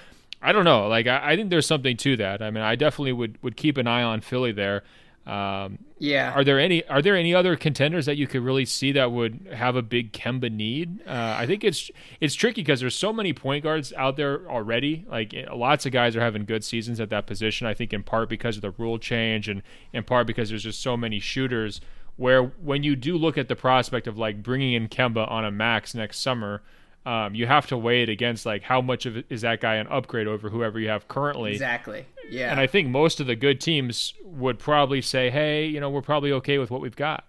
I 0.41 0.51
don't 0.51 0.65
know. 0.65 0.87
Like 0.87 1.07
I, 1.07 1.31
I, 1.31 1.35
think 1.35 1.49
there's 1.49 1.67
something 1.67 1.97
to 1.97 2.17
that. 2.17 2.41
I 2.41 2.49
mean, 2.51 2.63
I 2.63 2.75
definitely 2.75 3.13
would 3.13 3.37
would 3.41 3.55
keep 3.55 3.77
an 3.77 3.87
eye 3.87 4.03
on 4.03 4.21
Philly 4.21 4.51
there. 4.51 4.83
Um, 5.25 5.77
yeah. 5.99 6.31
Are 6.31 6.43
there 6.43 6.59
any 6.59 6.85
Are 6.87 7.01
there 7.01 7.15
any 7.15 7.35
other 7.35 7.55
contenders 7.55 8.07
that 8.07 8.17
you 8.17 8.25
could 8.25 8.41
really 8.41 8.65
see 8.65 8.91
that 8.93 9.11
would 9.11 9.47
have 9.53 9.75
a 9.75 9.83
big 9.83 10.13
Kemba 10.13 10.51
need? 10.51 11.07
Uh, 11.07 11.35
I 11.37 11.45
think 11.45 11.63
it's 11.63 11.91
it's 12.19 12.33
tricky 12.33 12.61
because 12.61 12.79
there's 12.79 12.95
so 12.95 13.13
many 13.13 13.31
point 13.31 13.63
guards 13.63 13.93
out 13.93 14.17
there 14.17 14.49
already. 14.49 15.05
Like 15.07 15.33
eh, 15.35 15.45
lots 15.53 15.85
of 15.85 15.91
guys 15.91 16.15
are 16.15 16.21
having 16.21 16.45
good 16.45 16.63
seasons 16.63 16.99
at 16.99 17.11
that 17.11 17.27
position. 17.27 17.67
I 17.67 17.75
think 17.75 17.93
in 17.93 18.01
part 18.01 18.29
because 18.29 18.55
of 18.55 18.63
the 18.63 18.71
rule 18.71 18.97
change 18.97 19.47
and 19.47 19.61
in 19.93 20.03
part 20.03 20.25
because 20.25 20.49
there's 20.49 20.63
just 20.63 20.81
so 20.81 20.97
many 20.97 21.19
shooters 21.19 21.81
where 22.17 22.43
when 22.43 22.83
you 22.83 22.95
do 22.95 23.17
look 23.17 23.37
at 23.37 23.47
the 23.47 23.55
prospect 23.55 24.07
of 24.07 24.17
like 24.17 24.43
bringing 24.43 24.73
in 24.73 24.87
Kemba 24.87 25.29
on 25.29 25.45
a 25.45 25.51
max 25.51 25.95
next 25.95 26.19
summer, 26.19 26.61
um, 27.05 27.33
you 27.33 27.47
have 27.47 27.67
to 27.67 27.77
weigh 27.77 28.03
it 28.03 28.09
against 28.09 28.45
like 28.45 28.63
how 28.63 28.81
much 28.81 29.05
of 29.05 29.17
it 29.17 29.25
is 29.29 29.41
that 29.41 29.59
guy 29.59 29.75
an 29.75 29.87
upgrade 29.87 30.27
over 30.27 30.49
whoever 30.49 30.79
you 30.79 30.89
have 30.89 31.07
currently. 31.07 31.51
Exactly. 31.51 32.05
Yeah. 32.29 32.51
And 32.51 32.59
I 32.59 32.67
think 32.67 32.89
most 32.89 33.19
of 33.19 33.27
the 33.27 33.35
good 33.35 33.59
teams 33.59 34.13
would 34.23 34.59
probably 34.59 35.01
say, 35.01 35.29
hey, 35.29 35.65
you 35.65 35.79
know, 35.79 35.89
we're 35.89 36.01
probably 36.01 36.31
okay 36.33 36.57
with 36.57 36.69
what 36.69 36.79
we've 36.79 36.95
got. 36.95 37.25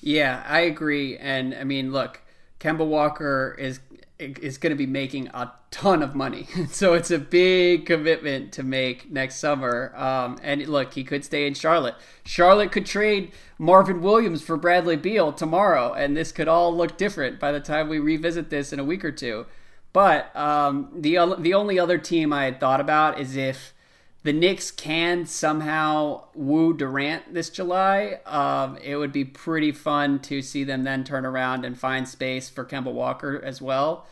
Yeah, 0.00 0.42
I 0.46 0.60
agree. 0.60 1.16
And 1.16 1.54
I 1.54 1.62
mean, 1.62 1.92
look, 1.92 2.20
Kemba 2.58 2.84
Walker 2.86 3.56
is 3.58 3.80
is 4.22 4.58
going 4.58 4.70
to 4.70 4.76
be 4.76 4.86
making 4.86 5.28
a 5.28 5.52
ton 5.70 6.02
of 6.02 6.14
money. 6.14 6.46
so 6.70 6.94
it's 6.94 7.10
a 7.10 7.18
big 7.18 7.86
commitment 7.86 8.52
to 8.52 8.62
make 8.62 9.10
next 9.10 9.36
summer. 9.36 9.92
Um, 9.96 10.38
and 10.42 10.66
look, 10.66 10.94
he 10.94 11.04
could 11.04 11.24
stay 11.24 11.46
in 11.46 11.54
Charlotte. 11.54 11.94
Charlotte 12.24 12.72
could 12.72 12.86
trade 12.86 13.32
Marvin 13.58 14.00
Williams 14.00 14.42
for 14.42 14.56
Bradley 14.56 14.96
Beal 14.96 15.32
tomorrow, 15.32 15.92
and 15.92 16.16
this 16.16 16.32
could 16.32 16.48
all 16.48 16.74
look 16.74 16.96
different 16.96 17.40
by 17.40 17.52
the 17.52 17.60
time 17.60 17.88
we 17.88 17.98
revisit 17.98 18.50
this 18.50 18.72
in 18.72 18.78
a 18.78 18.84
week 18.84 19.04
or 19.04 19.12
two. 19.12 19.46
But 19.92 20.34
um, 20.34 20.88
the 20.94 21.36
the 21.38 21.54
only 21.54 21.78
other 21.78 21.98
team 21.98 22.32
I 22.32 22.44
had 22.44 22.58
thought 22.58 22.80
about 22.80 23.20
is 23.20 23.36
if 23.36 23.74
the 24.24 24.32
Knicks 24.32 24.70
can 24.70 25.26
somehow 25.26 26.22
woo 26.34 26.74
Durant 26.74 27.34
this 27.34 27.50
July, 27.50 28.20
um, 28.24 28.76
it 28.76 28.96
would 28.96 29.12
be 29.12 29.24
pretty 29.24 29.72
fun 29.72 30.20
to 30.20 30.42
see 30.42 30.62
them 30.62 30.84
then 30.84 31.02
turn 31.02 31.26
around 31.26 31.64
and 31.64 31.78
find 31.78 32.06
space 32.06 32.48
for 32.48 32.64
Kemba 32.64 32.92
Walker 32.92 33.40
as 33.42 33.60
well. 33.60 34.06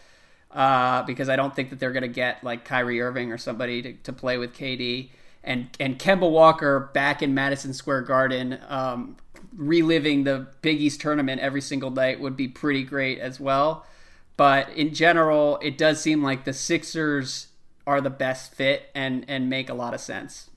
Uh, 0.50 1.04
because 1.04 1.28
I 1.28 1.36
don't 1.36 1.54
think 1.54 1.70
that 1.70 1.78
they're 1.78 1.92
going 1.92 2.02
to 2.02 2.08
get 2.08 2.42
like 2.42 2.64
Kyrie 2.64 3.00
Irving 3.00 3.30
or 3.30 3.38
somebody 3.38 3.82
to, 3.82 3.92
to 3.92 4.12
play 4.12 4.36
with 4.36 4.52
KD. 4.52 5.10
And, 5.44 5.68
and 5.78 5.96
Kemba 5.96 6.28
Walker 6.28 6.90
back 6.92 7.22
in 7.22 7.32
Madison 7.32 7.72
Square 7.72 8.02
Garden, 8.02 8.58
um, 8.68 9.16
reliving 9.56 10.24
the 10.24 10.48
Big 10.60 10.80
East 10.80 11.00
tournament 11.00 11.40
every 11.40 11.60
single 11.60 11.90
night 11.90 12.20
would 12.20 12.36
be 12.36 12.48
pretty 12.48 12.82
great 12.82 13.20
as 13.20 13.38
well. 13.38 13.86
But 14.36 14.70
in 14.70 14.92
general, 14.92 15.58
it 15.62 15.78
does 15.78 16.00
seem 16.00 16.20
like 16.20 16.44
the 16.44 16.52
Sixers 16.52 17.46
are 17.90 18.00
the 18.00 18.08
best 18.08 18.54
fit 18.54 18.88
and 18.94 19.24
and 19.28 19.50
make 19.50 19.68
a 19.68 19.74
lot 19.74 19.92
of 19.92 20.00
sense. 20.00 20.48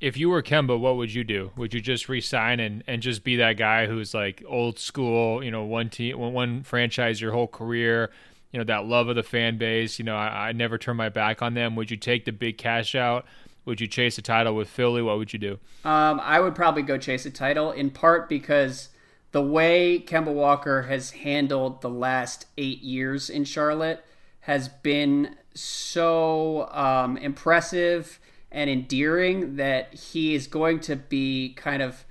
If 0.00 0.16
you 0.16 0.28
were 0.28 0.42
Kemba, 0.42 0.78
what 0.78 0.96
would 0.96 1.14
you 1.14 1.22
do? 1.22 1.52
Would 1.56 1.72
you 1.72 1.80
just 1.80 2.08
resign 2.08 2.60
and, 2.60 2.84
and 2.86 3.00
just 3.02 3.24
be 3.24 3.36
that 3.36 3.56
guy 3.56 3.86
who's 3.86 4.14
like 4.14 4.44
old 4.46 4.78
school, 4.78 5.42
you 5.42 5.50
know, 5.50 5.64
one 5.64 5.88
team, 5.88 6.18
one 6.18 6.62
franchise 6.62 7.20
your 7.20 7.32
whole 7.32 7.48
career, 7.48 8.10
you 8.52 8.58
know, 8.58 8.64
that 8.64 8.86
love 8.86 9.08
of 9.08 9.16
the 9.16 9.24
fan 9.24 9.58
base, 9.58 9.98
you 9.98 10.04
know, 10.04 10.16
I, 10.16 10.48
I 10.48 10.52
never 10.52 10.78
turn 10.78 10.96
my 10.96 11.08
back 11.08 11.42
on 11.42 11.54
them. 11.54 11.74
Would 11.74 11.90
you 11.90 11.96
take 11.96 12.24
the 12.24 12.32
big 12.32 12.58
cash 12.58 12.94
out? 12.94 13.24
Would 13.64 13.80
you 13.80 13.86
chase 13.88 14.18
a 14.18 14.22
title 14.22 14.54
with 14.54 14.68
Philly? 14.68 15.02
What 15.02 15.18
would 15.18 15.32
you 15.32 15.38
do? 15.38 15.58
Um, 15.84 16.20
I 16.22 16.40
would 16.40 16.54
probably 16.54 16.82
go 16.82 16.96
chase 16.96 17.26
a 17.26 17.30
title 17.30 17.72
in 17.72 17.90
part 17.90 18.28
because 18.28 18.90
the 19.32 19.42
way 19.42 20.00
Kemba 20.06 20.32
Walker 20.32 20.82
has 20.82 21.10
handled 21.10 21.82
the 21.82 21.90
last 21.90 22.46
eight 22.56 22.82
years 22.82 23.28
in 23.28 23.44
Charlotte 23.44 24.04
has 24.40 24.68
been 24.68 25.36
so 25.54 26.68
um, 26.72 27.16
impressive 27.16 28.20
and 28.50 28.70
endearing 28.70 29.56
that 29.56 29.94
he 29.94 30.34
is 30.34 30.46
going 30.46 30.80
to 30.80 30.96
be 30.96 31.54
kind 31.54 31.82
of 31.82 32.04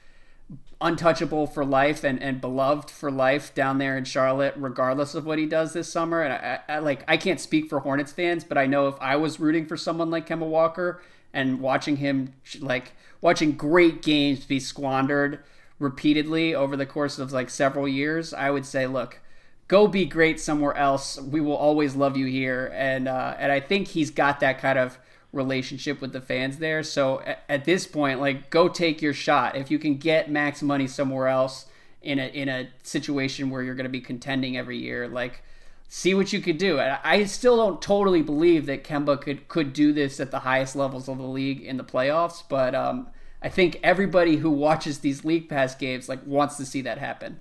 untouchable 0.79 1.47
for 1.47 1.65
life 1.65 2.03
and, 2.03 2.21
and 2.21 2.39
beloved 2.39 2.91
for 2.91 3.09
life 3.09 3.53
down 3.55 3.79
there 3.79 3.97
in 3.97 4.03
Charlotte, 4.03 4.53
regardless 4.57 5.15
of 5.15 5.25
what 5.25 5.39
he 5.39 5.45
does 5.45 5.73
this 5.73 5.91
summer. 5.91 6.21
And 6.21 6.33
I, 6.33 6.59
I, 6.69 6.79
like 6.79 7.03
I 7.07 7.17
can't 7.17 7.39
speak 7.39 7.67
for 7.67 7.79
Hornets 7.79 8.11
fans, 8.11 8.43
but 8.43 8.57
I 8.57 8.67
know 8.67 8.87
if 8.87 8.95
I 9.01 9.15
was 9.15 9.39
rooting 9.39 9.65
for 9.65 9.77
someone 9.77 10.11
like 10.11 10.27
Kemba 10.27 10.45
Walker 10.45 11.01
and 11.33 11.59
watching 11.59 11.97
him 11.97 12.33
like 12.59 12.93
watching 13.21 13.53
great 13.53 14.01
games 14.01 14.45
be 14.45 14.59
squandered 14.59 15.39
repeatedly 15.79 16.53
over 16.53 16.77
the 16.77 16.85
course 16.85 17.17
of 17.17 17.31
like 17.31 17.49
several 17.49 17.87
years, 17.87 18.33
I 18.33 18.51
would 18.51 18.65
say, 18.65 18.85
look, 18.87 19.19
go 19.67 19.87
be 19.87 20.05
great 20.05 20.39
somewhere 20.39 20.75
else. 20.75 21.19
We 21.19 21.41
will 21.41 21.55
always 21.55 21.95
love 21.95 22.17
you 22.17 22.25
here. 22.25 22.71
And 22.73 23.07
uh, 23.07 23.35
and 23.37 23.51
I 23.51 23.59
think 23.59 23.89
he's 23.89 24.11
got 24.11 24.39
that 24.39 24.59
kind 24.59 24.79
of 24.79 24.97
relationship 25.33 26.01
with 26.01 26.13
the 26.13 26.21
fans 26.21 26.57
there. 26.57 26.83
So 26.83 27.21
at, 27.21 27.43
at 27.49 27.65
this 27.65 27.85
point, 27.85 28.19
like 28.19 28.49
go 28.49 28.67
take 28.67 29.01
your 29.01 29.13
shot. 29.13 29.55
If 29.55 29.69
you 29.71 29.79
can 29.79 29.97
get 29.97 30.31
max 30.31 30.61
money 30.61 30.87
somewhere 30.87 31.27
else 31.27 31.65
in 32.01 32.19
a 32.19 32.27
in 32.27 32.49
a 32.49 32.69
situation 32.83 33.49
where 33.49 33.63
you're 33.63 33.75
going 33.75 33.85
to 33.85 33.89
be 33.89 34.01
contending 34.01 34.57
every 34.57 34.77
year, 34.77 35.07
like 35.07 35.43
see 35.87 36.13
what 36.13 36.33
you 36.33 36.39
could 36.41 36.57
do. 36.57 36.79
And 36.79 36.99
I 37.03 37.25
still 37.25 37.57
don't 37.57 37.81
totally 37.81 38.21
believe 38.21 38.65
that 38.67 38.83
Kemba 38.83 39.21
could 39.21 39.47
could 39.47 39.73
do 39.73 39.91
this 39.91 40.19
at 40.19 40.31
the 40.31 40.39
highest 40.39 40.75
levels 40.75 41.07
of 41.07 41.17
the 41.17 41.23
league 41.23 41.61
in 41.61 41.77
the 41.77 41.83
playoffs, 41.83 42.43
but 42.47 42.73
um, 42.75 43.07
I 43.41 43.49
think 43.49 43.79
everybody 43.83 44.37
who 44.37 44.49
watches 44.49 44.99
these 44.99 45.23
league 45.23 45.47
pass 45.47 45.75
games 45.75 46.09
like 46.09 46.25
wants 46.25 46.57
to 46.57 46.65
see 46.65 46.81
that 46.81 46.97
happen. 46.97 47.39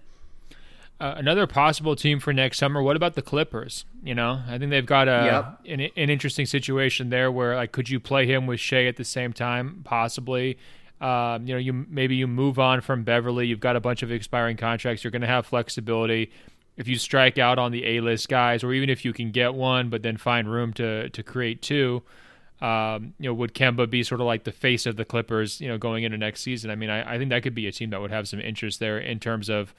Uh, 0.98 1.14
another 1.18 1.46
possible 1.46 1.94
team 1.94 2.18
for 2.18 2.32
next 2.32 2.56
summer. 2.56 2.82
What 2.82 2.96
about 2.96 3.14
the 3.14 3.22
Clippers? 3.22 3.84
You 4.02 4.14
know, 4.14 4.40
I 4.48 4.56
think 4.56 4.70
they've 4.70 4.86
got 4.86 5.08
a 5.08 5.58
yep. 5.66 5.78
an, 5.78 5.90
an, 5.94 6.08
interesting 6.08 6.46
situation 6.46 7.10
there 7.10 7.30
where 7.30 7.54
like 7.54 7.72
could 7.72 7.90
you 7.90 8.00
play 8.00 8.24
him 8.24 8.46
with 8.46 8.60
Shai 8.60 8.86
at 8.86 8.96
the 8.96 9.04
same 9.04 9.34
time? 9.34 9.82
Possibly. 9.84 10.56
Um, 11.02 11.46
you 11.46 11.52
know, 11.52 11.58
you 11.58 11.72
maybe 11.74 12.16
you 12.16 12.26
move 12.26 12.58
on 12.58 12.80
from 12.80 13.04
Beverley. 13.04 13.46
You've 13.46 13.60
got 13.60 13.76
a 13.76 13.80
bunch 13.80 14.02
of 14.02 14.10
expiring 14.10 14.56
contracts. 14.56 15.04
You're 15.04 15.10
going 15.10 15.20
to 15.20 15.28
have 15.28 15.44
flexibility. 15.44 16.30
If 16.78 16.88
you 16.88 16.96
strike 16.96 17.36
out 17.36 17.58
on 17.58 17.72
the 17.72 17.84
A 17.84 18.00
list 18.00 18.30
guys, 18.30 18.64
or 18.64 18.72
even 18.72 18.88
if 18.88 19.04
you 19.04 19.12
can 19.12 19.32
get 19.32 19.52
one, 19.54 19.90
but 19.90 20.02
then 20.02 20.16
find 20.16 20.50
room 20.50 20.72
to 20.74 21.10
to 21.10 21.22
create 21.22 21.60
two. 21.60 22.02
Um, 22.62 23.12
you 23.18 23.28
know, 23.28 23.34
would 23.34 23.52
Kemba 23.52 23.90
be 23.90 24.02
sort 24.02 24.22
of 24.22 24.26
like 24.26 24.44
the 24.44 24.52
face 24.52 24.86
of 24.86 24.96
the 24.96 25.04
Clippers? 25.04 25.60
You 25.60 25.68
know, 25.68 25.76
going 25.76 26.04
into 26.04 26.16
next 26.16 26.40
season. 26.40 26.70
I 26.70 26.74
mean, 26.74 26.88
I, 26.88 27.16
I 27.16 27.18
think 27.18 27.28
that 27.28 27.42
could 27.42 27.54
be 27.54 27.66
a 27.66 27.72
team 27.72 27.90
that 27.90 28.00
would 28.00 28.10
have 28.10 28.26
some 28.26 28.40
interest 28.40 28.80
there 28.80 28.98
in 28.98 29.20
terms 29.20 29.50
of 29.50 29.74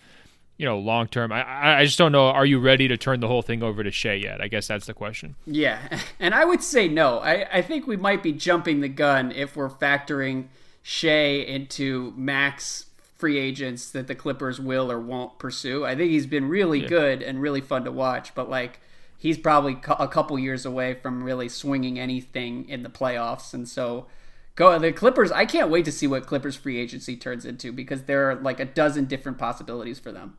you 0.58 0.66
know, 0.66 0.80
long 0.80 1.08
term. 1.08 1.32
I 1.32 1.80
I 1.80 1.86
just 1.86 1.98
don't 1.98 2.12
know. 2.12 2.28
Are 2.28 2.46
you 2.46 2.60
ready 2.60 2.88
to 2.88 2.98
turn 2.98 3.20
the 3.20 3.28
whole 3.28 3.44
thing 3.44 3.62
over 3.62 3.84
to 3.84 3.92
Shai 3.92 4.14
yet? 4.14 4.42
I 4.42 4.48
guess 4.48 4.68
that's 4.68 4.88
the 4.88 4.94
question. 4.94 5.36
Yeah, 5.46 6.00
and 6.20 6.34
I 6.34 6.46
would 6.46 6.64
say 6.64 6.88
no. 6.88 7.20
I 7.20 7.48
I 7.58 7.62
think 7.62 7.88
we 7.88 7.96
might 7.96 8.24
be 8.24 8.34
jumping 8.34 8.82
the 8.82 8.90
gun 8.90 9.32
if 9.32 9.56
we're 9.56 9.70
factoring 9.70 10.48
Shai 10.82 11.44
into 11.46 12.14
max 12.16 12.86
free 13.16 13.38
agents 13.38 13.90
that 13.92 14.08
the 14.08 14.16
Clippers 14.16 14.60
will 14.60 14.92
or 14.92 15.00
won't 15.00 15.40
pursue. 15.40 15.86
I 15.86 15.96
think 15.96 16.12
he's 16.12 16.28
been 16.28 16.50
really 16.50 16.82
yeah. 16.82 16.88
good 16.88 17.22
and 17.24 17.42
really 17.42 17.62
fun 17.62 17.84
to 17.86 17.92
watch, 17.92 18.34
but 18.34 18.50
like 18.50 18.80
he's 19.18 19.38
probably 19.38 19.78
a 20.00 20.08
couple 20.08 20.38
years 20.40 20.66
away 20.66 20.96
from 20.96 21.24
really 21.24 21.50
swinging 21.50 22.00
anything 22.00 22.68
in 22.68 22.84
the 22.84 22.90
playoffs, 22.90 23.54
and 23.54 23.68
so. 23.70 24.08
Go 24.56 24.80
the 24.80 24.92
Clippers. 24.92 25.32
I 25.32 25.46
can't 25.46 25.70
wait 25.70 25.86
to 25.86 25.92
see 25.92 26.08
what 26.08 26.26
Clippers 26.26 26.56
free 26.56 26.80
agency 26.80 27.16
turns 27.16 27.46
into 27.46 27.72
because 27.72 28.06
there 28.06 28.32
are 28.32 28.34
like 28.34 28.60
a 28.60 28.66
dozen 28.66 29.06
different 29.06 29.38
possibilities 29.38 30.00
for 30.00 30.12
them. 30.12 30.36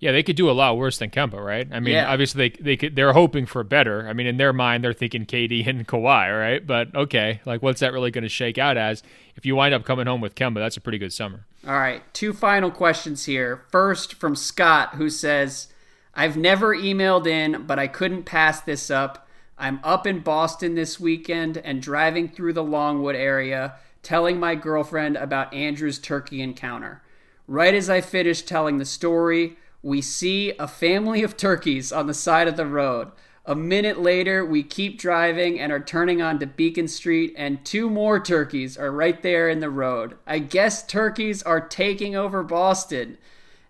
Yeah, 0.00 0.12
they 0.12 0.22
could 0.22 0.36
do 0.36 0.48
a 0.48 0.52
lot 0.52 0.78
worse 0.78 0.96
than 0.96 1.10
Kemba, 1.10 1.44
right? 1.44 1.68
I 1.70 1.78
mean, 1.78 1.92
yeah. 1.92 2.10
obviously 2.10 2.48
they 2.48 2.62
they 2.62 2.76
could, 2.78 2.96
they're 2.96 3.12
hoping 3.12 3.44
for 3.44 3.62
better. 3.62 4.08
I 4.08 4.14
mean, 4.14 4.26
in 4.26 4.38
their 4.38 4.54
mind, 4.54 4.82
they're 4.82 4.94
thinking 4.94 5.26
KD 5.26 5.66
and 5.66 5.86
Kawhi, 5.86 6.40
right? 6.40 6.66
But 6.66 6.94
okay, 6.94 7.40
like 7.44 7.62
what's 7.62 7.80
that 7.80 7.92
really 7.92 8.10
going 8.10 8.22
to 8.22 8.30
shake 8.30 8.56
out 8.56 8.78
as? 8.78 9.02
If 9.36 9.44
you 9.44 9.54
wind 9.54 9.74
up 9.74 9.84
coming 9.84 10.06
home 10.06 10.22
with 10.22 10.34
Kemba, 10.34 10.54
that's 10.54 10.78
a 10.78 10.80
pretty 10.80 10.98
good 10.98 11.12
summer. 11.12 11.46
All 11.66 11.78
right, 11.78 12.02
two 12.14 12.32
final 12.32 12.70
questions 12.70 13.26
here. 13.26 13.64
First 13.70 14.14
from 14.14 14.34
Scott, 14.34 14.94
who 14.94 15.10
says, 15.10 15.68
"I've 16.14 16.36
never 16.36 16.74
emailed 16.74 17.26
in, 17.26 17.66
but 17.66 17.78
I 17.78 17.86
couldn't 17.86 18.22
pass 18.22 18.62
this 18.62 18.90
up. 18.90 19.28
I'm 19.58 19.80
up 19.84 20.06
in 20.06 20.20
Boston 20.20 20.74
this 20.74 20.98
weekend 20.98 21.58
and 21.58 21.82
driving 21.82 22.26
through 22.26 22.54
the 22.54 22.64
Longwood 22.64 23.16
area, 23.16 23.74
telling 24.02 24.40
my 24.40 24.54
girlfriend 24.54 25.18
about 25.18 25.52
Andrew's 25.52 25.98
turkey 25.98 26.40
encounter. 26.40 27.02
Right 27.46 27.74
as 27.74 27.90
I 27.90 28.00
finish 28.00 28.40
telling 28.40 28.78
the 28.78 28.86
story." 28.86 29.58
We 29.82 30.00
see 30.00 30.52
a 30.58 30.68
family 30.68 31.22
of 31.22 31.36
turkeys 31.36 31.92
on 31.92 32.06
the 32.06 32.14
side 32.14 32.48
of 32.48 32.56
the 32.56 32.66
road. 32.66 33.10
A 33.46 33.54
minute 33.54 34.00
later, 34.00 34.44
we 34.44 34.62
keep 34.62 34.98
driving 34.98 35.58
and 35.58 35.72
are 35.72 35.80
turning 35.80 36.20
onto 36.20 36.46
Beacon 36.46 36.88
Street, 36.88 37.34
and 37.36 37.64
two 37.64 37.88
more 37.88 38.20
turkeys 38.20 38.76
are 38.76 38.92
right 38.92 39.22
there 39.22 39.48
in 39.48 39.60
the 39.60 39.70
road. 39.70 40.16
I 40.26 40.38
guess 40.38 40.86
turkeys 40.86 41.42
are 41.42 41.60
taking 41.60 42.14
over 42.14 42.42
Boston. 42.42 43.16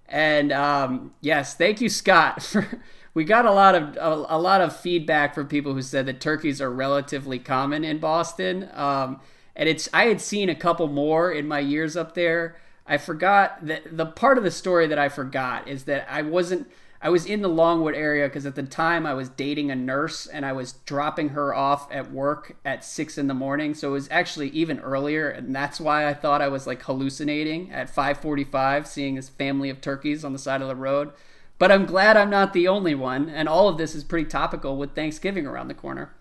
And 0.09 0.53
um, 0.53 1.13
yes, 1.21 1.55
thank 1.55 1.81
you, 1.81 1.89
Scott. 1.89 2.55
We 3.13 3.25
got 3.25 3.45
a 3.45 3.53
lot 3.53 3.75
of 3.75 3.97
a, 3.97 4.37
a, 4.37 4.39
lot 4.39 4.61
of 4.61 4.77
feedback 4.77 5.35
from 5.35 5.49
people 5.49 5.75
who 5.75 5.83
said 5.83 6.07
that 6.07 6.21
turkeys 6.21 6.61
are 6.61 6.71
relatively 6.71 7.39
common 7.39 7.85
in 7.85 7.99
Boston. 7.99 8.69
Um, 8.73 9.21
and 9.57 9.69
it's 9.69 9.89
I 9.93 10.05
had 10.05 10.21
seen 10.21 10.49
a 10.49 10.55
couple 10.55 10.87
more 10.87 11.33
in 11.33 11.49
my 11.49 11.59
years 11.59 11.97
up 11.97 12.15
there. 12.15 12.57
I 12.91 12.99
forgot 12.99 13.65
that 13.67 13.97
the 13.97 14.05
part 14.05 14.37
of 14.37 14.43
the 14.43 14.51
story 14.51 14.89
that 14.89 14.99
I 14.99 15.09
forgot 15.09 15.69
is 15.69 15.85
that 15.85 16.09
I 16.11 16.23
wasn't 16.23 16.69
I 17.01 17.09
was 17.09 17.25
in 17.25 17.41
the 17.41 17.49
Longwood 17.49 17.95
area 17.95 18.29
because 18.29 18.45
at 18.45 18.57
the 18.57 18.63
time 18.63 19.07
I 19.07 19.15
was 19.15 19.31
dating 19.31 19.71
a 19.71 19.77
nurse 19.77 20.27
and 20.27 20.45
I 20.45 20.53
was 20.53 20.73
dropping 20.85 21.31
her 21.31 21.55
off 21.55 21.91
at 21.91 22.13
work 22.13 22.57
at 22.63 22.85
six 22.85 23.17
in 23.17 23.27
the 23.27 23.33
morning. 23.33 23.73
So 23.73 23.91
it 23.91 23.93
was 23.93 24.09
actually 24.11 24.51
even 24.51 24.81
earlier, 24.81 25.31
and 25.31 25.55
that's 25.55 25.81
why 25.81 26.07
I 26.07 26.13
thought 26.13 26.43
I 26.43 26.49
was 26.49 26.67
like 26.67 26.83
hallucinating 26.83 27.73
at 27.73 27.89
5:45, 27.89 28.87
seeing 28.87 29.15
this 29.15 29.31
family 29.31 29.71
of 29.71 29.81
turkeys 29.81 30.25
on 30.25 30.33
the 30.33 30.39
side 30.39 30.61
of 30.61 30.69
the 30.69 30.77
road. 30.77 31.13
But 31.59 31.71
I'm 31.71 31.87
glad 31.87 32.17
I'm 32.17 32.29
not 32.29 32.53
the 32.53 32.69
only 32.69 32.95
one, 32.95 33.31
and 33.31 33.49
all 33.49 33.69
of 33.69 33.79
this 33.79 33.95
is 33.95 34.03
pretty 34.03 34.29
topical 34.29 34.77
with 34.77 34.95
Thanksgiving 34.95 35.47
around 35.47 35.69
the 35.69 35.75
corner. 35.75 36.13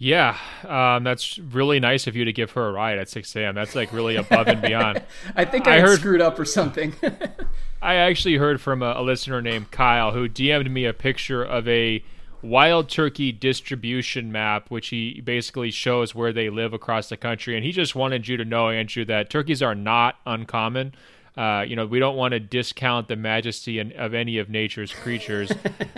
Yeah, 0.00 0.36
um, 0.64 1.02
that's 1.02 1.38
really 1.40 1.80
nice 1.80 2.06
of 2.06 2.14
you 2.14 2.24
to 2.24 2.32
give 2.32 2.52
her 2.52 2.68
a 2.68 2.72
ride 2.72 2.98
at 2.98 3.08
6 3.08 3.34
a.m. 3.34 3.56
That's 3.56 3.74
like 3.74 3.92
really 3.92 4.14
above 4.14 4.46
and 4.46 4.62
beyond. 4.62 5.02
I 5.36 5.44
think 5.44 5.66
I, 5.66 5.78
I 5.78 5.80
heard 5.80 5.98
screwed 5.98 6.20
up 6.20 6.38
or 6.38 6.44
something. 6.44 6.94
I 7.82 7.94
actually 7.94 8.36
heard 8.36 8.60
from 8.60 8.80
a, 8.82 8.94
a, 8.96 9.02
listener 9.02 9.42
named 9.42 9.72
Kyle 9.72 10.12
who 10.12 10.28
DM'd 10.28 10.70
me 10.70 10.84
a 10.84 10.92
picture 10.92 11.42
of 11.42 11.66
a 11.66 12.04
wild 12.42 12.88
turkey 12.88 13.32
distribution 13.32 14.30
map, 14.30 14.70
which 14.70 14.88
he 14.88 15.20
basically 15.20 15.72
shows 15.72 16.14
where 16.14 16.32
they 16.32 16.48
live 16.48 16.72
across 16.72 17.08
the 17.08 17.16
country. 17.16 17.56
And 17.56 17.64
he 17.64 17.72
just 17.72 17.96
wanted 17.96 18.28
you 18.28 18.36
to 18.36 18.44
know, 18.44 18.68
Andrew, 18.68 19.04
that 19.06 19.30
turkeys 19.30 19.62
are 19.62 19.74
not 19.74 20.16
uncommon. 20.26 20.94
Uh, 21.38 21.62
you 21.62 21.76
know, 21.76 21.86
we 21.86 22.00
don't 22.00 22.16
want 22.16 22.32
to 22.32 22.40
discount 22.40 23.06
the 23.06 23.14
majesty 23.14 23.78
of 23.78 24.12
any 24.12 24.38
of 24.38 24.50
nature's 24.50 24.92
creatures. 24.92 25.52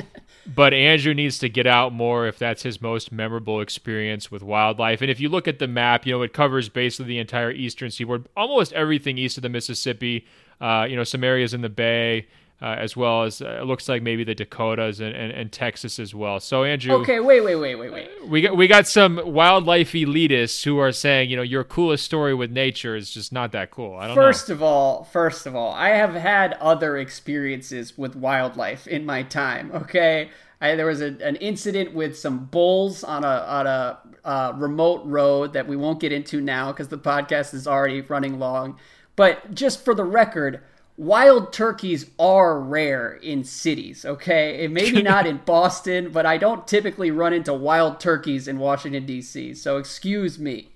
but 0.47 0.75
Andrew 0.75 1.15
needs 1.15 1.39
to 1.39 1.49
get 1.49 1.67
out 1.67 1.95
more 1.95 2.27
if 2.27 2.39
that's 2.39 2.63
his 2.63 2.83
most 2.83 3.11
memorable 3.11 3.63
experience 3.63 4.31
with 4.31 4.43
wildlife. 4.43 5.01
And 5.01 5.11
if 5.11 5.19
you 5.19 5.31
look 5.31 5.49
at 5.49 5.59
the 5.59 5.67
map, 5.67 6.05
you 6.05 6.13
know, 6.13 6.21
it 6.21 6.35
covers 6.35 6.69
basically 6.69 7.07
the 7.07 7.19
entire 7.19 7.51
eastern 7.51 7.91
seaboard, 7.91 8.29
almost 8.37 8.75
everything 8.75 9.17
east 9.17 9.39
of 9.39 9.43
the 9.43 9.49
Mississippi, 9.49 10.27
uh, 10.61 10.87
you 10.87 10.95
know, 10.95 11.05
some 11.05 11.25
areas 11.25 11.55
in 11.55 11.63
the 11.63 11.71
Bay 11.71 12.27
uh, 12.63 12.77
as 12.79 12.97
well 12.97 13.23
as 13.23 13.41
uh, 13.41 13.59
it 13.61 13.65
looks 13.65 13.89
like 13.89 14.03
maybe 14.03 14.23
the 14.23 14.35
Dakotas 14.35 15.01
and, 15.01 15.15
and, 15.15 15.33
and, 15.33 15.51
Texas 15.51 15.99
as 15.99 16.15
well. 16.15 16.41
So 16.41 16.65
Andrew, 16.65 16.95
okay, 16.97 17.19
wait, 17.19 17.41
wait, 17.41 17.57
wait, 17.57 17.77
wait, 17.77 17.93
wait. 17.93 18.29
We 18.29 18.43
got 18.43 18.57
we 18.57 18.67
got 18.67 18.87
some 18.87 19.21
wildlife 19.25 19.93
elitists 19.93 20.63
who 20.65 20.79
are 20.79 20.93
saying, 20.93 21.31
you 21.31 21.37
know, 21.37 21.43
your 21.43 21.65
coolest 21.65 22.05
story 22.05 22.35
with 22.35 22.51
nature 22.51 22.95
is 22.97 23.11
just 23.11 23.33
not 23.33 23.53
that 23.53 23.71
cool. 23.71 23.97
I 23.97 24.09
don't 24.09 24.17
first 24.17 24.49
know. 24.49 24.57
of 24.57 24.63
all, 24.63 25.05
first 25.05 25.47
of 25.47 25.57
all, 25.57 25.73
I 25.73 25.91
have 25.91 26.15
had 26.15 26.53
other 26.55 26.99
experiences 26.99 27.97
with 27.97 28.15
wildlife 28.15 28.87
in 28.87 29.07
my 29.07 29.23
time. 29.23 29.71
Okay. 29.73 30.31
I, 30.61 30.75
there 30.75 30.87
was 30.87 31.01
a, 31.01 31.17
an 31.27 31.37
incident 31.37 31.95
with 31.95 32.19
some 32.19 32.45
bulls 32.45 33.03
on 33.03 33.25
a 33.25 33.27
on 33.27 33.67
a 33.67 33.99
uh, 34.25 34.53
remote 34.57 35.03
road 35.07 35.55
that 35.55 35.67
we 35.67 35.77
won't 35.77 36.01
get 36.01 36.13
into 36.13 36.41
now 36.41 36.71
because 36.71 36.89
the 36.89 36.99
podcast 36.99 37.55
is 37.55 37.67
already 37.67 38.03
running 38.03 38.39
long. 38.39 38.77
But 39.17 39.55
just 39.55 39.85
for 39.85 39.95
the 39.95 40.05
record, 40.05 40.63
wild 41.01 41.51
turkeys 41.51 42.11
are 42.19 42.61
rare 42.61 43.15
in 43.15 43.43
cities, 43.43 44.05
okay? 44.05 44.65
It 44.65 44.71
maybe 44.71 45.03
not 45.15 45.27
in 45.27 45.41
Boston, 45.47 46.11
but 46.13 46.27
I 46.27 46.37
don't 46.37 46.69
typically 46.69 47.11
run 47.11 47.33
into 47.33 47.55
wild 47.55 47.99
turkeys 48.01 48.47
in 48.47 48.59
Washington, 48.59 49.07
D.C., 49.07 49.55
so 49.55 49.79
excuse 49.79 50.39
me. 50.39 50.73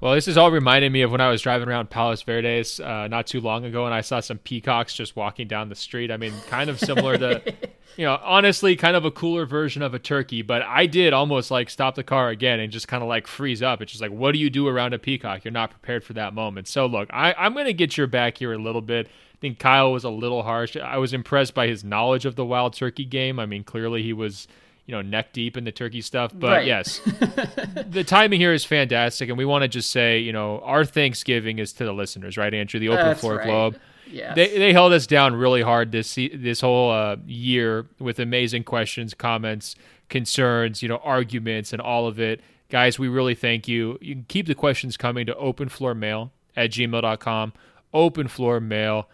Well, 0.00 0.14
this 0.14 0.28
is 0.28 0.38
all 0.38 0.50
reminding 0.50 0.92
me 0.92 1.02
of 1.02 1.12
when 1.12 1.20
I 1.20 1.28
was 1.28 1.42
driving 1.42 1.68
around 1.68 1.90
Palos 1.90 2.22
Verdes 2.22 2.80
uh, 2.80 3.06
not 3.08 3.26
too 3.26 3.38
long 3.38 3.66
ago, 3.66 3.84
and 3.84 3.94
I 3.94 4.00
saw 4.00 4.20
some 4.20 4.38
peacocks 4.38 4.94
just 4.94 5.14
walking 5.14 5.46
down 5.46 5.68
the 5.68 5.74
street. 5.74 6.10
I 6.10 6.16
mean, 6.16 6.32
kind 6.48 6.70
of 6.70 6.80
similar 6.80 7.18
to, 7.18 7.42
you 7.98 8.06
know, 8.06 8.18
honestly, 8.22 8.76
kind 8.76 8.96
of 8.96 9.04
a 9.04 9.10
cooler 9.10 9.44
version 9.44 9.82
of 9.82 9.92
a 9.92 9.98
turkey. 9.98 10.40
But 10.40 10.62
I 10.62 10.86
did 10.86 11.12
almost 11.12 11.50
like 11.50 11.68
stop 11.68 11.96
the 11.96 12.02
car 12.02 12.30
again 12.30 12.60
and 12.60 12.72
just 12.72 12.88
kind 12.88 13.02
of 13.02 13.10
like 13.10 13.26
freeze 13.26 13.62
up. 13.62 13.82
It's 13.82 13.92
just 13.92 14.00
like, 14.00 14.10
what 14.10 14.32
do 14.32 14.38
you 14.38 14.48
do 14.48 14.66
around 14.66 14.94
a 14.94 14.98
peacock? 14.98 15.44
You're 15.44 15.52
not 15.52 15.70
prepared 15.70 16.02
for 16.02 16.14
that 16.14 16.32
moment. 16.32 16.66
So 16.66 16.86
look, 16.86 17.10
I, 17.12 17.34
I'm 17.34 17.52
going 17.52 17.66
to 17.66 17.74
get 17.74 17.98
your 17.98 18.06
back 18.06 18.38
here 18.38 18.54
a 18.54 18.58
little 18.58 18.80
bit. 18.80 19.06
I 19.06 19.36
think 19.38 19.58
Kyle 19.58 19.92
was 19.92 20.04
a 20.04 20.10
little 20.10 20.42
harsh. 20.42 20.78
I 20.78 20.96
was 20.96 21.12
impressed 21.12 21.52
by 21.52 21.66
his 21.66 21.84
knowledge 21.84 22.24
of 22.24 22.36
the 22.36 22.44
wild 22.46 22.72
turkey 22.72 23.04
game. 23.04 23.38
I 23.38 23.44
mean, 23.44 23.64
clearly 23.64 24.02
he 24.02 24.14
was 24.14 24.48
you 24.90 24.96
know 24.96 25.02
neck 25.02 25.32
deep 25.32 25.56
in 25.56 25.62
the 25.62 25.70
turkey 25.70 26.00
stuff 26.00 26.32
but 26.34 26.50
right. 26.50 26.66
yes 26.66 26.98
the 27.88 28.02
timing 28.04 28.40
here 28.40 28.52
is 28.52 28.64
fantastic 28.64 29.28
and 29.28 29.38
we 29.38 29.44
want 29.44 29.62
to 29.62 29.68
just 29.68 29.92
say 29.92 30.18
you 30.18 30.32
know 30.32 30.58
our 30.64 30.84
thanksgiving 30.84 31.60
is 31.60 31.72
to 31.72 31.84
the 31.84 31.92
listeners 31.92 32.36
right 32.36 32.52
andrew 32.52 32.80
the 32.80 32.88
open 32.88 33.04
That's 33.04 33.20
floor 33.20 33.36
right. 33.36 33.46
globe 33.46 33.78
Yes. 34.12 34.34
They, 34.34 34.58
they 34.58 34.72
held 34.72 34.92
us 34.92 35.06
down 35.06 35.36
really 35.36 35.62
hard 35.62 35.92
this 35.92 36.16
this 36.34 36.62
whole 36.62 36.90
uh, 36.90 37.14
year 37.26 37.86
with 38.00 38.18
amazing 38.18 38.64
questions, 38.64 39.14
comments, 39.14 39.76
concerns, 40.08 40.82
you 40.82 40.88
know, 40.88 40.96
arguments, 41.04 41.72
and 41.72 41.80
all 41.80 42.08
of 42.08 42.18
it. 42.18 42.40
Guys, 42.70 42.98
we 42.98 43.06
really 43.06 43.36
thank 43.36 43.68
you. 43.68 43.98
You 44.00 44.16
can 44.16 44.24
keep 44.28 44.48
the 44.48 44.56
questions 44.56 44.96
coming 44.96 45.26
to 45.26 45.34
openfloormail 45.34 46.30
at 46.56 46.70
gmail.com, 46.70 47.52
openfloormail 47.94 49.04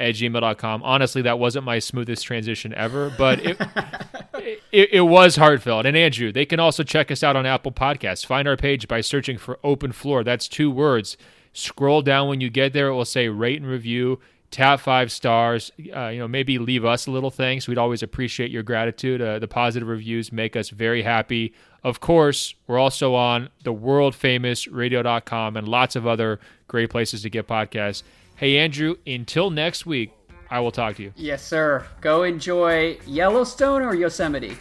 at 0.00 0.14
gmail.com. 0.14 0.82
Honestly, 0.82 1.22
that 1.22 1.38
wasn't 1.38 1.64
my 1.64 1.78
smoothest 1.78 2.24
transition 2.24 2.72
ever, 2.74 3.12
but 3.16 3.38
it, 3.44 3.60
it, 4.72 4.88
it, 4.92 5.00
was 5.02 5.36
heartfelt. 5.36 5.84
And 5.84 5.96
Andrew, 5.96 6.32
they 6.32 6.46
can 6.46 6.58
also 6.58 6.82
check 6.82 7.10
us 7.10 7.22
out 7.22 7.36
on 7.36 7.44
Apple 7.46 7.70
Podcasts. 7.70 8.24
Find 8.24 8.48
our 8.48 8.56
page 8.56 8.88
by 8.88 9.02
searching 9.02 9.36
for 9.36 9.58
Open 9.62 9.92
Floor. 9.92 10.24
That's 10.24 10.48
two 10.48 10.70
words. 10.70 11.16
Scroll 11.52 12.00
down 12.00 12.28
when 12.28 12.40
you 12.40 12.48
get 12.48 12.72
there. 12.72 12.88
It 12.88 12.94
will 12.94 13.04
say 13.04 13.28
rate 13.28 13.60
and 13.60 13.70
review. 13.70 14.20
Tap 14.50 14.80
five 14.80 15.12
stars. 15.12 15.70
Uh, 15.94 16.08
you 16.08 16.18
know, 16.18 16.26
maybe 16.26 16.58
leave 16.58 16.84
us 16.84 17.06
a 17.06 17.10
little 17.10 17.30
thanks. 17.30 17.68
We'd 17.68 17.78
always 17.78 18.02
appreciate 18.02 18.50
your 18.50 18.62
gratitude. 18.64 19.20
Uh, 19.20 19.38
the 19.38 19.46
positive 19.46 19.86
reviews 19.86 20.32
make 20.32 20.56
us 20.56 20.70
very 20.70 21.02
happy. 21.02 21.52
Of 21.84 22.00
course, 22.00 22.54
we're 22.66 22.78
also 22.78 23.14
on 23.14 23.50
the 23.62 23.72
world 23.72 24.14
famous 24.14 24.66
radio.com 24.66 25.56
and 25.56 25.68
lots 25.68 25.94
of 25.94 26.06
other 26.06 26.40
great 26.66 26.90
places 26.90 27.22
to 27.22 27.30
get 27.30 27.46
podcasts. 27.46 28.02
Hey, 28.40 28.56
Andrew, 28.56 28.96
until 29.06 29.50
next 29.50 29.84
week, 29.84 30.12
I 30.50 30.60
will 30.60 30.70
talk 30.70 30.96
to 30.96 31.02
you. 31.02 31.12
Yes, 31.14 31.46
sir. 31.46 31.86
Go 32.00 32.22
enjoy 32.22 32.96
Yellowstone 33.06 33.82
or 33.82 33.94
Yosemite. 33.94 34.56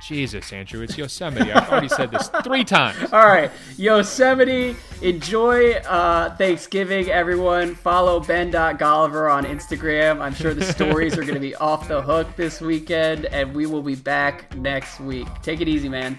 Jesus, 0.00 0.50
Andrew, 0.50 0.82
it's 0.82 0.96
Yosemite. 0.96 1.52
I've 1.52 1.68
already 1.68 1.90
said 1.90 2.10
this 2.10 2.30
three 2.42 2.64
times. 2.64 3.12
All 3.12 3.26
right, 3.26 3.50
Yosemite. 3.76 4.74
Enjoy 5.02 5.72
uh, 5.72 6.34
Thanksgiving, 6.36 7.10
everyone. 7.10 7.74
Follow 7.74 8.18
Ben.Golliver 8.18 9.30
on 9.30 9.44
Instagram. 9.44 10.22
I'm 10.22 10.32
sure 10.32 10.54
the 10.54 10.64
stories 10.64 11.18
are 11.18 11.22
going 11.22 11.34
to 11.34 11.38
be 11.40 11.54
off 11.56 11.88
the 11.88 12.00
hook 12.00 12.34
this 12.36 12.62
weekend, 12.62 13.26
and 13.26 13.54
we 13.54 13.66
will 13.66 13.82
be 13.82 13.94
back 13.94 14.56
next 14.56 15.00
week. 15.00 15.28
Take 15.42 15.60
it 15.60 15.68
easy, 15.68 15.90
man. 15.90 16.18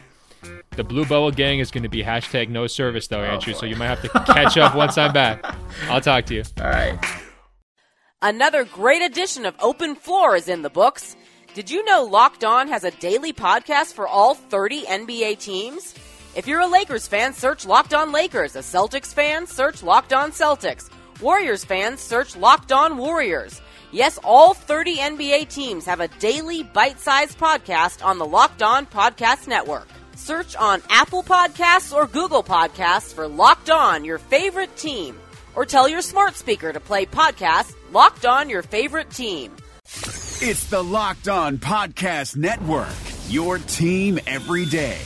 The 0.71 0.83
Blue 0.83 1.05
Bubble 1.05 1.31
Gang 1.31 1.59
is 1.59 1.71
going 1.71 1.83
to 1.83 1.89
be 1.89 2.03
hashtag 2.03 2.49
no 2.49 2.67
service, 2.67 3.07
though, 3.07 3.21
Andrew, 3.21 3.53
oh, 3.55 3.59
so 3.59 3.65
you 3.65 3.75
might 3.75 3.87
have 3.87 4.01
to 4.01 4.09
catch 4.33 4.57
up 4.57 4.75
once 4.75 4.97
I'm 4.97 5.13
back. 5.13 5.55
I'll 5.87 6.01
talk 6.01 6.25
to 6.25 6.35
you. 6.35 6.43
All 6.61 6.67
right. 6.67 6.97
Another 8.21 8.63
great 8.63 9.01
edition 9.01 9.45
of 9.45 9.53
Open 9.59 9.95
Floor 9.95 10.35
is 10.35 10.47
in 10.47 10.61
the 10.61 10.69
books. 10.69 11.15
Did 11.53 11.69
you 11.69 11.83
know 11.85 12.03
Locked 12.03 12.43
On 12.43 12.67
has 12.69 12.83
a 12.83 12.91
daily 12.91 13.33
podcast 13.33 13.93
for 13.93 14.07
all 14.07 14.33
30 14.33 14.83
NBA 14.83 15.39
teams? 15.39 15.93
If 16.35 16.47
you're 16.47 16.61
a 16.61 16.67
Lakers 16.67 17.05
fan, 17.05 17.33
search 17.33 17.65
Locked 17.65 17.93
On 17.93 18.11
Lakers. 18.11 18.55
A 18.55 18.59
Celtics 18.59 19.13
fan, 19.13 19.45
search 19.45 19.83
Locked 19.83 20.13
On 20.13 20.31
Celtics. 20.31 20.89
Warriors 21.21 21.63
fans, 21.63 21.99
search 21.99 22.35
Locked 22.35 22.71
On 22.71 22.97
Warriors. 22.97 23.61
Yes, 23.91 24.17
all 24.23 24.55
30 24.55 24.97
NBA 24.97 25.49
teams 25.49 25.85
have 25.85 25.99
a 25.99 26.07
daily 26.07 26.63
bite 26.63 26.99
sized 26.99 27.37
podcast 27.37 28.03
on 28.03 28.17
the 28.17 28.25
Locked 28.25 28.63
On 28.63 28.87
Podcast 28.87 29.47
Network. 29.47 29.87
Search 30.15 30.55
on 30.55 30.81
Apple 30.89 31.23
Podcasts 31.23 31.93
or 31.93 32.07
Google 32.07 32.43
Podcasts 32.43 33.13
for 33.13 33.27
Locked 33.27 33.69
On, 33.69 34.05
your 34.05 34.17
favorite 34.17 34.75
team. 34.77 35.19
Or 35.55 35.65
tell 35.65 35.87
your 35.87 36.01
smart 36.01 36.35
speaker 36.35 36.73
to 36.73 36.79
play 36.79 37.05
podcast 37.05 37.75
Locked 37.91 38.25
On, 38.25 38.49
your 38.49 38.63
favorite 38.63 39.09
team. 39.09 39.51
It's 39.85 40.69
the 40.69 40.83
Locked 40.83 41.27
On 41.27 41.57
Podcast 41.57 42.35
Network, 42.35 42.89
your 43.29 43.59
team 43.59 44.19
every 44.25 44.65
day. 44.65 44.99